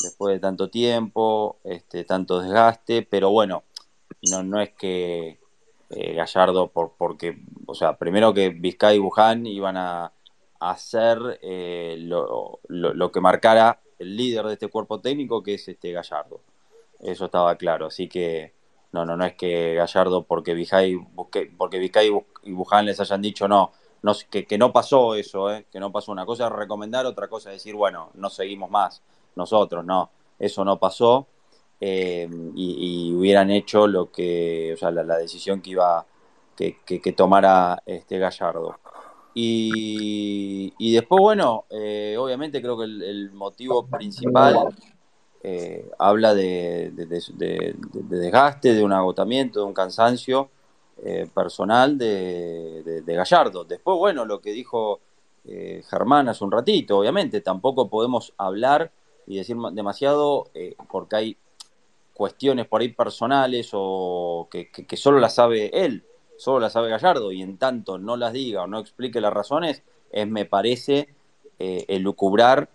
después 0.03 0.35
de 0.35 0.41
tanto 0.41 0.71
tiempo, 0.71 1.59
este, 1.65 2.05
tanto 2.05 2.41
desgaste, 2.41 3.03
pero 3.03 3.31
bueno, 3.31 3.65
no, 4.31 4.43
no 4.43 4.61
es 4.61 4.71
que 4.71 5.39
eh, 5.91 6.15
Gallardo, 6.15 6.69
por, 6.69 6.93
porque, 6.97 7.43
o 7.67 7.75
sea, 7.75 7.97
primero 7.97 8.35
que 8.35 8.51
Vizcay 8.51 8.97
y 8.97 9.01
Buján 9.01 9.47
iban 9.47 9.77
a, 9.77 10.13
hacer 10.59 11.39
eh, 11.43 11.97
lo, 11.99 12.61
lo, 12.69 12.95
lo, 12.95 13.13
que 13.13 13.21
marcara 13.21 13.79
el 13.99 14.17
líder 14.17 14.47
de 14.47 14.55
este 14.55 14.69
cuerpo 14.69 15.01
técnico, 15.01 15.43
que 15.43 15.55
es 15.55 15.69
este 15.69 15.93
Gallardo. 15.93 16.41
Eso 16.99 17.27
estaba 17.27 17.57
claro, 17.57 17.87
así 17.87 18.09
que 18.09 18.55
no, 18.93 19.05
no, 19.05 19.17
no 19.17 19.27
es 19.27 19.35
que 19.35 19.75
Gallardo, 19.75 20.23
porque 20.25 20.55
Vizcay, 20.55 20.97
porque 21.59 21.79
Vizcay 21.79 22.11
y 22.45 22.53
Buján 22.53 22.87
les 22.87 22.99
hayan 23.01 23.21
dicho 23.21 23.47
no, 23.47 23.73
no 24.03 24.13
que, 24.31 24.47
que 24.47 24.57
no 24.57 24.73
pasó 24.73 25.15
eso, 25.15 25.53
eh, 25.53 25.67
que 25.71 25.79
no 25.79 25.93
pasó. 25.93 26.13
Una 26.13 26.25
cosa 26.25 26.47
es 26.47 26.53
recomendar, 26.53 27.05
otra 27.05 27.29
cosa 27.29 27.51
es 27.51 27.57
decir, 27.57 27.75
bueno, 27.75 28.11
no 28.15 28.31
seguimos 28.31 28.71
más 28.71 29.03
nosotros, 29.37 29.85
no, 29.85 30.11
eso 30.39 30.65
no 30.65 30.79
pasó 30.79 31.27
eh, 31.81 32.29
y, 32.55 33.13
hubieran 33.13 33.51
hecho 33.51 33.87
lo 33.87 34.11
que, 34.11 34.73
o 34.75 34.77
sea, 34.77 34.91
la, 34.91 35.03
la 35.03 35.19
decisión 35.19 35.61
que 35.61 35.71
iba, 35.71 36.07
que, 36.57 36.79
que, 36.85 37.01
que, 37.01 37.13
tomara 37.13 37.83
este 37.85 38.19
Gallardo. 38.19 38.79
Y, 39.35 40.73
y 40.79 40.95
después, 40.95 41.21
bueno, 41.21 41.67
eh, 41.71 42.17
obviamente 42.19 42.63
creo 42.63 42.79
que 42.79 42.85
el, 42.85 43.31
motivo 43.33 43.87
principal 43.87 44.75
eh, 45.43 45.91
habla 45.99 46.35
de, 46.35 46.93
de, 46.95 47.07
de, 47.07 47.23
de, 47.35 47.77
desgaste, 47.93 48.73
de 48.73 48.83
un 48.83 48.93
agotamiento, 48.93 49.61
de 49.61 49.67
un 49.67 49.75
cansancio 49.75 50.51
personal 51.35 51.99
de, 51.99 53.03
Gallardo. 53.07 53.65
Después, 53.65 53.99
bueno, 53.99 54.25
lo 54.25 54.41
que 54.41 54.53
dijo 54.53 55.01
Germán 55.45 56.31
hace 56.31 56.43
un 56.43 56.51
ratito, 56.51 56.99
obviamente, 56.99 57.43
tampoco 57.43 57.91
podemos 57.91 58.33
hablar 58.39 58.91
y 59.27 59.37
decir 59.37 59.57
demasiado 59.73 60.51
eh, 60.55 60.77
porque 60.91 61.17
hay 61.17 61.37
cuestiones 62.15 62.67
por 62.67 62.81
ahí 62.81 62.89
personales 62.89 63.71
o 63.73 64.49
que, 64.51 64.71
que, 64.71 64.87
que, 64.87 64.97
solo 64.97 65.19
las 65.21 65.35
sabe 65.35 65.71
él, 65.85 66.05
solo 66.39 66.61
las 66.61 66.73
sabe 66.73 66.89
Gallardo 66.89 67.33
y 67.33 67.43
en 67.43 67.59
tanto 67.59 67.99
no 67.99 68.17
las 68.17 68.33
diga 68.33 68.63
o 68.63 68.67
no 68.67 68.79
explique 68.79 69.21
las 69.21 69.33
razones, 69.33 69.83
es 70.11 70.27
me 70.27 70.45
parece 70.45 71.09
eh, 71.59 71.85
elucubrar 71.89 72.69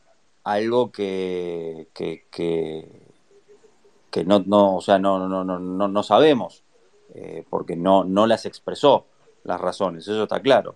algo 0.44 0.92
que, 0.92 1.88
que, 1.94 2.26
que, 2.32 2.88
que 4.10 4.24
no, 4.26 4.44
no, 4.46 4.78
o 4.78 4.82
sea, 4.82 5.00
no, 5.00 5.28
no, 5.28 5.44
no, 5.44 5.60
no, 5.60 5.88
no 5.88 6.04
sabemos, 6.04 6.64
eh, 7.14 7.44
porque 7.50 7.76
no, 7.76 8.04
no 8.04 8.28
las 8.28 8.46
expresó 8.46 9.06
las 9.44 9.60
razones, 9.60 10.08
eso 10.08 10.24
está 10.24 10.40
claro. 10.42 10.76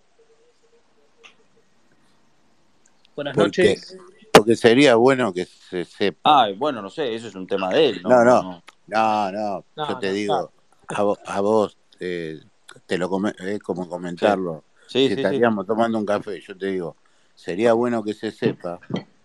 Buenas 3.16 3.38
noches. 3.38 3.98
Porque 4.46 4.58
sería 4.58 4.94
bueno 4.94 5.34
que 5.34 5.46
se 5.46 5.86
sepa. 5.86 6.20
Ah, 6.24 6.48
bueno, 6.56 6.80
no 6.80 6.92
sé, 6.92 7.16
eso 7.16 7.28
es 7.28 7.34
un 7.34 7.48
tema 7.48 7.74
de 7.74 7.90
él, 7.90 8.04
¿no? 8.04 8.10
No, 8.10 8.24
no, 8.24 8.64
no, 8.86 9.32
no, 9.32 9.66
no 9.76 9.88
yo 9.90 9.98
te 9.98 10.14
digo, 10.14 10.54
a 10.88 11.02
vos, 11.02 11.18
a 11.26 11.42
vos 11.42 11.80
eh, 12.00 12.40
te 12.86 13.00
lo 13.00 13.10
como 13.10 13.90
comentarlo, 13.90 14.66
Sí, 14.86 15.00
si 15.00 15.08
sí, 15.08 15.16
sí. 15.16 15.22
estaríamos 15.22 15.66
tomando 15.66 15.98
un 15.98 16.06
café, 16.06 16.40
yo 16.40 16.56
te 16.56 16.68
digo, 16.68 16.96
sería 17.34 17.74
bueno 17.74 18.04
que 18.04 18.14
se 18.14 18.30
sepa, 18.30 18.80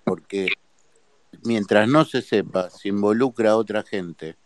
porque 0.04 0.48
mientras 1.42 1.86
no 1.86 2.06
se 2.06 2.22
sepa, 2.22 2.70
se 2.70 2.88
involucra 2.88 3.50
a 3.50 3.56
otra 3.56 3.82
gente 3.82 4.36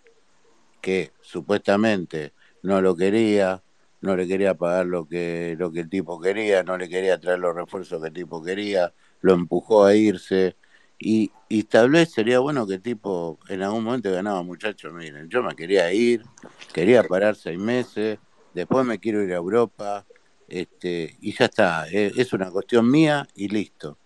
que 0.80 1.12
supuestamente 1.22 2.32
no 2.62 2.80
lo 2.80 2.96
quería, 2.96 3.62
no 4.00 4.16
le 4.16 4.26
quería 4.26 4.54
pagar 4.54 4.86
lo 4.86 5.06
que, 5.06 5.54
lo 5.56 5.70
que 5.70 5.80
el 5.80 5.88
tipo 5.88 6.20
quería, 6.20 6.64
no 6.64 6.76
le 6.76 6.88
quería 6.88 7.20
traer 7.20 7.38
los 7.38 7.54
refuerzos 7.54 8.02
que 8.02 8.08
el 8.08 8.12
tipo 8.12 8.42
quería, 8.42 8.92
lo 9.20 9.32
empujó 9.32 9.84
a 9.84 9.94
irse. 9.94 10.56
Y, 10.98 11.30
y 11.48 11.64
tal 11.64 11.90
vez 11.90 12.12
sería 12.12 12.38
bueno 12.38 12.66
que 12.66 12.78
tipo 12.78 13.38
en 13.48 13.62
algún 13.62 13.84
momento 13.84 14.10
ganaba, 14.10 14.42
muchachos, 14.42 14.92
miren, 14.92 15.28
yo 15.28 15.42
me 15.42 15.54
quería 15.54 15.92
ir, 15.92 16.24
quería 16.72 17.02
parar 17.02 17.34
seis 17.36 17.58
meses, 17.58 18.18
después 18.54 18.86
me 18.86 18.98
quiero 18.98 19.22
ir 19.22 19.32
a 19.32 19.36
Europa, 19.36 20.06
este, 20.48 21.16
y 21.20 21.32
ya 21.36 21.46
está, 21.46 21.88
e- 21.90 22.12
es 22.16 22.32
una 22.32 22.50
cuestión 22.50 22.90
mía 22.90 23.26
y 23.34 23.48
listo. 23.48 23.98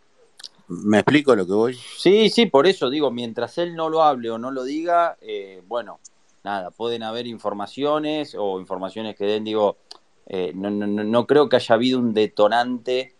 ¿Me 0.68 0.98
explico 0.98 1.34
lo 1.34 1.46
que 1.46 1.52
voy? 1.52 1.74
Sí, 1.74 2.28
sí, 2.30 2.46
por 2.46 2.66
eso 2.66 2.90
digo, 2.90 3.10
mientras 3.10 3.56
él 3.58 3.74
no 3.74 3.88
lo 3.88 4.02
hable 4.02 4.30
o 4.30 4.38
no 4.38 4.50
lo 4.50 4.64
diga, 4.64 5.16
eh, 5.20 5.62
bueno, 5.66 6.00
nada, 6.44 6.70
pueden 6.70 7.02
haber 7.02 7.26
informaciones 7.26 8.34
o 8.38 8.60
informaciones 8.60 9.16
que 9.16 9.24
den, 9.24 9.44
digo, 9.44 9.78
eh, 10.26 10.52
no, 10.54 10.70
no, 10.70 10.86
no- 10.86 11.04
no 11.04 11.26
creo 11.26 11.48
que 11.48 11.56
haya 11.56 11.74
habido 11.74 11.98
un 11.98 12.12
detonante, 12.12 13.16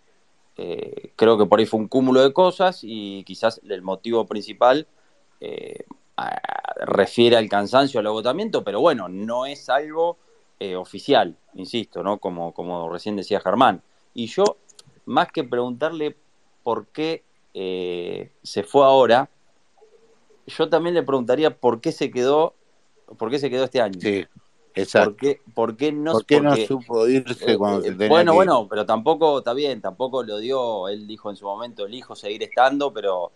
eh, 0.59 1.13
creo 1.15 1.39
que 1.39 1.47
por 1.47 1.61
ahí 1.61 1.67
fue 1.67 1.79
un 1.79 1.89
cúmulo 1.89 2.21
de 2.21 2.33
cosas 2.33 2.81
y 2.83 3.23
quizás 3.25 3.61
el 3.69 3.83
motivo 3.83 4.27
principal 4.27 4.89
eh, 5.41 5.85
refiere 6.85 7.37
al 7.37 7.49
cansancio, 7.49 8.01
al 8.01 8.07
agotamiento, 8.07 8.65
pero 8.65 8.81
bueno, 8.81 9.09
no 9.09 9.47
es 9.47 9.69
algo 9.69 10.19
eh, 10.59 10.75
oficial, 10.75 11.37
insisto, 11.55 12.03
¿no? 12.03 12.19
Como, 12.19 12.53
como 12.53 12.89
recién 12.89 13.15
decía 13.15 13.41
Germán. 13.41 13.83
Y 14.15 14.27
yo, 14.27 14.57
más 15.07 15.31
que 15.31 15.45
preguntarle 15.45 16.17
por 16.65 16.89
qué 16.89 17.23
eh, 17.55 18.33
se 18.43 18.65
fue 18.65 18.85
ahora, 18.85 19.31
yo 20.49 20.69
también 20.69 20.95
le 20.95 21.05
preguntaría 21.05 21.57
por 21.57 21.81
qué 21.81 21.93
se 21.93 22.11
quedó, 22.11 22.55
por 23.17 23.31
qué 23.31 23.39
se 23.39 23.51
quedó 23.51 23.65
este 23.65 23.81
año. 23.81 24.01
Sí, 24.01 24.27
¿Por 24.79 24.85
exacto. 24.85 25.17
qué, 25.17 25.41
por 25.55 25.77
qué 25.77 25.93
no, 25.93 26.13
¿Por 26.13 26.27
qué 26.27 26.41
no 26.41 26.51
porque, 26.51 26.67
supo 26.67 27.09
irse 27.09 27.53
eh, 27.53 27.59
cuando 27.59 27.85
eh, 27.85 27.91
tenía 27.93 28.09
bueno, 28.09 28.33
que 28.33 28.37
bueno, 28.37 28.67
pero 28.69 28.87
tampoco, 28.87 29.39
está 29.39 29.53
bien, 29.53 29.81
tampoco 29.81 30.23
lo 30.23 30.39
dio, 30.39 30.89
él 30.89 31.07
dijo 31.07 31.31
en 31.31 31.37
su 31.37 31.47
momento, 31.47 31.87
elijo 31.87 32.15
seguir 32.15 32.43
estando, 32.45 32.93
pero 32.93 33.33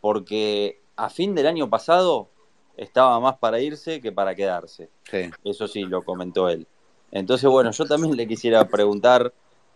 porque 0.00 0.80
a 0.96 1.10
fin 1.10 1.34
del 1.34 1.46
año 1.46 1.68
pasado 1.68 2.30
estaba 2.76 3.20
más 3.20 3.36
para 3.36 3.60
irse 3.60 4.00
que 4.00 4.12
para 4.12 4.34
quedarse. 4.34 4.88
Sí. 5.04 5.30
Eso 5.44 5.68
sí, 5.68 5.82
lo 5.82 6.02
comentó 6.02 6.48
él. 6.48 6.66
Entonces, 7.10 7.48
bueno, 7.50 7.70
yo 7.70 7.84
también 7.84 8.16
le 8.16 8.26
quisiera 8.26 8.66
preguntar, 8.66 9.32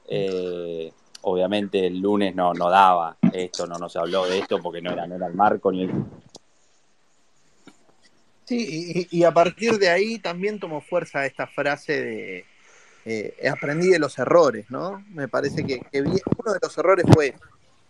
eh, 0.08 0.92
obviamente 1.22 1.86
el 1.86 1.98
lunes 1.98 2.34
no, 2.34 2.54
no 2.54 2.70
daba 2.70 3.16
esto, 3.32 3.66
no 3.66 3.76
nos 3.76 3.94
habló 3.96 4.26
de 4.26 4.38
esto 4.38 4.58
porque 4.62 4.80
no 4.80 4.90
era, 4.90 5.06
no 5.06 5.16
era 5.16 5.26
el 5.26 5.34
marco 5.34 5.70
ni 5.70 5.82
el... 5.82 5.90
Sí, 8.50 9.06
y, 9.08 9.18
y 9.20 9.22
a 9.22 9.32
partir 9.32 9.78
de 9.78 9.88
ahí 9.90 10.18
también 10.18 10.58
tomó 10.58 10.80
fuerza 10.80 11.24
esta 11.24 11.46
frase 11.46 12.02
de 12.02 12.44
eh, 13.04 13.48
aprendí 13.48 13.86
de 13.86 14.00
los 14.00 14.18
errores, 14.18 14.68
¿no? 14.70 15.04
Me 15.10 15.28
parece 15.28 15.64
que, 15.64 15.80
uno 16.00 16.52
de 16.52 16.58
los 16.60 16.76
errores 16.76 17.06
fue 17.14 17.36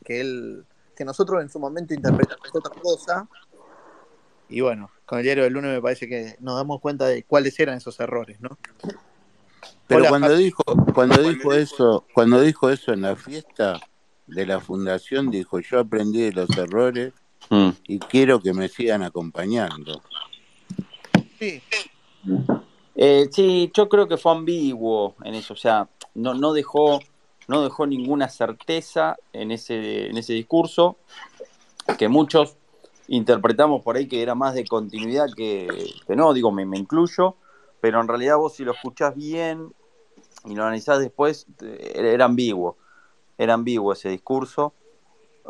que 0.05 0.21
él, 0.21 0.67
que 0.95 1.07
nosotros 1.07 1.41
en 1.41 1.49
su 1.49 1.59
momento 1.59 1.95
interpretamos 1.95 2.47
otra 2.53 2.79
cosa, 2.79 3.27
y 4.51 4.61
bueno, 4.61 4.91
con 5.07 5.21
el 5.21 5.25
diario 5.25 5.45
del 5.45 5.55
lunes 5.55 5.73
me 5.73 5.81
parece 5.81 6.07
que 6.07 6.37
nos 6.41 6.57
damos 6.57 6.79
cuenta 6.83 7.07
de 7.07 7.23
cuáles 7.23 7.59
eran 7.59 7.79
esos 7.79 7.99
errores, 7.99 8.39
¿no? 8.43 8.59
Pero 9.87 10.01
Hola, 10.01 10.09
cuando 10.11 10.29
Javi. 10.29 10.45
dijo, 10.45 10.63
cuando 10.93 11.23
dijo 11.23 11.55
eso, 11.55 12.05
cuando 12.13 12.39
dijo 12.43 12.69
eso 12.69 12.93
en 12.93 13.01
la 13.01 13.17
fiesta 13.17 13.81
de 14.27 14.45
la 14.45 14.61
fundación, 14.61 15.31
dijo 15.31 15.59
yo 15.61 15.79
aprendí 15.79 16.21
de 16.21 16.33
los 16.33 16.51
errores 16.51 17.15
Mm. 17.49 17.71
y 17.89 17.99
quiero 17.99 18.41
que 18.41 18.53
me 18.53 18.69
sigan 18.69 19.03
acompañando. 19.03 20.03
Sí, 21.41 21.63
Eh, 22.95 23.29
sí, 23.33 23.71
yo 23.73 23.89
creo 23.89 24.07
que 24.07 24.19
fue 24.19 24.33
ambiguo 24.33 25.15
en 25.25 25.35
eso, 25.35 25.55
o 25.55 25.57
sea, 25.57 25.89
no, 26.15 26.35
no 26.35 26.53
dejó, 26.53 27.01
no 27.49 27.63
dejó 27.63 27.87
ninguna 27.87 28.29
certeza 28.29 29.17
en 29.33 29.51
ese, 29.51 30.09
en 30.11 30.19
ese 30.19 30.35
discurso, 30.35 30.99
que 31.97 32.09
muchos 32.09 32.57
interpretamos 33.09 33.83
por 33.83 33.97
ahí 33.97 34.07
que 34.07 34.23
era 34.23 34.35
más 34.35 34.53
de 34.53 34.67
continuidad 34.67 35.29
que, 35.35 35.67
que 36.07 36.15
no, 36.15 36.35
digo, 36.35 36.53
me, 36.53 36.67
me 36.67 36.77
incluyo, 36.77 37.37
pero 37.81 38.03
en 38.03 38.09
realidad 38.09 38.37
vos 38.37 38.57
si 38.57 38.65
lo 38.65 38.73
escuchás 38.73 39.15
bien 39.17 39.73
y 40.45 40.55
lo 40.55 40.65
analizás 40.65 40.99
después, 40.99 41.47
eh, 41.63 41.93
era, 41.95 42.27
ambiguo, 42.27 42.77
era 43.39 43.55
ambiguo 43.55 43.95
ese 43.95 44.11
discurso. 44.11 44.75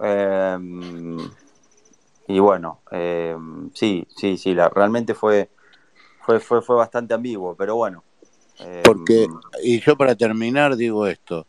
Eh, 0.00 0.58
y 2.28 2.38
bueno, 2.38 2.80
eh, 2.92 3.36
sí, 3.74 4.06
sí, 4.16 4.38
sí, 4.38 4.54
la, 4.54 4.68
realmente 4.68 5.14
fue, 5.14 5.50
fue, 6.30 6.40
fue, 6.40 6.62
fue 6.62 6.76
bastante 6.76 7.14
ambiguo, 7.14 7.56
pero 7.56 7.76
bueno. 7.76 8.04
eh, 8.60 8.82
Porque, 8.84 9.26
y 9.62 9.80
yo 9.80 9.96
para 9.96 10.14
terminar 10.14 10.76
digo 10.76 11.06
esto, 11.06 11.46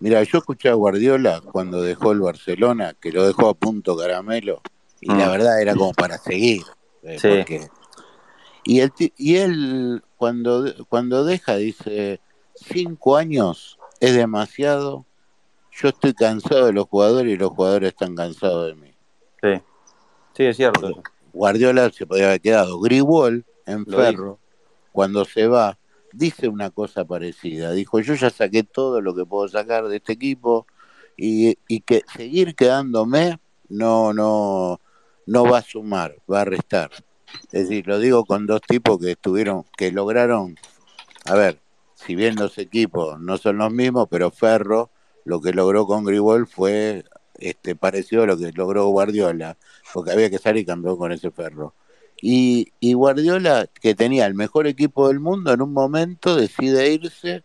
mira, 0.00 0.22
yo 0.24 0.38
escuché 0.38 0.68
a 0.68 0.74
Guardiola 0.74 1.40
cuando 1.52 1.82
dejó 1.82 2.12
el 2.12 2.20
Barcelona, 2.20 2.94
que 3.00 3.12
lo 3.12 3.26
dejó 3.26 3.48
a 3.48 3.54
punto 3.54 3.96
caramelo, 3.96 4.62
y 5.00 5.08
la 5.08 5.28
Mm. 5.28 5.30
verdad 5.30 5.62
era 5.62 5.74
como 5.74 5.92
para 5.92 6.18
seguir, 6.18 6.64
eh, 7.02 7.18
Sí. 7.20 7.28
porque 7.28 7.68
y 8.64 8.80
él, 8.80 8.92
ti- 8.92 9.12
y 9.16 9.36
él 9.36 10.02
cuando, 10.16 10.64
cuando 10.88 11.24
deja 11.24 11.56
dice, 11.56 12.20
cinco 12.54 13.16
años 13.16 13.78
es 14.00 14.14
demasiado, 14.14 15.06
yo 15.70 15.88
estoy 15.88 16.12
cansado 16.12 16.66
de 16.66 16.72
los 16.72 16.86
jugadores 16.86 17.32
y 17.32 17.36
los 17.36 17.50
jugadores 17.50 17.90
están 17.90 18.14
cansados 18.16 18.66
de 18.66 18.74
mí. 18.74 18.94
sí, 19.40 19.62
sí, 20.34 20.44
es 20.44 20.56
cierto. 20.56 21.02
Guardiola 21.32 21.90
se 21.90 22.06
podía 22.06 22.26
haber 22.26 22.40
quedado. 22.40 22.80
Gribol 22.80 23.46
en 23.68 23.84
Lo 23.86 23.98
Ferro, 23.98 24.38
cuando 24.92 25.24
se 25.24 25.46
va, 25.46 25.78
dice 26.12 26.48
una 26.48 26.70
cosa 26.70 27.04
parecida. 27.04 27.72
Dijo, 27.72 28.00
yo 28.00 28.14
ya 28.14 28.30
saqué 28.30 28.62
todo 28.62 29.00
lo 29.00 29.14
que 29.14 29.24
puedo 29.24 29.48
sacar 29.48 29.88
de 29.88 29.96
este 29.96 30.12
equipo 30.14 30.66
y, 31.16 31.58
y 31.68 31.80
que 31.80 32.02
seguir 32.16 32.54
quedándome 32.54 33.38
no, 33.68 34.12
no, 34.12 34.80
no 35.26 35.44
va 35.44 35.58
a 35.58 35.62
sumar, 35.62 36.16
va 36.30 36.42
a 36.42 36.44
restar. 36.44 36.90
Es 37.52 37.68
decir, 37.68 37.86
lo 37.86 37.98
digo 37.98 38.24
con 38.24 38.46
dos 38.46 38.60
tipos 38.62 38.98
que 38.98 39.12
estuvieron, 39.12 39.64
que 39.76 39.92
lograron, 39.92 40.56
a 41.26 41.34
ver, 41.34 41.60
si 41.94 42.14
bien 42.14 42.36
los 42.36 42.56
equipos 42.58 43.20
no 43.20 43.36
son 43.36 43.58
los 43.58 43.70
mismos, 43.70 44.08
pero 44.10 44.30
Ferro 44.30 44.90
lo 45.24 45.40
que 45.40 45.52
logró 45.52 45.86
con 45.86 46.04
Gribol 46.04 46.46
fue 46.46 47.04
este 47.38 47.76
parecido 47.76 48.22
a 48.22 48.26
lo 48.26 48.38
que 48.38 48.50
logró 48.52 48.86
Guardiola, 48.86 49.58
porque 49.92 50.12
había 50.12 50.30
que 50.30 50.38
salir 50.38 50.64
campeón 50.64 50.96
con 50.96 51.12
ese 51.12 51.30
Ferro. 51.30 51.74
Y, 52.20 52.72
y 52.80 52.94
Guardiola, 52.94 53.68
que 53.80 53.94
tenía 53.94 54.26
el 54.26 54.34
mejor 54.34 54.66
equipo 54.66 55.08
del 55.08 55.20
mundo, 55.20 55.52
en 55.52 55.62
un 55.62 55.72
momento 55.72 56.36
decide 56.36 56.92
irse 56.92 57.44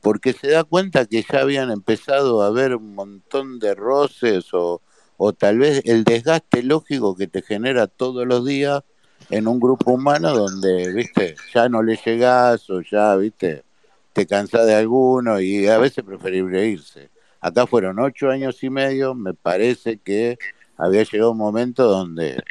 porque 0.00 0.32
se 0.32 0.50
da 0.50 0.64
cuenta 0.64 1.06
que 1.06 1.22
ya 1.22 1.40
habían 1.40 1.70
empezado 1.70 2.42
a 2.42 2.46
haber 2.46 2.74
un 2.74 2.94
montón 2.94 3.58
de 3.58 3.74
roces 3.74 4.52
o, 4.52 4.82
o 5.16 5.32
tal 5.32 5.58
vez 5.58 5.82
el 5.84 6.04
desgaste 6.04 6.62
lógico 6.62 7.16
que 7.16 7.26
te 7.26 7.42
genera 7.42 7.86
todos 7.86 8.26
los 8.26 8.46
días 8.46 8.82
en 9.28 9.46
un 9.46 9.60
grupo 9.60 9.92
humano 9.92 10.34
donde, 10.34 10.92
viste, 10.92 11.36
ya 11.54 11.68
no 11.68 11.82
le 11.82 11.96
llegás 11.96 12.68
o 12.70 12.80
ya, 12.80 13.14
viste, 13.16 13.64
te 14.12 14.26
cansás 14.26 14.66
de 14.66 14.74
alguno 14.74 15.40
y 15.40 15.66
a 15.66 15.78
veces 15.78 16.04
preferible 16.04 16.66
irse. 16.66 17.10
Acá 17.40 17.66
fueron 17.66 17.98
ocho 17.98 18.30
años 18.30 18.62
y 18.62 18.70
medio, 18.70 19.14
me 19.14 19.34
parece 19.34 19.98
que 19.98 20.38
había 20.76 21.04
llegado 21.04 21.32
un 21.32 21.38
momento 21.38 21.84
donde... 21.84 22.42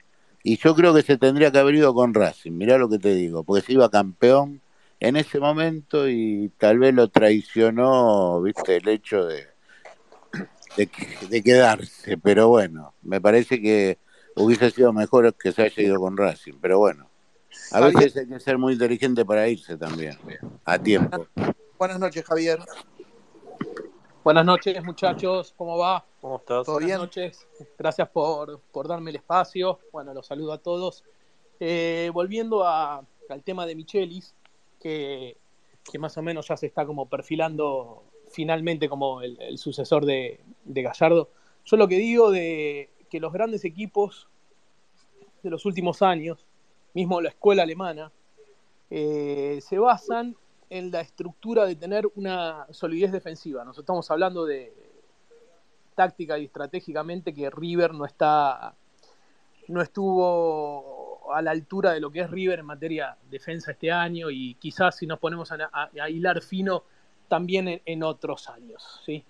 Y 0.44 0.58
yo 0.58 0.76
creo 0.76 0.94
que 0.94 1.02
se 1.02 1.18
tendría 1.18 1.52
que 1.52 1.60
haber 1.60 1.76
ido 1.76 1.94
con 1.94 2.14
Racing, 2.14 2.52
mirá 2.54 2.78
lo 2.78 2.90
que 2.90 3.00
te 3.00 3.14
digo, 3.14 3.44
porque 3.44 3.66
se 3.66 3.74
iba 3.74 3.90
campeón 3.90 4.62
en 5.00 5.16
ese 5.16 5.40
momento 5.40 6.10
y 6.10 6.52
tal 6.58 6.80
vez 6.80 6.94
lo 6.94 7.10
traicionó, 7.10 8.42
viste, 8.42 8.78
el 8.78 8.88
hecho 8.88 9.26
de, 9.26 9.48
de, 10.78 10.90
de 11.30 11.44
quedarse, 11.44 12.18
pero 12.18 12.48
bueno, 12.50 12.94
me 13.02 13.20
parece 13.20 13.62
que 13.62 13.98
hubiese 14.36 14.72
sido 14.72 14.94
mejor 14.94 15.34
que 15.36 15.52
se 15.52 15.64
haya 15.64 15.84
ido 15.84 16.00
con 16.00 16.18
Racing, 16.18 16.56
pero 16.62 16.80
bueno, 16.80 17.10
a 17.72 17.80
veces 17.82 18.16
hay 18.18 18.28
que 18.28 18.40
ser 18.40 18.58
muy 18.58 18.74
inteligente 18.74 19.26
para 19.26 19.48
irse 19.48 19.78
también, 19.78 20.18
a 20.66 20.78
tiempo. 20.78 21.28
Buenas 21.78 22.00
noches, 22.00 22.24
Javier. 22.26 22.60
Buenas 24.24 24.46
noches, 24.46 24.84
muchachos. 24.84 25.54
¿Cómo 25.58 25.78
va? 25.78 26.06
¿Cómo 26.22 26.38
estás? 26.38 26.66
¿Todo 26.66 26.76
Buenas 26.76 26.88
bien? 26.88 27.00
noches. 27.00 27.48
Gracias 27.78 28.10
por, 28.10 28.60
por 28.72 28.88
darme 28.88 29.12
el 29.12 29.18
espacio. 29.18 29.80
Bueno, 29.92 30.14
los 30.14 30.28
saludo 30.28 30.54
a 30.54 30.58
todos. 30.58 31.04
Eh, 31.60 32.12
volviendo 32.14 32.66
a- 32.66 33.06
al 33.30 33.44
tema 33.44 33.66
de 33.66 33.76
Michelis, 33.76 34.36
que, 34.80 35.38
que 35.90 36.00
más 36.00 36.18
o 36.18 36.22
menos 36.22 36.48
ya 36.48 36.58
se 36.58 36.66
está 36.68 36.86
como 36.86 37.08
perfilando 37.08 38.04
finalmente 38.32 38.90
como 38.90 39.22
el, 39.22 39.40
el 39.42 39.58
sucesor 39.58 40.06
de, 40.06 40.40
de 40.66 40.82
Gallardo. 40.82 41.30
Yo 41.66 41.78
lo 41.78 41.88
que 41.88 41.96
digo 41.98 42.30
de 42.32 42.90
que 43.10 43.20
los 43.20 43.32
grandes 43.34 43.66
equipos 43.66 44.28
de 45.44 45.50
los 45.50 45.66
últimos 45.66 46.02
años, 46.02 46.46
mismo 46.94 47.22
la 47.22 47.30
escuela 47.30 47.64
alemana, 47.64 48.12
eh, 48.90 49.60
se 49.62 49.78
basan 49.80 50.36
en 50.70 50.92
la 50.92 51.02
estructura 51.02 51.66
de 51.66 51.76
tener 51.76 52.08
una 52.16 52.68
solidez 52.72 53.12
defensiva. 53.12 53.66
Nos 53.66 53.78
estamos 53.78 54.10
hablando 54.12 54.46
de 54.46 54.74
táctica 55.96 56.38
y 56.38 56.46
estratégicamente 56.46 57.34
que 57.34 57.50
River 57.50 57.94
no 57.94 58.06
está 58.06 58.74
no 59.68 59.82
estuvo 59.82 61.32
a 61.34 61.42
la 61.42 61.52
altura 61.52 61.92
de 61.92 62.00
lo 62.00 62.12
que 62.12 62.22
es 62.22 62.32
River 62.32 62.60
en 62.60 62.66
materia 62.66 63.16
defensa 63.30 63.72
este 63.72 63.92
año 63.92 64.30
y 64.32 64.56
quizás 64.56 64.98
si 64.98 65.06
nos 65.06 65.20
ponemos 65.20 65.52
a, 65.52 65.70
a- 65.72 66.10
hilar 66.10 66.42
fino 66.42 66.84
también 67.28 67.82
en, 67.86 68.04
otros 68.04 68.50
años. 68.50 69.02
¿sí? 69.06 69.24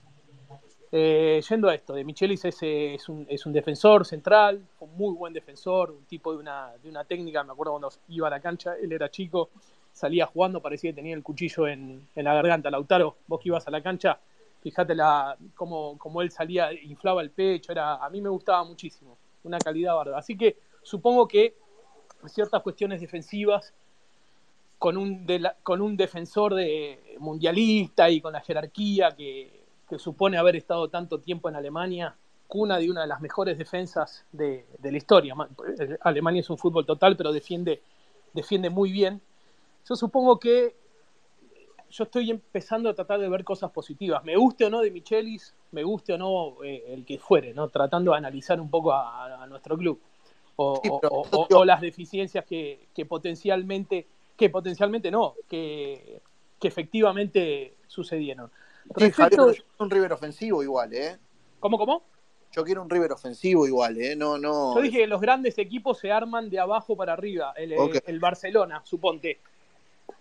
Eh, 0.91 1.41
yendo 1.47 1.67
a 1.67 1.75
esto, 1.75 1.93
de 1.93 2.05
Michelis 2.05 2.45
es, 2.45 2.57
es, 2.61 3.09
un, 3.09 3.25
es 3.29 3.45
un 3.45 3.51
defensor 3.51 4.05
central, 4.05 4.65
un 4.79 4.95
muy 4.95 5.13
buen 5.13 5.33
defensor, 5.33 5.91
un 5.91 6.05
tipo 6.05 6.31
de 6.31 6.39
una, 6.39 6.71
de 6.81 6.89
una 6.89 7.03
técnica, 7.03 7.43
me 7.43 7.51
acuerdo 7.51 7.73
cuando 7.73 7.91
iba 8.07 8.27
a 8.27 8.31
la 8.31 8.39
cancha, 8.39 8.75
él 8.81 8.93
era 8.93 9.11
chico, 9.11 9.49
salía 9.99 10.25
jugando, 10.25 10.61
parecía 10.61 10.91
que 10.91 10.95
tenía 10.95 11.13
el 11.13 11.23
cuchillo 11.23 11.67
en, 11.67 12.07
la 12.15 12.33
garganta. 12.33 12.71
Lautaro, 12.71 13.17
vos 13.27 13.41
que 13.41 13.49
ibas 13.49 13.67
a 13.67 13.71
la 13.71 13.83
cancha, 13.83 14.17
fíjate 14.61 14.95
la, 14.95 15.37
cómo, 15.55 15.97
cómo 15.97 16.21
él 16.21 16.31
salía, 16.31 16.71
inflaba 16.71 17.21
el 17.21 17.31
pecho, 17.31 17.73
era, 17.73 17.95
a 17.95 18.09
mí 18.09 18.21
me 18.21 18.29
gustaba 18.29 18.63
muchísimo, 18.63 19.17
una 19.43 19.59
calidad 19.59 19.95
bárbara. 19.95 20.19
Así 20.19 20.37
que 20.37 20.57
supongo 20.83 21.27
que 21.27 21.55
ciertas 22.27 22.61
cuestiones 22.61 23.01
defensivas 23.01 23.73
con 24.77 24.95
un, 24.95 25.25
de 25.25 25.39
la- 25.39 25.57
con 25.63 25.81
un 25.81 25.97
defensor 25.97 26.55
de, 26.55 27.17
mundialista 27.19 28.09
y 28.09 28.21
con 28.21 28.31
la 28.31 28.39
jerarquía 28.39 29.11
que, 29.17 29.65
que 29.89 29.99
supone 29.99 30.37
haber 30.37 30.55
estado 30.55 30.87
tanto 30.87 31.19
tiempo 31.19 31.49
en 31.49 31.57
Alemania, 31.57 32.15
cuna 32.47 32.77
de 32.77 32.89
una 32.89 33.01
de 33.01 33.07
las 33.07 33.19
mejores 33.19 33.57
defensas 33.57 34.25
de, 34.31 34.65
de 34.77 34.91
la 34.93 34.97
historia. 34.97 35.35
Ma- 35.35 35.49
Alemania 36.01 36.39
es 36.39 36.49
un 36.49 36.57
fútbol 36.57 36.85
total, 36.85 37.17
pero 37.17 37.33
defiende, 37.33 37.81
defiende 38.33 38.69
muy 38.69 38.93
bien. 38.93 39.21
Yo 39.87 39.95
supongo 39.95 40.39
que 40.39 40.75
yo 41.89 42.03
estoy 42.03 42.29
empezando 42.29 42.89
a 42.89 42.93
tratar 42.93 43.19
de 43.19 43.29
ver 43.29 43.43
cosas 43.43 43.71
positivas. 43.71 44.23
Me 44.23 44.35
guste 44.35 44.65
o 44.65 44.69
no 44.69 44.81
de 44.81 44.91
Michelis, 44.91 45.55
me 45.71 45.83
guste 45.83 46.13
o 46.13 46.17
no 46.17 46.63
eh, 46.63 46.83
el 46.93 47.03
que 47.05 47.17
fuere, 47.17 47.53
¿no? 47.53 47.67
Tratando 47.69 48.11
de 48.11 48.17
analizar 48.17 48.61
un 48.61 48.69
poco 48.69 48.93
a, 48.93 49.43
a 49.43 49.47
nuestro 49.47 49.75
club. 49.77 49.99
O, 50.55 50.79
Sí, 50.83 50.89
o- 50.91 50.99
pero 50.99 51.13
o- 51.15 51.47
o- 51.59 51.65
las 51.65 51.81
deficiencias 51.81 52.45
que, 52.45 52.87
que 52.93 53.05
potencialmente, 53.05 54.07
que 54.37 54.49
potencialmente 54.49 55.09
no, 55.09 55.35
que, 55.47 56.21
que 56.59 56.67
efectivamente 56.67 57.75
sucedieron. 57.87 58.51
Sí, 58.97 59.09
Javier, 59.11 59.29
pero 59.31 59.51
yo 59.51 59.63
quiero 59.63 59.75
un 59.79 59.89
River 59.89 60.13
ofensivo 60.13 60.61
igual, 60.63 60.93
¿eh? 60.93 61.17
¿Cómo, 61.59 61.77
cómo? 61.77 62.03
Yo 62.51 62.63
quiero 62.63 62.81
un 62.81 62.89
River 62.89 63.11
ofensivo 63.13 63.67
igual, 63.67 63.97
¿eh? 63.97 64.15
No, 64.15 64.37
no. 64.37 64.75
Yo 64.75 64.81
dije 64.81 64.97
que 64.99 65.07
los 65.07 65.21
grandes 65.21 65.57
equipos 65.57 65.99
se 65.99 66.11
arman 66.11 66.49
de 66.49 66.59
abajo 66.59 66.95
para 66.95 67.13
arriba. 67.13 67.53
El, 67.55 67.73
el 68.05 68.19
Barcelona, 68.19 68.81
suponte, 68.83 69.39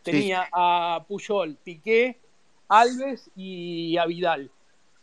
tenía 0.02 0.48
a 0.52 1.04
Puyol, 1.06 1.56
Piqué, 1.62 2.18
Alves 2.68 3.30
y 3.36 3.96
a 3.96 4.06
Vidal. 4.06 4.50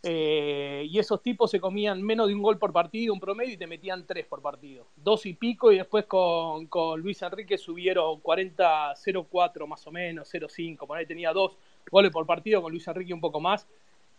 Eh, 0.07 0.85
y 0.87 0.99
esos 0.99 1.19
tipos 1.23 1.49
se 1.49 1.59
comían 1.59 1.99
menos 1.99 2.27
de 2.27 2.35
un 2.35 2.43
gol 2.43 2.59
por 2.59 2.71
partido, 2.71 3.11
un 3.11 3.19
promedio, 3.19 3.55
y 3.55 3.57
te 3.57 3.65
metían 3.65 4.05
tres 4.05 4.27
por 4.27 4.39
partido. 4.39 4.85
Dos 4.95 5.25
y 5.25 5.33
pico, 5.33 5.71
y 5.71 5.77
después 5.77 6.05
con, 6.05 6.67
con 6.67 7.01
Luis 7.01 7.23
Enrique 7.23 7.57
subieron 7.57 8.21
40-0-4 8.21 9.65
más 9.65 9.87
o 9.87 9.91
menos, 9.91 10.31
0-5. 10.31 10.85
Por 10.85 10.95
ahí 10.95 11.07
tenía 11.07 11.33
dos 11.33 11.57
goles 11.89 12.11
por 12.11 12.23
partido, 12.27 12.61
con 12.61 12.71
Luis 12.71 12.87
Enrique 12.87 13.15
un 13.15 13.19
poco 13.19 13.39
más. 13.39 13.67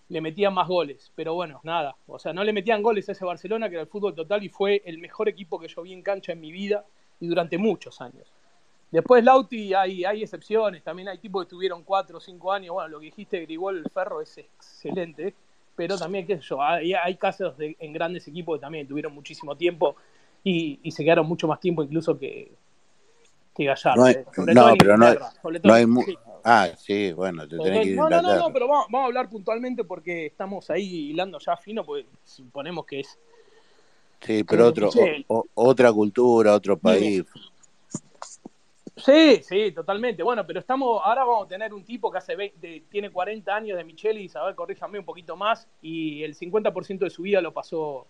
Le 0.09 0.20
metían 0.20 0.55
más 0.55 0.66
goles, 0.66 1.12
pero 1.15 1.35
bueno, 1.35 1.61
nada. 1.62 1.97
O 2.09 2.19
sea, 2.19 2.32
no 2.32 2.43
le 2.43 2.53
metían 2.53 2.82
goles 2.82 3.09
a 3.09 3.12
ese 3.12 3.24
Barcelona, 3.24 3.69
que 3.69 3.77
era 3.77 3.82
el 3.82 3.89
fútbol 3.89 4.12
total, 4.12 4.43
y 4.43 4.48
fue 4.48 4.82
el 4.86 4.98
mejor 4.98 5.28
equipo 5.28 5.61
que 5.61 5.69
yo 5.69 5.82
vi 5.82 5.93
en 5.93 6.03
cancha 6.03 6.32
en 6.32 6.40
mi 6.40 6.51
vida 6.51 6.85
y 7.20 7.28
durante 7.28 7.59
muchos 7.59 8.01
años. 8.01 8.32
Después 8.91 9.23
Lauti 9.25 9.75
hay, 9.75 10.05
hay 10.05 10.23
excepciones, 10.23 10.83
también 10.83 11.09
hay 11.09 11.19
tipos 11.19 11.45
que 11.45 11.51
tuvieron 11.51 11.83
cuatro 11.83 12.19
o 12.19 12.21
cinco 12.21 12.53
años, 12.53 12.73
bueno, 12.73 12.89
lo 12.89 13.01
que 13.01 13.07
dijiste 13.07 13.41
Grigol 13.41 13.79
el 13.79 13.91
Ferro 13.91 14.21
es 14.21 14.39
excelente, 14.39 15.35
pero 15.75 15.99
también, 15.99 16.27
qué 16.27 16.37
sé 16.37 16.43
yo, 16.43 16.63
hay, 16.63 16.95
hay 16.95 17.17
casos 17.17 17.57
de- 17.59 17.77
en 17.81 17.93
grandes 17.93 18.27
equipos 18.29 18.59
que 18.59 18.61
también 18.61 18.87
tuvieron 18.87 19.13
muchísimo 19.13 19.57
tiempo 19.57 19.97
y, 20.45 20.79
y 20.83 20.93
se 20.93 21.05
quedaron 21.05 21.27
mucho 21.27 21.49
más 21.49 21.59
tiempo 21.59 21.83
incluso 21.83 22.17
que, 22.17 22.53
que 23.57 23.65
Gallardo, 23.65 24.01
No, 24.01 24.07
hay- 24.07 24.15
eh, 24.15 24.25
sobre 24.35 24.55
no, 24.55 24.61
todo 24.63 24.71
en 24.71 24.79
pero 24.79 24.97
no, 24.97 25.07
hay- 25.07 25.19
sobre 25.43 25.61
todo 25.61 25.69
no 25.69 25.75
hay 25.75 26.05
sí. 26.05 26.19
Ah, 26.45 26.69
sí, 26.79 27.13
bueno, 27.13 27.49
te 27.49 27.59
tenés 27.59 27.83
que 27.83 27.89
ir 27.89 27.97
No, 27.97 28.09
no, 28.09 28.23
no, 28.23 28.53
pero 28.53 28.69
vamos, 28.69 28.87
vamos 28.89 29.03
a 29.03 29.07
hablar 29.07 29.29
puntualmente 29.29 29.83
porque 29.83 30.27
estamos 30.27 30.71
ahí 30.71 31.11
hilando 31.11 31.41
ya 31.41 31.57
fino, 31.57 31.85
porque 31.85 32.07
suponemos 32.25 32.87
que 32.87 33.01
es 33.01 33.19
Sí, 34.21 34.43
pero 34.45 34.67
otro, 34.69 34.87
Michel. 34.87 35.25
o- 35.29 35.39
o- 35.55 35.69
otra 35.69 35.93
cultura, 35.93 36.55
otro 36.55 36.79
país. 36.79 37.25
Sí, 38.97 39.43
sí, 39.43 39.73
totalmente. 39.73 40.23
Bueno, 40.23 40.47
pero 40.47 40.60
estamos, 40.60 41.02
ahora 41.05 41.24
vamos 41.24 41.44
a 41.44 41.48
tener 41.48 41.74
un 41.74 41.85
tipo 41.85 42.10
que 42.10 42.16
hace 42.18 42.35
20 42.35 42.85
tiene 42.90 43.10
40 43.10 43.55
años 43.55 43.77
de 43.77 43.85
Michelis, 43.85 44.35
a 44.36 44.44
ver, 44.44 44.55
corríjame 44.55 44.98
un 44.98 45.05
poquito 45.05 45.36
más, 45.36 45.68
y 45.82 46.23
el 46.23 46.35
50% 46.35 47.05
de 47.05 47.10
su 47.10 47.23
vida 47.23 47.43
lo 47.43 47.52
pasó 47.52 48.06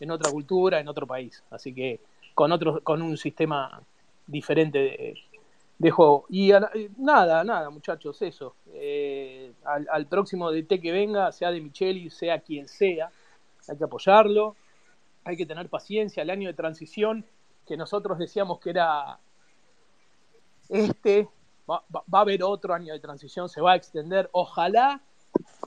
en 0.00 0.10
otra 0.10 0.30
cultura, 0.32 0.80
en 0.80 0.88
otro 0.88 1.06
país. 1.06 1.42
Así 1.50 1.72
que 1.72 2.00
con 2.34 2.50
otro, 2.50 2.82
con 2.82 3.00
un 3.00 3.16
sistema 3.16 3.80
diferente 4.26 5.16
de, 5.78 5.90
juego. 5.90 6.26
Y 6.28 6.50
a- 6.50 6.68
eh, 6.74 6.90
nada, 6.98 7.44
nada, 7.44 7.70
muchachos, 7.70 8.20
eso. 8.22 8.56
Eh, 8.72 9.52
al, 9.64 10.06
próximo 10.06 10.50
DT 10.50 10.80
que 10.80 10.90
venga, 10.90 11.30
sea 11.30 11.52
de 11.52 11.60
Michelis, 11.60 12.14
sea 12.14 12.40
quien 12.40 12.66
sea, 12.66 13.10
hay 13.68 13.76
que 13.76 13.84
apoyarlo, 13.84 14.56
hay 15.24 15.36
que 15.36 15.46
tener 15.46 15.68
paciencia. 15.68 16.22
El 16.22 16.30
año 16.30 16.48
de 16.48 16.54
transición 16.54 17.24
que 17.66 17.76
nosotros 17.76 18.18
decíamos 18.18 18.58
que 18.60 18.70
era 18.70 19.18
este 20.74 21.28
va, 21.70 21.82
va- 21.94 22.02
a 22.12 22.20
haber 22.20 22.42
otro 22.42 22.74
año 22.74 22.92
de 22.92 23.00
transición, 23.00 23.48
se 23.48 23.60
va 23.60 23.72
a 23.72 23.76
extender. 23.76 24.28
Ojalá 24.32 25.00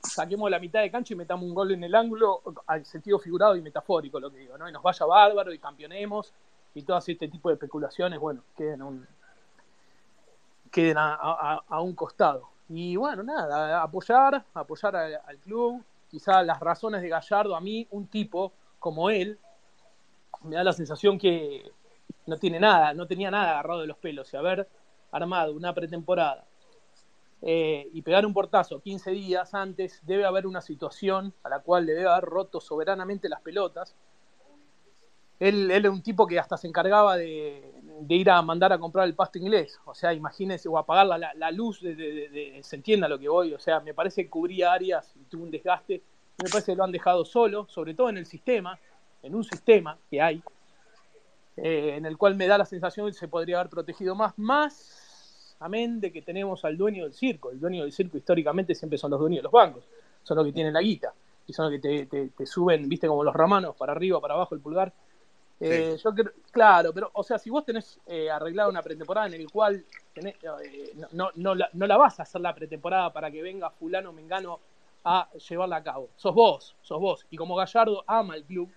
saquemos 0.04 0.50
la 0.52 0.60
mitad 0.60 0.82
de 0.82 0.92
cancha 0.92 1.14
y 1.14 1.18
metamos 1.18 1.46
un 1.46 1.54
gol 1.54 1.72
en 1.72 1.84
el 1.84 1.96
ángulo, 1.96 2.42
al 2.68 2.86
sentido 2.86 3.20
figurado 3.20 3.56
y 3.56 3.62
metafórico, 3.62 4.20
lo 4.20 4.30
que 4.32 4.38
digo, 4.38 4.58
¿no? 4.58 4.68
Y 4.70 4.72
nos 4.72 4.84
vaya 4.84 5.06
bárbaro 5.06 5.52
y 5.54 5.60
campeonemos 5.60 6.34
y 6.76 6.84
todas 6.84 7.08
este 7.10 7.28
tipo 7.28 7.50
de 7.50 7.56
especulaciones, 7.56 8.20
bueno, 8.20 8.42
queden, 8.56 8.82
un, 8.84 9.08
queden 10.72 10.98
a, 11.00 11.62
un 11.82 11.94
costado. 11.96 12.50
Y 12.70 12.96
bueno, 12.96 13.24
nada, 13.24 13.82
apoyar, 13.82 14.44
apoyar 14.54 14.96
al, 14.96 15.22
al 15.26 15.38
club. 15.38 15.84
Quizá 16.12 16.44
las 16.44 16.60
razones 16.60 17.02
de 17.02 17.10
Gallardo, 17.10 17.56
a 17.56 17.60
mí, 17.62 17.88
un 17.92 18.08
tipo 18.08 18.52
como 18.80 19.10
él, 19.10 19.38
me 20.44 20.56
da 20.56 20.64
la 20.64 20.74
sensación 20.74 21.18
que 21.18 21.70
no 22.28 22.38
tiene 22.38 22.60
nada, 22.60 22.94
no 22.94 23.08
tenía 23.08 23.32
nada 23.32 23.52
agarrado 23.52 23.82
de 23.82 23.88
los 23.88 23.98
pelos. 23.98 24.32
Y 24.34 24.38
haber 24.38 24.68
armado 25.12 25.54
una 25.54 25.74
pretemporada 25.74 26.46
eh, 27.42 27.88
y 27.94 28.02
pegar 28.02 28.26
un 28.26 28.34
portazo 28.34 28.80
15 28.80 29.12
días 29.12 29.54
antes, 29.54 30.02
debe 30.06 30.26
haber 30.26 30.48
una 30.48 30.62
situación 30.62 31.34
a 31.44 31.50
la 31.50 31.60
cual 31.60 31.86
le 31.86 31.94
debe 31.94 32.10
haber 32.10 32.26
roto 32.26 32.60
soberanamente 32.60 33.30
las 33.30 33.42
pelotas. 33.42 33.96
Él, 35.40 35.70
era 35.70 35.92
un 35.92 36.02
tipo 36.02 36.26
que 36.26 36.40
hasta 36.40 36.58
se 36.58 36.68
encargaba 36.68 37.16
de, 37.16 37.72
ir 38.10 38.30
a 38.32 38.42
mandar 38.42 38.74
a 38.74 38.80
comprar 38.80 39.06
el 39.06 39.14
pasto 39.14 39.38
inglés. 39.38 39.80
O 39.86 39.94
sea, 39.94 40.14
imagínense, 40.14 40.68
o 40.68 40.80
apagar 40.80 41.06
la, 41.06 41.32
la 41.36 41.52
luz, 41.52 41.80
de- 41.82 42.60
se 42.64 42.76
entienda 42.76 43.08
lo 43.08 43.20
que 43.20 43.30
voy. 43.30 43.54
O 43.54 43.60
sea, 43.60 43.80
me 43.82 43.94
parece 43.94 44.24
que 44.24 44.30
cubría 44.32 44.74
áreas 44.74 45.14
y 45.16 45.26
tuvo 45.26 45.44
un 45.44 45.52
desgaste. 45.52 46.02
Me 46.44 46.50
parece 46.50 46.72
que 46.72 46.76
lo 46.76 46.84
han 46.84 46.92
dejado 46.92 47.24
solo, 47.24 47.68
sobre 47.68 47.94
todo 47.94 48.10
en 48.10 48.18
el 48.18 48.26
sistema, 48.26 48.80
en 49.22 49.36
un 49.36 49.44
sistema 49.44 49.98
que 50.10 50.22
hay, 50.22 50.42
eh, 51.58 51.96
en 51.98 52.06
el 52.06 52.18
cual 52.18 52.36
me 52.36 52.48
da 52.48 52.58
la 52.58 52.66
sensación 52.66 53.08
que 53.08 53.14
se 53.14 53.28
podría 53.28 53.60
haber 53.60 53.70
protegido 53.70 54.16
más, 54.16 54.34
más 54.38 55.56
amén 55.60 56.00
de 56.00 56.12
que 56.12 56.22
tenemos 56.22 56.64
al 56.66 56.78
dueño 56.78 57.04
del 57.04 57.14
circo. 57.14 57.52
El 57.52 57.60
dueño 57.60 57.84
del 57.84 57.92
circo 57.92 58.18
históricamente 58.18 58.76
siempre 58.76 58.98
son 58.98 59.12
los 59.12 59.20
dueños 59.20 59.40
de 59.40 59.44
los 59.44 59.52
bancos, 59.52 59.84
son 60.24 60.38
los 60.38 60.46
que 60.46 60.54
tienen 60.54 60.74
la 60.74 60.82
guita 60.82 61.14
y 61.48 61.54
son 61.54 61.66
los 61.72 61.74
que 61.74 61.80
te, 61.80 62.06
te- 62.06 62.30
te 62.30 62.46
suben, 62.46 62.88
viste, 62.90 63.08
como 63.08 63.24
los 63.24 63.34
romanos, 63.34 63.76
para 63.78 63.94
arriba, 63.94 64.20
para 64.22 64.34
abajo 64.36 64.56
el 64.56 64.62
pulgar. 64.62 64.94
Eh, 65.60 65.98
Yo 66.04 66.14
creo, 66.14 66.32
claro, 66.52 66.94
pero, 66.94 67.10
o 67.14 67.24
sea, 67.24 67.40
si 67.40 67.50
vos 67.50 67.66
tenés 67.66 68.00
eh, 68.06 68.30
arreglado 68.30 68.70
una 68.70 68.84
pretemporada 68.84 69.28
en 69.28 69.34
el 69.34 69.50
cual 69.50 69.84
tenés, 70.14 70.36
eh, 70.64 70.94
no, 70.96 71.08
no, 71.14 71.30
no 71.36 71.56
la, 71.56 71.70
no 71.74 71.88
la 71.88 71.98
vas 71.98 72.20
a 72.20 72.24
hacer 72.24 72.42
la 72.42 72.54
pretemporada 72.54 73.12
para 73.12 73.32
que 73.32 73.42
venga 73.42 73.72
fulano 73.72 74.14
mengano 74.14 74.60
a 75.04 75.30
llevarla 75.50 75.78
a 75.78 75.84
cabo. 75.84 76.10
Sos 76.16 76.36
vos, 76.36 76.76
sos 76.82 77.00
vos. 77.00 77.26
Y 77.32 77.38
como 77.38 77.56
Gallardo 77.56 78.04
ama 78.06 78.36
el 78.36 78.44
club, 78.44 78.70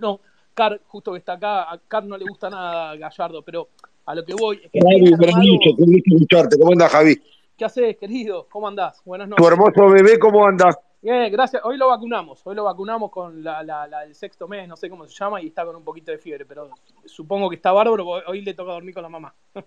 no, 0.00 0.20
Car, 0.58 0.80
justo 0.88 1.12
que 1.12 1.18
está 1.18 1.34
acá, 1.34 1.72
a 1.72 1.78
Car 1.78 2.04
no 2.04 2.16
le 2.18 2.24
gusta 2.24 2.50
nada 2.50 2.90
a 2.90 2.96
Gallardo, 2.96 3.42
pero 3.42 3.68
a 4.06 4.12
lo 4.16 4.24
que 4.24 4.34
voy 4.34 4.60
es 4.64 4.72
que 4.72 4.80
Javi, 4.80 5.12
armado-. 5.14 6.48
¿Cómo 6.58 6.72
andás, 6.72 6.90
Javi? 6.90 7.22
¿Qué 7.56 7.64
haces, 7.64 7.96
querido? 7.96 8.48
¿Cómo 8.50 8.66
andás? 8.66 9.00
Buenas 9.04 9.28
noches. 9.28 9.44
Tu 9.44 9.52
hermoso 9.52 9.88
bebé, 9.88 10.18
¿cómo 10.18 10.44
anda? 10.44 10.76
Bien, 11.00 11.30
gracias. 11.30 11.62
Hoy 11.64 11.76
lo 11.76 11.86
vacunamos. 11.86 12.44
Hoy 12.44 12.56
lo 12.56 12.64
vacunamos 12.64 13.08
con 13.12 13.40
la, 13.44 13.62
la, 13.62 13.86
la 13.86 14.00
del 14.00 14.16
sexto 14.16 14.48
mes, 14.48 14.66
no 14.66 14.76
sé 14.76 14.90
cómo 14.90 15.06
se 15.06 15.14
llama, 15.14 15.40
y 15.40 15.46
está 15.46 15.64
con 15.64 15.76
un 15.76 15.84
poquito 15.84 16.10
de 16.10 16.18
fiebre, 16.18 16.44
pero 16.44 16.70
supongo 17.04 17.48
que 17.48 17.54
está 17.54 17.70
bárbaro. 17.70 18.04
Hoy 18.26 18.42
le 18.42 18.54
toca 18.54 18.72
dormir 18.72 18.94
con 18.94 19.04
la 19.04 19.08
mamá. 19.08 19.32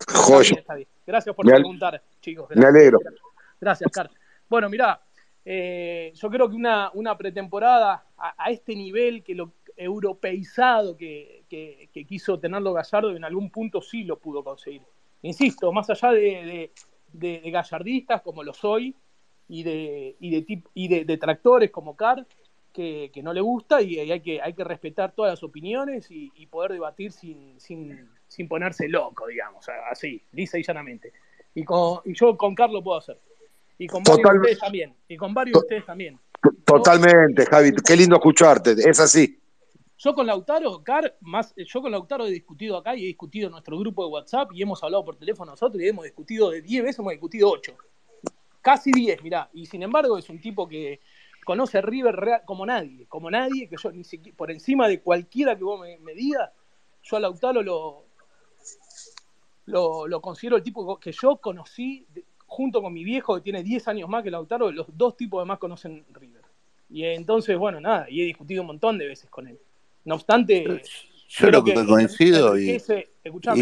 Está 0.00 0.18
Joya. 0.18 0.48
bien, 0.48 0.58
está 0.58 0.74
bien. 0.74 0.88
Gracias 1.06 1.36
por 1.36 1.46
Me 1.46 1.52
preguntar, 1.52 2.02
chicos. 2.20 2.48
Me 2.50 2.56
Gracias. 2.56 2.74
alegro. 2.74 2.98
Gracias, 3.60 3.90
Car. 3.92 4.10
Bueno, 4.48 4.68
mirá, 4.68 5.00
eh, 5.44 6.10
yo 6.16 6.28
creo 6.28 6.48
que 6.48 6.56
una, 6.56 6.90
una 6.94 7.16
pretemporada 7.16 8.06
a, 8.16 8.34
a 8.44 8.50
este 8.50 8.74
nivel, 8.74 9.22
que 9.22 9.34
lo 9.36 9.52
europeizado 9.76 10.96
que, 10.96 11.44
que- 11.48 11.88
que 11.92 12.04
quiso 12.04 12.38
tenerlo 12.38 12.72
Gallardo, 12.72 13.14
en 13.16 13.24
algún 13.24 13.50
punto 13.50 13.80
sí 13.82 14.04
lo 14.04 14.18
pudo 14.18 14.42
conseguir. 14.44 14.82
Insisto, 15.22 15.72
más 15.72 15.88
allá 15.90 16.10
de, 16.12 16.20
de- 16.20 16.72
de, 17.12 17.40
de 17.40 17.50
gallardistas 17.50 18.22
como 18.22 18.42
lo 18.42 18.54
soy 18.54 18.94
y 19.48 19.62
de, 19.62 20.16
y 20.18 20.30
de, 20.30 20.46
tip- 20.46 20.68
y 20.74 20.88
de 20.88 21.04
detractores 21.04 21.70
como 21.70 21.94
Car 21.94 22.26
que, 22.72 23.10
que 23.12 23.22
no 23.22 23.34
le 23.34 23.40
gusta 23.42 23.82
y 23.82 23.98
hay 23.98 24.20
que, 24.20 24.40
hay 24.40 24.54
que 24.54 24.64
respetar 24.64 25.12
todas 25.12 25.32
las 25.32 25.42
opiniones 25.42 26.10
y, 26.10 26.32
y 26.36 26.46
poder 26.46 26.72
debatir 26.72 27.12
sin, 27.12 27.60
sin, 27.60 28.08
sin 28.28 28.48
ponerse 28.48 28.88
loco, 28.88 29.26
digamos, 29.26 29.66
así, 29.90 30.22
lisa 30.32 30.58
y 30.58 30.62
llanamente. 30.62 31.12
Y, 31.54 31.64
con, 31.64 32.00
y 32.06 32.14
yo 32.14 32.34
con 32.38 32.54
Carlos 32.54 32.76
lo 32.80 32.82
puedo 32.84 32.98
hacer. 32.98 33.18
Y 33.76 33.86
con 33.88 34.02
varios 34.02 34.22
Total- 34.22 34.32
de 34.36 34.40
ustedes 34.40 34.58
también. 34.58 34.94
Y 35.06 35.16
con 35.18 35.34
varios 35.34 35.52
de 35.54 35.58
ustedes 35.58 35.84
también. 35.84 36.18
Totalmente, 36.64 37.44
Javi. 37.46 37.72
Qué 37.86 37.96
lindo 37.96 38.16
escucharte. 38.16 38.72
Es 38.72 38.98
así. 39.00 39.38
Yo 40.04 40.16
con 40.16 40.26
Lautaro, 40.26 40.82
Car, 40.82 41.16
más, 41.20 41.54
yo 41.56 41.80
con 41.80 41.92
Lautaro 41.92 42.26
he 42.26 42.30
discutido 42.32 42.76
acá 42.76 42.96
y 42.96 43.04
he 43.04 43.06
discutido 43.06 43.46
en 43.46 43.52
nuestro 43.52 43.78
grupo 43.78 44.04
de 44.04 44.10
WhatsApp 44.10 44.50
y 44.52 44.60
hemos 44.60 44.82
hablado 44.82 45.04
por 45.04 45.14
teléfono 45.14 45.52
nosotros 45.52 45.80
y 45.80 45.86
hemos 45.86 46.02
discutido 46.02 46.50
de 46.50 46.60
10 46.60 46.82
veces, 46.82 46.98
hemos 46.98 47.12
discutido 47.12 47.48
8. 47.48 47.76
Casi 48.60 48.90
10, 48.90 49.22
mirá. 49.22 49.48
Y 49.52 49.64
sin 49.66 49.80
embargo 49.84 50.18
es 50.18 50.28
un 50.28 50.40
tipo 50.40 50.66
que 50.66 50.98
conoce 51.44 51.78
a 51.78 51.82
River 51.82 52.16
real- 52.16 52.42
como 52.44 52.66
nadie, 52.66 53.06
como 53.06 53.30
nadie, 53.30 53.68
que 53.68 53.76
yo 53.80 53.92
ni 53.92 54.02
siquiera, 54.02 54.36
por 54.36 54.50
encima 54.50 54.88
de 54.88 55.00
cualquiera 55.00 55.56
que 55.56 55.62
vos 55.62 55.80
me, 55.80 55.96
me 55.98 56.14
digas, 56.14 56.50
yo 57.04 57.16
a 57.16 57.20
Lautaro 57.20 57.62
lo, 57.62 58.06
lo, 59.66 60.20
considero 60.20 60.56
el 60.56 60.64
tipo 60.64 60.98
que 60.98 61.12
yo 61.12 61.36
conocí 61.36 62.08
junto 62.46 62.82
con 62.82 62.92
mi 62.92 63.04
viejo 63.04 63.36
que 63.36 63.42
tiene 63.42 63.62
10 63.62 63.86
años 63.86 64.08
más 64.08 64.24
que 64.24 64.32
Lautaro, 64.32 64.72
los 64.72 64.86
dos 64.96 65.16
tipos 65.16 65.40
que 65.44 65.46
más 65.46 65.60
conocen 65.60 66.04
River. 66.12 66.42
Y 66.90 67.04
entonces, 67.04 67.56
bueno, 67.56 67.80
nada, 67.80 68.10
y 68.10 68.20
he 68.20 68.24
discutido 68.24 68.62
un 68.62 68.66
montón 68.66 68.98
de 68.98 69.06
veces 69.06 69.30
con 69.30 69.46
él. 69.46 69.60
No 70.04 70.14
obstante, 70.16 70.64
Yo 70.64 71.48
creo 71.48 71.50
lo 71.50 71.64
que 71.64 71.74
que 71.74 71.86
coincido 71.86 72.58
y, 72.58 72.78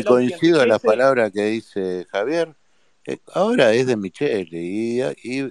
coincido 0.05 0.63
en 0.63 0.69
la 0.69 0.79
palabra 0.79 1.31
que 1.31 1.43
dice 1.45 2.07
Javier, 2.11 2.57
eh, 3.07 3.19
ahora 3.35 3.73
es 3.73 3.87
de 3.87 3.97
Micheli 3.97 5.01
y, 5.01 5.03
y, 5.23 5.51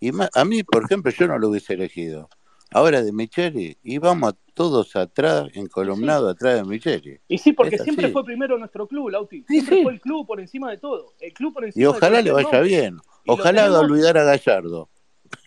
y 0.00 0.12
ma- 0.12 0.30
a 0.34 0.44
mí, 0.44 0.62
por 0.62 0.84
ejemplo, 0.84 1.12
yo 1.12 1.26
no 1.28 1.38
lo 1.38 1.48
hubiese 1.50 1.74
elegido. 1.74 2.28
Ahora 2.72 3.00
es 3.00 3.04
de 3.04 3.12
Micheli 3.12 3.76
y 3.82 3.98
vamos 3.98 4.32
a 4.32 4.36
todos 4.54 4.94
atrás, 4.96 5.48
encolumnados 5.54 6.34
atrás 6.34 6.56
de 6.56 6.64
Micheli. 6.64 7.18
Y 7.28 7.38
sí, 7.38 7.52
porque 7.52 7.76
Es 7.76 7.82
siempre 7.82 8.06
así. 8.06 8.12
fue 8.12 8.24
primero 8.24 8.56
nuestro 8.58 8.86
club, 8.86 9.08
Lauti. 9.10 9.44
Siempre 9.48 9.82
fue 9.82 9.92
el 9.92 10.00
club 10.00 10.26
por 10.26 10.40
encima 10.40 10.70
de 10.70 10.78
todo. 10.78 11.14
El 11.20 11.32
club 11.32 11.52
por 11.52 11.64
encima 11.64 11.82
Y 11.82 11.86
ojalá 11.86 12.18
de 12.18 12.22
le 12.24 12.32
vaya 12.32 12.60
bien. 12.60 12.98
Ojalá 13.26 13.64
haga 13.64 13.78
tenemos- 13.80 13.90
olvidar 13.90 14.18
a 14.18 14.24
Gallardo. 14.24 14.88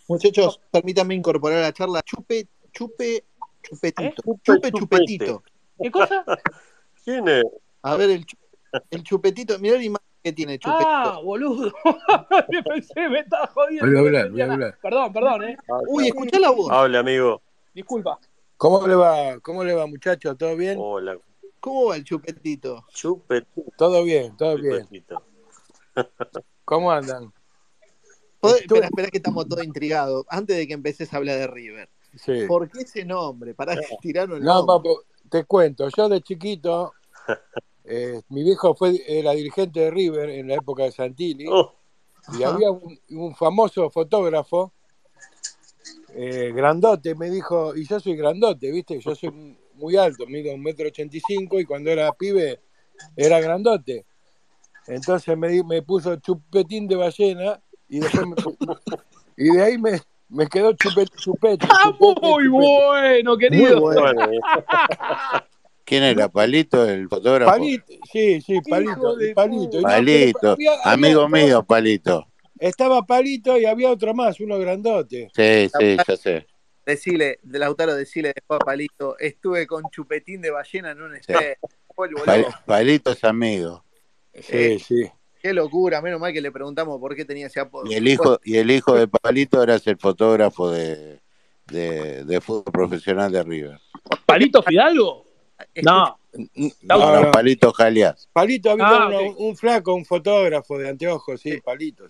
Muchachos, 0.07 0.59
permítanme 0.71 1.15
incorporar 1.15 1.59
a 1.59 1.61
la 1.63 1.73
charla 1.73 2.01
chupe, 2.03 2.47
chupe, 2.73 3.23
chupetito. 3.63 4.03
¿Eh? 4.03 4.13
Chupe, 4.15 4.41
Chupe, 4.43 4.71
chupetito. 4.71 5.43
¿Qué 5.81 5.89
cosa? 5.91 6.23
¿Quién 7.03 7.27
es? 7.27 7.43
A 7.81 7.95
ver, 7.95 8.11
el, 8.11 8.25
chu- 8.25 8.37
el 8.91 9.03
chupetito, 9.03 9.57
mirá 9.59 9.77
la 9.77 9.83
imagen 9.83 10.07
que 10.23 10.31
tiene 10.33 10.59
chupetito. 10.59 10.87
Ah, 10.89 11.19
boludo. 11.23 11.73
Pensé, 12.65 13.09
me 13.09 13.19
estaba 13.19 13.47
jodiendo. 13.47 13.87
Voy 13.87 13.95
a 13.95 13.99
hablar, 13.99 14.29
voy 14.31 14.41
a 14.41 14.53
hablar. 14.53 14.77
Perdón, 14.81 15.11
perdón, 15.13 15.43
eh. 15.43 15.57
Uy, 15.87 16.07
escuchá 16.07 16.39
la 16.39 16.51
voz. 16.51 16.71
Hable, 16.71 16.97
amigo. 16.97 17.41
Disculpa. 17.73 18.19
¿Cómo 18.57 18.87
le 18.87 18.95
va? 18.95 19.39
¿Cómo 19.41 19.63
le 19.63 19.73
va, 19.73 19.87
muchachos? 19.87 20.37
¿Todo 20.37 20.55
bien? 20.55 20.77
Hola. 20.79 21.17
¿Cómo 21.59 21.87
va 21.87 21.95
el 21.95 22.03
chupetito? 22.03 22.85
Chupetito. 22.93 23.71
Todo 23.77 24.03
bien, 24.03 24.37
todo 24.37 24.57
bien. 24.57 24.87
¿Cómo 26.65 26.91
andan? 26.91 27.33
Espera, 28.41 28.87
espera 28.87 29.09
que 29.09 29.17
estamos 29.17 29.47
todos 29.47 29.63
intrigados. 29.63 30.25
Antes 30.29 30.57
de 30.57 30.67
que 30.67 30.73
empeces 30.73 31.13
a 31.13 31.17
hablar 31.17 31.37
de 31.37 31.47
River. 31.47 31.89
Sí. 32.15 32.45
¿Por 32.47 32.69
qué 32.69 32.81
ese 32.81 33.05
nombre? 33.05 33.53
¿Para 33.53 33.75
que 33.75 33.81
tiraron 34.01 34.37
el 34.37 34.43
No, 34.43 34.65
nombre? 34.65 34.75
papo, 34.77 35.03
te 35.29 35.43
cuento, 35.45 35.87
yo 35.89 36.09
de 36.09 36.21
chiquito, 36.21 36.93
eh, 37.85 38.21
mi 38.29 38.43
viejo 38.43 38.75
fue, 38.75 39.01
era 39.07 39.31
dirigente 39.31 39.79
de 39.79 39.91
River 39.91 40.29
en 40.29 40.47
la 40.47 40.55
época 40.55 40.83
de 40.83 40.91
Santilli, 40.91 41.47
Oh, 41.49 41.73
y 42.31 42.43
había 42.43 42.71
un, 42.71 42.97
un 43.09 43.35
famoso 43.35 43.89
fotógrafo, 43.89 44.73
eh, 46.15 46.51
grandote, 46.55 47.15
me 47.15 47.29
dijo, 47.29 47.75
y 47.75 47.85
yo 47.85 47.99
soy 47.99 48.15
grandote, 48.15 48.71
¿viste? 48.71 48.99
Yo 48.99 49.15
soy 49.15 49.57
muy 49.73 49.97
alto, 49.97 50.25
mido 50.27 50.53
un 50.53 50.61
metro 50.61 50.87
ochenta 50.87 51.17
y 51.17 51.19
cinco, 51.19 51.59
y 51.59 51.65
cuando 51.65 51.89
era 51.89 52.11
pibe 52.13 52.61
era 53.15 53.39
grandote. 53.39 54.05
Entonces 54.87 55.37
me 55.37 55.81
puso 55.81 56.15
chupetín 56.17 56.87
de 56.87 56.95
ballena, 56.95 57.61
y 57.89 57.99
después 57.99 58.27
me- 58.27 58.35
y 59.37 59.51
de 59.51 59.63
ahí 59.63 59.77
me, 59.77 59.99
me 60.29 60.47
quedó 60.47 60.73
chupet, 60.73 61.09
chupete, 61.15 61.67
Ah, 61.69 61.77
chupete, 61.83 62.21
muy 62.21 62.43
chupete. 62.45 62.49
bueno, 62.49 63.37
querido. 63.37 63.79
bueno. 63.81 64.13
¿Quién 65.85 66.03
era? 66.03 66.29
¿Palito, 66.29 66.87
el 66.87 67.09
fotógrafo? 67.09 67.51
Palito, 67.51 67.85
sí, 68.11 68.41
sí, 68.41 68.59
Palito, 68.69 69.15
Palito. 69.35 69.77
no, 69.77 69.83
Palito, 69.83 70.51
había- 70.53 70.71
amigo 70.85 71.27
mío, 71.27 71.63
Palito. 71.63 72.27
Estaba 72.59 73.01
Palito 73.01 73.57
y 73.59 73.65
había 73.65 73.89
otro 73.91 74.13
más, 74.13 74.39
uno 74.39 74.57
grandote. 74.59 75.29
Sí, 75.35 75.69
sí, 75.77 75.97
ya 76.07 76.15
sé. 76.17 76.47
Decile, 76.85 77.39
de 77.43 77.59
Lautaro, 77.59 77.95
decile 77.95 78.31
después 78.33 78.59
a 78.61 78.65
Palito, 78.65 79.17
estuve 79.19 79.67
con 79.67 79.83
chupetín 79.91 80.41
de 80.41 80.51
ballena 80.51 80.91
en 80.91 81.01
un 81.01 81.13
loco. 81.13 82.49
Palito 82.65 83.11
es 83.11 83.23
amigo. 83.23 83.83
Sí, 84.33 84.41
Eh, 84.57 84.79
sí. 84.79 85.09
Qué 85.43 85.51
locura, 85.53 86.01
menos 86.01 86.21
mal 86.21 86.31
que 86.31 86.39
le 86.39 86.53
preguntamos 86.53 86.97
por 87.01 87.13
qué 87.17 87.25
tenía 87.25 87.47
ese 87.47 87.59
apodo. 87.59 87.83
Y 87.91 87.95
el 87.95 88.07
hijo, 88.07 88.39
y 88.45 88.55
el 88.55 88.71
hijo 88.71 88.95
de 88.95 89.09
Palito 89.09 89.61
era 89.61 89.75
el 89.75 89.97
fotógrafo 89.97 90.71
de, 90.71 91.19
de, 91.67 92.23
de 92.23 92.39
fútbol 92.39 92.71
profesional 92.71 93.29
de 93.29 93.43
River. 93.43 93.77
¿Palito 94.25 94.63
Fidalgo? 94.63 95.25
No. 95.81 96.17
No, 96.31 96.67
No, 96.83 96.97
no, 96.97 97.21
no. 97.23 97.31
Palito 97.31 97.73
Jalias. 97.73 98.29
Palito 98.31 98.71
había 98.71 98.85
Ah, 98.87 99.09
un 99.37 99.57
flaco, 99.57 99.93
un 99.93 100.05
fotógrafo 100.05 100.77
de 100.77 100.89
anteojos, 100.89 101.41
sí, 101.41 101.59
Palito. 101.59 102.05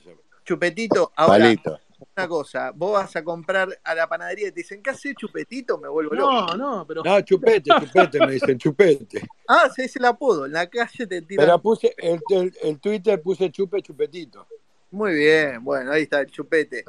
Chupetito, 0.45 1.11
ahora, 1.15 1.45
Palito. 1.45 1.79
Una 2.15 2.27
cosa, 2.27 2.71
vos 2.71 2.93
vas 2.93 3.15
a 3.15 3.23
comprar 3.23 3.79
a 3.83 3.95
la 3.95 4.07
panadería 4.07 4.47
y 4.47 4.51
te 4.51 4.61
dicen, 4.61 4.81
¿qué 4.81 4.89
hace 4.89 5.13
chupetito? 5.15 5.77
Me 5.77 5.87
vuelvo 5.87 6.13
loco. 6.15 6.55
No, 6.55 6.55
no, 6.55 6.87
pero. 6.87 7.03
No, 7.03 7.21
chupete, 7.21 7.69
chupete, 7.79 8.19
me 8.19 8.33
dicen, 8.33 8.57
chupete. 8.57 9.21
Ah, 9.47 9.67
ese 9.69 9.85
es 9.85 9.95
el 9.95 10.05
apodo, 10.05 10.45
en 10.45 10.53
la 10.53 10.69
calle 10.69 11.07
te 11.07 11.21
tiran. 11.21 11.45
Pero 11.45 11.61
puse, 11.61 11.93
el, 11.97 12.19
el, 12.29 12.57
el 12.61 12.79
Twitter 12.79 13.21
puse 13.21 13.51
chupe, 13.51 13.81
chupetito. 13.81 14.47
Muy 14.91 15.13
bien, 15.15 15.63
bueno, 15.63 15.91
ahí 15.91 16.03
está 16.03 16.21
el 16.21 16.27
chupete. 16.27 16.85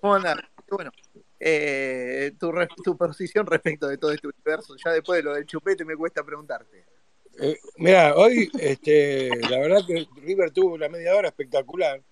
¿Cómo 0.00 0.14
andás? 0.14 0.38
Bueno, 0.70 0.90
eh, 1.38 2.32
tu, 2.38 2.52
tu 2.82 2.96
posición 2.96 3.46
respecto 3.46 3.88
de 3.88 3.98
todo 3.98 4.12
este 4.12 4.28
universo, 4.28 4.74
ya 4.82 4.92
después 4.92 5.18
de 5.18 5.22
lo 5.24 5.34
del 5.34 5.44
chupete 5.46 5.84
me 5.84 5.96
cuesta 5.96 6.24
preguntarte. 6.24 6.84
Eh, 7.40 7.58
mira, 7.76 8.14
hoy, 8.14 8.50
este, 8.58 9.30
la 9.48 9.58
verdad 9.58 9.80
que 9.86 10.06
River 10.16 10.50
tuvo 10.50 10.74
una 10.74 10.88
media 10.88 11.14
hora 11.16 11.28
espectacular. 11.28 12.02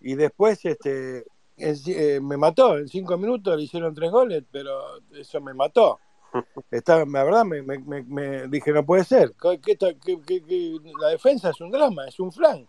Y 0.00 0.16
después, 0.16 0.62
este, 0.64 1.24
eh, 1.56 2.20
me 2.22 2.36
mató. 2.36 2.78
En 2.78 2.88
cinco 2.88 3.16
minutos 3.16 3.56
le 3.56 3.62
hicieron 3.62 3.94
tres 3.94 4.10
goles, 4.10 4.44
pero 4.50 4.98
eso 5.12 5.40
me 5.40 5.54
mató. 5.54 5.98
Estaba, 6.70 7.04
la 7.04 7.24
verdad, 7.24 7.44
me, 7.44 7.62
me- 7.62 7.78
me- 7.78 8.02
me 8.02 8.48
dije, 8.48 8.72
no 8.72 8.84
puede 8.84 9.04
ser. 9.04 9.32
¿Qué- 9.40 9.60
qué 9.60 9.76
ta- 9.76 9.94
qué- 9.94 10.20
qué- 10.26 10.42
qué? 10.42 10.76
la 11.00 11.08
defensa 11.08 11.50
es 11.50 11.60
un 11.60 11.70
drama, 11.70 12.06
es 12.08 12.18
un 12.18 12.32
flan. 12.32 12.66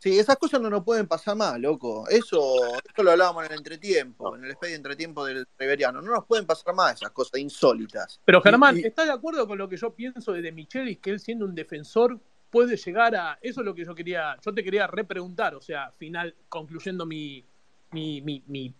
Sí, 0.00 0.16
esas 0.16 0.36
cosas 0.36 0.60
no 0.60 0.70
nos 0.70 0.84
pueden 0.84 1.08
pasar 1.08 1.34
más, 1.36 1.58
loco. 1.58 2.06
Eso, 2.08 2.54
esto 2.86 3.02
lo 3.02 3.10
hablábamos 3.10 3.44
en 3.46 3.50
el 3.52 3.58
entretiempo, 3.58 4.36
en 4.36 4.44
el 4.44 4.50
expedio 4.52 4.76
entretiempo 4.76 5.24
del 5.24 5.44
Riveriano. 5.58 6.00
No 6.00 6.12
nos 6.12 6.24
pueden 6.24 6.46
pasar 6.46 6.72
más 6.72 6.94
esas 6.94 7.10
cosas 7.10 7.40
insólitas. 7.40 8.20
Pero 8.24 8.40
Germán, 8.40 8.76
Y- 8.76 8.82
y- 8.82 8.86
¿estás 8.86 9.06
de 9.06 9.12
acuerdo 9.12 9.48
con 9.48 9.58
lo 9.58 9.68
que 9.68 9.76
yo 9.76 9.92
pienso 9.94 10.32
de, 10.32 10.40
de 10.42 10.52
Michelis? 10.52 10.98
Que 11.00 11.10
él 11.10 11.18
siendo 11.18 11.46
un 11.46 11.54
defensor 11.54 12.20
puede 12.48 12.76
llegar 12.76 13.16
a. 13.16 13.38
Eso 13.42 13.60
es 13.62 13.64
lo 13.66 13.74
que 13.74 13.84
yo 13.84 13.92
quería. 13.92 14.36
Yo 14.40 14.54
te 14.54 14.62
quería 14.62 14.86
repreguntar, 14.86 15.56
o 15.56 15.60
sea, 15.60 15.90
final, 15.90 16.32
concluyendo 16.48 17.04
mi, 17.04 17.44
mi, 17.92 18.20
mi, 18.20 18.42
mi, 18.46 18.74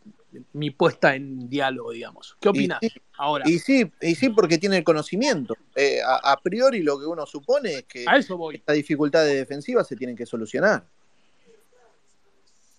mi 0.53 0.71
puesta 0.71 1.15
en 1.15 1.49
diálogo, 1.49 1.93
digamos. 1.93 2.37
¿Qué 2.41 2.49
opinas 2.49 2.79
Y 2.83 2.89
sí, 2.91 3.01
ahora? 3.17 3.45
Y 3.49 3.59
sí, 3.59 3.91
y 4.01 4.15
sí, 4.15 4.29
porque 4.29 4.59
tiene 4.59 4.77
el 4.79 4.85
conocimiento. 4.85 5.57
Eh, 5.75 6.01
a, 6.05 6.33
a 6.33 6.41
priori 6.41 6.83
lo 6.83 6.99
que 6.99 7.07
uno 7.07 7.25
supone 7.27 7.75
es 7.79 7.85
que 7.85 8.05
A 8.07 8.17
eso 8.19 8.37
voy. 8.37 8.57
estas 8.57 8.77
dificultades 8.77 9.35
defensivas 9.35 9.87
se 9.89 9.97
tienen 9.97 10.17
que 10.17 10.27
solucionar. 10.27 10.85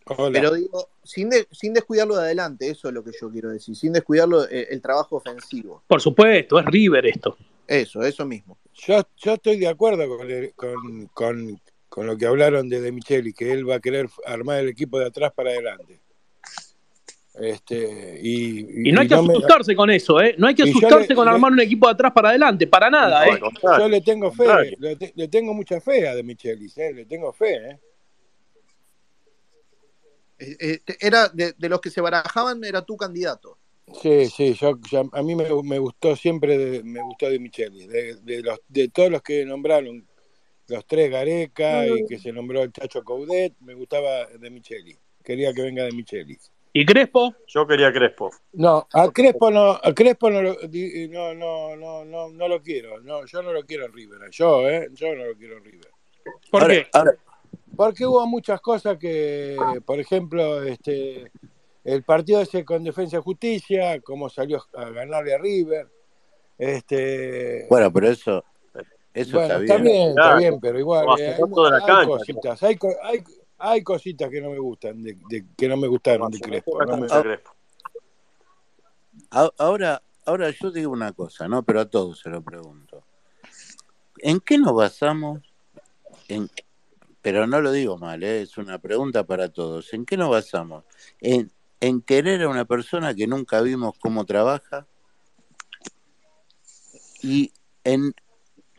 Hola. 0.05 0.31
Pero 0.39 0.53
digo, 0.55 0.89
sin, 1.03 1.29
de- 1.29 1.47
sin 1.51 1.73
descuidarlo 1.73 2.15
de 2.15 2.23
adelante, 2.23 2.67
eso 2.69 2.87
es 2.87 2.93
lo 2.93 3.03
que 3.03 3.11
yo 3.19 3.29
quiero 3.31 3.49
decir, 3.49 3.75
sin 3.75 3.93
descuidarlo 3.93 4.43
eh, 4.49 4.67
el 4.71 4.81
trabajo 4.81 5.17
ofensivo. 5.17 5.83
Por 5.87 6.01
supuesto, 6.01 6.59
es 6.59 6.65
River 6.65 7.05
esto. 7.05 7.37
Eso, 7.67 8.01
eso 8.01 8.25
mismo. 8.25 8.57
Yo, 8.73 9.01
yo 9.17 9.33
estoy 9.33 9.59
de 9.59 9.67
acuerdo 9.67 10.07
con, 10.17 10.29
el- 10.29 10.53
con, 10.55 11.05
con- 11.13 11.61
con 11.89 12.05
lo 12.07 12.17
que 12.17 12.25
hablaron 12.27 12.69
de 12.69 12.81
De 12.81 12.91
Micheli, 12.91 13.33
que 13.33 13.51
él 13.51 13.67
va 13.69 13.75
a 13.75 13.79
querer 13.79 14.07
armar 14.25 14.59
el 14.59 14.69
equipo 14.69 14.99
de 14.99 15.07
atrás 15.07 15.31
para 15.35 15.49
adelante. 15.51 15.99
Este, 17.35 18.19
y, 18.21 18.89
Y 18.89 18.91
no 18.91 19.01
hay 19.01 19.07
que 19.07 19.13
asustarse 19.13 19.75
con 19.75 19.89
eso, 19.89 20.19
¿eh? 20.19 20.35
No 20.37 20.47
hay 20.47 20.55
que 20.55 20.63
asustarse 20.63 21.09
le- 21.09 21.15
con 21.15 21.25
le- 21.27 21.31
armar 21.33 21.51
un 21.51 21.59
equipo 21.61 21.87
de 21.87 21.93
atrás 21.93 22.11
para 22.11 22.29
adelante, 22.29 22.67
para 22.67 22.89
nada, 22.89 23.25
No, 23.25 23.35
¿eh? 23.35 23.39
yo 23.77 23.87
le 23.87 24.01
tengo 24.01 24.31
fe, 24.31 24.75
le, 24.79 24.95
te- 24.95 25.13
le 25.15 25.27
tengo 25.27 25.53
mucha 25.53 25.79
fe 25.79 26.07
a 26.07 26.15
De 26.15 26.23
Michelis, 26.23 26.77
¿eh? 26.77 26.91
le 26.93 27.05
tengo 27.05 27.31
fe. 27.31 27.55
¿eh? 27.55 27.79
Era 30.99 31.27
de, 31.29 31.53
de 31.57 31.69
los 31.69 31.81
que 31.81 31.89
se 31.89 32.01
barajaban, 32.01 32.63
era 32.63 32.81
tu 32.83 32.95
candidato. 32.97 33.57
Sí, 34.01 34.27
sí, 34.27 34.53
yo, 34.53 34.79
yo- 34.89 35.09
a 35.11 35.23
mí 35.23 35.35
me, 35.35 35.45
me 35.63 35.79
gustó 35.79 36.15
siempre, 36.15 36.57
de- 36.57 36.83
me 36.83 37.01
gustó 37.01 37.29
De 37.29 37.39
Michelis, 37.39 37.87
de, 37.87 38.15
de, 38.21 38.41
los, 38.41 38.59
de 38.67 38.87
todos 38.89 39.09
los 39.11 39.21
que 39.21 39.45
nombraron, 39.45 40.07
los 40.67 40.85
tres 40.85 41.09
Gareca 41.09 41.87
y 41.87 42.05
que 42.05 42.19
se 42.19 42.31
nombró 42.31 42.61
el 42.63 42.71
Chacho 42.71 43.03
Coudet, 43.03 43.53
me 43.61 43.73
gustaba 43.73 44.27
de 44.27 44.49
Micheli. 44.51 44.97
Quería 45.23 45.51
que 45.53 45.61
venga 45.63 45.83
de 45.83 45.91
Micheli. 45.91 46.37
¿Y 46.71 46.85
Crespo? 46.85 47.33
Yo 47.47 47.65
quería 47.65 47.91
Crespo. 47.91 48.29
No, 48.53 48.87
a 48.93 49.09
Crespo 49.11 49.49
no, 49.49 49.71
a 49.71 49.93
Crespo 49.93 50.29
no 50.29 50.41
lo, 50.41 50.55
di- 50.67 51.07
no, 51.07 51.33
no, 51.33 51.75
no, 51.75 52.05
no, 52.05 52.29
no 52.29 52.47
lo 52.47 52.61
quiero. 52.61 52.99
No, 53.01 53.25
yo 53.25 53.41
no 53.41 53.51
lo 53.53 53.63
quiero 53.63 53.85
en 53.85 53.93
River. 53.93 54.19
Yo, 54.31 54.69
¿eh? 54.69 54.87
Yo 54.93 55.15
no 55.15 55.25
lo 55.25 55.35
quiero 55.35 55.57
en 55.57 55.63
River. 55.65 55.89
¿Por 56.51 56.61
Ahora, 56.61 56.73
qué? 56.75 56.87
ahora, 56.93 57.11
Porque 57.75 58.05
hubo 58.05 58.25
muchas 58.27 58.61
cosas 58.61 58.97
que, 58.97 59.79
por 59.85 59.99
ejemplo, 59.99 60.61
este, 60.63 61.31
el 61.83 62.03
partido 62.03 62.41
ese 62.41 62.63
con 62.63 62.83
Defensa 62.83 63.17
y 63.17 63.21
Justicia, 63.21 63.99
cómo 64.01 64.29
salió 64.29 64.63
a 64.73 64.89
ganarle 64.89 65.33
a 65.33 65.37
River. 65.39 65.87
Este, 66.57 67.67
bueno, 67.69 67.91
pero 67.91 68.09
eso, 68.09 68.43
eso 69.13 69.41
está 69.41 69.57
bien. 69.59 70.09
está 70.09 70.35
bien, 70.35 70.59
pero 70.59 70.77
igual 70.77 71.07
eh, 71.17 71.35
hay, 71.37 71.41
hay 71.73 71.81
cancha. 71.85 72.05
cositas, 72.05 72.63
hay, 72.63 72.75
co- 72.75 72.95
hay, 73.01 73.23
hay 73.59 73.83
cositas 73.83 74.29
que 74.29 74.41
no 74.41 74.49
me 74.49 74.57
gustan, 74.59 75.03
de, 75.03 75.17
de- 75.29 75.45
que 75.57 75.67
no 75.67 75.77
me 75.77 75.87
gustaron 75.87 76.31
de 76.31 76.39
Crespo. 76.39 76.71
Toda 76.71 76.85
la 76.85 76.91
no 76.95 77.01
me- 77.01 77.07
cancha 77.07 77.23
Crespo. 77.23 77.51
A- 79.31 79.51
Ahora, 79.57 80.01
ahora 80.25 80.49
yo 80.51 80.71
digo 80.71 80.91
una 80.91 81.11
cosa, 81.13 81.47
¿no? 81.47 81.63
Pero 81.63 81.81
a 81.81 81.85
todos 81.89 82.19
se 82.19 82.29
lo 82.29 82.41
pregunto. 82.41 83.03
¿En 84.19 84.39
qué 84.39 84.57
nos 84.57 84.73
basamos? 84.73 85.41
En, 86.27 86.49
pero 87.21 87.45
no 87.47 87.61
lo 87.61 87.71
digo 87.71 87.97
mal, 87.97 88.23
¿eh? 88.23 88.41
es 88.41 88.57
una 88.57 88.79
pregunta 88.79 89.25
para 89.25 89.49
todos. 89.49 89.93
¿En 89.93 90.05
qué 90.05 90.15
nos 90.17 90.29
basamos? 90.29 90.85
¿En, 91.19 91.51
en 91.81 92.01
querer 92.01 92.41
a 92.43 92.49
una 92.49 92.65
persona 92.65 93.13
que 93.13 93.27
nunca 93.27 93.61
vimos 93.61 93.93
cómo 93.99 94.25
trabaja? 94.25 94.87
Y, 97.21 97.51
en, 97.83 98.13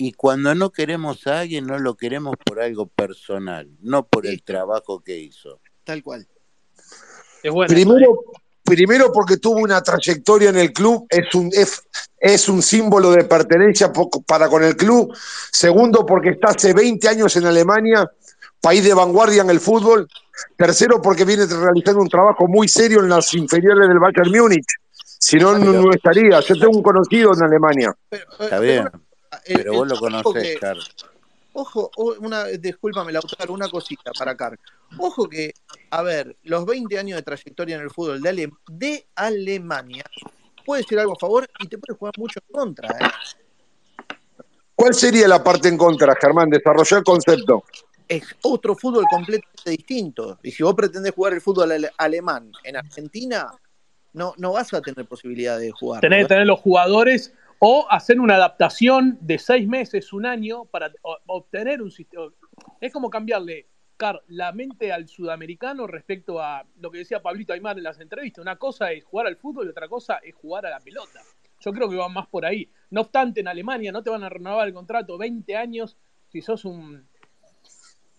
y 0.01 0.13
cuando 0.13 0.55
no 0.55 0.71
queremos 0.71 1.27
a 1.27 1.41
alguien, 1.41 1.67
no 1.67 1.79
lo 1.79 1.95
queremos 1.95 2.35
por 2.43 2.59
algo 2.59 2.87
personal, 2.87 3.69
no 3.83 4.07
por 4.07 4.27
el 4.27 4.43
trabajo 4.43 5.01
que 5.01 5.19
hizo. 5.19 5.61
tal 5.85 6.03
cual. 6.03 6.27
Es 7.43 7.53
esa, 7.53 7.65
¿eh? 7.65 7.67
Primero, 7.69 8.25
primero 8.65 9.13
porque 9.13 9.37
tuvo 9.37 9.59
una 9.59 9.83
trayectoria 9.83 10.49
en 10.49 10.57
el 10.57 10.73
club, 10.73 11.07
es 11.11 11.35
un, 11.35 11.51
es, 11.53 11.83
es 12.19 12.49
un 12.49 12.63
símbolo 12.63 13.11
de 13.11 13.25
pertenencia 13.25 13.93
para 14.27 14.49
con 14.49 14.65
el 14.65 14.75
club. 14.75 15.15
Segundo, 15.53 16.07
porque 16.07 16.31
está 16.31 16.49
hace 16.53 16.73
20 16.73 17.07
años 17.07 17.37
en 17.37 17.45
Alemania, 17.45 18.11
país 18.59 18.83
de 18.83 18.95
vanguardia 18.95 19.43
en 19.43 19.51
el 19.51 19.61
fútbol. 19.61 20.09
Tercero, 20.57 21.03
porque 21.03 21.27
viene 21.27 21.45
realizando 21.45 22.01
un 22.01 22.09
trabajo 22.09 22.49
muy 22.49 22.69
serio 22.69 23.01
en 23.01 23.11
las 23.11 23.35
inferiores 23.35 23.87
del 23.87 23.99
Bayern 23.99 24.31
Múnich. 24.31 24.67
Si 25.19 25.37
no, 25.37 25.59
no, 25.59 25.91
estaría. 25.93 26.41
Yo 26.41 26.59
tengo 26.59 26.75
un 26.75 26.83
conocido 26.83 27.35
en 27.35 27.43
Alemania. 27.43 27.95
Pero, 28.09 28.25
eh, 28.25 28.45
está 28.45 28.59
pero 28.59 28.63
bien, 28.63 28.89
el, 29.51 29.57
pero 29.59 29.73
el 29.73 29.79
vos 29.79 29.89
lo 29.89 29.97
conocés, 29.99 30.59
que. 30.59 30.73
Ojo, 31.53 31.91
una, 32.21 32.45
discúlpame, 32.45 33.13
Lautaro, 33.13 33.53
una 33.53 33.69
cosita 33.69 34.13
para 34.17 34.37
Car. 34.37 34.57
Ojo 34.99 35.29
que, 35.29 35.53
a 35.91 36.03
ver, 36.03 36.37
los 36.45 36.65
20 36.65 36.97
años 36.97 37.17
de 37.17 37.23
trayectoria 37.23 37.75
en 37.77 37.83
el 37.83 37.91
fútbol 37.91 38.21
de, 38.23 38.29
Ale- 38.29 38.53
de 38.69 39.07
Alemania, 39.17 40.05
puede 40.65 40.83
decir 40.83 40.99
algo 41.01 41.15
a 41.15 41.19
favor 41.19 41.49
y 41.59 41.67
te 41.67 41.77
puede 41.79 41.99
jugar 41.99 42.15
mucho 42.19 42.39
en 42.47 42.53
contra. 42.55 42.89
¿eh? 42.89 43.11
¿Cuál 44.77 44.95
sería 44.95 45.27
la 45.29 45.43
parte 45.43 45.69
en 45.69 45.77
contra, 45.77 46.15
Germán? 46.15 46.49
Desarrollá 46.51 46.99
el 46.99 47.05
concepto. 47.05 47.65
Es 48.09 48.25
otro 48.43 48.77
fútbol 48.77 49.05
completamente 49.11 49.71
distinto. 49.71 50.39
Y 50.43 50.53
si 50.53 50.63
vos 50.63 50.75
pretendés 50.75 51.13
jugar 51.15 51.35
el 51.35 51.41
fútbol 51.41 51.73
ale- 51.73 51.91
alemán 51.99 52.51
en 52.65 52.77
Argentina, 52.77 53.51
no, 54.13 54.35
no 54.39 54.53
vas 54.53 54.73
a 54.73 54.81
tener 54.81 55.05
posibilidad 55.07 55.59
de 55.59 55.71
jugarlo. 55.73 56.01
Tenés 56.01 56.21
que 56.21 56.25
¿eh? 56.25 56.29
tener 56.29 56.47
los 56.47 56.61
jugadores 56.61 57.33
o 57.63 57.87
hacer 57.91 58.19
una 58.19 58.37
adaptación 58.37 59.19
de 59.21 59.39
seis 59.39 59.69
meses, 59.69 60.15
un 60.15 60.25
año, 60.25 60.65
para 60.65 60.91
obtener 61.27 61.83
un 61.83 61.91
sistema. 61.91 62.33
Es 62.81 62.93
como 62.93 63.11
cambiarle 63.11 63.69
Car, 63.99 64.23
la 64.29 64.51
mente 64.53 64.91
al 64.91 65.09
sudamericano 65.09 65.87
respecto 65.87 66.41
a 66.41 66.65
lo 66.81 66.91
que 66.91 66.99
decía 66.99 67.21
Pablito 67.21 67.53
Aymar 67.53 67.77
en 67.77 67.85
las 67.85 68.01
entrevistas. 68.01 68.41
Una 68.41 68.57
cosa 68.57 68.93
es 68.93 69.05
jugar 69.05 69.27
al 69.27 69.37
fútbol 69.37 69.67
y 69.67 69.71
otra 69.71 69.89
cosa 69.89 70.21
es 70.23 70.35
jugar 70.35 70.65
a 70.65 70.71
la 70.71 70.81
pelota. 70.81 71.21
Yo 71.61 71.71
creo 71.75 71.91
que 71.91 71.97
va 71.97 72.09
más 72.09 72.27
por 72.29 72.47
ahí. 72.47 72.67
No 72.89 73.03
obstante, 73.03 73.41
en 73.41 73.49
Alemania 73.49 73.93
no 73.93 74.03
te 74.03 74.09
van 74.09 74.25
a 74.25 74.31
renovar 74.31 74.67
el 74.67 74.73
contrato 74.73 75.19
20 75.19 75.55
años 75.55 75.99
si 76.29 76.41
sos 76.41 76.65
un 76.65 77.07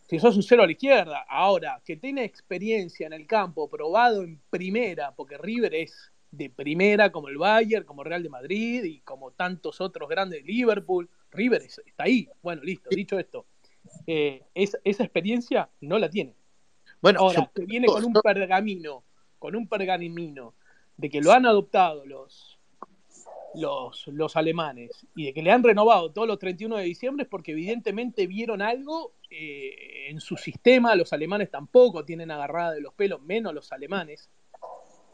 si 0.08 0.20
sos 0.20 0.36
un 0.36 0.44
cero 0.44 0.62
a 0.62 0.66
la 0.68 0.74
izquierda. 0.74 1.26
Ahora, 1.28 1.82
que 1.84 1.96
tiene 1.96 2.26
experiencia 2.26 3.08
en 3.08 3.14
el 3.14 3.26
campo, 3.26 3.70
probado 3.70 4.22
en 4.22 4.40
primera, 4.52 5.16
porque 5.16 5.38
River 5.40 5.74
es 5.74 6.11
de 6.32 6.50
primera 6.50 7.12
como 7.12 7.28
el 7.28 7.38
Bayern, 7.38 7.86
como 7.86 8.04
Real 8.04 8.24
de 8.24 8.30
Madrid 8.30 8.84
y 8.86 9.02
como 9.02 9.32
tantos 9.32 9.82
otros 9.82 10.08
grandes 10.10 10.42
de 10.44 10.52
Liverpool. 10.52 11.10
River 11.32 11.62
es- 11.62 11.82
está 11.86 12.04
ahí. 12.06 12.28
Bueno, 12.42 12.64
listo, 12.64 12.90
dicho 12.90 13.20
esto. 13.20 13.46
eh, 14.06 14.44
es- 14.54 14.78
esa 14.84 15.04
experiencia 15.04 15.68
no 15.82 15.98
la 15.98 16.08
tiene. 16.10 16.36
Bueno, 17.02 17.20
Ahora, 17.22 17.40
yo- 17.40 17.52
que 17.54 17.66
viene 17.66 17.88
con 17.88 18.06
un 18.06 18.14
pergamino, 18.14 19.04
con 19.40 19.56
un 19.56 19.68
pergamino 19.68 20.54
de 20.98 21.10
que 21.10 21.20
lo 21.20 21.32
han 21.32 21.48
adoptado 21.48 22.06
los, 22.06 22.60
los, 23.56 24.08
los 24.08 24.36
alemanes 24.36 25.06
y 25.16 25.26
de 25.26 25.34
que 25.34 25.42
le 25.42 25.52
han 25.52 25.64
renovado 25.64 26.12
todos 26.12 26.28
los 26.28 26.38
31 26.40 26.78
de 26.78 26.84
diciembre 26.84 27.24
es 27.24 27.30
porque 27.30 27.52
evidentemente 27.54 28.28
vieron 28.28 28.62
algo 28.62 29.14
eh, 29.30 30.10
en 30.10 30.22
su 30.22 30.38
sistema, 30.38 30.96
los 30.96 31.12
alemanes 31.12 31.50
tampoco 31.50 32.06
tienen 32.06 32.30
agarrada 32.32 32.74
de 32.74 32.82
los 32.82 32.94
pelos, 32.94 33.22
menos 33.22 33.54
los 33.54 33.72
alemanes, 33.72 34.30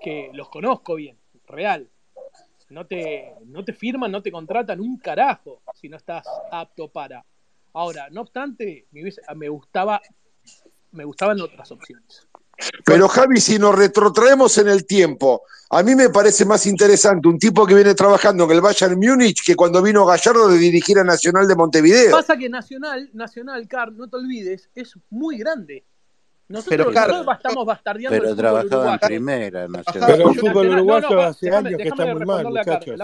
que 0.02 0.30
los 0.34 0.49
conozco 0.49 0.95
bien, 0.95 1.18
real. 1.48 1.90
No 2.69 2.86
te, 2.86 3.34
no 3.45 3.64
te 3.64 3.74
firman, 3.74 4.11
no 4.11 4.22
te 4.22 4.32
contratan 4.32 4.82
un 4.82 4.98
carajo 4.98 5.61
si 5.74 5.88
no 5.88 5.95
estás 5.98 6.26
apto 6.52 6.90
para. 6.90 7.26
Ahora, 7.74 8.10
no 8.11 8.22
obstante, 8.22 8.88
me, 8.91 9.02
hubiese- 9.03 9.22
me 9.36 9.48
gustaba, 9.49 10.02
me 10.91 11.06
gustaban 11.06 11.40
otras 11.40 11.72
opciones. 11.72 12.28
Pero 12.84 13.07
Javi, 13.07 13.40
si 13.40 13.60
nos 13.60 13.76
retrotraemos 13.78 14.57
en 14.57 14.68
el 14.68 14.86
tiempo, 14.88 15.44
a 15.69 15.84
mí 15.84 15.94
me 15.95 16.10
parece 16.10 16.44
más 16.44 16.65
interesante 16.65 17.28
un 17.28 17.38
tipo 17.38 17.65
que 17.68 17.76
viene 17.76 17.94
trabajando 17.94 18.45
en 18.45 18.52
el 18.52 18.61
Bayern 18.61 18.99
Múnich 18.99 19.45
que 19.45 19.56
cuando 19.56 19.82
vino 19.84 20.06
Gallardo 20.06 20.48
de 20.49 20.57
dirigir 20.57 20.98
a 20.98 21.03
Nacional 21.03 21.48
de 21.48 21.56
Montevideo. 21.56 22.11
Pasa 22.11 22.36
que 22.36 22.49
Nacional, 22.49 23.11
Nacional, 23.14 23.68
Car, 23.68 23.91
no 23.94 24.10
te 24.10 24.15
olvides, 24.18 24.69
es 24.74 24.95
muy 25.11 25.38
grande. 25.38 25.86
Nosotros, 26.49 26.88
Pero, 26.88 26.91
nosotros 26.91 27.36
estamos 27.38 27.65
bastardeando 27.65 28.10
Pero 28.18 28.24
el 28.30 28.36
fútbol 28.36 28.38
trabajaba 28.38 28.68
en 28.68 28.78
uruguayo. 28.80 29.07
primera, 29.07 29.68
Nacional. 29.68 30.10
Pero 30.11 30.30
el 30.30 30.40
fútbol 30.40 30.69
uruguayo 30.69 31.10
no, 31.10 31.15
no, 31.15 31.22
hace 31.24 31.45
déjame- 31.48 31.68
años 31.68 31.78
que 31.82 31.88
está 31.90 32.06
muy 32.06 32.26
mal, 32.26 32.45
muchachos. 32.45 32.99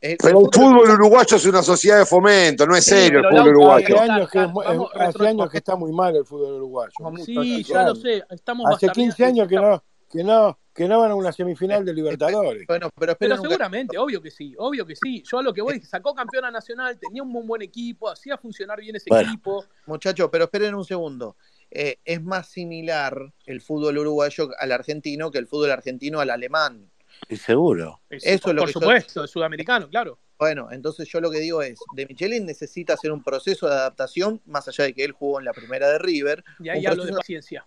El- 0.00 0.16
Pero 0.20 0.38
el 0.40 0.46
fútbol- 0.46 0.90
uruguayo 0.94 1.36
es 1.36 1.46
una 1.46 1.62
sociedad 1.62 1.98
de 1.98 2.06
fomento, 2.06 2.66
no 2.66 2.74
es 2.74 2.84
Sí, 2.84 2.90
serio 2.90 3.18
el 3.20 3.24
fútbol 3.26 3.48
uruguayo. 3.50 4.00
Hace 4.00 4.10
años, 4.10 4.30
que, 4.30 4.38
vamos, 4.38 4.64
es- 4.66 5.00
hace 5.00 5.28
años 5.28 5.50
que 5.50 5.58
está 5.58 5.76
muy 5.76 5.92
mal 5.92 6.16
el 6.16 6.24
fútbol 6.24 6.54
uruguayo. 6.54 6.92
Sí, 7.24 7.38
Hace 7.38 7.62
ya 7.62 7.74
lo 7.82 7.90
años. 7.90 8.00
sé, 8.00 8.24
estamos 8.30 8.66
Hace 8.74 8.88
15 8.88 9.22
bastardeando. 9.22 9.42
años 9.42 9.48
que 9.48 9.54
no, 9.56 9.84
que 10.10 10.24
no, 10.24 10.58
que 10.74 10.88
no 10.88 10.98
van 11.00 11.10
a 11.12 11.14
una 11.14 11.30
semifinal 11.32 11.84
de 11.84 11.92
Libertadores. 11.94 12.66
Bueno, 12.66 12.88
pero 12.98 13.14
Pero 13.16 13.36
seguramente, 13.36 13.96
obvio 13.98 14.20
que 14.20 14.30
sí, 14.30 14.54
obvio 14.58 14.84
que 14.86 14.96
sí. 14.96 15.22
Yo 15.30 15.38
a 15.38 15.42
lo 15.42 15.52
que 15.54 15.62
voy 15.62 15.74
es 15.74 15.80
que 15.82 15.86
sacó 15.86 16.14
campeona 16.14 16.50
nacional, 16.50 16.98
tenía 16.98 17.22
un 17.22 17.28
muy 17.28 17.46
buen 17.46 17.62
equipo, 17.62 18.08
hacía 18.10 18.36
funcionar 18.38 18.80
bien 18.80 18.96
ese 18.96 19.06
Bueno. 19.08 19.28
equipo. 19.28 19.64
Muchachos, 19.86 20.28
pero 20.32 20.44
esperen 20.44 20.74
un 20.74 20.84
segundo. 20.84 21.36
Eh, 21.74 21.98
es 22.04 22.22
más 22.22 22.48
similar 22.48 23.32
el 23.46 23.62
fútbol 23.62 23.96
uruguayo 23.96 24.50
al 24.58 24.72
argentino 24.72 25.30
que 25.30 25.38
el 25.38 25.46
fútbol 25.46 25.70
argentino 25.70 26.20
al 26.20 26.28
alemán. 26.28 26.90
Y 27.30 27.36
seguro. 27.36 28.00
Es- 28.10 28.24
Eso 28.26 28.50
es 28.50 28.54
lo 28.54 28.62
por 28.62 28.68
que 28.68 28.74
yo- 28.74 28.80
supuesto, 28.80 29.22
el 29.22 29.28
sudamericano, 29.28 29.88
claro. 29.88 30.18
Bueno, 30.38 30.68
entonces 30.70 31.08
yo 31.08 31.20
lo 31.20 31.30
que 31.30 31.38
digo 31.38 31.62
es, 31.62 31.78
De 31.94 32.04
Michelin 32.04 32.44
necesita 32.44 32.94
hacer 32.94 33.10
un 33.12 33.22
proceso 33.22 33.68
de 33.68 33.74
adaptación, 33.74 34.40
más 34.44 34.66
allá 34.68 34.84
de 34.84 34.92
que 34.92 35.04
él 35.04 35.12
jugó 35.12 35.38
en 35.38 35.44
la 35.46 35.52
primera 35.52 35.88
de 35.88 35.98
River, 35.98 36.44
Y 36.58 36.68
ahí 36.68 36.84
hablo 36.84 37.04
de 37.06 37.12
paciencia. 37.12 37.64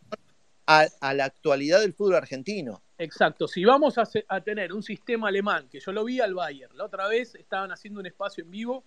a, 0.67 0.85
a 0.99 1.13
la 1.13 1.25
actualidad 1.25 1.79
del 1.79 1.93
fútbol 1.93 2.15
argentino. 2.15 2.83
Exacto. 2.97 3.47
Si 3.47 3.63
vamos 3.65 3.95
a, 3.97 4.05
tener 4.41 4.73
un 4.73 4.83
sistema 4.83 5.29
alemán, 5.29 5.67
que 5.69 5.79
yo 5.79 5.91
lo 5.91 6.03
vi 6.03 6.19
al 6.19 6.33
Bayern, 6.33 6.75
la 6.77 6.85
otra 6.85 7.07
vez 7.07 7.33
estaban 7.35 7.71
haciendo 7.71 7.99
un 8.01 8.05
espacio 8.07 8.43
en 8.43 8.51
vivo, 8.51 8.83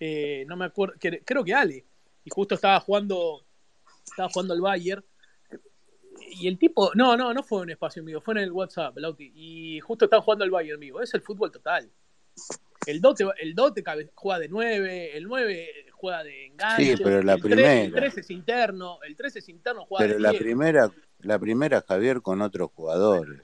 eh, 0.00 0.44
no 0.48 0.56
me 0.56 0.64
acuerdo, 0.66 0.94
que- 0.98 1.22
creo 1.24 1.44
que 1.44 1.54
Ale, 1.54 1.84
y 2.24 2.30
justo 2.30 2.54
estaba 2.54 2.80
jugando, 2.80 3.44
estaba 4.10 4.28
jugando 4.28 4.54
al 4.54 4.60
Bayern, 4.60 5.04
y 6.30 6.48
el 6.48 6.58
tipo, 6.58 6.90
no, 6.94 7.16
no, 7.16 7.32
no 7.32 7.42
fue 7.42 7.60
un 7.62 7.70
espacio 7.70 8.00
en 8.00 8.06
vivo, 8.06 8.20
fue 8.20 8.34
en 8.34 8.38
el 8.40 8.52
WhatsApp, 8.52 8.96
Lauti, 8.98 9.32
y 9.34 9.80
justo 9.80 10.04
estaba 10.06 10.22
jugando 10.22 10.44
al 10.44 10.50
Bayern 10.50 10.74
en 10.74 10.80
vivo, 10.80 11.00
es 11.00 11.12
el 11.14 11.20
fútbol 11.22 11.50
total. 11.50 11.90
El 12.86 13.00
Dote, 13.00 13.24
el 13.40 13.54
Dote 13.54 13.82
cabe- 13.82 14.10
juega 14.14 14.38
de 14.38 14.48
9, 14.48 15.16
el 15.16 15.24
9 15.24 15.68
juega 15.92 16.22
de 16.24 16.46
enganche, 16.46 16.96
Sí, 16.96 17.02
pero 17.02 17.22
la 17.22 17.34
el 17.34 17.40
3, 17.42 17.52
el 17.52 17.64
primera. 17.64 17.96
3 18.00 18.18
es 18.18 18.30
interno, 18.30 18.98
el 19.02 19.16
3 19.16 19.36
es 19.36 19.48
interno, 19.48 19.84
juega 19.86 20.04
Pero 20.04 20.14
de 20.14 20.20
la 20.20 20.30
10. 20.30 20.42
primera, 20.42 20.90
la 21.20 21.38
primera 21.38 21.84
Javier 21.86 22.22
con 22.22 22.40
otros 22.42 22.70
jugadores. 22.74 23.42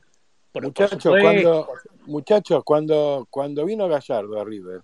Muchachos, 0.55 1.03
cuando, 1.21 1.69
muchachos, 2.07 2.63
cuando, 2.65 3.27
cuando 3.29 3.65
vino 3.65 3.89
Gallardo 3.89 4.41
a 4.41 4.45
River, 4.45 4.83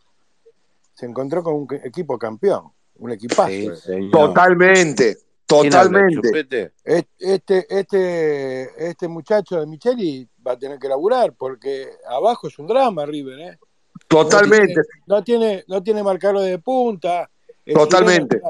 se 0.93 1.07
encontró 1.07 1.45
con 1.45 1.55
un 1.55 1.69
equipo 1.85 2.19
campeón, 2.19 2.73
un 2.97 3.13
equipazo. 3.13 3.47
Sí, 3.49 3.71
señor. 3.77 4.11
Totalmente, 4.11 5.15
¿Quién 5.15 5.19
habla, 5.19 5.30
totalmente. 5.51 6.73
Este, 7.19 7.67
este, 7.69 8.89
este 8.89 9.09
muchacho 9.09 9.61
de 9.61 9.67
Micheli 9.67 10.29
va 10.47 10.53
a 10.53 10.59
tener 10.59 10.79
que 10.79 10.89
laburar 10.89 11.35
porque 11.35 11.91
abajo 12.09 12.49
es 12.49 12.59
un 12.59 12.67
drama 12.67 13.05
River, 13.07 13.41
¿eh? 13.41 13.59
No 13.61 14.25
Totalmente. 14.25 14.67
tiene, 14.67 14.89
no 15.07 15.25
tiene, 15.25 15.65
no 15.69 15.83
tiene 15.83 16.03
marcador 16.03 16.43
de 16.43 16.59
punta, 16.59 17.31
El 17.65 17.75
Totalmente. 17.75 18.41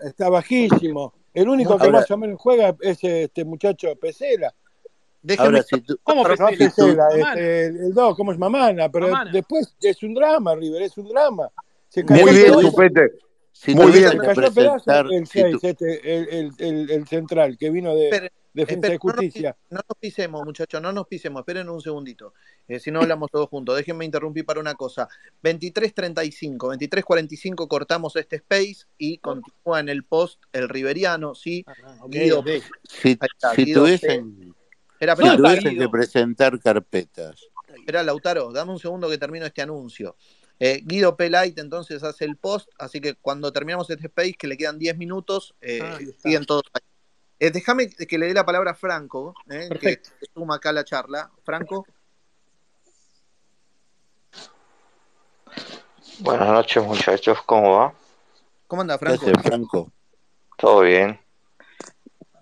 está, 0.00 0.28
bajísimo. 0.28 1.14
El 1.32 1.48
único 1.48 1.76
que 1.76 1.84
Ahora, 1.84 2.00
más 2.00 2.10
o 2.10 2.16
menos 2.18 2.40
juega 2.40 2.74
es 2.80 3.02
este 3.02 3.44
muchacho 3.44 3.94
Pesela. 3.96 4.52
Ahora, 5.38 5.62
si 5.62 5.80
tú, 5.80 5.98
¿Cómo 6.02 6.22
No 6.22 6.28
Pesela? 6.28 6.50
Pesela, 6.58 7.08
este, 7.14 7.66
el, 7.66 7.76
el 7.76 7.94
dos, 7.94 8.16
¿cómo 8.16 8.32
es 8.32 8.38
Mamana? 8.38 8.88
Pero 8.90 9.08
Mamana. 9.08 9.30
después 9.32 9.74
es 9.80 10.02
un 10.02 10.14
drama, 10.14 10.54
River, 10.54 10.82
es 10.82 10.96
un 10.98 11.08
drama. 11.08 11.50
Muy 12.08 12.34
bien, 12.34 12.52
Chupete. 12.60 13.12
Si 13.58 13.74
Muy 13.74 13.90
bien. 13.90 14.18
cayó 14.18 14.52
pedazos 14.52 15.10
el 15.10 15.26
si 15.26 15.40
6, 15.40 15.60
tu- 15.60 15.66
este, 15.66 16.14
el, 16.18 16.28
el, 16.28 16.52
el, 16.58 16.90
el 16.90 17.06
central 17.06 17.56
que 17.56 17.70
vino 17.70 17.94
de 17.94 18.04
esperen, 18.10 18.30
Defensa 18.52 18.92
y 18.92 18.96
esperen, 18.96 19.00
no 19.02 19.12
nos, 19.12 19.16
pi- 19.16 19.22
Justicia. 19.26 19.56
no 19.70 19.80
nos 19.88 19.98
pisemos, 19.98 20.44
muchachos, 20.44 20.82
no 20.82 20.92
nos 20.92 21.06
pisemos, 21.06 21.40
esperen 21.40 21.68
un 21.70 21.80
segundito. 21.80 22.34
Eh, 22.68 22.78
si 22.80 22.90
no 22.90 23.00
hablamos 23.00 23.30
todos 23.30 23.48
juntos, 23.48 23.76
déjenme 23.76 24.04
interrumpir 24.04 24.44
para 24.44 24.60
una 24.60 24.74
cosa. 24.74 25.08
23.35, 25.42 26.76
23.45 26.78 27.66
cortamos 27.66 28.14
este 28.16 28.36
space 28.36 28.86
y 28.98 29.18
continúa 29.18 29.80
en 29.80 29.88
el 29.88 30.04
post 30.04 30.42
el 30.52 30.68
Riveriano, 30.68 31.34
¿sí? 31.34 31.64
Ah, 31.66 31.96
Guido, 32.08 32.40
ok. 32.40 32.48
si, 32.84 33.08
ahí 33.20 33.28
está, 33.34 33.54
si 33.54 33.64
Guido, 33.64 33.80
tuviesen, 33.82 34.54
espera, 34.92 35.16
si 35.16 35.22
espera, 35.22 35.36
¿Dónde 35.36 35.48
está 35.48 35.60
tuviesen 35.60 35.78
que 35.78 35.88
presentar 35.88 36.60
carpetas, 36.60 37.48
espera, 37.74 38.02
Lautaro, 38.02 38.52
dame 38.52 38.72
un 38.72 38.78
segundo 38.78 39.08
que 39.08 39.18
termino 39.18 39.46
este 39.46 39.62
anuncio. 39.62 40.16
Eh, 40.58 40.80
Guido 40.84 41.16
P. 41.16 41.28
Light 41.28 41.58
entonces 41.58 42.02
hace 42.02 42.24
el 42.24 42.36
post, 42.36 42.68
así 42.78 43.00
que 43.00 43.14
cuando 43.14 43.52
terminamos 43.52 43.90
este 43.90 44.06
space, 44.06 44.34
que 44.34 44.46
le 44.46 44.56
quedan 44.56 44.78
10 44.78 44.96
minutos, 44.96 45.54
eh, 45.60 45.80
Ah, 45.82 45.98
siguen 46.22 46.46
todos 46.46 46.62
ahí. 46.72 46.82
Eh, 47.38 47.50
déjame 47.50 47.90
que 47.90 48.18
le 48.18 48.28
dé 48.28 48.34
la 48.34 48.46
palabra 48.46 48.70
a 48.70 48.74
Franco, 48.74 49.34
eh, 49.50 49.68
que, 49.78 50.00
suma 50.32 50.56
acá 50.56 50.72
la 50.72 50.84
charla. 50.84 51.30
Franco. 51.44 51.86
Buenas 56.20 56.48
noches 56.48 56.82
muchachos, 56.82 57.38
¿cómo 57.44 57.76
va? 57.76 57.94
¿Cómo 58.66 58.80
anda, 58.80 58.98
¿qué 58.98 59.04
Franco? 59.04 59.26
hace 59.26 59.42
Franco? 59.42 59.92
¿Todo 60.56 60.80
bien? 60.80 61.20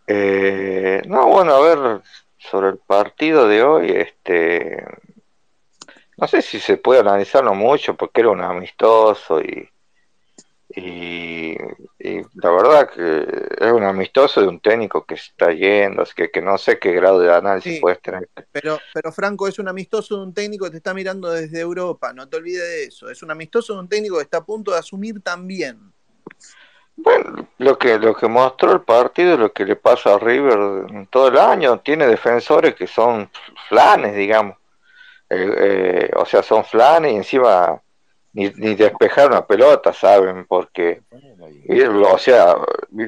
Eh, 0.06 1.02
no, 1.06 1.26
bueno, 1.26 1.54
a 1.54 1.60
ver, 1.60 2.02
sobre 2.38 2.68
el 2.68 2.78
partido 2.78 3.48
de 3.48 3.62
hoy, 3.64 3.90
este, 3.90 4.84
no 6.24 6.28
sé 6.28 6.40
si 6.40 6.58
se 6.58 6.78
puede 6.78 7.00
analizarlo 7.00 7.52
mucho 7.54 7.94
porque 7.94 8.22
era 8.22 8.30
un 8.30 8.40
amistoso 8.40 9.42
y, 9.42 9.68
y, 10.74 11.54
y 11.98 12.22
la 12.36 12.50
verdad 12.50 12.88
que 12.88 13.26
es 13.62 13.70
un 13.70 13.82
amistoso 13.82 14.40
de 14.40 14.48
un 14.48 14.58
técnico 14.58 15.04
que 15.04 15.16
está 15.16 15.52
yendo, 15.52 16.00
así 16.00 16.14
que, 16.16 16.30
que 16.30 16.40
no 16.40 16.56
sé 16.56 16.78
qué 16.78 16.92
grado 16.92 17.20
de 17.20 17.30
análisis 17.30 17.74
Sí, 17.74 17.78
puedes 17.78 18.00
tener. 18.00 18.26
pero, 18.50 18.78
pero 18.94 19.12
Franco 19.12 19.46
es 19.46 19.58
un 19.58 19.68
amistoso 19.68 20.16
de 20.16 20.22
un 20.22 20.32
técnico 20.32 20.64
que 20.64 20.70
te 20.70 20.76
está 20.78 20.94
mirando 20.94 21.30
desde 21.30 21.60
Europa, 21.60 22.14
no 22.14 22.26
te 22.26 22.38
olvides 22.38 22.62
de 22.62 22.84
eso. 22.84 23.10
Es 23.10 23.22
un 23.22 23.30
amistoso 23.30 23.74
de 23.74 23.80
un 23.80 23.88
técnico 23.88 24.16
que 24.16 24.22
está 24.22 24.38
a 24.38 24.44
punto 24.46 24.72
de 24.72 24.78
asumir 24.78 25.20
también. 25.20 25.92
Bueno, 26.96 27.48
lo 27.58 27.76
que, 27.76 27.98
lo 27.98 28.16
que 28.16 28.28
mostró 28.28 28.72
el 28.72 28.80
partido, 28.80 29.36
lo 29.36 29.52
que 29.52 29.66
le 29.66 29.76
pasa 29.76 30.14
a 30.14 30.18
River 30.18 30.86
en 30.88 31.06
todo 31.08 31.28
el 31.28 31.36
año, 31.36 31.80
tiene 31.80 32.06
defensores 32.06 32.74
que 32.74 32.86
son 32.86 33.28
flanes, 33.68 34.16
digamos. 34.16 34.56
Eh, 35.30 36.10
o 36.16 36.24
sea, 36.26 36.42
son 36.42 36.64
flanes 36.64 37.12
y 37.12 37.16
encima 37.16 37.80
ni, 38.32 38.50
ni 38.56 38.74
despejar 38.74 39.28
una 39.28 39.46
pelota, 39.46 39.92
¿saben? 39.92 40.44
Porque, 40.46 41.02
y, 41.66 41.80
o 41.82 42.18
sea, 42.18 42.56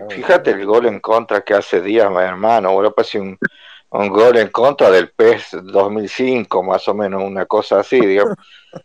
fíjate 0.08 0.50
el 0.50 0.64
gol 0.64 0.86
en 0.86 1.00
contra 1.00 1.42
que 1.42 1.54
hace 1.54 1.80
Díaz, 1.80 2.10
mi 2.10 2.18
hermano, 2.18 2.72
bueno, 2.72 2.92
parece 2.92 3.20
un, 3.20 3.36
un 3.90 4.08
gol 4.08 4.36
en 4.38 4.48
contra 4.48 4.90
del 4.90 5.10
PES 5.10 5.58
2005, 5.64 6.62
más 6.62 6.86
o 6.88 6.94
menos, 6.94 7.22
una 7.22 7.46
cosa 7.46 7.80
así, 7.80 8.00
digamos. 8.00 8.36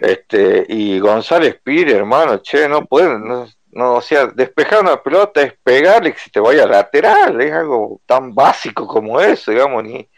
Este, 0.00 0.64
y 0.68 1.00
González 1.00 1.58
Pire, 1.60 1.96
hermano, 1.96 2.38
che, 2.38 2.68
no 2.68 2.86
puede, 2.86 3.18
no, 3.18 3.48
no, 3.72 3.94
o 3.94 4.00
sea, 4.00 4.26
despejar 4.26 4.80
una 4.82 5.02
pelota 5.02 5.42
es 5.42 5.54
pegarle 5.60 6.12
que 6.12 6.20
se 6.20 6.30
te 6.30 6.38
vaya 6.38 6.68
lateral, 6.68 7.40
es 7.40 7.52
algo 7.52 8.00
tan 8.06 8.32
básico 8.32 8.86
como 8.86 9.20
eso, 9.20 9.50
digamos, 9.50 9.82
ni 9.82 10.08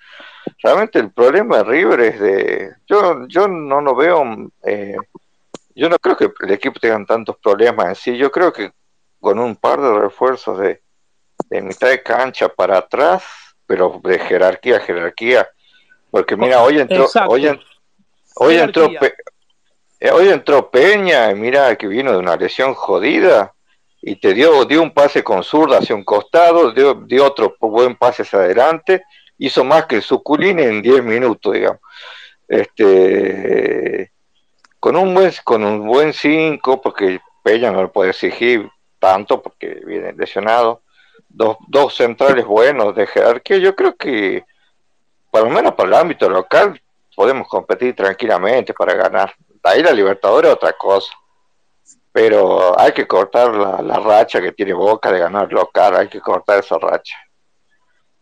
realmente 0.63 0.99
el 0.99 1.11
problema 1.13 1.59
de 1.59 1.65
River 1.65 2.01
es 2.01 2.21
de, 2.21 2.71
yo, 2.87 3.27
yo 3.29 3.49
no 3.49 3.81
lo 3.81 3.95
veo, 3.95 4.25
eh, 4.65 4.97
yo 5.75 5.89
no 5.89 5.99
creo 5.99 6.17
que 6.17 6.31
el 6.41 6.51
equipo 6.53 6.79
tenga 6.81 7.05
tantos 7.05 7.37
problemas 7.39 7.87
en 7.89 7.95
sí, 7.95 8.17
yo 8.17 8.31
creo 8.31 8.53
que 8.53 8.73
con 9.21 9.39
un 9.39 9.57
par 9.57 9.81
de 9.81 9.99
refuerzos 9.99 10.59
de, 10.59 10.83
de 11.49 11.63
mitad 11.63 11.89
de 11.89 12.03
cancha 12.03 12.49
para 12.49 12.79
atrás, 12.79 13.25
pero 13.67 14.01
de 14.03 14.19
jerarquía 14.19 14.81
jerarquía, 14.81 15.49
porque 16.11 16.37
mira, 16.37 16.63
hoy 16.63 16.79
entró, 16.81 17.05
Exacto. 17.05 17.31
hoy, 17.31 17.47
en- 17.47 17.61
hoy 18.37 18.57
entró. 18.57 18.91
Pe- 18.99 19.15
eh, 20.01 20.11
hoy 20.11 20.29
entró 20.31 20.71
Peña, 20.71 21.31
y 21.31 21.35
mira 21.35 21.77
que 21.77 21.87
vino 21.87 22.11
de 22.13 22.19
una 22.19 22.35
lesión 22.35 22.73
jodida 22.75 23.53
y 24.01 24.17
te 24.17 24.33
dio, 24.33 24.65
dio 24.65 24.83
un 24.83 24.93
pase 24.95 25.23
con 25.23 25.45
zurda 25.45 25.77
hacia 25.79 25.95
un 25.95 26.05
costado, 26.05 26.73
dio, 26.73 26.95
dio 26.95 27.27
otro 27.27 27.55
buen 27.61 27.95
pase 27.97 28.23
hacia 28.23 28.39
adelante, 28.39 29.05
hizo 29.41 29.65
más 29.65 29.87
que 29.87 29.97
el 29.97 30.03
Suculín 30.03 30.59
en 30.59 30.83
10 30.83 31.03
minutos, 31.03 31.55
digamos. 31.55 31.81
Este, 32.47 34.13
con 34.79 34.97
un 34.97 35.15
buen 35.15 35.33
con 35.45 35.65
un 35.65 35.87
buen 35.87 36.13
5, 36.13 36.81
porque 36.81 37.21
Peña 37.43 37.71
no 37.71 37.83
le 37.83 37.89
puede 37.89 38.11
exigir 38.11 38.69
tanto 38.99 39.43
porque 39.43 39.81
viene 39.85 40.13
lesionado. 40.13 40.83
Dos, 41.29 41.57
dos 41.69 41.95
centrales 41.95 42.45
buenos 42.45 42.95
de 42.95 43.07
jerarquía, 43.07 43.57
yo 43.59 43.75
creo 43.75 43.97
que 43.97 44.45
por 45.31 45.45
lo 45.45 45.51
menos 45.51 45.75
para 45.75 45.89
el 45.89 45.95
ámbito 45.95 46.29
local 46.29 46.81
podemos 47.15 47.49
competir 47.49 47.95
tranquilamente 47.95 48.75
para 48.75 48.95
ganar. 48.95 49.33
Ahí 49.63 49.83
la 49.83 49.93
Libertadores 49.93 50.51
es 50.51 50.57
otra 50.57 50.73
cosa. 50.75 51.13
Pero 52.13 52.79
hay 52.79 52.93
que 52.93 53.07
cortar 53.07 53.55
la 53.55 54.01
racha 54.01 54.41
que 54.41 54.53
tiene 54.53 54.73
Boca 54.73 55.13
de 55.13 55.21
ganar 55.21 55.51
local, 55.53 55.97
hay 55.97 56.09
que 56.09 56.21
cortar 56.21 56.59
esa 56.59 56.77
racha. 56.77 57.17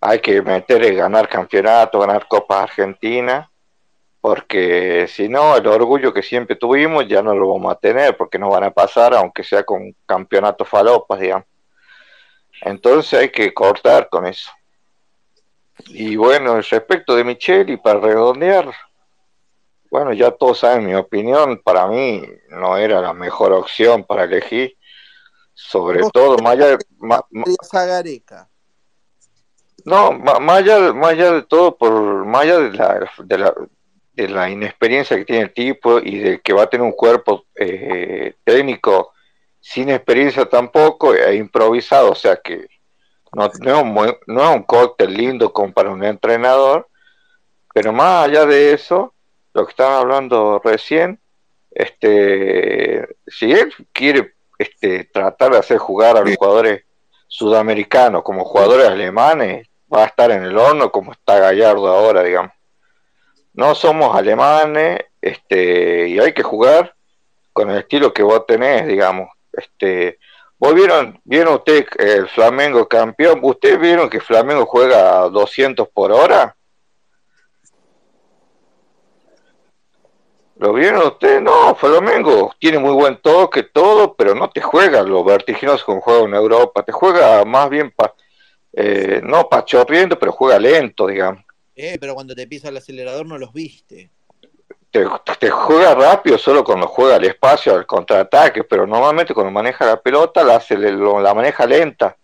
Hay 0.01 0.21
que 0.21 0.41
meter 0.43 0.85
en 0.85 0.97
ganar 0.97 1.29
campeonato, 1.29 1.99
ganar 1.99 2.27
Copa 2.29 2.63
Argentina, 2.63 3.51
porque 4.21 5.07
si 5.09 5.29
no, 5.29 5.57
el 5.57 5.67
orgullo 5.67 6.13
que 6.13 6.23
siempre 6.23 6.57
tuvimos 6.57 7.07
ya 7.09 7.23
no 7.23 7.35
lo 7.35 7.49
vamos 7.53 7.73
a 7.73 7.79
tener, 7.79 8.17
porque 8.17 8.39
no 8.39 8.51
van 8.51 8.65
a 8.65 8.71
pasar, 8.71 9.15
aunque 9.15 9.43
sea 9.43 9.65
con 9.65 9.95
campeonato 10.07 10.65
falopas, 10.65 11.19
digamos. 11.21 11.47
Entonces 12.63 13.19
hay 13.21 13.31
que 13.31 13.53
cortar 13.55 14.09
con 14.09 14.27
eso. 14.27 14.51
Y 15.87 16.17
bueno, 16.17 16.61
respecto 16.61 17.15
de 17.15 17.25
Micheli, 17.25 17.77
para 17.77 18.01
redondear, 18.01 18.73
bueno, 19.91 20.13
ya 20.13 20.31
todos 20.33 20.59
saben 20.59 20.87
mi 20.87 20.95
opinión, 20.95 21.61
para 21.65 21.87
mí 21.87 22.23
no 22.51 22.77
era 22.77 23.01
la 23.01 23.13
mejor 23.13 23.53
opción 23.53 24.05
para 24.05 24.25
elegir, 24.25 24.77
sobre 25.55 26.03
todo, 26.13 26.37
más 26.39 26.53
allá 26.55 26.67
de, 26.77 26.79
ma- 26.99 27.25
ma- 27.31 27.45
querías 27.45 27.75
a 27.75 27.85
Gareca. 27.85 28.49
No, 29.85 30.13
más 30.13 30.59
allá, 30.59 30.81
de- 30.81 30.93
más 30.93 31.11
allá 31.11 31.33
de 31.33 31.43
todo, 31.43 31.77
por 31.77 32.25
más 32.27 32.43
allá 32.43 32.59
de 32.59 32.73
la, 32.73 33.11
de 33.19 33.39
la, 33.39 33.55
de 34.13 34.29
la 34.29 34.51
inexperiencia 34.51 35.17
que 35.17 35.25
tiene 35.25 35.43
el 35.43 35.53
tipo 35.55 35.99
y 36.01 36.19
de 36.19 36.41
que 36.41 36.53
va 36.53 36.63
a 36.65 36.71
tener 36.71 36.85
un 36.85 36.93
cuerpo 36.93 37.47
eh, 37.55 38.35
técnico 38.45 39.13
sin 39.61 39.89
experiencia 39.91 40.47
tampoco 40.49 41.15
e 41.15 41.37
improvisado, 41.37 42.11
o 42.13 42.15
sea 42.15 42.37
que 42.37 42.67
no, 43.35 43.51
no, 43.61 43.71
es 43.77 43.83
un, 43.83 43.95
no 44.27 44.43
es 44.51 44.57
un 44.57 44.63
cóctel 44.63 45.15
lindo 45.15 45.53
como 45.53 45.73
para 45.73 45.91
un 45.91 46.03
entrenador, 46.05 46.89
pero 47.75 47.93
más 47.93 48.27
allá 48.27 48.47
de 48.47 48.73
eso, 48.73 49.15
lo 49.53 49.65
que 49.67 49.71
estaban 49.71 50.01
hablando 50.01 50.61
recién, 50.65 51.21
este, 51.71 53.07
si 53.27 53.53
él 53.53 53.73
quiere 53.93 54.35
este, 54.59 55.05
tratar 55.05 55.53
de 55.53 55.59
hacer 55.59 55.79
jugar 55.79 56.17
a 56.17 56.21
los 56.23 56.35
jugadores 56.37 56.85
sudamericanos 57.29 58.23
como 58.23 58.45
jugadores 58.45 58.89
alemanes, 58.89 59.69
va 59.93 60.03
a 60.03 60.07
estar 60.07 60.31
en 60.31 60.43
el 60.43 60.59
horno 60.59 60.91
como 60.91 61.13
está 61.13 61.39
Gallardo 61.39 61.87
ahora, 61.89 62.23
digamos. 62.23 62.53
No 63.53 63.75
somos 63.75 64.17
alemanes, 64.17 65.01
este, 65.21 66.09
y 66.09 66.19
hay 66.19 66.33
que 66.33 66.43
jugar 66.43 66.95
con 67.53 67.71
el 67.71 67.79
estilo 67.79 68.13
que 68.13 68.23
vos 68.23 68.47
tenés, 68.47 68.87
digamos. 68.87 69.29
Este, 69.53 70.19
vos 70.59 70.75
vieron, 70.75 71.21
vieron 71.25 71.55
usted 71.55 71.87
el 71.99 72.29
Flamengo 72.29 72.89
campeón, 72.89 73.41
¿ustedes 73.43 73.79
vieron 73.79 74.09
que 74.09 74.21
Flamengo 74.21 74.67
juega 74.67 75.23
a 75.23 75.29
200 75.29 75.89
por 75.89 76.13
hora? 76.13 76.57
¿Lo 80.59 80.73
vieron 80.73 81.07
ustedes? 81.07 81.41
No, 81.41 81.75
Flamengo 81.77 82.53
tiene 82.59 82.79
muy 82.79 82.93
buen 82.93 83.19
toque, 83.23 83.63
todo, 83.63 84.15
pero 84.15 84.35
no 84.35 84.51
te 84.51 84.61
juega 84.61 85.03
lo 85.03 85.23
vertiginoso 85.23 85.85
como 85.85 86.01
juega 86.01 86.25
en 86.25 86.35
Europa, 86.35 86.83
te 86.83 86.91
juega 86.93 87.45
más 87.45 87.71
bien, 87.71 87.93
pa, 87.93 88.13
eh, 88.73 89.21
no 89.23 89.49
pachorriendo, 89.49 90.19
pero 90.19 90.33
juega 90.33 90.59
lento, 90.59 91.07
digamos. 91.07 91.45
Eh, 91.77 91.97
pero 92.01 92.15
cuando 92.15 92.35
te 92.35 92.47
pisa 92.47 92.69
el 92.71 92.77
acelerador 92.77 93.25
no 93.27 93.39
los 93.39 93.53
viste. 93.53 94.11
Te, 94.91 95.05
te 95.39 95.51
juega 95.51 95.95
rápido 95.95 96.39
solo 96.39 96.65
cuando 96.65 96.87
juega 96.89 97.17
al 97.17 97.25
espacio, 97.25 97.75
al 97.75 97.87
contraataque, 97.87 98.65
pero 98.65 98.87
normalmente 98.87 99.35
cuando 99.35 99.53
maneja 99.53 99.87
la 99.87 100.01
pelota 100.01 100.43
la, 100.43 100.57
hace, 100.57 100.77
lo- 100.77 101.21
la 101.21 101.35
maneja 101.35 101.67
lenta. 101.67 102.17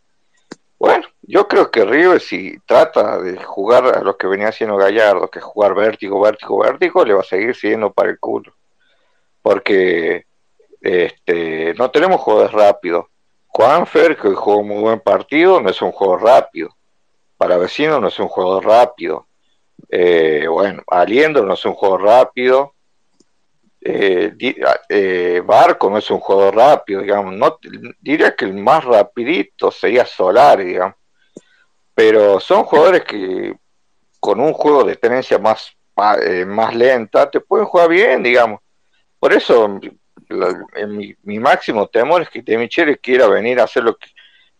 Bueno, 0.84 1.08
yo 1.22 1.48
creo 1.48 1.70
que 1.70 1.82
River 1.82 2.20
si 2.20 2.58
trata 2.66 3.18
de 3.18 3.42
jugar 3.42 3.86
a 3.86 4.02
lo 4.02 4.18
que 4.18 4.26
venía 4.26 4.48
haciendo 4.48 4.76
Gallardo, 4.76 5.30
que 5.30 5.40
jugar 5.40 5.74
vértigo, 5.74 6.20
vértigo, 6.20 6.58
vértigo, 6.58 7.06
le 7.06 7.14
va 7.14 7.22
a 7.22 7.24
seguir 7.24 7.54
siguiendo 7.56 7.90
para 7.90 8.10
el 8.10 8.18
culo. 8.18 8.52
Porque 9.40 10.26
este, 10.82 11.72
no 11.78 11.90
tenemos 11.90 12.20
jugadores 12.20 12.52
rápidos. 12.52 13.06
Juanfer, 13.46 14.14
que 14.14 14.34
jugó 14.34 14.58
un 14.58 14.68
muy 14.68 14.82
buen 14.82 15.00
partido, 15.00 15.58
no 15.58 15.70
es 15.70 15.80
un 15.80 15.90
juego 15.90 16.18
rápido. 16.18 16.76
Para 17.38 17.56
vecino 17.56 17.98
no 17.98 18.08
es 18.08 18.18
un 18.18 18.28
juego 18.28 18.60
rápido. 18.60 19.26
Eh, 19.88 20.46
bueno, 20.50 20.82
Aliendo 20.88 21.46
no 21.46 21.54
es 21.54 21.64
un 21.64 21.72
juego 21.72 21.96
rápido. 21.96 22.73
Eh, 23.86 24.32
di- 24.34 24.56
eh, 24.88 25.42
Barco 25.44 25.90
no 25.90 25.98
es 25.98 26.10
un 26.10 26.18
juego 26.18 26.50
rápido, 26.50 27.02
digamos. 27.02 27.34
Diría 28.00 28.34
que 28.34 28.46
el 28.46 28.54
más 28.54 28.82
rapidito 28.82 29.70
sería 29.70 30.06
Solar, 30.06 30.64
digamos. 30.64 30.96
Pero 31.94 32.40
son 32.40 32.64
jugadores 32.64 33.04
que 33.04 33.54
con 34.18 34.40
un 34.40 34.54
juego 34.54 34.84
de 34.84 34.96
tenencia 34.96 35.38
más, 35.38 35.76
eh, 36.22 36.46
más 36.46 36.74
lenta 36.74 37.30
te 37.30 37.40
pueden 37.40 37.66
jugar 37.66 37.90
bien, 37.90 38.22
digamos. 38.22 38.60
Por 39.18 39.32
eso 39.34 39.78
mi, 40.88 41.14
mi 41.22 41.38
máximo 41.38 41.86
temor 41.86 42.22
es 42.22 42.30
que 42.30 42.40
De 42.42 42.56
Michele 42.56 42.98
quiera 42.98 43.26
venir 43.28 43.60
a 43.60 43.64
hacer 43.64 43.84
lo 43.84 43.96
que 43.96 44.08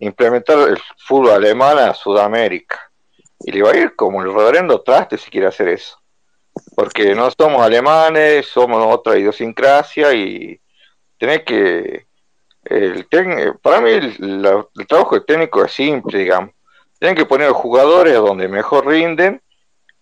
implementar 0.01 0.69
el 0.69 0.79
fútbol 0.99 1.31
alemán 1.31 1.79
a 1.79 1.95
Sudamérica. 1.95 2.79
Y 3.41 3.53
le 3.53 3.63
va 3.63 3.71
a 3.71 3.77
ir 3.77 3.97
como 3.97 4.23
el 4.23 4.33
reverendo 4.33 4.83
traste 4.83 5.17
si 5.17 5.31
quiere 5.31 5.47
hacer 5.47 5.69
eso. 5.69 5.99
Porque 6.75 7.15
no 7.15 7.31
somos 7.31 7.63
alemanes, 7.63 8.47
somos 8.47 8.85
otra 8.93 9.17
idiosincrasia 9.19 10.13
y 10.13 10.61
tenés 11.19 11.43
que... 11.45 12.07
El 12.65 13.09
tec- 13.11 13.59
para 13.61 13.81
mí 13.81 13.91
el, 13.91 14.43
la- 14.43 14.67
el 14.75 14.87
trabajo 14.87 15.15
del 15.17 15.27
técnico 15.27 15.65
es 15.65 15.73
simple, 15.73 16.19
digamos. 16.19 16.51
Tienen 16.99 17.17
que 17.17 17.27
poner 17.27 17.51
jugadores 17.51 18.15
donde 18.15 18.49
mejor 18.49 18.87
rinden 18.87 19.41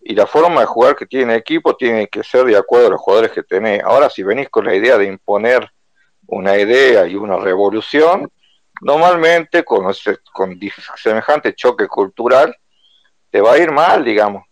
y 0.00 0.14
la 0.14 0.26
forma 0.26 0.60
de 0.60 0.66
jugar 0.66 0.94
que 0.96 1.06
tiene 1.06 1.34
el 1.34 1.40
equipo 1.40 1.76
tiene 1.76 2.06
que 2.08 2.22
ser 2.22 2.44
de 2.44 2.56
acuerdo 2.56 2.86
a 2.86 2.90
los 2.90 3.00
jugadores 3.00 3.32
que 3.32 3.42
tenés. 3.42 3.82
Ahora, 3.82 4.08
si 4.08 4.22
venís 4.22 4.48
con 4.48 4.64
la 4.64 4.74
idea 4.74 4.96
de 4.96 5.06
imponer 5.06 5.68
una 6.26 6.56
idea 6.56 7.06
y 7.06 7.16
una 7.16 7.36
revolución, 7.36 8.28
normalmente 8.80 9.64
con, 9.64 9.90
ese- 9.90 10.18
con 10.32 10.58
semejante 10.96 11.54
choque 11.54 11.88
cultural 11.88 12.54
te 13.30 13.40
va 13.40 13.54
a 13.54 13.58
ir 13.58 13.72
mal, 13.72 14.04
digamos. 14.04 14.44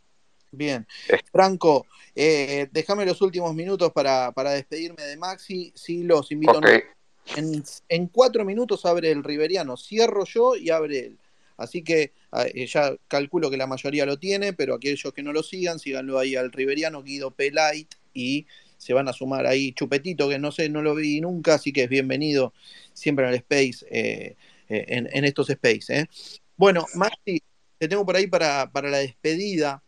Bien. 0.52 0.86
Franco, 1.32 1.86
eh, 2.14 2.68
déjame 2.72 3.06
los 3.06 3.22
últimos 3.22 3.54
minutos 3.54 3.92
para, 3.92 4.32
para 4.32 4.50
despedirme 4.52 5.02
de 5.04 5.16
Maxi. 5.16 5.72
Sí, 5.74 6.02
los 6.02 6.30
invito. 6.32 6.60
En, 7.36 7.62
en 7.88 8.06
cuatro 8.08 8.44
minutos 8.44 8.84
abre 8.84 9.10
el 9.10 9.22
Riveriano. 9.22 9.76
Cierro 9.76 10.24
yo 10.24 10.56
y 10.56 10.70
abre 10.70 10.98
él. 10.98 11.18
Así 11.56 11.82
que 11.82 12.12
eh, 12.32 12.66
ya 12.66 12.96
calculo 13.06 13.50
que 13.50 13.58
la 13.58 13.66
mayoría 13.66 14.06
lo 14.06 14.18
tiene, 14.18 14.52
pero 14.54 14.74
aquellos 14.74 15.12
que 15.12 15.22
no 15.22 15.32
lo 15.32 15.42
sigan, 15.42 15.78
síganlo 15.78 16.18
ahí 16.18 16.34
al 16.34 16.50
Riveriano, 16.50 17.02
Guido 17.02 17.30
Pelait, 17.32 17.94
y 18.14 18.46
se 18.78 18.94
van 18.94 19.08
a 19.08 19.12
sumar 19.12 19.46
ahí 19.46 19.72
Chupetito, 19.72 20.26
que 20.28 20.38
no 20.38 20.52
sé, 20.52 20.70
no 20.70 20.80
lo 20.80 20.94
vi 20.94 21.20
nunca, 21.20 21.54
así 21.54 21.70
que 21.70 21.82
es 21.82 21.90
bienvenido 21.90 22.54
siempre 22.94 23.26
en 23.26 23.32
el 23.32 23.36
Space, 23.36 23.86
eh, 23.90 24.36
eh, 24.70 24.84
en, 24.88 25.08
en 25.12 25.24
estos 25.26 25.50
Space. 25.50 25.94
¿eh? 25.94 26.06
Bueno, 26.56 26.86
Maxi, 26.94 27.42
te 27.76 27.88
tengo 27.88 28.06
por 28.06 28.16
ahí 28.16 28.26
para, 28.26 28.70
para 28.72 28.88
la 28.88 28.98
despedida. 28.98 29.82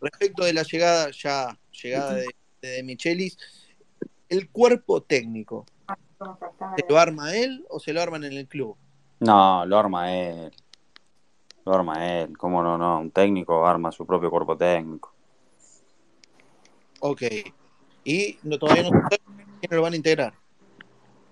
Respecto 0.00 0.44
de 0.44 0.52
la 0.52 0.62
llegada, 0.62 1.10
ya 1.10 1.58
llegada 1.82 2.14
de, 2.14 2.26
de 2.62 2.82
Michelis, 2.82 3.36
el 4.28 4.50
cuerpo 4.50 5.02
técnico, 5.02 5.66
¿se 6.76 6.84
lo 6.88 6.98
arma 6.98 7.34
él 7.34 7.64
o 7.68 7.80
se 7.80 7.92
lo 7.92 8.02
arman 8.02 8.24
en 8.24 8.34
el 8.34 8.46
club? 8.46 8.76
No, 9.20 9.64
lo 9.66 9.78
arma 9.78 10.14
él. 10.14 10.52
Lo 11.64 11.74
arma 11.74 12.20
él. 12.20 12.36
¿Cómo 12.36 12.62
no? 12.62 12.78
No, 12.78 13.00
un 13.00 13.10
técnico 13.10 13.66
arma 13.66 13.90
su 13.92 14.06
propio 14.06 14.30
cuerpo 14.30 14.56
técnico. 14.56 15.12
Ok. 17.00 17.22
Y 18.04 18.38
no, 18.42 18.58
todavía 18.58 18.84
no 18.84 18.88
se 18.90 19.16
sabe 19.16 19.18
quién 19.60 19.76
lo 19.76 19.82
van 19.82 19.92
a 19.92 19.96
integrar. 19.96 20.34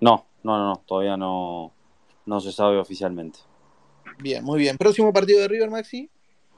No, 0.00 0.26
no, 0.42 0.58
no, 0.58 0.68
no, 0.70 0.82
todavía 0.86 1.16
no, 1.16 1.72
no 2.26 2.40
se 2.40 2.52
sabe 2.52 2.78
oficialmente. 2.78 3.38
Bien, 4.18 4.44
muy 4.44 4.58
bien. 4.58 4.76
Próximo 4.76 5.12
partido 5.12 5.40
de 5.40 5.48
River, 5.48 5.70
Maxi. 5.70 6.10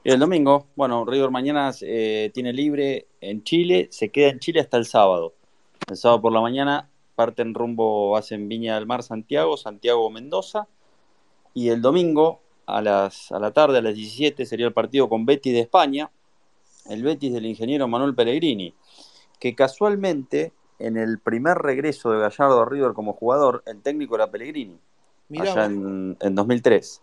Y 0.03 0.11
el 0.11 0.19
domingo, 0.19 0.67
bueno, 0.75 1.03
River 1.03 1.29
mañana 1.29 1.71
eh, 1.81 2.31
tiene 2.33 2.53
libre 2.53 3.07
en 3.19 3.43
Chile, 3.43 3.89
se 3.91 4.09
queda 4.09 4.29
en 4.29 4.39
Chile 4.39 4.61
hasta 4.61 4.77
el 4.77 4.85
sábado. 4.85 5.33
El 5.89 5.97
sábado 5.97 6.21
por 6.21 6.31
la 6.31 6.39
mañana 6.39 6.89
parten 7.15 7.53
rumbo, 7.53 8.15
hacen 8.15 8.47
Viña 8.47 8.75
del 8.75 8.85
Mar, 8.85 9.03
Santiago, 9.03 9.57
Santiago, 9.57 10.09
Mendoza. 10.09 10.67
Y 11.53 11.69
el 11.69 11.81
domingo 11.81 12.39
a, 12.65 12.81
las, 12.81 13.31
a 13.31 13.39
la 13.39 13.51
tarde, 13.51 13.79
a 13.79 13.81
las 13.81 13.95
17, 13.95 14.45
sería 14.45 14.67
el 14.67 14.73
partido 14.73 15.09
con 15.09 15.25
Betis 15.25 15.51
de 15.51 15.59
España, 15.59 16.09
el 16.89 17.03
Betis 17.03 17.33
del 17.33 17.45
ingeniero 17.45 17.87
Manuel 17.89 18.15
Pellegrini, 18.15 18.73
que 19.37 19.53
casualmente 19.53 20.53
en 20.77 20.95
el 20.95 21.19
primer 21.19 21.57
regreso 21.57 22.11
de 22.11 22.19
Gallardo 22.19 22.61
a 22.61 22.69
River 22.69 22.93
como 22.93 23.13
jugador, 23.13 23.63
el 23.65 23.81
técnico 23.81 24.15
era 24.15 24.31
Pellegrini, 24.31 24.79
Mirá 25.27 25.51
allá 25.51 25.65
en, 25.65 26.15
en 26.21 26.35
2003. 26.35 27.01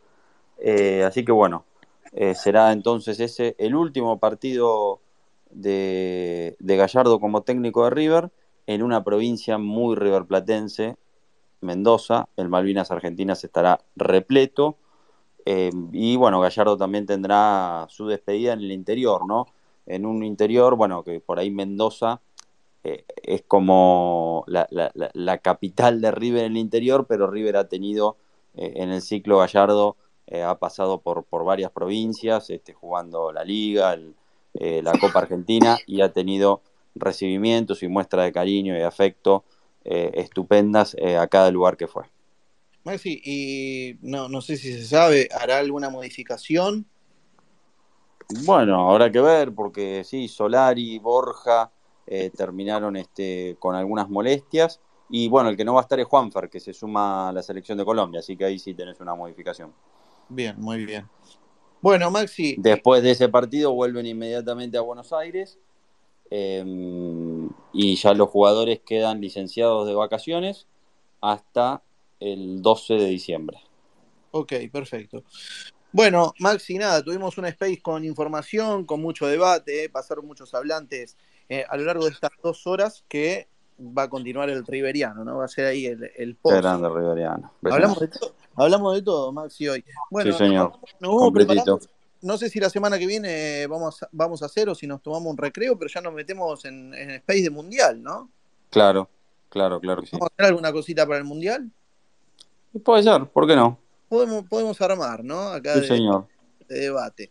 Eh, 0.59 1.05
así 1.05 1.25
que 1.25 1.33
bueno, 1.33 1.65
eh, 2.19 2.35
será 2.35 2.73
entonces 2.73 3.21
ese 3.21 3.55
el 3.59 3.75
último 3.77 4.19
partido 4.19 5.01
de, 5.51 6.57
Gallardo 6.61 7.21
como 7.21 7.43
técnico 7.43 7.85
de 7.85 7.91
River 7.91 8.31
en 8.67 8.83
una 8.83 9.05
provincia 9.05 9.59
muy 9.59 9.97
riverplatense, 9.97 10.97
Mendoza. 11.61 12.31
El 12.39 12.49
Malvinas 12.49 12.91
Argentinas 12.91 13.45
estará 13.45 13.81
repleto. 13.97 14.79
Eh, 15.45 15.71
y 15.93 16.17
bueno, 16.17 16.41
Gallardo 16.41 16.79
también 16.79 17.05
tendrá 17.05 17.87
su 17.91 18.07
despedida 18.07 18.55
en 18.55 18.61
el 18.61 18.73
interior, 18.73 19.27
¿no? 19.29 19.47
En 19.85 20.07
un 20.07 20.25
interior, 20.25 20.75
bueno, 20.75 21.05
que 21.05 21.21
por 21.21 21.39
ahí 21.39 21.51
Mendoza 21.51 22.23
eh, 22.83 23.05
es 23.23 23.43
como 23.43 24.43
la, 24.47 25.39
capital 25.43 26.01
de 26.01 26.11
River 26.13 26.45
en 26.47 26.53
el 26.53 26.59
interior, 26.59 27.07
pero 27.07 27.31
River 27.31 27.59
ha 27.59 27.69
tenido 27.69 28.17
en 28.55 28.89
el 28.89 29.03
ciclo 29.03 29.37
Gallardo, 29.37 29.97
eh, 30.27 30.43
ha 30.43 30.57
pasado 30.59 31.01
por, 31.01 31.25
por 31.25 31.45
varias 31.45 31.71
provincias, 31.71 32.51
este, 32.51 32.73
jugando 32.73 33.33
la 33.33 33.45
Liga, 33.45 33.95
el- 33.95 34.15
eh, 34.55 34.81
la 34.83 34.93
Copa 34.99 35.21
Argentina, 35.21 35.79
y 35.87 36.01
ha 36.01 36.13
tenido 36.13 36.63
recibimientos 36.95 37.83
y 37.83 37.89
muestras 37.89 38.25
de 38.25 38.33
cariño 38.33 38.77
y 38.77 38.83
afecto 38.83 39.45
eh, 39.85 40.11
estupendas 40.15 40.97
a 41.19 41.27
cada 41.29 41.51
lugar 41.51 41.77
que 41.77 41.87
fue. 41.87 42.05
Maxi, 42.85 43.21
y 43.25 43.99
no, 44.03 44.29
no 44.29 44.41
sé 44.41 44.57
si 44.57 44.73
se 44.73 44.85
sabe, 44.85 45.29
¿hará 45.33 45.59
alguna 45.59 45.91
modificación? 45.91 46.87
Bueno, 48.45 48.91
habrá 48.91 49.11
que 49.11 49.21
ver, 49.21 49.55
porque 49.55 50.03
sí, 50.05 50.29
Solari, 50.29 50.99
Borja 50.99 51.71
eh, 52.07 52.31
terminaron 52.31 52.97
este, 52.97 53.57
con 53.59 53.75
algunas 53.75 54.09
molestias. 54.09 54.81
Y 55.09 55.29
bueno, 55.29 55.49
el 55.49 55.57
que 55.57 55.65
no 55.65 55.75
va 55.75 55.81
a 55.81 55.83
estar 55.83 56.01
es 56.01 56.07
Juanfer, 56.07 56.49
que 56.51 56.59
se 56.59 56.73
suma 56.73 57.29
a 57.29 57.33
la 57.33 57.43
selección 57.43 57.79
de 57.79 57.85
Colombia, 57.85 58.21
así 58.21 58.37
que 58.37 58.45
ahí 58.45 58.59
sí 58.59 58.75
tenés 58.75 58.99
una 59.01 59.15
modificación. 59.15 59.73
Bien, 60.29 60.57
muy 60.59 60.85
bien. 60.85 61.09
Bueno, 61.81 62.11
Maxi, 62.11 62.57
Después 62.59 63.03
de 63.03 63.13
ese 63.13 63.29
partido 63.29 63.73
vuelven 63.73 64.07
inmediatamente 64.07 64.77
a 64.77 64.81
Buenos 64.81 65.13
Aires 65.13 65.59
eh, 66.31 66.65
y 67.73 67.97
ya 67.97 68.15
los 68.15 68.29
jugadores 68.29 68.81
quedan 68.85 69.21
licenciados 69.21 69.87
de 69.87 69.95
vacaciones 69.95 70.67
hasta 71.21 71.83
el 72.19 72.63
12 72.63 72.95
de 72.95 73.07
diciembre. 73.07 73.59
ok, 74.31 74.53
perfecto. 74.73 75.23
Bueno, 75.93 76.35
Maxi, 76.41 76.77
nada, 76.77 77.03
tuvimos 77.03 77.39
un 77.39 77.47
space 77.47 77.81
con 77.81 78.05
información, 78.05 78.85
con 78.85 79.01
mucho 79.01 79.27
debate, 79.27 79.85
eh, 79.85 79.89
pasaron 79.89 80.27
muchos 80.27 80.53
hablantes 80.53 81.17
eh, 81.49 81.65
a 81.69 81.77
lo 81.77 81.85
largo 81.85 82.05
de 82.05 82.11
estas 82.11 82.33
dos 82.43 82.67
horas 82.67 83.05
que 83.09 83.49
va 83.79 84.05
a 84.05 84.09
continuar 84.09 84.49
el 84.51 84.65
Riveriano, 84.67 85.25
¿no? 85.25 85.39
Va 85.39 85.45
a 85.45 85.49
ser 85.49 85.67
ahí 85.67 85.87
el, 85.87 86.11
el 86.17 86.35
post. 86.37 86.57
grande 86.57 86.89
Riveriano. 86.89 87.53
Hablamos 87.71 88.01
de 88.01 88.09
todo, 88.09 88.35
hablamos 88.55 88.95
de 88.95 89.03
todo, 89.03 89.33
Maxi, 89.33 89.69
hoy. 89.69 89.85
Bueno, 90.11 90.33
sí, 90.33 90.39
señor. 90.39 90.73
nos, 91.01 91.33
vamos. 91.47 91.89
No 92.23 92.39
sé 92.39 92.49
si 92.49 92.59
la 92.59 92.71
semana 92.71 92.99
que 92.99 93.07
viene 93.07 93.67
vamos 93.67 94.03
a, 94.03 94.09
vamos 94.11 94.43
a 94.43 94.47
hacer 94.47 94.69
o 94.69 94.75
si 94.75 94.87
nos 94.87 95.03
tomamos 95.03 95.31
un 95.31 95.37
recreo, 95.37 95.79
pero 95.79 95.91
ya 95.93 96.01
nos 96.01 96.13
metemos 96.15 96.65
en, 96.65 96.93
en 96.95 97.11
space 97.11 97.43
de 97.43 97.51
mundial, 97.51 98.03
¿no? 98.03 98.31
Claro, 98.71 99.09
claro, 99.49 99.79
claro 99.81 100.01
que 100.01 100.09
sí. 100.09 100.17
¿Vamos 100.17 100.31
a 100.31 100.35
hacer 100.35 100.47
alguna 100.47 100.73
cosita 100.73 101.07
para 101.07 101.19
el 101.19 101.25
mundial? 101.25 101.71
Puede 102.85 103.03
ser, 103.03 103.27
¿por 103.27 103.47
qué 103.47 103.55
no? 103.55 103.79
Podemos, 104.09 104.45
podemos 104.47 104.81
armar, 104.81 105.23
¿no? 105.25 105.41
Acá 105.49 105.75
Sí, 105.75 105.81
de, 105.81 105.87
señor. 105.87 106.27
de 106.69 106.79
debate. 106.81 107.31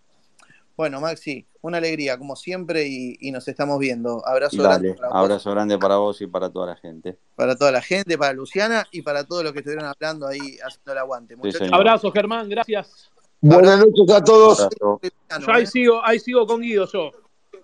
Bueno, 0.77 1.01
Maxi, 1.01 1.45
una 1.67 1.77
alegría, 1.79 2.17
como 2.17 2.35
siempre, 2.35 2.87
y, 2.87 3.17
y 3.19 3.31
nos 3.31 3.47
estamos 3.47 3.77
viendo. 3.79 4.21
Abrazo 4.27 4.57
grande 4.61 4.89
Dale, 4.89 4.99
para 4.99 5.07
vos, 5.09 5.17
abrazo 5.23 5.51
grande 5.51 5.77
para 5.79 5.97
vos 5.97 6.21
y 6.21 6.27
para 6.27 6.49
toda 6.49 6.67
la 6.67 6.75
gente. 6.75 7.17
para 7.35 7.55
toda 7.55 7.71
la 7.71 7.81
gente, 7.81 8.17
para 8.17 8.33
Luciana 8.33 8.85
y 8.91 9.01
para 9.01 9.23
todos 9.23 9.43
los 9.43 9.53
que 9.53 9.59
estuvieron 9.59 9.85
hablando 9.85 10.27
ahí 10.27 10.57
haciendo 10.65 10.91
el 10.91 10.97
aguante. 10.97 11.35
Sí. 11.51 11.69
Abrazo, 11.71 12.11
Germán, 12.11 12.49
gracias. 12.49 13.09
Buenas 13.41 13.79
noches 13.79 14.09
a 14.15 14.23
todos. 14.23 14.67
Yo 14.81 14.99
ahí 15.51 15.65
sigo, 15.67 16.01
ahí 16.03 16.19
sigo 16.19 16.47
con 16.47 16.61
Guido 16.61 16.87
yo. 16.91 17.11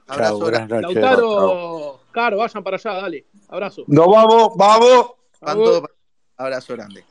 abrazo 0.07 0.39
grande. 0.39 0.81
Lautaro, 0.81 1.99
Caro, 2.11 2.37
vayan 2.37 2.63
para 2.63 2.77
allá, 2.77 2.93
dale. 2.93 3.25
Abrazo. 3.47 3.83
Nos 3.87 4.07
vamos, 4.07 4.51
vamos. 4.57 5.11
Van 5.41 5.57
Vamos. 5.57 5.63
todos 5.69 5.81
para- 5.81 5.93
Abrazo 6.37 6.73
grande. 6.73 7.03